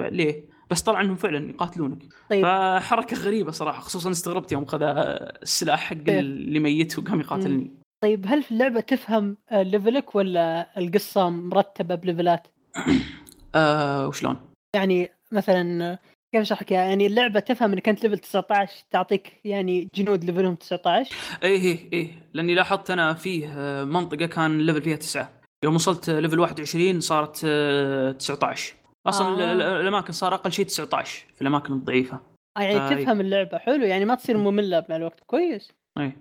ليه؟ 0.00 0.44
بس 0.70 0.82
طلع 0.82 1.00
إنهم 1.00 1.16
فعلا 1.16 1.50
يقاتلونك 1.50 2.02
طيب 2.30 2.42
فحركة 2.42 3.16
غريبة 3.16 3.50
صراحة 3.50 3.80
خصوصا 3.80 4.10
استغربت 4.10 4.52
يوم 4.52 4.64
خذ 4.64 4.82
السلاح 4.82 5.80
حق 5.80 5.96
إيه. 6.08 6.20
اللي 6.20 6.58
ميت 6.60 6.98
وقام 6.98 7.20
يقاتلني 7.20 7.70
طيب 8.02 8.26
هل 8.26 8.42
في 8.42 8.52
اللعبة 8.52 8.80
تفهم 8.80 9.36
level 9.52 10.04
ك 10.04 10.14
ولا 10.14 10.78
القصة 10.78 11.30
مرتبة 11.30 11.94
ب 11.94 12.01
level 12.01 12.35
ات؟ 12.35 12.48
آه 13.54 14.08
وشلون؟ 14.08 14.36
يعني 14.76 15.10
مثلا 15.32 15.98
كيف 16.32 16.40
أشرح 16.40 16.62
لك؟ 16.62 16.70
يعني 16.70 17.06
اللعبة 17.06 17.40
تفهم 17.40 17.72
إنك 17.72 17.88
أنت 17.88 18.02
level 18.04 18.18
19 18.18 18.72
تعطيك 18.90 19.40
يعني 19.44 19.88
جنود 19.94 20.24
level 20.24 20.45
هم 20.45 20.54
19 20.54 21.14
إيه 21.42 21.60
إيه 21.62 21.92
إيه. 21.92 22.10
لأني 22.34 22.54
لاحظت 22.54 22.90
أنا 22.90 23.14
فيه 23.14 23.48
آه، 23.56 23.84
منطقة 23.84 24.26
كان 24.26 24.50
ال 24.60 24.64
level 24.64 24.82
فيها 24.82 24.96
تسعة. 24.96 25.32
يوم 25.64 25.74
وصلت 25.74 26.10
level 26.10 26.40
21 26.40 27.00
صارت 27.00 27.42
آه، 27.44 28.12
19 28.12 28.74
أصلا 29.06 29.26
آه. 29.28 29.34
ال- 29.34 29.62
ال- 29.62 29.80
الأماكن 29.80 30.12
صار 30.12 30.34
أقل 30.34 30.52
شيء 30.52 30.64
19 30.66 31.26
في 31.34 31.42
الأماكن 31.42 31.72
الضعيفة. 31.72 32.20
آه، 32.56 32.60
يعني 32.60 32.76
آه، 32.76 33.02
تفهم 33.02 33.20
اللعبة 33.20 33.58
حلو. 33.58 33.84
يعني 33.84 34.04
ما 34.04 34.14
تصير 34.14 34.36
مملة 34.36 34.84
مع 34.88 34.96
الوقت. 34.96 35.20
كويس. 35.26 35.72
حلو. 35.98 36.12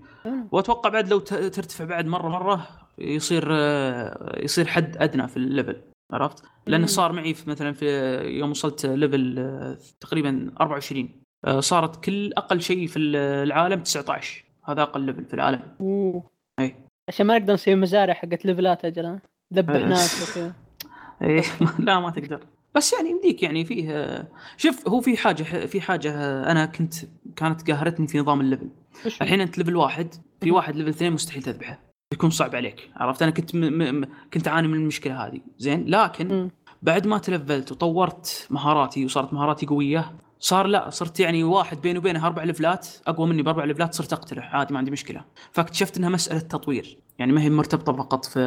وأتوقع 0.51 0.89
بعد 0.89 1.09
لو 1.09 1.20
ترتفع 1.20 1.86
بعد 1.86 2.05
مرة 2.05 2.30
مرة 2.30 2.68
يصير 2.97 3.47
آه، 3.51 4.39
يصير 4.43 4.68
حد 4.68 4.97
أدنى 4.97 5.28
في 5.28 5.38
ال 5.38 5.45
level 5.45 5.82
عرفت؟ 6.12 6.43
لأنه. 6.68 6.86
صار 6.86 7.12
معي 7.12 7.34
في 7.34 7.49
مثلا 7.49 7.74
في 7.74 8.18
يوم 8.39 8.51
وصلت 8.51 8.86
level 8.86 9.36
آه، 9.39 9.78
تقريبا 9.99 10.51
24 10.62 11.10
آه، 11.45 11.60
صارت 11.60 12.03
كل 12.03 12.34
أقل 12.34 12.61
شيء 12.61 12.88
في 12.88 12.99
العالم 12.99 13.80
19 13.80 14.44
هذا 14.64 14.81
أقل 14.81 15.02
level 15.02 15.26
في 15.26 15.34
العالم 15.34 15.61
أوه 15.81 16.23
إيه. 16.60 16.76
عشان 17.07 17.26
ما 17.26 17.38
نقدر 17.38 17.53
نسوي 17.53 17.76
مزارع 17.76 18.14
حقت 18.14 18.45
level 18.45 18.79
ات 18.79 18.86
أجل؟ 18.86 19.19
ذبح 19.53 19.73
إيه. 19.73 19.86
ناس 19.86 20.31
وكذا 20.31 20.53
إيه 21.22 21.44
لا 21.86 21.99
ما 21.99 22.10
تقدر 22.10 22.40
بس 22.76 22.94
يعني 22.94 23.10
يمديك 23.10 23.44
يعني 23.44 23.65
فيه 23.65 23.91
آه، 23.91 24.27
شوف 24.57 24.88
هو 24.88 25.02
في 25.02 25.18
حاجة 25.18 25.44
في 25.44 25.81
حاجة 25.81 26.14
آه، 26.15 26.52
أنا 26.52 26.65
كنت 26.65 26.94
كانت 27.36 27.72
قاهرتني 27.72 28.07
في 28.07 28.19
نظام 28.19 28.41
ال 28.41 28.46
level 28.46 28.69
الحين 29.06 29.41
أنت 29.41 29.57
level 29.57 29.76
واحد 29.76 30.14
في. 30.41 30.52
واحد 30.52 30.76
level 30.76 30.90
اثنين 30.90 31.14
مستحيل 31.14 31.44
تذبحه 31.44 31.90
يكون 32.14 32.30
صعب 32.30 32.56
عليك 32.56 32.90
عرفت؟ 32.96 33.22
أنا 33.22 33.32
كنت 33.32 33.56
م... 33.56 33.60
م... 34.02 34.06
كنت 34.34 34.48
أعاني 34.48 34.68
من 34.68 34.74
المشكلة 34.74 35.26
هذه. 35.26 35.40
زين؟ 35.58 35.86
لكن. 35.86 36.50
بعد 36.82 37.08
ما 37.08 37.18
تلفلت 37.18 37.72
وطورت 37.72 38.48
مهاراتي 38.50 39.06
وصارت 39.06 39.34
مهاراتي 39.34 39.66
قوية 39.66 40.12
صار 40.40 40.68
لا 40.68 40.90
صرت 40.90 41.20
يعني 41.20 41.44
واحد 41.44 41.82
بيني 41.82 42.00
وبينه 42.00 42.28
أربع 42.28 42.44
level 42.44 42.80
ات 42.80 42.88
أقوى 43.08 43.28
مني 43.28 43.42
بأربع 43.42 43.64
level 43.64 43.89
ات 43.89 43.94
صرت 43.94 44.14
أقتله 44.14 44.42
عادي 44.42 44.74
ما 44.74 44.80
عندي 44.80 44.92
مشكلة. 44.92 45.26
فاكتشفت 45.52 45.98
إنها 45.98 46.10
مسألة 46.10 46.40
تطوير 46.40 46.98
يعني 47.20 47.32
ما 47.32 47.42
هي 47.42 47.50
مرتبطة 47.50 47.94
فقط 47.94 48.26
في 48.26 48.40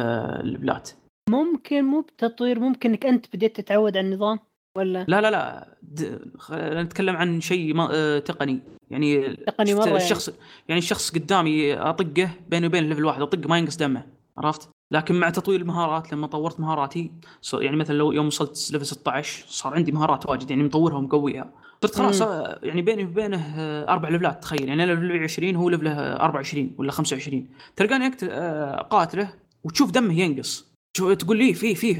ال 0.43 0.50
level 0.50 0.82
ات 0.82 0.89
ممكن 1.29 1.83
مو 1.83 2.01
بتطوير 2.01 2.59
ممكن 2.59 2.89
إنك 2.89 3.05
أنت 3.05 3.25
بديت 3.35 3.61
تتعود 3.61 3.97
على 3.97 4.07
النظام؟ 4.07 4.39
ولا؟ 4.75 5.05
لا 5.07 5.21
لا 5.21 5.31
لا. 5.31 5.67
د... 5.83 6.21
نتكلم 6.51 7.15
عن 7.15 7.41
شيء 7.41 7.73
ما... 7.73 7.89
آه، 7.91 8.19
تقني. 8.19 8.59
يعني 8.91 9.35
تقني 9.35 9.73
مرة 9.75 9.85
يعني. 9.85 9.97
الشخص 9.97 10.29
يعني 10.67 10.79
الشخص 10.79 11.11
قدامي 11.11 11.73
أطقه 11.73 12.29
بيني 12.49 12.67
وبين 12.67 12.89
level 12.89 13.05
واحد 13.05 13.21
أطقه 13.21 13.47
ما 13.49 13.57
ينقص 13.57 13.75
دمه 13.77 14.05
عرفت؟ 14.37 14.69
لكن 14.91 15.15
مع 15.19 15.29
تطوير 15.29 15.61
المهارات 15.61 16.13
لما 16.13 16.27
طورت 16.27 16.59
مهاراتي 16.59 17.11
يعني 17.53 17.75
مثلا 17.77 17.95
لو 17.95 18.11
يوم 18.11 18.27
وصلت 18.27 18.69
level 18.71 18.85
16 18.85 19.45
صار 19.47 19.73
عندي 19.73 19.91
مهارات 19.91 20.29
واجد 20.29 20.49
يعني 20.49 20.63
مطورها 20.63 20.95
ومقويها. 20.97 21.51
صرت 21.81 21.95
خلاص. 21.95 22.21
آه، 22.21 22.59
يعني 22.63 22.81
بيني 22.81 23.03
وبينه 23.03 23.53
آه، 23.57 23.89
أربع 23.93 24.09
level 24.09 24.36
ات 24.36 24.41
تخيل. 24.43 24.67
يعني 24.69 24.83
أنا 24.83 24.91
level 24.91 25.23
20 25.23 25.55
هو 25.55 25.69
level 25.69 25.87
ه 25.87 25.91
24 26.13 26.75
ولا 26.77 26.91
25 26.91 27.47
تلقاني 27.75 28.11
أكت- 28.11 28.23
آه، 28.29 28.81
قاتله 28.81 29.33
وتشوف 29.63 29.91
دمه 29.91 30.19
ينقص. 30.19 30.65
تقول 30.93 31.37
لي 31.37 31.53
في 31.53 31.75
في 31.75 31.95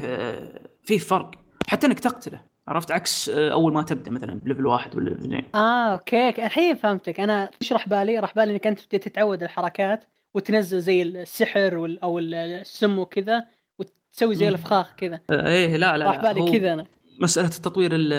في 0.82 0.98
فرق. 0.98 1.30
حتى 1.68 1.86
انك 1.86 2.00
تقتله 2.00 2.40
عرفت؟ 2.68 2.90
عكس 2.90 3.28
آه، 3.28 3.52
أول 3.52 3.72
ما 3.72 3.82
تبدأ 3.82 4.10
مثلا 4.10 4.34
ب 4.34 4.39
level 4.39 4.66
واحد 4.66 4.96
ولا 4.96 5.12
اثنين. 5.12 5.44
آه 5.54 5.92
okay. 5.92 6.28
الحين 6.28 6.74
فهمتك. 6.74 7.20
أنا 7.20 7.50
إيش 7.62 7.72
راح 7.72 7.88
بالي؟ 7.88 8.18
راح 8.18 8.34
بالي 8.34 8.52
إنك 8.52 8.66
أنت 8.66 8.80
تبدا 8.80 8.98
تتعود 9.04 9.42
الحركات 9.42 10.04
وتنزل 10.34 10.80
زي 10.80 11.02
السحر 11.02 11.76
وال- 11.76 12.02
أو 12.02 12.18
ال- 12.18 12.34
السم 12.34 12.98
وكذا 12.98 13.44
وتسوي 13.78 14.34
زي. 14.34 14.48
الفخاخ 14.48 14.94
كذا. 14.96 15.20
آه، 15.30 15.48
إيه 15.48 15.76
لا 15.76 15.96
لا 15.98 16.06
راح 16.06 16.22
بالي 16.32 16.58
كذا 16.58 16.72
أنا. 16.72 16.86
مسألة 17.20 17.46
التطوير 17.46 17.90
ال- 17.94 18.12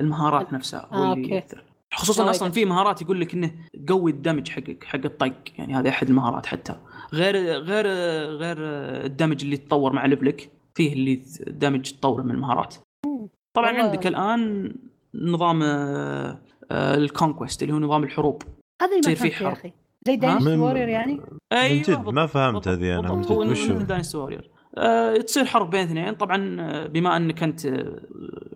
المهارات 0.00 0.52
نفسها 0.52 0.88
هو 0.92 1.04
آه، 1.04 1.12
اللي. 1.12 1.34
يأثر. 1.34 1.64
خصوصا. 1.94 2.30
أصلا 2.30 2.50
في 2.50 2.64
مهارات 2.64 3.02
يقول 3.02 3.20
لك 3.20 3.34
إنه 3.34 3.50
قوي 3.88 4.10
ال 4.10 4.15
damage 4.15 4.48
حقك 4.48 4.84
حق 4.84 5.00
الطق 5.04 5.32
يعني 5.58 5.74
هذه 5.74 5.88
أحد 5.88 6.08
المهارات 6.08 6.46
حتى. 6.46 6.74
غير 7.14 7.36
غير 7.36 7.86
غير 8.36 8.56
ال 9.04 9.09
damage 9.09 9.42
اللي 9.44 9.56
تطور 9.56 9.92
مع 9.92 10.06
level 10.06 10.43
ك 10.43 10.50
فيه 10.74 10.92
اللي 10.92 11.22
ال 11.46 11.52
damage 11.52 11.90
تطور 11.92 12.22
من 12.22 12.30
المهارات. 12.30 12.74
طبعا 13.54 13.70
والله. 13.70 13.84
عندك 13.84 14.06
الآن 14.06 14.72
نظام 15.14 15.62
آه، 15.62 16.38
آه، 16.70 16.94
ال 16.94 17.02
conquest 17.02 17.62
اللي 17.62 17.74
هو 17.74 17.78
نظام 17.78 18.04
الحروب. 18.04 18.42
هذا 18.82 18.90
اللي 18.90 18.96
ما 18.96 19.02
تصير 19.02 19.16
في 19.16 19.20
فهمت 19.30 19.32
يا 19.42 19.46
حرب. 19.46 19.52
أخي. 19.58 19.72
زي 20.06 20.16
Dynasty 20.16 20.48
من- 20.50 20.58
Warrior 20.60 20.88
يعني؟ 20.88 21.20
أيوه 21.52 21.82
جد 21.82 22.08
ما 22.08 22.26
فهمت 22.26 22.68
هذه 22.68 22.98
أنا، 22.98 23.12
بالضبط. 23.12 23.38
من 23.38 23.46
هو 23.48 23.52
جد، 23.54 23.86
Dynasty 23.86 24.16
Warrior 24.16 24.50
آه، 24.78 25.16
تصير 25.16 25.44
حرب 25.44 25.70
بين 25.70 25.80
اثنين. 25.80 26.14
طبعا 26.14 26.36
بما 26.86 27.16
أنك 27.16 27.42
أنت 27.42 27.60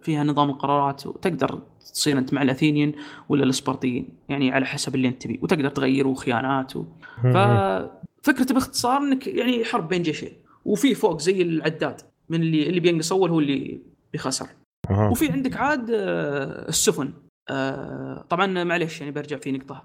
فيها 0.02 0.24
نظام 0.24 0.50
القرارات 0.50 1.06
وتقدر 1.06 1.62
تصير 1.92 2.18
أنت 2.18 2.34
مع 2.34 2.42
الأثينيين 2.42 2.92
ولا 3.28 3.44
الاسبرطيين 3.44 4.08
يعني 4.28 4.52
على 4.52 4.66
حسب 4.66 4.94
اللي 4.94 5.08
أنت 5.08 5.22
تبيه 5.22 5.38
وتقدر 5.42 5.68
تغير 5.68 6.06
وخيانات 6.06 6.76
و... 6.76 6.84
ففكرته 7.22 8.54
باختصار 8.54 8.96
إنك 8.98 9.26
يعني 9.26 9.64
حرب 9.64 9.88
بين 9.88 10.02
جيشين. 10.02 10.32
وفي 10.64 10.94
فوق 10.94 11.20
زي 11.20 11.42
العداد. 11.42 12.00
من 12.28 12.40
اللي 12.42 12.68
اللي 12.68 12.80
بينقص 12.80 13.12
اول 13.12 13.30
هو 13.30 13.40
اللي 13.40 13.80
بيخسر. 14.12 14.46
أها. 14.90 15.08
وفي 15.10 15.32
عندك 15.32 15.56
عاد 15.56 15.90
آه، 15.90 16.68
السفن 16.68 17.12
آه، 17.50 18.24
طبعا 18.30 18.64
معليش 18.64 19.00
يعني 19.00 19.12
برجع 19.12 19.36
في 19.36 19.52
نقطة 19.52 19.84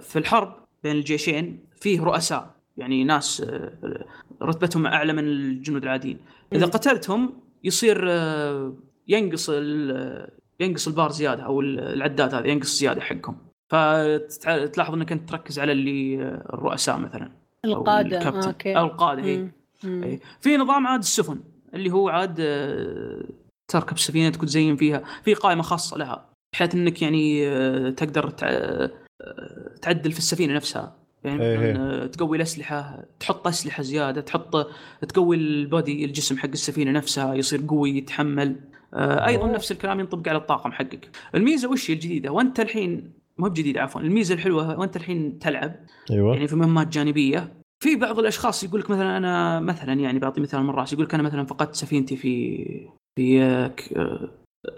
في 0.00 0.16
الحرب 0.16 0.54
بين 0.82 0.96
الجيشين 0.96 1.64
فيه 1.76 2.00
رؤساء 2.02 2.50
يعني 2.76 3.04
ناس 3.04 3.40
آه، 3.40 4.04
رتبتهم 4.42 4.86
أعلى 4.86 5.12
من 5.12 5.24
الجنود 5.24 5.82
العاديين 5.82 6.18
إذا. 6.52 6.66
قتلتهم 6.66 7.32
يصير 7.64 8.06
ينقص 9.08 9.50
ال- 9.52 10.28
ينقص 10.60 10.88
البار 10.88 11.10
زيادة 11.10 11.42
أو 11.42 11.60
العداد 11.60 12.34
هذا 12.34 12.46
ينقص 12.46 12.78
زيادة 12.78 13.00
حقهم 13.00 13.36
فتلاحظ 13.68 14.94
إنك 14.94 15.12
أنت 15.12 15.28
تركز 15.28 15.58
على 15.58 15.72
اللي 15.72 16.14
الرؤساء 16.54 16.98
مثلا 16.98 17.30
أو 17.64 17.70
القادة 17.72 18.18
الكابتن. 18.18 18.40
آه، 18.40 18.46
أوكي 18.46 18.78
أو 18.78 18.84
القادة 18.86 19.22
هي. 19.22 19.48
مم. 19.84 20.02
إيه. 20.04 20.20
في 20.40 20.56
نظام 20.56 20.86
عاد 20.86 21.00
السفن 21.00 21.40
اللي 21.74 21.90
هو 21.92 22.08
عاد 22.08 22.40
تركب 23.72 23.98
سفينتك 23.98 24.42
وتزين 24.42 24.76
فيها 24.76 25.02
في 25.24 25.34
قائمة 25.34 25.62
خاصة 25.62 25.98
لها 25.98 26.28
بحيث 26.54 26.74
إنك 26.74 27.02
يعني 27.02 27.48
آه، 27.48 27.90
تقدر 27.90 28.32
آه، 28.42 28.90
تعدل 29.82 30.12
في 30.12 30.18
السفينة 30.18 30.54
نفسها. 30.54 30.96
يعني 31.24 31.42
إيه. 31.42 31.56
مثلاً، 31.56 32.02
آه، 32.02 32.06
تقوي 32.06 32.36
الأسلحة 32.36 33.04
تحط 33.20 33.46
أسلحة 33.46 33.82
زيادة 33.82 34.20
تحط 34.20 34.66
تقوي 35.08 35.36
البودي 35.36 36.04
الجسم 36.04 36.38
حق 36.38 36.48
السفينة 36.48 36.90
نفسها 36.90 37.34
يصير 37.34 37.64
قوي 37.68 37.98
يتحمل. 37.98 38.56
أيضا. 38.94 39.46
نفس 39.46 39.72
الكلام 39.72 40.00
ينطبق 40.00 40.28
على 40.28 40.38
الطاقم 40.38 40.72
حقك. 40.72 41.08
الميزة 41.34 41.70
وش 41.70 41.90
هي 41.90 41.94
الجديدة؟ 41.94 42.30
وأنت 42.32 42.60
الحين 42.60 43.12
مو 43.38 43.48
بجديدة 43.48 43.80
عفوا 43.80 44.00
الميزة 44.00 44.34
الحلوة 44.34 44.78
وأنت 44.78 44.96
الحين 44.96 45.38
تلعب. 45.38 45.74
أيوه. 46.10 46.34
يعني 46.34 46.48
في 46.48 46.56
مهمات 46.56 46.88
جانبية. 46.88 47.52
في 47.82 47.96
بعض 47.96 48.18
الأشخاص 48.18 48.64
يقول 48.64 48.80
لك 48.80 48.90
مثلا 48.90 49.16
أنا 49.16 49.60
مثلا 49.60 49.92
يعني 49.92 50.18
بعطي 50.18 50.40
مثال 50.40 50.62
من 50.62 50.70
راسي 50.70 50.94
يقول 50.94 51.06
لك 51.06 51.14
أنا 51.14 51.22
مثلا 51.22 51.46
فقدت 51.46 51.74
سفينتي 51.74 52.16
في 52.16 52.88
في 53.16 53.42
آه، 53.42 53.74
آه، 53.96 54.28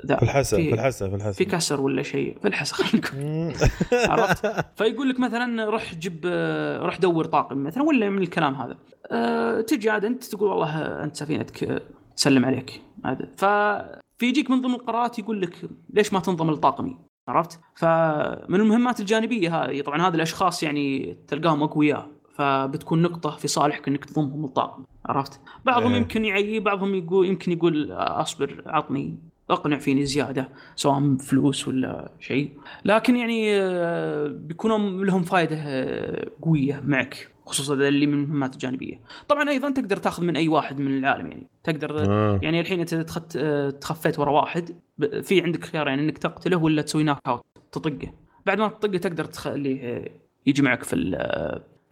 ذا 0.06 0.16
في 0.16 0.22
الحسا 0.22 0.56
في- 0.56 0.74
الحسا 0.74 1.08
في 1.08 1.14
الحسا 1.14 1.32
في 1.32 1.44
كسر 1.44 1.80
ولا 1.80 2.02
شيء 2.02 2.38
في 2.42 2.48
الحسا. 2.48 2.76
مم. 3.16 3.52
عرفت؟ 4.10 4.46
فيقول 4.78 5.08
لك 5.08 5.20
مثلا 5.20 5.64
روح 5.64 5.94
جيب 5.94 6.20
آه، 6.26 6.78
روح 6.78 6.96
دور 6.98 7.24
طاقم 7.24 7.64
مثلا 7.64 7.82
ولا 7.82 8.10
من 8.10 8.22
الكلام 8.22 8.54
هذا 8.54 8.76
أه 9.12 9.60
تجي 9.60 9.90
عاد 9.90 10.04
أنت 10.04 10.24
تقول 10.24 10.48
والله 10.50 10.78
آه، 10.82 11.04
أنت 11.04 11.16
سفينتك 11.16 11.64
آه، 11.64 11.80
تسلم 12.16 12.44
عليك 12.44 12.80
عاد 13.04 13.28
ففي 13.36 14.26
يجيك 14.26 14.50
من 14.50 14.60
ضمن 14.60 14.74
القرارات 14.74 15.18
يقول 15.18 15.40
لك 15.42 15.56
ليش 15.90 16.12
ما 16.12 16.20
تنضم 16.20 16.50
لطاقمي 16.50 16.96
عرفت؟ 17.28 17.60
فمن 17.76 18.60
المهمات 18.60 19.00
الجانبية 19.00 19.56
هذه 19.64 19.80
طبعا 19.80 20.08
هذه 20.08 20.14
الأشخاص 20.14 20.62
يعني 20.62 21.16
تلقاهم 21.28 21.62
أقوياء 21.62 22.08
فبتكون 22.34 23.02
نقطة 23.02 23.30
في 23.30 23.48
صالحك 23.48 23.88
إنك 23.88 24.04
تضمهم 24.04 24.42
للطاقم 24.42 24.84
عرفت؟ 25.06 25.40
بعضهم 25.64 25.92
إيه. 25.92 25.98
يمكن 25.98 26.24
يعي 26.24 26.60
بعضهم 26.60 26.94
يقول 26.94 27.26
يمكن 27.26 27.52
يقول 27.52 27.92
آه، 27.92 28.20
أصبر 28.20 28.62
عطني 28.66 29.18
أقنع 29.50 29.78
فيني 29.78 30.04
زيادة 30.04 30.48
سواء 30.76 31.16
فلوس 31.16 31.68
ولا 31.68 32.12
شيء 32.20 32.52
لكن 32.84 33.16
يعني 33.16 33.60
آه، 33.60 34.26
بيكونوا 34.26 35.04
لهم 35.04 35.22
فائده 35.22 35.56
آه، 35.56 36.28
قوية 36.42 36.82
معك 36.84 37.28
خصوصا 37.46 37.74
اللي 37.74 38.06
من 38.06 38.24
المهمات 38.24 38.52
الجانبيه 38.54 39.00
طبعا 39.28 39.50
أيضا 39.50 39.70
تقدر 39.70 39.96
تأخذ 39.96 40.24
من 40.24 40.36
أي 40.36 40.48
واحد 40.48 40.78
من 40.80 40.98
العالم 40.98 41.26
يعني 41.26 41.46
تقدر 41.64 42.10
آه. 42.10 42.40
يعني 42.42 42.60
الحين 42.60 42.80
أنت 42.80 42.94
تخت... 42.94 43.38
تخفيت 43.80 44.18
ورا 44.18 44.30
واحد 44.30 44.76
في 45.22 45.42
عندك 45.42 45.64
خيار 45.64 45.88
يعني 45.88 46.02
إنك 46.02 46.18
تقتله 46.18 46.56
ولا 46.56 46.82
تسوي 46.82 47.02
ناك 47.02 47.18
أوت 47.26 47.44
تطقه 47.72 48.12
بعد 48.46 48.58
ما 48.58 48.68
تطقه 48.68 48.98
تقدر 48.98 49.24
تخليه 49.24 50.04
يجي 50.46 50.62
معك 50.62 50.82
في 50.82 50.96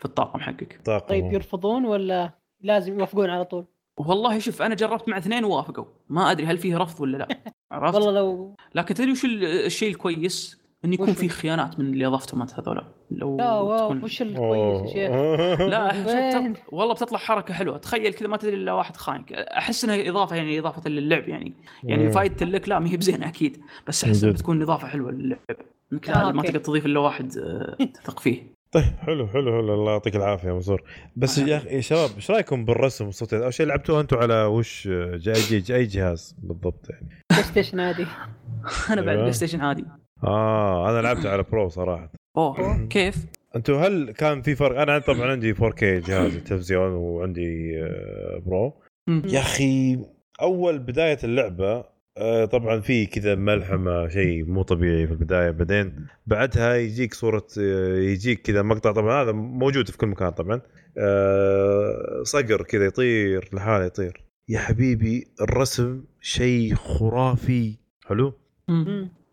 في 0.03 0.09
الطاقم 0.09 0.41
حقك. 0.41 0.81
طاقم. 0.85 1.07
طيب 1.09 1.33
يرفضون 1.33 1.85
ولا 1.85 2.31
لازم 2.61 2.99
يوافقون 2.99 3.31
على 3.31 3.45
طول؟ 3.45 3.65
والله 3.97 4.39
شوف 4.39 4.62
أنا 4.62 4.74
جربت 4.74 5.09
مع 5.09 5.19
اثنين 5.19 5.45
ووافقوا. 5.45 5.85
ما 6.09 6.31
أدري 6.31 6.47
هل 6.47 6.59
فيه 6.59 6.77
رفض 6.77 7.01
ولا 7.01 7.16
لا. 7.16 7.29
عرفت؟ 7.73 7.95
والله 7.95 8.12
لو 8.12 8.55
لكن 8.74 8.95
تدري 8.95 9.11
وش 9.12 9.24
ال- 9.24 9.45
الشيء 9.45 9.89
الكويس؟ 9.91 10.62
انه 10.85 10.95
يكون 10.95 11.12
في؟ 11.12 11.29
خيانات 11.29 11.79
من 11.81 11.87
اللي 11.87 12.07
أضفتهم 12.07 12.41
أنت 12.43 12.61
هذولا 12.61 12.85
لو 13.11 13.37
لا 13.37 13.55
wow 13.60 13.89
تكون 13.89 14.05
وش 14.05 14.23
الكويس 14.23 14.81
يا 14.83 14.87
شيخ. 14.87 15.11
لا 15.73 16.55
والله 16.73 16.95
بتطلع 16.95 17.19
حركة 17.19 17.55
حلوة. 17.55 17.79
تخيل 17.79 18.12
كذا 18.15 18.29
ما 18.29 18.37
تدري 18.37 18.55
إلا 18.55 18.73
واحد 18.73 18.97
خاينك. 18.97 19.33
أحس 19.33 19.85
إنها 19.85 20.09
إضافة 20.09 20.37
يعني 20.37 20.59
إضافة 20.59 20.91
للعب 20.91 21.29
يعني. 21.29 21.55
يعني. 21.85 22.12
فائده 22.12 22.47
لك 22.47 22.69
لا 22.69 22.79
ما 22.79 22.91
هي 22.91 22.97
بزينة 22.97 23.29
أكيد. 23.29 23.61
بس 23.89 24.05
أحس. 24.05 24.24
بتكون 24.24 24.62
إضافة 24.62 24.89
حلوة 24.89 25.11
للعب. 25.11 25.39
انك 25.93 26.11
آه، 26.11 26.33
ما. 26.33 26.43
تقدر 26.43 26.59
تضيف 26.59 26.87
إلا 26.87 27.01
واحد 27.01 27.37
آه، 27.39 27.85
تثق 27.85 28.20
فيه. 28.20 28.52
طيب 28.73 28.85
حلو 29.01 29.27
حلو 29.27 29.53
حلو 29.53 29.74
الله 29.74 29.93
يعطيك 29.93 30.16
العافية 30.16 30.49
يا 30.49 30.53
منصور 30.53 30.82
بس 31.16 31.39
يا 31.39 31.57
أخي 31.57 31.69
يا 31.69 31.81
شباب 31.81 32.11
إيش 32.16 32.31
رأيكم 32.31 32.65
بالرسم 32.65 33.07
والصوتيات؟ 33.07 33.43
أول 33.43 33.55
شيء 33.55 33.66
لعبتوها 33.66 34.01
أنتم 34.01 34.16
على 34.16 34.44
وش 34.44 34.89
جاي 35.15 35.61
جي 35.61 35.77
اي 35.77 35.85
جهاز 35.85 36.36
بالضبط 36.39 36.90
يعني؟ 36.90 37.09
PlayStation 37.31 37.81
هذه 37.81 38.07
أنا 38.90 39.01
بعد 39.01 39.09
أيوة. 39.09 39.20
Play 39.20 39.32
Station 39.32 39.60
عادي 39.61 39.85
آه 40.24 40.90
أنا 40.90 41.03
لعبت 41.03 41.27
على 41.27 41.43
Pro 41.43 41.69
صراحة 41.69 42.12
أوه 42.36 42.86
كيف؟ 42.86 43.27
أنتم 43.57 43.74
هل 43.74 44.11
كان 44.11 44.43
في 44.43 44.55
فرق؟ 44.55 44.81
أنا 44.81 44.99
طبعا 44.99 45.31
عندي 45.31 45.55
4K 45.55 45.82
جهاز 45.82 46.36
تلفزيون 46.36 46.93
وعندي 46.93 47.82
آه، 47.82 48.43
Pro 48.47 48.74
مم. 49.07 49.23
يا 49.24 49.40
أخي 49.40 49.99
أول 50.43 50.78
بداية 50.78 51.19
اللعبة 51.24 51.85
آه، 52.16 52.44
طبعا 52.44 52.80
في 52.80 53.06
كذا 53.06 53.34
ملحمة 53.34 54.09
شيء 54.09 54.44
مو 54.44 54.62
طبيعي 54.62 55.06
في 55.06 55.12
البداية. 55.12 55.51
بعدين 55.51 56.06
بعدها 56.26 56.76
يجيك 56.76 57.14
صورة 57.14 57.47
آه، 57.59 57.97
يجيك 57.97 58.43
كذا 58.43 58.62
مقطع. 58.62 58.93
طبعا 58.93 59.22
هذا 59.22 59.32
موجود 59.32 59.90
في 59.90 59.98
كل 59.98 60.06
مكان 60.06 60.30
طبعا. 60.30 60.60
آه، 60.98 62.22
صقر 62.22 62.62
كذا 62.62 62.84
يطير 62.84 63.48
لحالة 63.52 63.84
يطير. 63.84 64.24
يا 64.48 64.59
حبيبي 64.59 65.26
الرسم 65.40 66.05
شيء 66.20 66.74
خرافي. 66.74 67.76
حلو. 68.06 68.34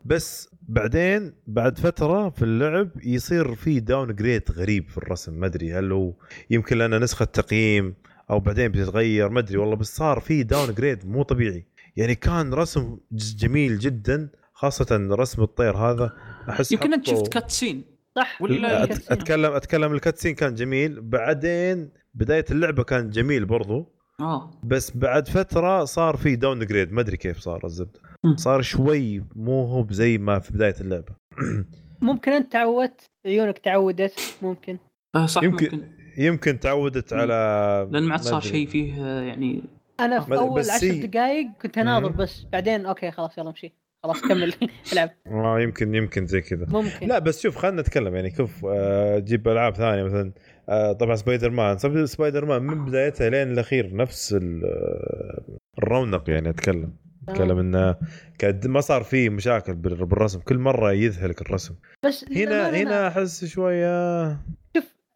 بس 0.05 0.49
بعدين 0.61 1.33
بعد 1.47 1.77
فترة 1.77 2.29
في 2.29 2.41
اللعب 2.41 2.89
يصير 3.03 3.55
في 3.55 3.79
downgrade 3.79 4.51
غريب 4.51 4.89
في 4.89 4.97
الرسم. 4.97 5.33
ما 5.33 5.45
أدري 5.45 5.73
هل 5.73 5.91
هو 5.91 6.13
يمكن 6.49 6.77
لأنه 6.77 6.97
نسخة 6.97 7.25
تقييم 7.25 7.93
أو 8.29 8.39
بعدين 8.39 8.71
بتتغير. 8.71 9.29
ما 9.29 9.39
أدري 9.39 9.57
والله 9.57 9.75
بس 9.75 9.95
صار 9.95 10.19
في 10.19 10.43
downgrade 10.43 11.05
مو 11.05 11.23
طبيعي. 11.23 11.65
يعني 11.99 12.15
كان 12.15 12.53
رسم 12.53 12.97
ج- 13.11 13.35
جميل 13.37 13.79
جدا 13.79 14.29
خاصة 14.53 15.07
رسم 15.11 15.41
الطير 15.43 15.77
هذا. 15.77 16.13
أحس 16.49 16.71
يمكن 16.71 16.93
انت 16.93 17.07
شفت 17.09 17.27
cut 17.33 17.51
scene 17.51 17.83
صح. 18.15 18.41
ولا 18.41 18.85
أت- 18.85 18.87
cutscene. 18.87 19.17
اتكلم 19.17 19.51
أتكلم 19.53 19.93
ال 19.93 19.98
cutscene 19.98 20.35
كان 20.35 20.55
جميل. 20.55 21.01
بعدين 21.01 21.89
بداية 22.13 22.45
اللعبة 22.51 22.83
كان 22.83 23.09
جميل 23.09 23.45
برضو. 23.45 23.85
آه. 24.19 24.51
بس 24.63 24.97
بعد 24.97 25.27
فترة 25.27 25.85
صار 25.85 26.17
في 26.17 26.35
downgrade 26.35 26.91
ما 26.91 27.01
أدري 27.01 27.17
كيف 27.17 27.39
صار 27.39 27.65
الزبده. 27.65 27.99
صار 28.35 28.61
شوي 28.61 29.23
مو 29.35 29.65
هو 29.65 29.87
زي 29.91 30.17
ما 30.17 30.39
في 30.39 30.53
بداية 30.53 30.75
اللعبة. 30.81 31.15
ممكن 32.01 32.31
أنت 32.31 32.51
تعودت؟ 32.51 33.01
عيونك 33.25 33.57
تعودت؟ 33.57 34.19
ممكن. 34.41 34.77
آه، 35.15 35.25
صح 35.25 35.43
يمكن- 35.43 35.65
ممكن, 35.75 35.87
يمكن 36.17 36.59
تعودت. 36.59 37.13
على 37.13 37.87
لأن 37.91 38.03
ما 38.03 38.11
عاد 38.11 38.21
صار. 38.21 38.41
شيء 38.41 38.67
فيه 38.67 39.05
آه، 39.05 39.21
يعني 39.21 39.63
أنا 39.99 40.19
في 40.19 40.35
أول 40.35 40.59
بس 40.59 40.69
عشر 40.69 41.05
دقائق 41.05 41.47
كنت 41.61 41.77
أناظر. 41.77 42.09
بس. 42.11 42.45
بعدين 42.53 42.85
okay 42.85 43.11
خلاص 43.11 43.37
يلا 43.37 43.49
امشي 43.49 43.73
خلاص 44.03 44.21
كمل. 44.21 44.53
العب. 44.93 45.09
آه 45.27 45.59
يمكن 45.59 45.95
يمكن 45.95 46.25
زي 46.27 46.41
كذا. 46.41 46.65
ممكن. 46.69 47.07
لا 47.07 47.19
بس 47.19 47.41
شوف 47.41 47.57
خلينا 47.57 47.81
نتكلم. 47.81 48.15
يعني 48.15 48.29
كيف 48.29 48.65
آه 48.65 49.19
جيب 49.19 49.47
ألعاب 49.47 49.75
ثانية 49.75 50.03
مثلا. 50.03 50.31
آه 50.69 50.91
طبعا 50.91 51.15
سبايدر 51.15 51.49
مان 51.49 51.77
سب- 51.77 52.05
سبايدر 52.05 52.45
مان 52.45 52.61
من 52.61 52.85
بدايتها 52.85 53.29
لين 53.29 53.51
الأخير 53.51 53.95
نفس 53.95 54.33
ال- 54.33 54.61
آه، 54.65 55.57
الرونق 55.77 56.29
يعني 56.29 56.49
أتكلم. 56.49 56.93
تكلم 57.27 57.57
انه 57.59 57.95
قد 58.39 58.67
ما 58.67 58.81
صار 58.81 59.03
فيه 59.03 59.29
مشاكل 59.29 59.73
بال- 59.75 60.05
بالرسم. 60.05 60.39
كل 60.39 60.57
مرة 60.57 60.91
يذهلك 60.91 61.41
الرسم. 61.41 61.75
بس 62.05 62.25
هنا 62.31 62.69
هنا 62.69 63.07
أحس 63.07 63.45
شوية 63.45 64.27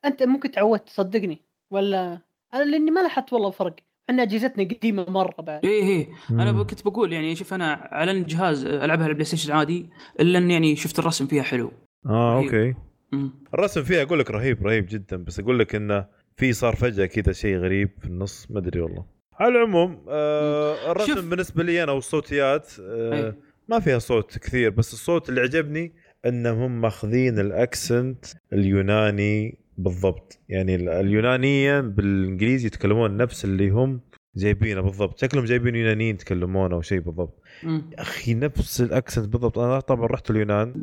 أنت 0.05 0.23
ممكن 0.23 0.51
تعودت 0.51 0.89
صدقني. 0.89 1.41
ولا 1.72 2.19
أنا 2.53 2.64
لأني 2.64 2.91
ما 2.91 2.99
لاحظت 2.99 3.34
والله 3.34 3.49
فرق 3.51 3.76
إحنا 4.10 4.24
اجهزتنا 4.24 4.64
قديمة 4.64 5.06
مرة 5.10 5.42
بعد 5.42 5.66
إيه 5.66 5.84
إيه 5.84 6.08
أنا 6.30 6.64
كنت 6.64 6.86
بقول 6.86 7.14
يعني 7.14 7.36
شوف 7.36 7.54
أنا 7.54 7.90
على 7.92 8.12
الجهاز 8.12 8.66
ألعبها 8.66 9.04
على 9.04 9.12
ال 9.11 9.26
PlayStation 9.26 9.52
عادي 9.52 9.90
إلا 10.20 10.38
ان 10.40 10.52
يعني 10.52 10.76
شفت 10.76 11.00
الرسم 11.00 11.28
فيها 11.28 11.44
حلو 11.44 11.72
آه 12.06 12.34
رهيب. 12.36 12.44
okay 12.45 12.76
مم. 13.12 13.32
الرسم 13.54 13.84
فيها 13.84 14.02
أقول 14.04 14.20
لك 14.20 14.32
رهيب 14.32 14.68
رهيب 14.68 14.86
جدا 14.90 15.18
بس 15.18 15.40
أقول 15.40 15.60
لك 15.60 15.76
إنه 15.76 16.06
في 16.38 16.54
صار 16.54 16.76
فجأة 16.76 17.06
كذا 17.06 17.34
شيء 17.34 17.58
غريب 17.58 17.90
في 18.00 18.06
النص 18.08 18.48
ما 18.52 18.60
أدري 18.60 18.80
والله 18.82 19.06
على 19.40 19.58
العموم 19.58 20.06
آه 20.10 20.92
الرسم 20.92 21.16
شوف. 21.16 21.26
بالنسبة 21.26 21.64
لي 21.64 21.84
أنا 21.84 21.92
والصوتيات 21.92 22.68
آه 22.82 23.28
أي. 23.28 23.34
ما 23.68 23.80
فيها 23.80 24.00
صوت 24.00 24.38
كثير 24.38 24.70
بس 24.70 24.94
الصوت 24.94 25.30
اللي 25.30 25.42
عجبني 25.42 25.94
إنهم 26.26 26.82
ماخذين 26.82 27.40
ال 27.40 27.52
accent 27.52 28.26
اليوناني 28.54 29.58
بالضبط. 29.78 30.40
يعني 30.50 30.76
ال- 30.76 30.90
اليونانية 30.90 31.80
بالإنجليزي 31.82 32.68
يتكلمون 32.68 33.18
نفس 33.18 33.45
اللي 33.45 33.70
هم 33.70 34.02
جايبينه 34.36 34.82
بالضبط. 34.82 35.20
شكلهم 35.20 35.45
جايبين 35.45 35.76
يونانيين 35.76 36.16
يتكلمون 36.16 36.74
أو 36.74 36.82
شيء 36.82 37.00
بالضبط. 37.00 37.41
يا 37.64 37.82
أخي 37.98 38.34
نفس 38.34 38.82
ال 38.82 38.88
accent 38.88 39.28
بالضبط. 39.28 39.60
أنا 39.60 39.80
طبعا 39.80 40.06
رحت 40.08 40.32
اليونان 40.32 40.74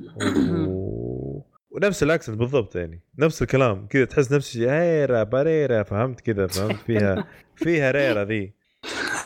و... 0.68 1.42
ونفس 1.70 2.02
الأكسنت 2.02 2.38
بالضبط 2.38 2.76
يعني. 2.76 3.00
نفس 3.18 3.42
الكلام. 3.42 3.86
كذا 3.86 4.04
تحس 4.04 4.32
نفس 4.32 4.48
الشيء. 4.48 4.70
هيرا 4.70 5.22
باريرا. 5.22 5.82
فهمت 5.82 6.20
كذا. 6.20 6.46
فهمت؟ 6.46 6.76
فيها 6.76 7.24
فيها 7.64 7.90
ريرا 7.90 8.24
ذي. 8.24 8.52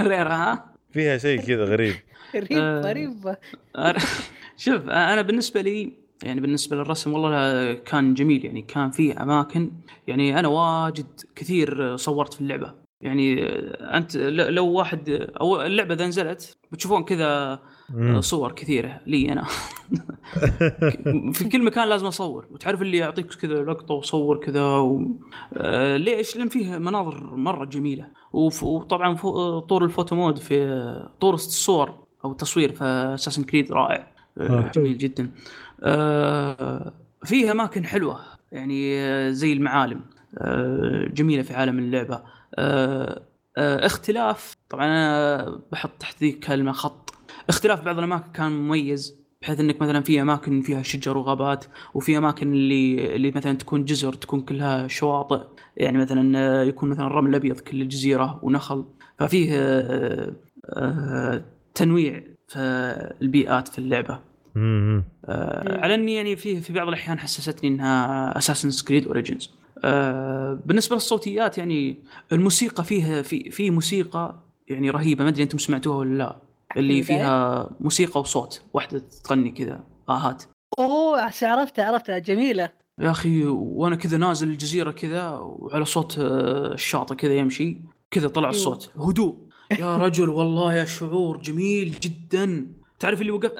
ريرة 0.00 0.28
ها؟ 0.34 0.74
فيها 0.92 1.18
شيء 1.18 1.40
كذا 1.40 1.64
غريب. 1.64 1.94
غريب 2.34 2.58
آه. 2.58 2.80
غريب 2.80 3.36
أنا- 3.78 4.02
شوف 4.64 4.82
أنا 4.88 5.22
بالنسبة 5.22 5.60
لي 5.60 5.92
يعني 6.24 6.40
بالنسبة 6.40 6.76
للرسم 6.76 7.12
والله 7.12 7.72
كان 7.74 8.14
جميل. 8.14 8.44
يعني 8.44 8.62
كان 8.62 8.90
في 8.90 9.12
أماكن 9.12 9.70
يعني 10.06 10.38
أنا 10.38 10.48
واجد 10.48 11.06
كثير 11.36 11.96
صورت 11.96 12.34
في 12.34 12.40
اللعبة. 12.40 12.74
يعني 13.00 13.42
أنت 13.96 14.16
لو 14.16 14.66
واحد 14.66 15.28
أو 15.40 15.62
اللعبة 15.62 15.94
إذا 15.94 16.06
نزلت 16.06 16.56
بتشوفون 16.72 17.04
كذا. 17.04 17.60
صور 18.20 18.52
كثيرة 18.52 19.00
لي 19.06 19.32
أنا. 19.32 19.44
في 21.34 21.48
كل 21.52 21.64
مكان 21.64 21.88
لازم 21.88 22.06
أصور. 22.06 22.46
وتعرف 22.50 22.82
اللي 22.82 22.96
يعطيك 22.96 23.26
كذا 23.26 23.62
لقطة 23.62 23.94
وصور 23.94 24.36
كذا 24.40 24.64
و... 24.64 25.16
آه 25.56 25.96
ليش؟ 25.96 26.36
لأن 26.36 26.48
فيه 26.48 26.78
مناظر 26.78 27.36
مرة 27.36 27.64
جميلة. 27.64 28.06
وف... 28.32 28.62
وطبعا 28.62 29.14
فو... 29.14 29.58
طور 29.58 29.84
ال 29.84 29.90
photo 29.90 30.16
mode 30.16 30.38
في 30.38 31.08
طور 31.20 31.34
الصور 31.34 31.94
أو 32.24 32.32
التصوير 32.32 32.72
في 32.72 32.84
Assassin's 32.84 33.44
Creed 33.44 33.72
رائع. 33.72 34.14
آه، 34.38 34.42
آه. 34.42 34.70
جميل. 34.74 34.98
جدا. 34.98 35.30
فيه 37.24 37.52
أماكن 37.52 37.84
حلوة 37.86 38.20
يعني 38.52 39.00
آه، 39.00 39.30
زي 39.30 39.52
المعالم 39.52 40.00
آه 40.38 41.08
جميلة 41.14 41.42
في 41.42 41.54
عالم 41.54 41.78
اللعبة. 41.78 42.22
آه 42.58 43.22
آه 43.56 43.86
اختلاف 43.86 44.56
طبعا 44.70 44.86
أنا 44.86 45.60
بحط 45.72 45.90
تحت 46.00 46.20
ذي 46.20 46.32
كلمه 46.32 46.72
خط. 46.72 47.14
اختلاف 47.48 47.80
بعض 47.84 47.98
الأماكن 47.98 48.32
كان 48.32 48.52
مميز 48.52 49.24
بحيث 49.42 49.60
إنك 49.60 49.82
مثلا 49.82 50.00
في 50.00 50.22
أماكن 50.22 50.60
فيها 50.62 50.82
شجر 50.82 51.16
وغابات 51.18 51.64
وفي 51.94 52.18
أماكن 52.18 52.52
اللي 52.52 53.16
اللي 53.16 53.30
مثلا 53.30 53.52
تكون 53.52 53.84
جزر 53.84 54.12
تكون 54.12 54.40
كلها 54.40 54.88
شواطئ. 54.88 55.40
يعني 55.76 55.98
مثلا 55.98 56.38
آه، 56.38 56.62
يكون 56.64 56.88
مثلا 56.90 57.08
رمل 57.08 57.34
ابيض 57.34 57.60
كل 57.60 57.82
الجزيرة 57.82 58.40
ونخل. 58.42 58.84
ففيه 59.18 59.50
آه، 59.54 60.32
آه، 60.76 61.44
تنويع 61.74 62.22
في 62.48 62.58
البيئات 63.22 63.68
في 63.68 63.78
اللعبة. 63.78 64.33
آه، 64.56 65.04
على 65.80 65.94
إني 65.94 66.14
يعني 66.14 66.36
في 66.36 66.60
في 66.60 66.72
بعض 66.72 66.88
الأحيان 66.88 67.18
حسستني 67.18 67.70
إنها 67.70 68.38
Assassin's 68.38 68.70
Creed 68.70 69.06
Origins 69.06 69.50
بالنسبة 70.66 70.96
للصوتيات 70.96 71.58
يعني 71.58 71.98
الموسيقى 72.32 72.84
فيها 72.84 73.22
في 73.22 73.50
في 73.50 73.70
موسيقى 73.70 74.34
يعني 74.68 74.90
رهيبة. 74.90 75.24
ما 75.24 75.30
أدري 75.30 75.42
أنتم 75.42 75.58
سمعتوها 75.58 75.96
ولا 75.96 76.18
لا. 76.18 76.36
اللي؟ 76.76 77.02
فيها 77.02 77.70
موسيقى 77.80 78.20
وصوت. 78.20 78.62
واحدة 78.72 79.02
تغني 79.24 79.50
كذا. 79.50 79.80
اهات 80.08 80.42
أوه 80.78 81.30
عرفتها 81.42 81.84
عرفتها. 81.84 82.18
جميلة. 82.18 82.70
يا 83.00 83.10
أخي 83.10 83.44
وأنا 83.46 83.96
كذا 83.96 84.16
نازل 84.16 84.48
الجزيرة 84.48 84.90
كذا 84.90 85.28
وعلى 85.30 85.84
صوت 85.84 86.18
آه، 86.18 86.72
الشاطئ 86.74 87.14
كذا 87.14 87.34
يمشي. 87.34 87.80
كذا 88.10 88.28
طلع 88.28 88.48
أيوه. 88.48 88.56
الصوت. 88.56 88.90
هدوء. 88.96 89.36
يا 89.78 89.96
رجل 89.96 90.28
والله 90.28 90.74
يا 90.74 90.84
شعور 90.84 91.36
جميل 91.36 91.94
جدا. 92.00 92.66
تعرف 92.98 93.20
اللي 93.20 93.32
وقف 93.32 93.50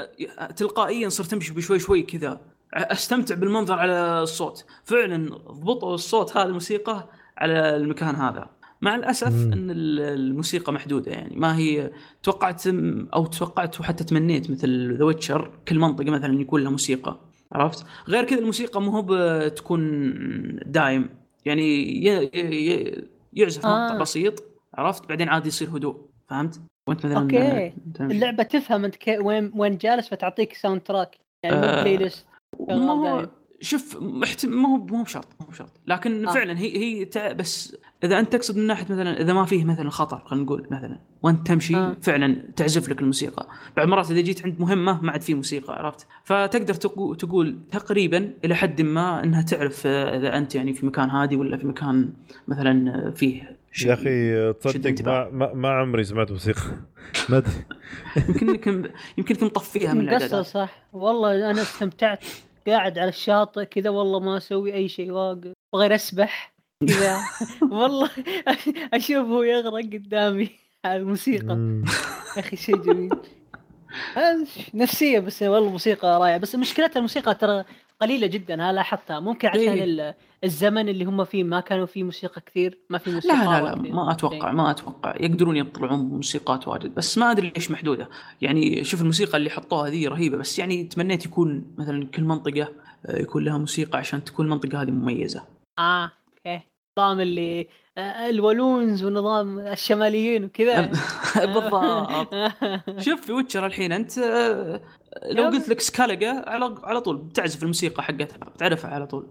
تلقائيا 0.57 1.09
صرت 1.09 1.33
أمشي 1.33 1.55
بشوي 1.55 1.79
شوي 1.79 2.03
كذا. 2.03 2.41
أستمتع 2.75 3.35
بالمنظر 3.35 3.75
على 3.75 4.23
الصوت. 4.23 4.65
فعلا 4.85 5.37
ضبطوا 5.37 5.95
الصوت 5.95 6.37
هذا 6.37 6.47
الموسيقى 6.47 7.09
على 7.39 7.77
المكان 7.77 8.15
هذا. 8.15 8.51
مع 8.81 8.95
الأسف 8.95 9.33
مم. 9.33 9.53
إن 9.53 9.71
ال- 9.71 10.01
الموسيقى 10.01 10.73
محدودة 10.73 11.13
يعني. 11.13 11.37
ما 11.37 11.57
هي 11.57 11.91
توقعت 12.23 12.67
أو 13.15 13.27
توقعت 13.27 13.81
وحتى 13.81 14.05
تمنيت 14.05 14.51
مثل 14.51 14.97
The 14.99 15.05
Witcher 15.05 15.51
كل 15.69 15.79
منطقة 15.79 16.11
مثلا 16.11 16.41
يكون 16.41 16.63
لها 16.63 16.71
موسيقى. 16.71 17.21
عرفت؟ 17.53 17.87
غير 18.09 18.25
كذا 18.25 18.39
الموسيقى 18.39 18.83
مو 18.83 18.91
هو 18.91 19.05
بتكون 19.09 19.81
دايم. 20.67 21.11
يعني 21.45 22.05
يعزف 23.33 23.67
آه. 23.67 23.87
مقطع 23.87 23.99
بسيط. 24.01 24.45
عرفت؟ 24.75 25.09
بعدين 25.09 25.29
عادي 25.29 25.49
يصير 25.49 25.69
هدوء. 25.69 25.97
فهمت؟ 26.29 26.61
وانت 26.89 27.07
مثلا. 27.07 27.73
تمشي. 27.95 28.15
اللعبة 28.15 28.43
تفهم 28.43 28.85
أنت 28.85 28.97
كي- 28.97 29.19
وين 29.19 29.53
وين 29.55 29.77
جالس 29.77 30.09
فتعطيك 30.09 30.55
soundtrack 30.55 31.19
يعني 31.43 31.57
مو 31.57 31.63
آه. 31.63 31.83
playlist 31.83 32.27
ما 32.69 32.93
هو. 32.93 33.29
شوف 33.61 33.99
محت... 34.01 34.47
ما 34.47 34.69
هو 34.69 34.77
مو 34.77 35.03
بشرط 35.03 35.29
مو 35.41 35.47
بشرط 35.47 35.81
لكن 35.87 36.27
آه. 36.27 36.31
آه. 36.31 36.35
فعلا 36.35 36.59
هي 36.59 36.77
هي 36.79 37.05
تع... 37.05 37.33
بس 37.33 37.77
إذا 38.05 38.19
أنت 38.21 38.33
تقصد 38.33 38.57
من 38.57 38.67
ناحية 38.67 38.85
مثلا 38.85 39.21
إذا 39.21 39.33
ما 39.33 39.45
فيه 39.45 39.65
مثلا 39.65 39.91
خطر 39.91 40.23
خلينا 40.27 40.45
نقول 40.45 40.67
مثلا 40.71 40.99
وأنت 41.23 41.47
تمشي 41.47 41.77
آه. 41.77 41.79
آه. 41.79 41.97
فعلا 42.03 42.37
تعزف 42.57 42.89
لك 42.89 43.01
الموسيقى 43.01 43.47
بعض 43.77 43.87
المرات 43.87 44.11
إذا 44.11 44.21
جيت 44.21 44.45
عند 44.45 44.61
مهمة 44.61 45.03
ما 45.03 45.13
عاد 45.13 45.23
في 45.23 45.35
موسيقى 45.35 45.75
عرفت 45.75 46.07
فتقدر 46.25 46.75
تقو... 46.75 47.15
تقول 47.15 47.59
تقريبا 47.71 48.31
إلى 48.45 48.55
حد 48.55 48.83
ما 48.83 49.25
إنها 49.25 49.43
تعرف 49.43 49.83
آه، 49.87 50.17
إذا 50.17 50.39
أنت 50.39 50.55
يعني 50.55 50.75
في 50.75 50.87
مكان 50.87 51.11
هادي 51.11 51.37
ولا 51.37 51.57
في 51.57 51.67
مكان 51.67 52.13
مثلا 52.49 53.07
آه، 53.07 53.11
فيه 53.11 53.57
يا 53.83 53.95
أخي 53.95 54.53
تصدق. 54.53 55.03
ما, 55.07 55.31
ما, 55.31 55.55
ما 55.55 55.69
عمري 55.69 56.05
سمعت 56.05 56.31
موسيقى. 56.31 56.61
ما 57.29 57.37
أدري. 57.37 57.53
يمكن 58.43 58.91
يمكن 59.19 59.47
مطفيها 59.47 59.95
من 59.95 60.01
الإعدادات. 60.01 60.47
صح. 60.47 60.87
والله 60.93 61.51
أنا 61.51 61.63
استمتعت 61.63 62.25
قاعد 62.67 62.99
على 62.99 63.09
الشاطئ 63.09 63.65
كذا 63.65 63.91
والله 63.91 64.21
ما 64.21 64.37
أسوي 64.37 64.75
أي 64.75 64.89
شيء 64.89 65.11
واقف 65.11 65.53
بغير 65.73 65.95
أسبح. 65.95 66.55
كذا. 66.89 67.19
والله 67.79 68.11
أشوف 68.93 69.27
هو 69.27 69.43
يغرق 69.43 69.85
قدامي 69.85 70.49
على 70.85 70.97
الموسيقى. 70.97 71.83
يا 72.37 72.41
أخي 72.41 72.57
شيء 72.57 72.77
جميل. 72.77 73.11
نفسية 74.75 75.19
بس 75.19 75.43
والله 75.43 75.71
موسيقى 75.71 76.21
رائعة. 76.21 76.39
بس 76.39 76.55
مشكلتها 76.55 76.97
الموسيقى 76.97 77.35
ترى 77.35 77.65
قليلة 78.01 78.27
جدا 78.27 78.55
أنا 78.55 78.73
لاحظتها. 78.73 79.21
ممكن 79.21 79.49
عشان 79.49 79.61
إيه. 79.61 79.85
ال- 79.85 80.15
الزمن 80.45 80.89
اللي 80.89 81.05
هم 81.05 81.25
فيه 81.25 81.45
ما 81.45 81.61
كانوا 81.61 81.87
فيه 81.87 82.03
موسيقى 82.03 82.41
كثير 82.41 82.79
ما 82.91 82.99
في 82.99 83.11
موسيقى 83.13 83.37
لا 83.37 83.45
لا 83.45 83.65
لا 83.65 83.75
ما 83.93 84.11
أتوقع 84.13 84.53
ما 84.53 84.71
أتوقع. 84.71 85.15
يقدرون 85.21 85.57
يطلعون 85.57 85.99
موسيقات 86.01 86.69
واجد 86.69 86.95
بس 86.95 87.19
ما 87.19 87.31
أدري 87.31 87.53
ليش 87.57 87.71
محدودة. 87.71 88.09
يعني 88.43 88.85
شوف 88.85 89.01
الموسيقى 89.01 89.37
اللي 89.39 89.51
حطوها 89.51 89.91
ذي 89.91 90.09
رهيبة 90.09 90.37
بس 90.37 90.59
يعني 90.59 90.85
تمنيت 90.85 91.25
يكون 91.27 91.75
مثلا 91.79 92.07
كل 92.07 92.23
منطقة 92.25 92.69
آه، 93.07 93.19
يكون 93.21 93.45
لها 93.45 93.59
موسيقى 93.59 93.99
عشان 93.99 94.25
تكون 94.25 94.47
المنطقة 94.47 94.83
هذه 94.83 94.91
مميزة. 94.91 95.43
آه 95.79 96.13
okay. 96.29 96.61
نظام 96.99 97.21
اللي 97.21 97.69
آه، 97.99 98.29
الولونز 98.31 99.05
ونظام 99.05 99.59
الشماليين 99.59 100.45
وكذا. 100.45 100.81
بالضبط. 101.37 102.35
شوف 103.05 103.21
في 103.21 103.33
Witcher 103.33 103.67
الحين 103.67 103.93
أنت 103.93 104.19
آه، 104.19 104.81
لو. 105.23 105.45
قلت 105.45 105.69
لك 105.69 105.81
Skellige 105.81 106.45
على 106.47 106.75
على 106.83 107.01
طول 107.01 107.17
بتعزف 107.17 107.63
الموسيقى 107.63 108.03
حقتها 108.03 108.39
بتعرفها 108.55 108.91
على 108.91 109.07
طول. 109.07 109.31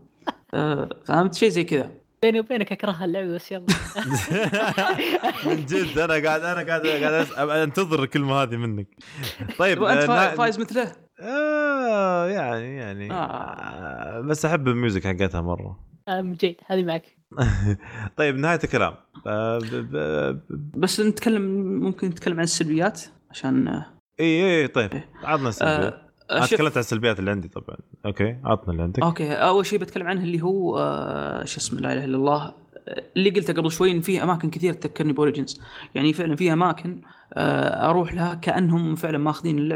آه، 0.53 0.89
فهمت؟ 1.05 1.33
شيء 1.33 1.49
زي 1.49 1.63
كذا. 1.63 1.91
بيني 2.21 2.39
وبينك 2.39 2.71
اكرهها 2.71 3.05
اللعبه 3.05 3.35
بس 3.35 3.51
يلا. 3.51 3.65
من 5.45 5.65
جد 5.65 5.97
أنا 5.97 6.13
قاعد 6.13 6.41
أنا 6.41 6.67
قاعد 6.67 6.87
قاعد 6.87 7.49
أنتظر 7.49 8.03
الكلمة 8.03 8.43
هذه 8.43 8.55
منك. 8.55 8.87
طيب 9.59 9.81
وانت 9.81 10.01
فايز 10.37 10.59
مثله 10.59 10.91
آه 11.21 12.27
يعني 12.27 12.75
يعني. 12.75 13.11
آه. 13.11 13.15
آه. 13.15 14.21
بس 14.21 14.45
أحب 14.45 14.67
ال 14.67 14.74
music 14.74 15.07
حقتها 15.07 15.41
مرة. 15.41 15.79
جيد 16.09 16.55
هذه 16.67 16.83
معك. 16.83 17.17
طيب 18.17 18.35
نهاية 18.35 18.59
الكلام. 18.63 18.95
بس 20.77 20.99
نتكلم 20.99 21.41
ممكن 21.81 22.07
نتكلم 22.07 22.37
عن 22.37 22.43
السلبيات 22.43 23.01
عشان 23.31 23.83
إي 24.19 24.61
إي 24.61 24.67
طيب. 24.67 24.91
عطنا 25.23 25.49
السلبيات. 25.49 25.93
آه 25.93 26.37
أنا 26.37 26.45
تكلمت 26.45 26.71
عن 26.71 26.79
السلبيات 26.79 27.19
اللي 27.19 27.31
عندي 27.31 27.47
طبعا. 27.47 27.77
okay 28.05 28.37
عطنا 28.43 28.71
اللي 28.71 28.83
عندك. 28.83 29.03
okay 29.03 29.33
أول 29.33 29.65
شيء 29.65 29.79
بتكلم 29.79 30.07
عنه 30.07 30.23
اللي 30.23 30.41
هو 30.41 30.77
آه 30.79 31.43
شو 31.43 31.57
اسمه 31.57 31.79
لا 31.79 31.93
إله 31.93 32.05
إلا 32.05 32.17
الله. 32.17 32.53
اللي 33.17 33.29
قلته 33.29 33.53
قبل 33.53 33.71
شوي 33.71 33.91
إن 33.91 34.01
في 34.01 34.23
أماكن 34.23 34.49
كثير 34.49 34.73
تذكرني 34.73 35.13
ب 35.13 35.19
Origins 35.19 35.61
يعني 35.95 36.13
فعلا 36.13 36.35
في 36.35 36.53
أماكن 36.53 37.01
آه 37.33 37.89
أروح 37.89 38.13
لها 38.13 38.33
كأنهم 38.33 38.95
فعلا 38.95 39.17
ماخذين 39.17 39.69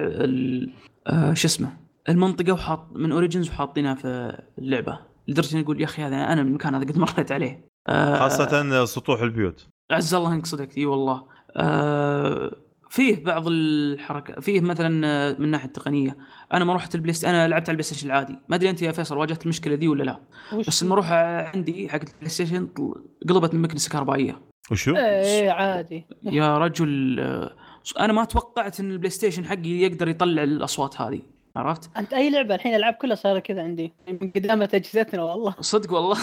آه 1.07 1.33
شو 1.33 1.47
اسمه 1.47 1.77
المنطقة 2.09 2.53
وحاط 2.53 2.87
من 2.91 3.11
Origins 3.11 3.49
وحاطينها 3.49 3.95
في 3.95 4.41
اللعبة. 4.57 4.99
لدرجة 5.27 5.53
إني 5.53 5.63
أقول 5.63 5.81
يا 5.81 5.85
أخي 5.85 6.01
هذا 6.01 6.15
أنا 6.15 6.43
من 6.43 6.49
المكان 6.49 6.75
هذا 6.75 6.85
قد 6.85 6.97
مريت 6.97 7.31
عليه. 7.31 7.65
آه 7.87 8.19
خاصة 8.19 8.85
سطوح 8.85 9.21
البيوت. 9.21 9.67
عز 9.91 10.13
الله 10.13 10.33
انك 10.33 10.45
صدقت 10.45 10.77
إي 10.77 10.85
والله. 10.85 11.23
آه 11.57 12.51
فيه 12.89 13.23
بعض 13.23 13.43
الحركة 13.47 14.41
فيه 14.41 14.61
مثلا 14.61 15.07
آه، 15.07 15.35
من 15.39 15.51
ناحية 15.51 15.67
التقنيه 15.67 16.17
أنا 16.53 16.65
ما 16.65 16.73
رحت 16.75 16.95
البلاي 16.95 17.13
أنا 17.25 17.47
لعبت 17.47 17.63
على 17.69 17.71
ال 17.71 17.83
PlayStation 17.83 18.07
العادي. 18.07 18.35
ما 18.49 18.55
أدري 18.55 18.69
أنت 18.69 18.81
يا 18.81 18.91
فيصل 18.91 19.17
واجهت 19.17 19.43
المشكلة 19.43 19.75
دي 19.75 19.87
ولا 19.87 20.03
لا. 20.03 20.19
وش؟ 20.53 20.67
بس 20.67 20.83
المروحه 20.83 21.15
عندي 21.47 21.89
حق 21.89 21.99
ال 21.99 22.29
PlayStation 22.29 22.67
طل- 22.67 23.03
قلبت 23.29 23.53
من 23.53 23.61
مكنسة 23.61 23.89
كهربائية. 23.89 24.41
وشو؟ 24.71 24.95
إيه 24.95 25.51
عادي. 25.51 26.05
يا 26.23 26.57
رجل 26.57 27.19
آه، 27.19 27.51
أنا 27.99 28.13
ما 28.13 28.25
توقعت 28.25 28.79
إن 28.79 28.91
ال 28.91 29.09
PlayStation 29.09 29.45
حقي 29.45 29.69
يقدر 29.69 30.07
يطلع 30.07 30.43
الأصوات 30.43 31.01
هذه. 31.01 31.21
عرفت؟ 31.55 31.89
أنت 31.97 32.13
أي 32.13 32.29
لعبة 32.29 32.55
الحين 32.55 32.71
الالعاب 32.71 32.93
كلها 32.93 33.15
صارت 33.15 33.45
كذا 33.45 33.61
عندي؟ 33.63 33.93
من 34.21 34.31
قدامة 34.31 34.69
أجهزتنا 34.73 35.23
والله. 35.23 35.55
صدق 35.59 35.93
والله؟ 35.93 36.17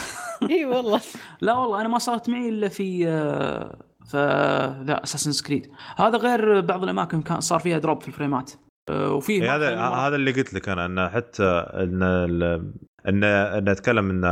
إي 0.50 0.64
والله. 0.64 1.00
لا 1.40 1.54
والله 1.54 1.80
أنا 1.80 1.88
ما 1.88 1.98
صارت 1.98 2.28
معي 2.30 2.48
إلا 2.48 2.68
في 2.68 3.06
ف 4.08 4.16
ذا 4.86 5.02
Assassin's 5.04 5.46
Creed 5.46 5.70
هذا 5.96 6.18
غير 6.18 6.60
بعض 6.60 6.82
الأماكن 6.82 7.22
كان 7.22 7.40
صار 7.40 7.58
فيها 7.60 7.78
دروب 7.78 8.02
في 8.02 8.08
الفريمات. 8.08 8.52
آه، 8.90 9.12
وفيه 9.12 9.42
إيه 9.42 9.56
هذا 9.56 9.80
هذا 9.80 10.16
اللي 10.16 10.32
قلت 10.32 10.54
لك 10.54 10.68
أنا 10.68 10.86
انه 10.86 11.08
حتى 11.08 11.44
إن 11.74 12.02
ال- 12.02 12.72
ان 13.08 13.24
إن 13.24 13.68
أتكلم 13.68 14.10
انه 14.10 14.28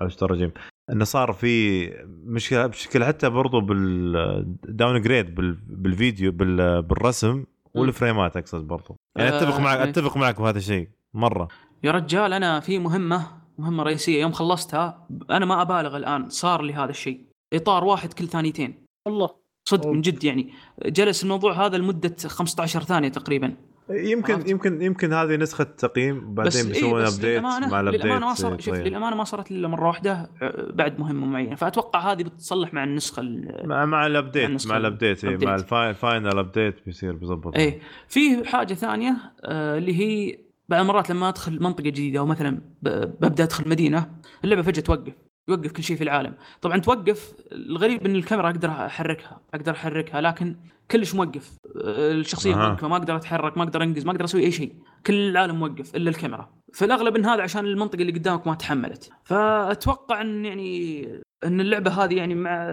على 0.00 0.10
الرجيم 0.22 0.52
انه 0.92 1.04
صار 1.04 1.32
في 1.32 1.86
مشكله 2.24 2.66
بشكل 2.66 3.04
حتى 3.04 3.28
برضو 3.28 3.60
بالداون 3.60 5.00
جريد 5.02 5.34
بالفيديو 5.68 6.32
بال- 6.32 6.82
بالرسم 6.82 7.44
والفريمات 7.74 8.36
أقصد 8.36 8.66
برضو. 8.66 8.96
يعني 9.18 9.30
آه، 9.30 9.38
أتفق 9.38 9.60
معك 9.60 9.78
إيه. 9.78 9.84
أتفق 9.90 10.16
معك 10.16 10.40
بهذا 10.40 10.58
الشيء 10.58 10.88
مرة. 11.14 11.48
يا 11.82 11.90
رجال 11.92 12.32
أنا 12.32 12.60
في 12.60 12.78
مهمة 12.78 13.26
مهمة 13.58 13.82
رئيسية. 13.82 14.20
يوم 14.20 14.32
خلصتها 14.32 15.06
أنا 15.30 15.46
ما 15.46 15.62
أبالغ 15.62 15.96
الآن 15.96 16.28
صار 16.28 16.62
لي 16.62 16.72
هذا 16.74 16.90
الشيء. 16.90 17.20
إطار 17.54 17.84
واحد 17.84 18.12
كل 18.12 18.26
ثانيتين. 18.28 18.87
والله 19.12 19.30
صدق. 19.64 19.86
من 19.86 20.00
جد 20.00 20.24
يعني. 20.24 20.52
جلس 20.86 21.22
الموضوع 21.22 21.66
هذا 21.66 21.76
لمدة 21.76 22.16
15 22.26 22.82
ثانية 22.82 23.08
تقريبا. 23.08 23.54
يمكن 23.90 24.34
عرفت؟ 24.34 24.48
يمكن 24.50 24.82
يمكن 24.82 25.12
هذه 25.12 25.36
نسخة 25.36 25.64
تقييم 25.64 26.34
بعدين 26.34 26.60
إيه 26.66 26.68
بيسوون 26.72 27.02
بس 27.02 27.14
update 27.14 27.42
مع 27.42 27.80
ال 27.80 27.83
update 27.83 28.04
للأمانة 28.04 28.26
ما 28.26 28.34
صار 28.34 28.50
شوف 28.58 28.60
شوية. 28.76 28.82
للأمانة 28.88 29.16
ما 29.16 29.24
صارت 29.24 29.50
إلا 29.50 29.68
مرة 29.68 29.86
واحدة 29.86 30.30
بعد 30.74 31.00
مهمة 31.00 31.26
معينة. 31.26 31.54
فأتوقع 31.54 32.12
هذه 32.12 32.22
بتصلح 32.22 32.74
مع 32.74 32.84
النسخة 32.84 33.20
ال- 33.20 33.62
مع 33.68 33.84
مع 33.84 34.06
ال 34.06 34.15
update 34.15 34.66
مع 34.66 34.76
ال 34.76 34.83
update 34.83 35.24
إيه، 35.24 35.36
مع 35.46 35.54
ال 35.88 35.96
final 35.96 36.38
update 36.38 36.74
بيصير 36.86 37.12
بيظبط. 37.12 37.56
إيه. 37.56 37.80
في 38.08 38.44
حاجة 38.48 38.74
ثانية 38.74 39.16
آه، 39.44 39.78
اللي 39.78 39.94
هي 40.00 40.38
بعض 40.68 40.80
المرات 40.80 41.10
لما 41.10 41.28
أدخل 41.28 41.62
منطقة 41.62 41.82
جديدة 41.82 42.18
أو 42.18 42.26
مثلا 42.26 42.60
ببدأ 42.82 43.44
أدخل 43.44 43.68
مدينة 43.68 44.10
اللعبة 44.44 44.62
فجأة 44.62 44.82
توقف. 44.82 45.12
يوقف 45.48 45.72
كل 45.72 45.82
شيء 45.82 45.96
في 45.96 46.04
العالم. 46.04 46.34
طبعا 46.62 46.78
توقف 46.78 47.34
الغريب 47.52 48.06
إن 48.06 48.16
الكاميرا 48.16 48.50
أقدر 48.50 48.68
أحركها 48.68 49.40
أقدر 49.54 49.72
أحركها 49.72 50.20
لكن 50.20 50.56
كلش 50.90 51.14
موقف. 51.14 51.56
آه، 51.84 52.12
الشخصية 52.12 52.54
أها. 52.54 52.68
موقفة 52.68 52.88
ما 52.88 52.96
أقدر 52.96 53.16
أتحرك 53.16 53.58
ما 53.58 53.64
أقدر 53.64 53.82
أنقز 53.82 54.04
ما 54.04 54.12
أقدر 54.12 54.24
أسوي 54.24 54.44
أي 54.44 54.50
شيء. 54.50 54.74
كل 55.06 55.14
العالم 55.14 55.58
موقف 55.58 55.96
إلا 55.96 56.10
الكاميرا. 56.10 56.50
فالأغلب 56.74 57.16
إن 57.16 57.24
هذا 57.24 57.42
عشان 57.42 57.64
المنطقة 57.64 58.00
اللي 58.00 58.12
قدامك 58.12 58.46
ما 58.46 58.54
تحملت. 58.54 59.10
فأتوقع 59.24 60.20
إن 60.20 60.44
يعني 60.44 61.04
إن 61.44 61.60
اللعبة 61.60 61.90
هذه 61.90 62.14
يعني 62.14 62.34
مع 62.34 62.68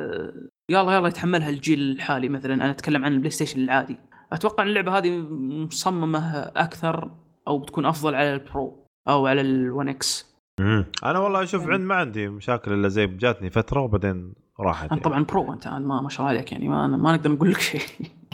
يلا 0.70 0.96
يلا 0.96 1.08
يتحملها 1.08 1.50
الجيل 1.50 1.80
الحالي 1.80 2.30
مثلا. 2.30 2.54
أنا 2.54 2.72
أتكلم 2.72 3.06
عن 3.06 3.14
ال 3.14 3.30
PlayStation 3.30 3.64
العادي. 3.64 3.98
أتوقع 4.32 4.64
إن 4.64 4.70
اللعبة 4.70 4.98
هذه 4.98 5.18
مصممة 5.30 6.40
أكثر 6.40 7.12
أو 7.48 7.60
بتكون 7.60 7.86
أفضل 7.86 8.16
على 8.16 8.34
ال 8.34 8.47
Pro 8.47 8.86
أو 9.08 9.28
على 9.28 9.42
ال 9.42 9.54
One 9.54 9.90
X 9.90 10.35
مم. 10.60 10.86
أنا 11.04 11.20
والله 11.20 11.44
أشوف 11.44 11.68
عند 11.68 11.82
ما 11.82 11.96
عندي 11.96 12.28
مشاكل 12.28 12.74
إلا 12.74 12.88
زي 12.88 13.08
جاتني 13.08 13.50
فترة 13.50 13.82
وبعدين 13.82 14.34
راحت 14.60 14.84
انت 14.84 14.92
يعني. 14.92 15.04
طبعا 15.04 15.24
Pro 15.24 15.54
أنت 15.54 15.68
ما, 15.68 16.02
ما 16.02 16.10
شاء 16.10 16.20
الله 16.20 16.30
عليك 16.38 16.52
يعني 16.52 16.68
ما, 16.68 16.88
ما 16.88 17.16
نقدر 17.16 17.32
نقول 17.32 17.52
لك 17.52 17.60
شيء 17.60 17.82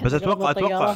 بس 0.05 0.13
أتوقع 0.13 0.51
أتوقع. 0.51 0.95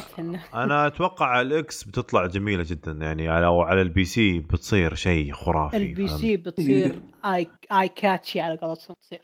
أنا 0.54 0.86
أتوقع 0.86 1.26
على 1.26 1.46
ال 1.46 1.65
X 1.65 1.84
بتطلع 1.84 2.26
جميلة 2.26 2.64
جدا 2.66 2.92
يعني 2.92 3.28
على 3.28 3.46
أو 3.46 3.62
على 3.62 3.82
ال 3.82 4.04
PC 4.04 4.38
بتصير 4.38 4.94
شيء 4.94 5.32
خرافي 5.32 5.76
ال 5.76 6.08
PC 6.08 6.36
بتصير 6.36 7.02
اي 7.24 7.46
اي 7.72 7.88
كاتشي 7.88 8.40
على 8.40 8.56
قولتهم 8.56 8.96
تصير 9.02 9.20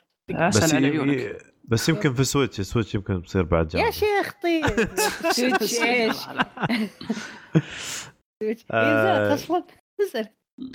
بس 0.48 0.74
على 0.74 0.86
عيونك 0.86 1.36
بس 1.64 1.88
يمكن 1.88 2.14
في 2.14 2.24
Switch 2.24 2.60
Switch 2.60 2.94
يمكن 2.94 3.18
بتصير 3.18 3.42
بعد 3.42 3.74
يا 3.74 3.80
جامد 3.80 3.92
شيخ 3.92 4.34
طيب 4.42 4.64
Switch 5.30 5.82
إيش؟ 5.82 6.16
Switch 8.42 8.64
أصلا 8.70 9.64
نزل 10.00 10.26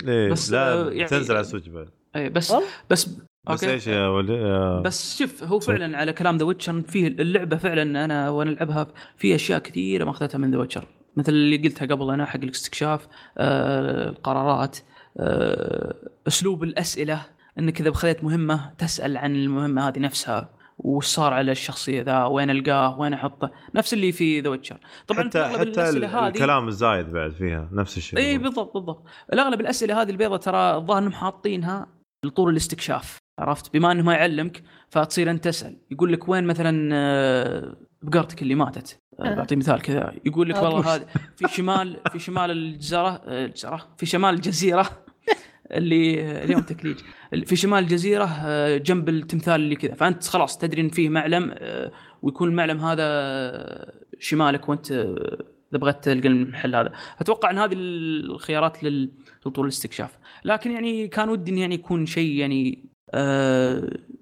إيه 0.08 0.30
بس، 0.30 0.50
لا 0.50 0.72
آه، 0.72 0.90
يعني- 0.90 1.08
تنزل 1.08 1.34
على 1.34 1.40
ال 1.40 1.44
Switch 1.44 1.68
بعد. 1.68 1.88
اي 2.16 2.28
بس 2.28 2.52
بس 2.90 3.08
بس 3.10 3.64
okay. 3.64 3.70
إيش 3.72 3.86
يا 3.86 4.08
ولي 4.08 4.82
بس 4.84 5.18
شوف 5.18 5.44
هو 5.44 5.60
فعلا 5.60 5.98
على 5.98 6.12
كلام 6.12 6.36
The 6.36 6.44
Witcher 6.44 6.82
فيه 6.82 7.06
اللعبة 7.08 7.56
فعلا 7.56 8.04
أنا 8.04 8.30
وأنا 8.30 8.50
ألعبها 8.50 8.86
في 9.16 9.34
أشياء 9.34 9.58
كثيرة 9.58 10.04
ما 10.04 10.10
أخذتها 10.10 10.38
من 10.38 10.50
The 10.50 10.58
Witcher 10.58 10.86
مثل 11.16 11.32
اللي 11.32 11.56
قلتها 11.56 11.86
قبل 11.86 12.10
أنا 12.10 12.24
حق 12.26 12.40
الاستكشاف 12.42 13.08
آه 13.38 14.08
القرارات 14.08 14.76
آه 15.18 15.94
أسلوب 16.28 16.62
الأسئلة 16.62 17.22
إنك 17.58 17.80
إذا 17.80 17.92
خذيت 17.92 18.24
مهمة 18.24 18.70
تسأل 18.78 19.16
عن 19.16 19.36
المهمة 19.36 19.88
هذه 19.88 19.98
نفسها. 19.98 20.48
وش 20.88 21.06
صار 21.06 21.32
على 21.32 21.52
الشخصية 21.52 22.02
ذا 22.02 22.24
وين 22.24 22.50
ألقاه 22.50 22.98
وين 23.00 23.12
أحطه 23.12 23.50
نفس 23.74 23.94
اللي 23.94 24.12
في 24.12 24.40
The 24.40 24.48
Witcher 24.50 24.78
طبعا 25.06 25.24
حتى 25.24 25.44
حتى 25.44 25.62
الأسئلة 25.62 26.18
هذه- 26.20 26.28
الكلام 26.28 26.68
الزايد 26.68 27.12
بعد 27.12 27.30
فيها 27.32 27.68
نفس 27.72 27.96
الشيء 27.96 28.18
اي 28.18 28.38
بالضبط. 28.38 28.74
بالضبط 28.74 29.04
الأغلب 29.32 29.60
الأسئلة 29.60 30.02
هذه 30.02 30.10
البيضة 30.10 30.36
ترى 30.36 30.76
الظاهر 30.76 30.98
إنهم 30.98 31.12
حاطينها 31.12 31.86
لطول 32.24 32.52
الاستكشاف 32.52 33.16
عرفت؟ 33.38 33.72
بما 33.72 33.92
إنه 33.92 34.02
ما 34.02 34.12
يعلمك 34.14 34.62
فتصير 34.90 35.30
أنت 35.30 35.44
تسأل. 35.44 35.76
يقول 35.90 36.12
لك 36.12 36.28
وين 36.28 36.44
مثلا 36.46 36.90
آه، 36.92 37.76
بقرتك 38.02 38.42
اللي 38.42 38.54
ماتت؟ 38.54 38.98
آه، 39.20 39.24
آه. 39.32 39.34
بعطي 39.34 39.56
مثال 39.56 39.82
كذا. 39.82 40.12
يقول 40.24 40.48
لك 40.48 40.62
والله. 40.62 40.94
هذا 40.94 41.06
في 41.36 41.48
شمال 41.48 42.00
في 42.12 42.18
شمال 42.18 42.50
الجزيره 42.50 43.20
الجزيره 43.26 43.88
في 43.96 44.06
شمال 44.06 44.34
الجزيرة. 44.34 44.88
اللي 45.72 46.20
اليوم 46.44 46.60
تكليج. 46.60 46.96
في 47.44 47.56
شمال 47.56 47.78
الجزيرة 47.78 48.24
آه، 48.24 48.76
جنب 48.76 49.08
التمثال 49.08 49.54
اللي 49.54 49.76
كذا. 49.76 49.94
فأنت 49.94 50.24
خلاص 50.24 50.58
تدري 50.58 50.80
إن 50.80 50.88
فيه 50.88 51.08
معلم 51.08 51.54
آه، 51.58 51.92
ويكون 52.22 52.48
المعلم 52.48 52.78
هذا 52.80 53.02
آه، 53.02 53.92
شمالك 54.18 54.68
وأنت 54.68 54.90
إذا 54.92 55.78
بغيت 55.78 56.04
تلقى 56.04 56.28
المحل 56.28 56.74
هذا. 56.74 56.92
أتوقع 57.20 57.50
إن 57.50 57.58
هذه 57.58 57.72
الخيارات 57.74 58.84
لل- 58.84 59.10
لطول 59.46 59.64
الاستكشاف. 59.64 60.18
لكن 60.44 60.70
يعني 60.70 61.08
كان 61.08 61.28
ودي 61.28 61.50
انه 61.50 61.60
يعني 61.60 61.74
يكون 61.74 62.06
شيء 62.06 62.32
يعني 62.36 62.84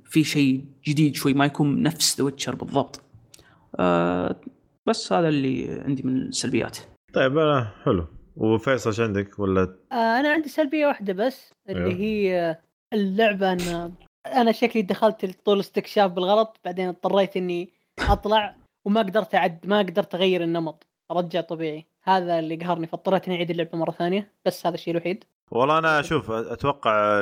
في 0.05 0.25
شيء 0.25 0.65
جديد 0.89 1.15
شوي 1.15 1.35
ما 1.35 1.45
يكون 1.45 1.83
نفس 1.83 2.19
ذا 2.19 2.25
ويتشر 2.25 2.55
بالضبط. 2.55 3.01
بس 4.87 5.13
هذا 5.13 5.29
اللي 5.29 5.81
عندي 5.85 6.03
من 6.03 6.17
السلبيات. 6.17 6.79
طيب 7.15 7.65
حلو. 7.85 8.07
وفيصل 8.37 8.91
إيش 8.91 9.01
عندك؟ 9.01 9.39
ولا؟ 9.39 9.77
آه 9.93 9.95
أنا 10.21 10.33
عندي 10.33 10.49
سلبية 10.49 10.87
واحدة 10.87 11.13
بس 11.13 11.53
اللي 11.69 11.81
أيوه. 11.87 11.95
هي 12.01 12.57
اللعبة 12.93 13.53
إن 13.53 13.93
أنا 14.27 14.53
شكلي 14.53 14.83
دخلت 14.83 15.27
طول 15.45 15.61
استكشاف 15.61 16.11
بالغلط 16.13 16.61
بعدين 16.65 16.89
اضطريت 16.89 17.37
إني 17.37 17.71
أطلع 18.01 18.57
وما 18.87 19.01
قدرت 19.01 19.35
أعد 19.35 19.67
ما 19.67 19.79
قدرت 19.79 20.15
أغير 20.15 20.43
النمط. 20.43 20.87
ارجع 21.11 21.41
طبيعي. 21.41 21.87
هذا 22.05 22.39
اللي 22.39 22.57
قهرني. 22.57 22.87
فاضطريت 22.87 23.27
إني 23.29 23.37
أعيد 23.37 23.51
اللعبة 23.51 23.79
مرة 23.79 23.91
ثانية 23.91 24.33
بس 24.47 24.67
هذا 24.67 24.75
الشيء 24.75 24.95
الوحيد. 24.95 25.25
والله 25.51 25.79
أنا 25.79 26.01
أشوف 26.01 26.31
أتوقع 26.31 27.21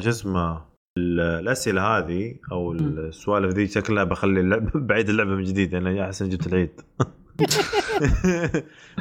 شو 0.00 0.08
اسمه 0.08 0.64
ال- 0.98 1.20
الأسئلة 1.20 1.82
هذه 1.98 2.36
أو 2.52 2.72
السوالف 2.72 3.54
ذي 3.54 3.66
شكلها 3.68 4.04
بخلي 4.04 4.40
اللعبة 4.40 4.70
بعيد 4.88 5.08
اللعبة 5.08 5.30
من 5.30 5.42
جديد 5.44 5.74
أنا 5.74 6.04
أحسن 6.06 6.28
جبت 6.28 6.46
العيد. 6.46 6.80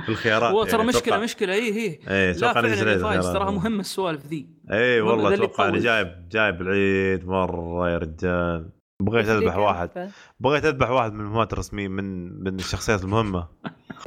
في 0.05 0.09
الخيارات 0.09 0.51
هو 0.51 0.63
ترى 0.63 0.77
يعني 0.77 0.87
مشكلة 0.87 1.17
مشكلة. 1.17 1.53
اي 1.53 1.73
هي 1.73 1.99
لا 2.07 2.31
أتوقع 2.31 2.61
فايز. 2.61 3.25
تراها 3.33 3.51
مهمه 3.51 3.79
السوالف 3.79 4.25
ذي. 4.25 4.47
اي 4.71 5.01
والله 5.01 5.33
أتوقع 5.33 5.67
اني. 5.67 5.79
جايب 5.79 6.29
جايب 6.31 6.61
العيد 6.61 7.25
مرة 7.25 7.89
يا 7.89 7.97
رجال. 7.97 8.69
بغيت 9.01 9.27
أذبح 9.27 9.57
واحد. 9.57 10.11
بغيت 10.39 10.65
أذبح 10.65 10.89
واحد 10.89 11.13
من 11.13 11.19
المهمات 11.19 11.53
الرسمية 11.53 11.87
من 11.87 12.39
من 12.43 12.55
الشخصيات 12.55 13.03
المهمة. 13.03 13.47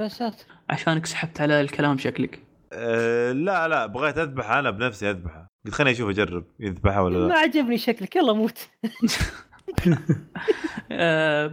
يا 0.01 0.09
ساتر 0.09 0.45
عشانك 0.71 1.07
سحبت 1.07 1.41
على 1.41 1.61
الكلام 1.61 1.99
شكلك. 1.99 2.43
أه 2.73 3.33
لا 3.33 3.69
لا 3.69 3.87
بغيت 3.87 4.19
اذبح 4.19 4.51
أنا 4.51 4.71
بنفسي 4.71 5.11
أذبحه. 5.11 5.47
قلت 5.67 5.75
خليني 5.75 5.97
أشوف 5.97 6.11
أجرب 6.11 6.45
يذبحها 6.61 7.01
ولا 7.01 7.19
ما 7.19 7.29
لا 7.29 7.39
عجبني 7.39 7.79
شكلك. 7.79 8.17
يلا 8.17 8.33
موت. 8.33 8.59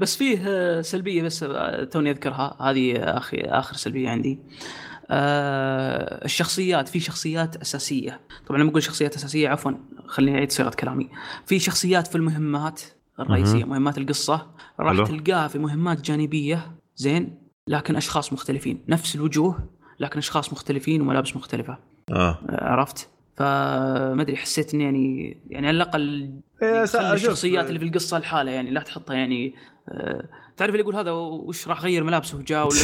بس 0.01 0.17
فيه 0.17 0.39
آه، 0.47 0.81
سلبية 0.81 1.23
بس 1.23 1.43
آه، 1.43 1.83
توني 1.83 2.11
أذكرها. 2.11 2.57
هذه 2.61 2.97
آخي 2.97 3.37
آخر 3.37 3.75
سلبية 3.75 4.09
عندي. 4.09 4.39
آه 5.11 6.25
الشخصيات 6.25 6.87
في 6.87 6.99
شخصيات 6.99 7.55
أساسية. 7.55 8.19
طبعا 8.47 8.59
لما 8.59 8.69
أقول 8.69 8.83
شخصيات 8.83 9.15
أساسية 9.15 9.49
عفوا 9.49 9.71
خليني 10.07 10.37
أعيد 10.37 10.51
صيغه 10.51 10.69
كلامي. 10.69 11.09
في 11.45 11.59
شخصيات 11.59 12.07
في 12.07 12.15
المهمات 12.15 12.81
الرئيسية 13.19 13.65
مهمات 13.65 13.97
القصة. 13.97 14.47
راح. 14.79 15.07
تلقاها 15.07 15.47
في 15.47 15.59
مهمات 15.59 16.01
جانبية 16.01 16.71
زين 16.95 17.37
لكن 17.67 17.95
أشخاص 17.95 18.33
مختلفين. 18.33 18.85
نفس 18.89 19.15
الوجوه 19.15 19.69
لكن 19.99 20.17
أشخاص 20.17 20.53
مختلفين 20.53 21.01
وملابس 21.01 21.35
مختلفة. 21.35 21.77
آه، 22.11 22.39
عرفت؟ 22.49 23.09
فما 23.37 24.21
أدري 24.21 24.37
حسيت 24.37 24.73
ان 24.73 24.81
يعني 24.81 25.37
يعني 25.49 25.67
على 25.67 25.75
الأقل 25.77 26.33
إيه، 26.63 26.85
أشوف- 26.85 26.95
الشخصيات 26.95 27.67
اللي 27.67 27.79
في 27.79 27.85
القصة 27.85 28.19
لحالها 28.19 28.53
يعني 28.53 28.71
لا 28.71 28.81
تحطها 28.81 29.13
يعني 29.15 29.55
آه، 29.89 30.29
تعرف 30.57 30.71
اللي 30.71 30.81
يقول 30.81 30.95
هذا 30.95 31.11
وش 31.11 31.67
راح 31.67 31.81
غير 31.81 32.03
ملابسه 32.03 32.37
وجاء 32.37 32.67
ولا 32.67 32.79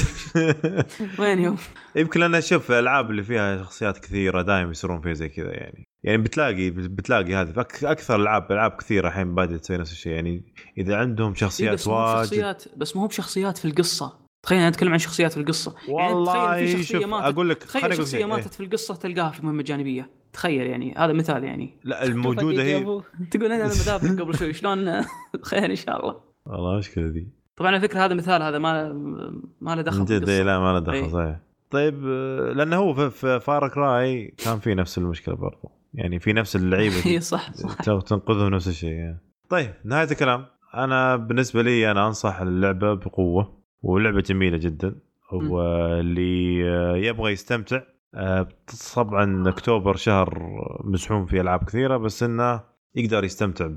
وين 1.19 1.39
يوم؟ 1.39 1.57
يمكن 1.95 2.19
لأن 2.19 2.35
أشوف 2.35 2.71
الألعاب 2.71 3.11
اللي 3.11 3.23
فيها 3.23 3.63
شخصيات 3.63 3.97
كثيرة 3.97 4.41
دائما 4.41 4.71
يصيرون 4.71 5.01
فيها 5.01 5.13
زي 5.13 5.29
كذا 5.29 5.51
يعني. 5.53 5.83
يعني 6.03 6.17
بتلاقي 6.17 6.69
بتلاقي 6.69 7.35
هذا 7.35 7.61
أكثر 7.83 8.15
الالعاب 8.15 8.51
ألعاب 8.51 8.71
كثيرة 8.71 9.07
الحين 9.07 9.35
بادئه 9.35 9.57
تسوي 9.57 9.77
نفس 9.77 9.91
الشيء 9.91 10.11
يعني. 10.13 10.53
إذا 10.77 10.95
عندهم 10.95 11.27
إيه، 11.29 11.35
شخصيات 11.39 11.73
بس 11.73 11.87
واجد. 11.87 12.19
بشخصيات 12.21 12.63
بس 12.77 12.95
مو 12.95 13.07
بشخصيات 13.07 13.57
في 13.57 13.65
القصة. 13.65 14.13
تخيل 14.43 14.57
أنا 14.59 14.67
أتكلم 14.67 14.91
عن 14.91 14.99
شخصيات 14.99 15.33
في 15.33 15.39
القصة. 15.39 15.75
يعني 15.87 16.13
والله 16.13 16.33
تخيل 16.53 16.67
في 16.77 16.83
شخصية 16.83 17.05
ماتت 17.05 17.33
أقول 17.33 17.49
لك 17.49 17.57
تخيل 17.57 17.95
شخصية 17.97 18.17
شيء. 18.17 18.27
ماتت 18.27 18.53
في 18.53 18.63
القصة 18.63 18.95
تلقاها 18.95 19.31
في 19.31 19.45
مهمة 19.45 19.63
جانبية. 19.63 20.18
تخيل 20.33 20.67
يعني 20.67 20.93
هذا 20.97 21.13
مثال 21.13 21.43
يعني. 21.43 21.79
لا 21.83 22.05
الموجودة 22.05 22.63
هي. 22.63 22.83
تقول 23.31 23.51
أنا 23.51 23.65
مذابح 23.65 24.21
قبل 24.21 24.37
شوي 24.37 24.53
شلون؟ 24.53 25.01
خير 25.49 25.65
إن 25.65 25.75
شاء 25.75 25.99
الله. 26.01 26.15
والله 26.45 26.77
مشكلة 26.77 27.07
ذي. 27.07 27.27
طبعا 27.57 27.71
على 27.71 27.79
فكرة 27.79 28.05
هذا 28.05 28.13
مثال 28.13 28.41
هذا 28.41 28.57
ما 28.57 28.93
ما 29.61 29.75
له 29.75 29.81
دخل 29.81 30.05
جد 30.05 30.29
إيه،. 30.29 30.43
لا 30.43 30.59
ما 30.59 30.73
له 30.73 30.79
دخل 30.79 30.93
إيه. 30.93 31.07
صحيح. 31.07 31.39
طيب 31.69 32.05
لأنه 32.55 32.75
هو 32.75 32.93
في- 32.93 33.09
في 33.09 33.39
فارك 33.39 33.77
راي 33.77 34.33
كان 34.45 34.59
في 34.59 34.75
نفس 34.75 34.97
المشكلة 34.97 35.35
برضو. 35.35 35.71
يعني 35.93 36.19
في 36.19 36.33
نفس 36.33 36.55
اللعيبة 36.55 36.95
اي 37.05 37.19
صح 37.19 37.53
صح. 37.53 37.99
تنقذهم 38.01 38.49
نفس 38.49 38.67
الشيء 38.67 38.89
يعني. 38.93 39.21
طيب 39.49 39.73
نهاية 39.83 40.11
الكلام. 40.11 40.45
أنا 40.75 41.15
بالنسبة 41.15 41.61
لي 41.61 41.91
أنا 41.91 42.07
أنصح 42.07 42.41
اللعبة 42.41 42.93
بقوة 42.93 43.59
ولعبه 43.81 44.21
جميلة 44.21 44.57
جدا. 44.57 44.95
واللي 45.31 46.69
آه، 46.69 46.95
يبغى 46.97 47.31
يستمتع 47.31 47.81
طبعا 48.95 49.49
أكتوبر 49.49 49.95
شهر 49.95 50.39
مزحوم 50.83 51.25
فيه 51.25 51.41
ألعاب 51.41 51.63
كثيرة 51.63 51.97
بس 51.97 52.23
إنه 52.23 52.63
يقدر 52.95 53.23
يستمتع 53.23 53.67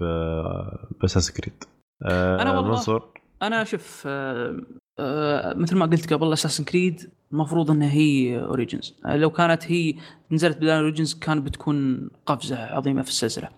ب 1.00 1.03
Assassin's 1.03 1.30
Creed. 1.32 1.64
أنا 2.04 2.52
والله- 2.56 2.70
منصور؟ 2.70 3.12
أنا 3.42 3.64
شوف 3.64 4.02
آه، 4.06 4.56
آه، 4.98 5.54
مثل 5.54 5.76
ما 5.76 5.86
قلت 5.86 6.12
قبل 6.12 6.32
Assassin's 6.32 6.64
Creed 6.64 7.10
المفروض 7.32 7.70
انها 7.70 7.90
هي 7.92 8.40
Origins 8.42 8.94
لو 9.06 9.30
كانت 9.30 9.70
هي 9.72 9.94
نزلت 10.30 10.56
بدال 10.56 10.70
Origins 10.70 11.14
كان 11.14 11.44
بتكون 11.44 12.10
قفزة 12.26 12.56
عظيمة 12.56 13.02
في 13.02 13.08
السلسلة. 13.08 13.48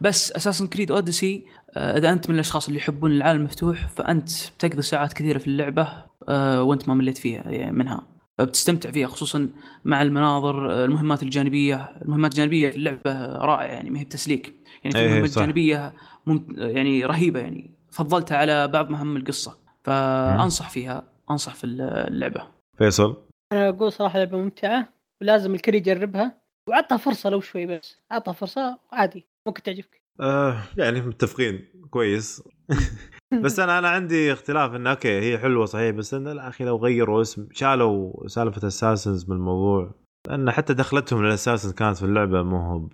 بس 0.00 0.32
Assassin's 0.32 0.66
Creed 0.66 0.90
Odyssey 0.90 1.44
إذا 1.76 2.12
أنت 2.12 2.28
من 2.28 2.34
الأشخاص 2.34 2.66
اللي 2.66 2.78
يحبون 2.78 3.12
العالم 3.12 3.40
المفتوح 3.40 3.88
فأنت 3.88 4.30
بتقضي 4.58 4.82
ساعات 4.82 5.12
كثيرة 5.12 5.38
في 5.38 5.46
اللعبة 5.46 5.88
آه، 6.28 6.62
وأنت 6.62 6.88
ما 6.88 6.94
مليت 6.94 7.18
فيها 7.18 7.42
يعني 7.50 7.72
منها. 7.76 8.02
بتستمتع 8.44 8.90
فيها 8.90 9.06
خصوصا 9.08 9.48
مع 9.84 10.02
المناظر 10.02 10.84
المهمات 10.84 11.22
الجانبية. 11.22 11.76
المهمات 12.02 12.32
الجانبية 12.32 12.70
في 12.70 12.76
اللعبه 12.76 13.26
رائعة 13.36 13.66
يعني 13.72 13.90
ما 13.90 14.00
هي 14.00 14.04
بتسليك. 14.04 14.54
يعني 14.84 14.92
في 14.92 14.98
إيه، 14.98 15.08
مهمات. 15.08 15.38
جانبية 15.38 15.92
ممت... 16.26 16.58
يعني 16.58 17.04
رهيبة 17.04 17.40
يعني. 17.40 17.70
فضلتها 17.90 18.38
على 18.38 18.68
بعض 18.68 18.90
مهام 18.90 19.16
القصة. 19.16 19.58
فأنصح 19.84 20.70
فيها 20.70 21.02
أنصح 21.30 21.54
في 21.54 21.64
اللعبة. 21.64 22.46
فيصل؟ 22.78 23.16
أنا 23.52 23.68
أقول 23.68 23.92
صراحة 23.92 24.18
لعبة 24.18 24.38
ممتعة 24.38 24.88
ولازم 25.20 25.54
الكل 25.54 25.74
يجربها. 25.74 26.40
وعطها 26.68 26.96
فرصة 26.98 27.30
لو 27.30 27.40
شوي 27.40 27.66
بس. 27.66 27.96
عطها 28.10 28.32
فرصة 28.32 28.78
عادي 28.92 29.26
ممكن 29.46 29.62
تعجبك. 29.62 30.00
آه 30.20 30.62
يعني 30.76 31.00
متفقين. 31.00 31.64
كويس. 31.90 32.42
بس 33.42 33.58
أنا 33.60 33.78
أنا 33.78 33.88
عندي 33.88 34.32
اختلاف 34.32 34.74
انه 34.74 34.90
okay 34.90 35.20
هي 35.20 35.38
حلوة 35.38 35.64
صحيح 35.64 35.90
بس 35.90 36.14
انه 36.14 36.32
لا 36.32 36.48
أخي 36.48 36.64
لو 36.64 36.76
غيروا 36.76 37.20
اسم 37.22 37.48
شالوا 37.52 38.28
سالفة 38.28 38.66
Assassins 38.68 39.30
من 39.30 39.36
الموضوع. 39.36 39.94
لأن 40.28 40.50
حتى 40.50 40.74
دخلتهم 40.74 41.24
لل 41.24 41.33
Assassins 41.33 41.72
كانت 41.72 41.96
في 41.96 42.04
اللعبة 42.04 42.42
مو 42.42 42.56
هو 42.56 42.78
ب- 42.78 42.92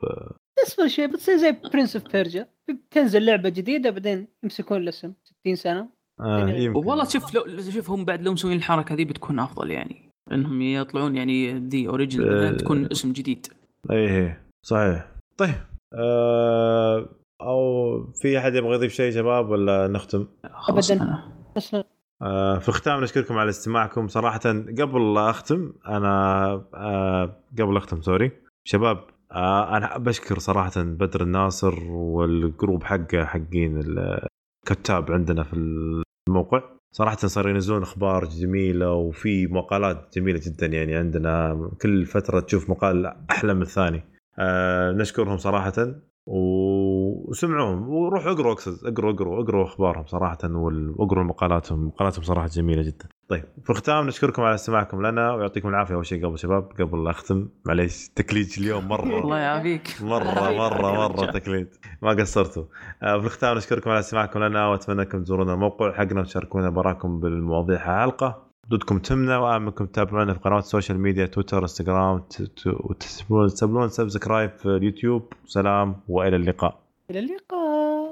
اصبر 0.67 0.89
شوي 0.89 1.07
بتصير 1.07 1.37
زي 1.37 1.57
Prince 1.73 1.97
of 1.97 2.13
Persia 2.13 2.47
بتنزل 2.69 3.25
لعبة 3.25 3.49
جديدة 3.49 3.91
بعدين 3.91 4.29
يمسكون 4.43 4.77
الاسم. 4.77 5.13
60 5.43 5.55
سنة. 5.57 5.89
آه 6.21 6.49
يمكن. 6.49 6.89
والله 6.89 7.05
شوف 7.05 7.35
لو 7.35 7.45
شوف 7.71 7.91
هم 7.91 8.05
بعد 8.05 8.23
لو 8.23 8.33
مسوين 8.33 8.57
الحركة 8.57 8.95
ذي 8.95 9.05
بتكون 9.05 9.39
أفضل 9.39 9.71
يعني. 9.71 10.11
إنهم 10.33 10.63
يطلعون 10.63 11.17
يعني 11.17 11.59
ذي 11.59 11.89
Origin 11.89 12.29
آه. 12.29 12.51
تكون 12.53 12.89
اسم 12.93 13.13
جديد. 13.13 13.47
اي 13.91 13.97
إيه، 13.97 14.43
صحيح. 14.67 15.09
طيب 15.37 15.55
آه 15.95 17.09
أو 17.41 18.13
في 18.13 18.39
أحد 18.39 18.55
يبغى 18.55 18.75
يضيف 18.75 18.93
شيء 18.93 19.13
شباب 19.13 19.49
ولا 19.51 19.89
نختم؟ 19.89 20.27
بس 21.57 21.77
آه، 22.23 22.59
في 22.59 22.69
الختام 22.69 23.01
نشكركم 23.03 23.39
على 23.39 23.49
استماعكم. 23.51 24.09
صراحة 24.09 24.41
قبل 24.79 25.15
لا 25.15 25.31
أختم 25.31 25.73
أنا 25.89 26.53
آه، 26.75 27.37
قبل 27.59 27.77
أختم 27.77 28.03
سوري. 28.03 28.31
شباب 28.65 29.05
آه، 29.33 29.77
أنا 29.77 29.99
بشكر 29.99 30.39
صراحة 30.39 30.83
بدر 30.83 31.23
الناصر 31.23 31.85
والجروب 31.91 32.83
حقه 32.85 33.25
حقين 33.25 33.81
الكتاب 34.67 35.13
عندنا 35.13 35.43
في 35.43 35.55
الموقع. 36.29 36.63
صراحة 36.93 37.17
صاروا 37.17 37.51
ينزلون 37.51 37.83
أخبار 37.83 38.25
جميلة 38.25 38.93
وفي 38.93 39.47
مقالات 39.47 40.19
جميلة 40.19 40.41
جدا 40.47 40.67
يعني 40.67 40.97
عندنا. 40.97 41.71
كل 41.83 42.07
فترة 42.07 42.41
تشوف 42.41 42.71
مقال 42.71 43.07
أحلى 43.31 43.55
من 43.55 43.63
الثاني. 43.63 44.03
آه، 44.39 44.93
نشكرهم 44.93 45.37
صراحة. 45.37 45.73
و- 46.29 46.86
وسمعوهم. 47.29 47.89
وروحوا 47.89 48.33
اقروا 48.33 48.53
اقصد 48.53 48.87
اقروا 48.87 49.13
اقروا 49.13 49.43
اقروا 49.43 49.65
اخبارهم 49.65 50.07
صراحة 50.07 50.39
واقروا 50.45 51.25
مقالاتهم. 51.25 51.87
مقالاتهم 51.87 52.25
صراحة 52.25 52.47
جميلة 52.47 52.83
جدا. 52.83 53.09
طيب 53.29 53.45
في 53.65 53.71
الختام 53.71 54.07
نشكركم 54.07 54.43
على 54.43 54.55
استماعكم 54.55 55.07
لنا 55.07 55.35
ويعطيكم 55.35 55.69
العافية 55.69 55.95
أول 55.95 56.07
شيء 56.07 56.27
قبل 56.27 56.39
شباب 56.39 56.69
قبل 56.81 57.05
لا 57.05 57.11
أختم. 57.11 57.49
معليش 57.65 58.09
تكليج 58.09 58.59
اليوم 58.59 58.89
مرة. 58.89 59.19
الله 59.25 59.39
يعافيك. 59.39 59.97
مرة 60.03 60.51
مرة 60.63 60.93
مرة 60.93 61.31
تكليج 61.31 61.69
ما 62.03 62.11
قصرتوا. 62.11 62.65
آه، 63.03 63.19
في 63.19 63.27
الختام 63.27 63.57
نشكركم 63.57 63.91
على 63.91 63.99
استماعكم 63.99 64.45
لنا 64.45 64.69
وأتمنى 64.69 65.03
أنكم 65.03 65.23
تزورونا 65.23 65.55
الموقع. 65.55 65.93
حقنا 65.93 66.21
وتشاركونا 66.21 66.71
بآراءكم 66.71 67.21
بالمواضيع 67.21 67.79
حلقه 67.79 68.47
ردودكم 68.67 68.99
تهمنا 68.99 69.39
وآمنكم 69.39 69.87
تتابعونا 69.87 70.35
في 70.35 70.41
قنوات 70.41 70.63
ال 70.63 70.68
social 70.68 71.01
media 71.01 71.27
تويتر 71.27 71.63
إنستغرام 71.63 72.23
تسوون 72.99 73.89
سبسكرايب 73.89 74.51
في 74.51 74.67
اليوتيوب. 74.67 75.33
سلام 75.47 75.97
وإلى 76.09 76.37
اللقاء. 76.37 76.86
إلى 77.11 77.19
اللقاء. 77.19 78.07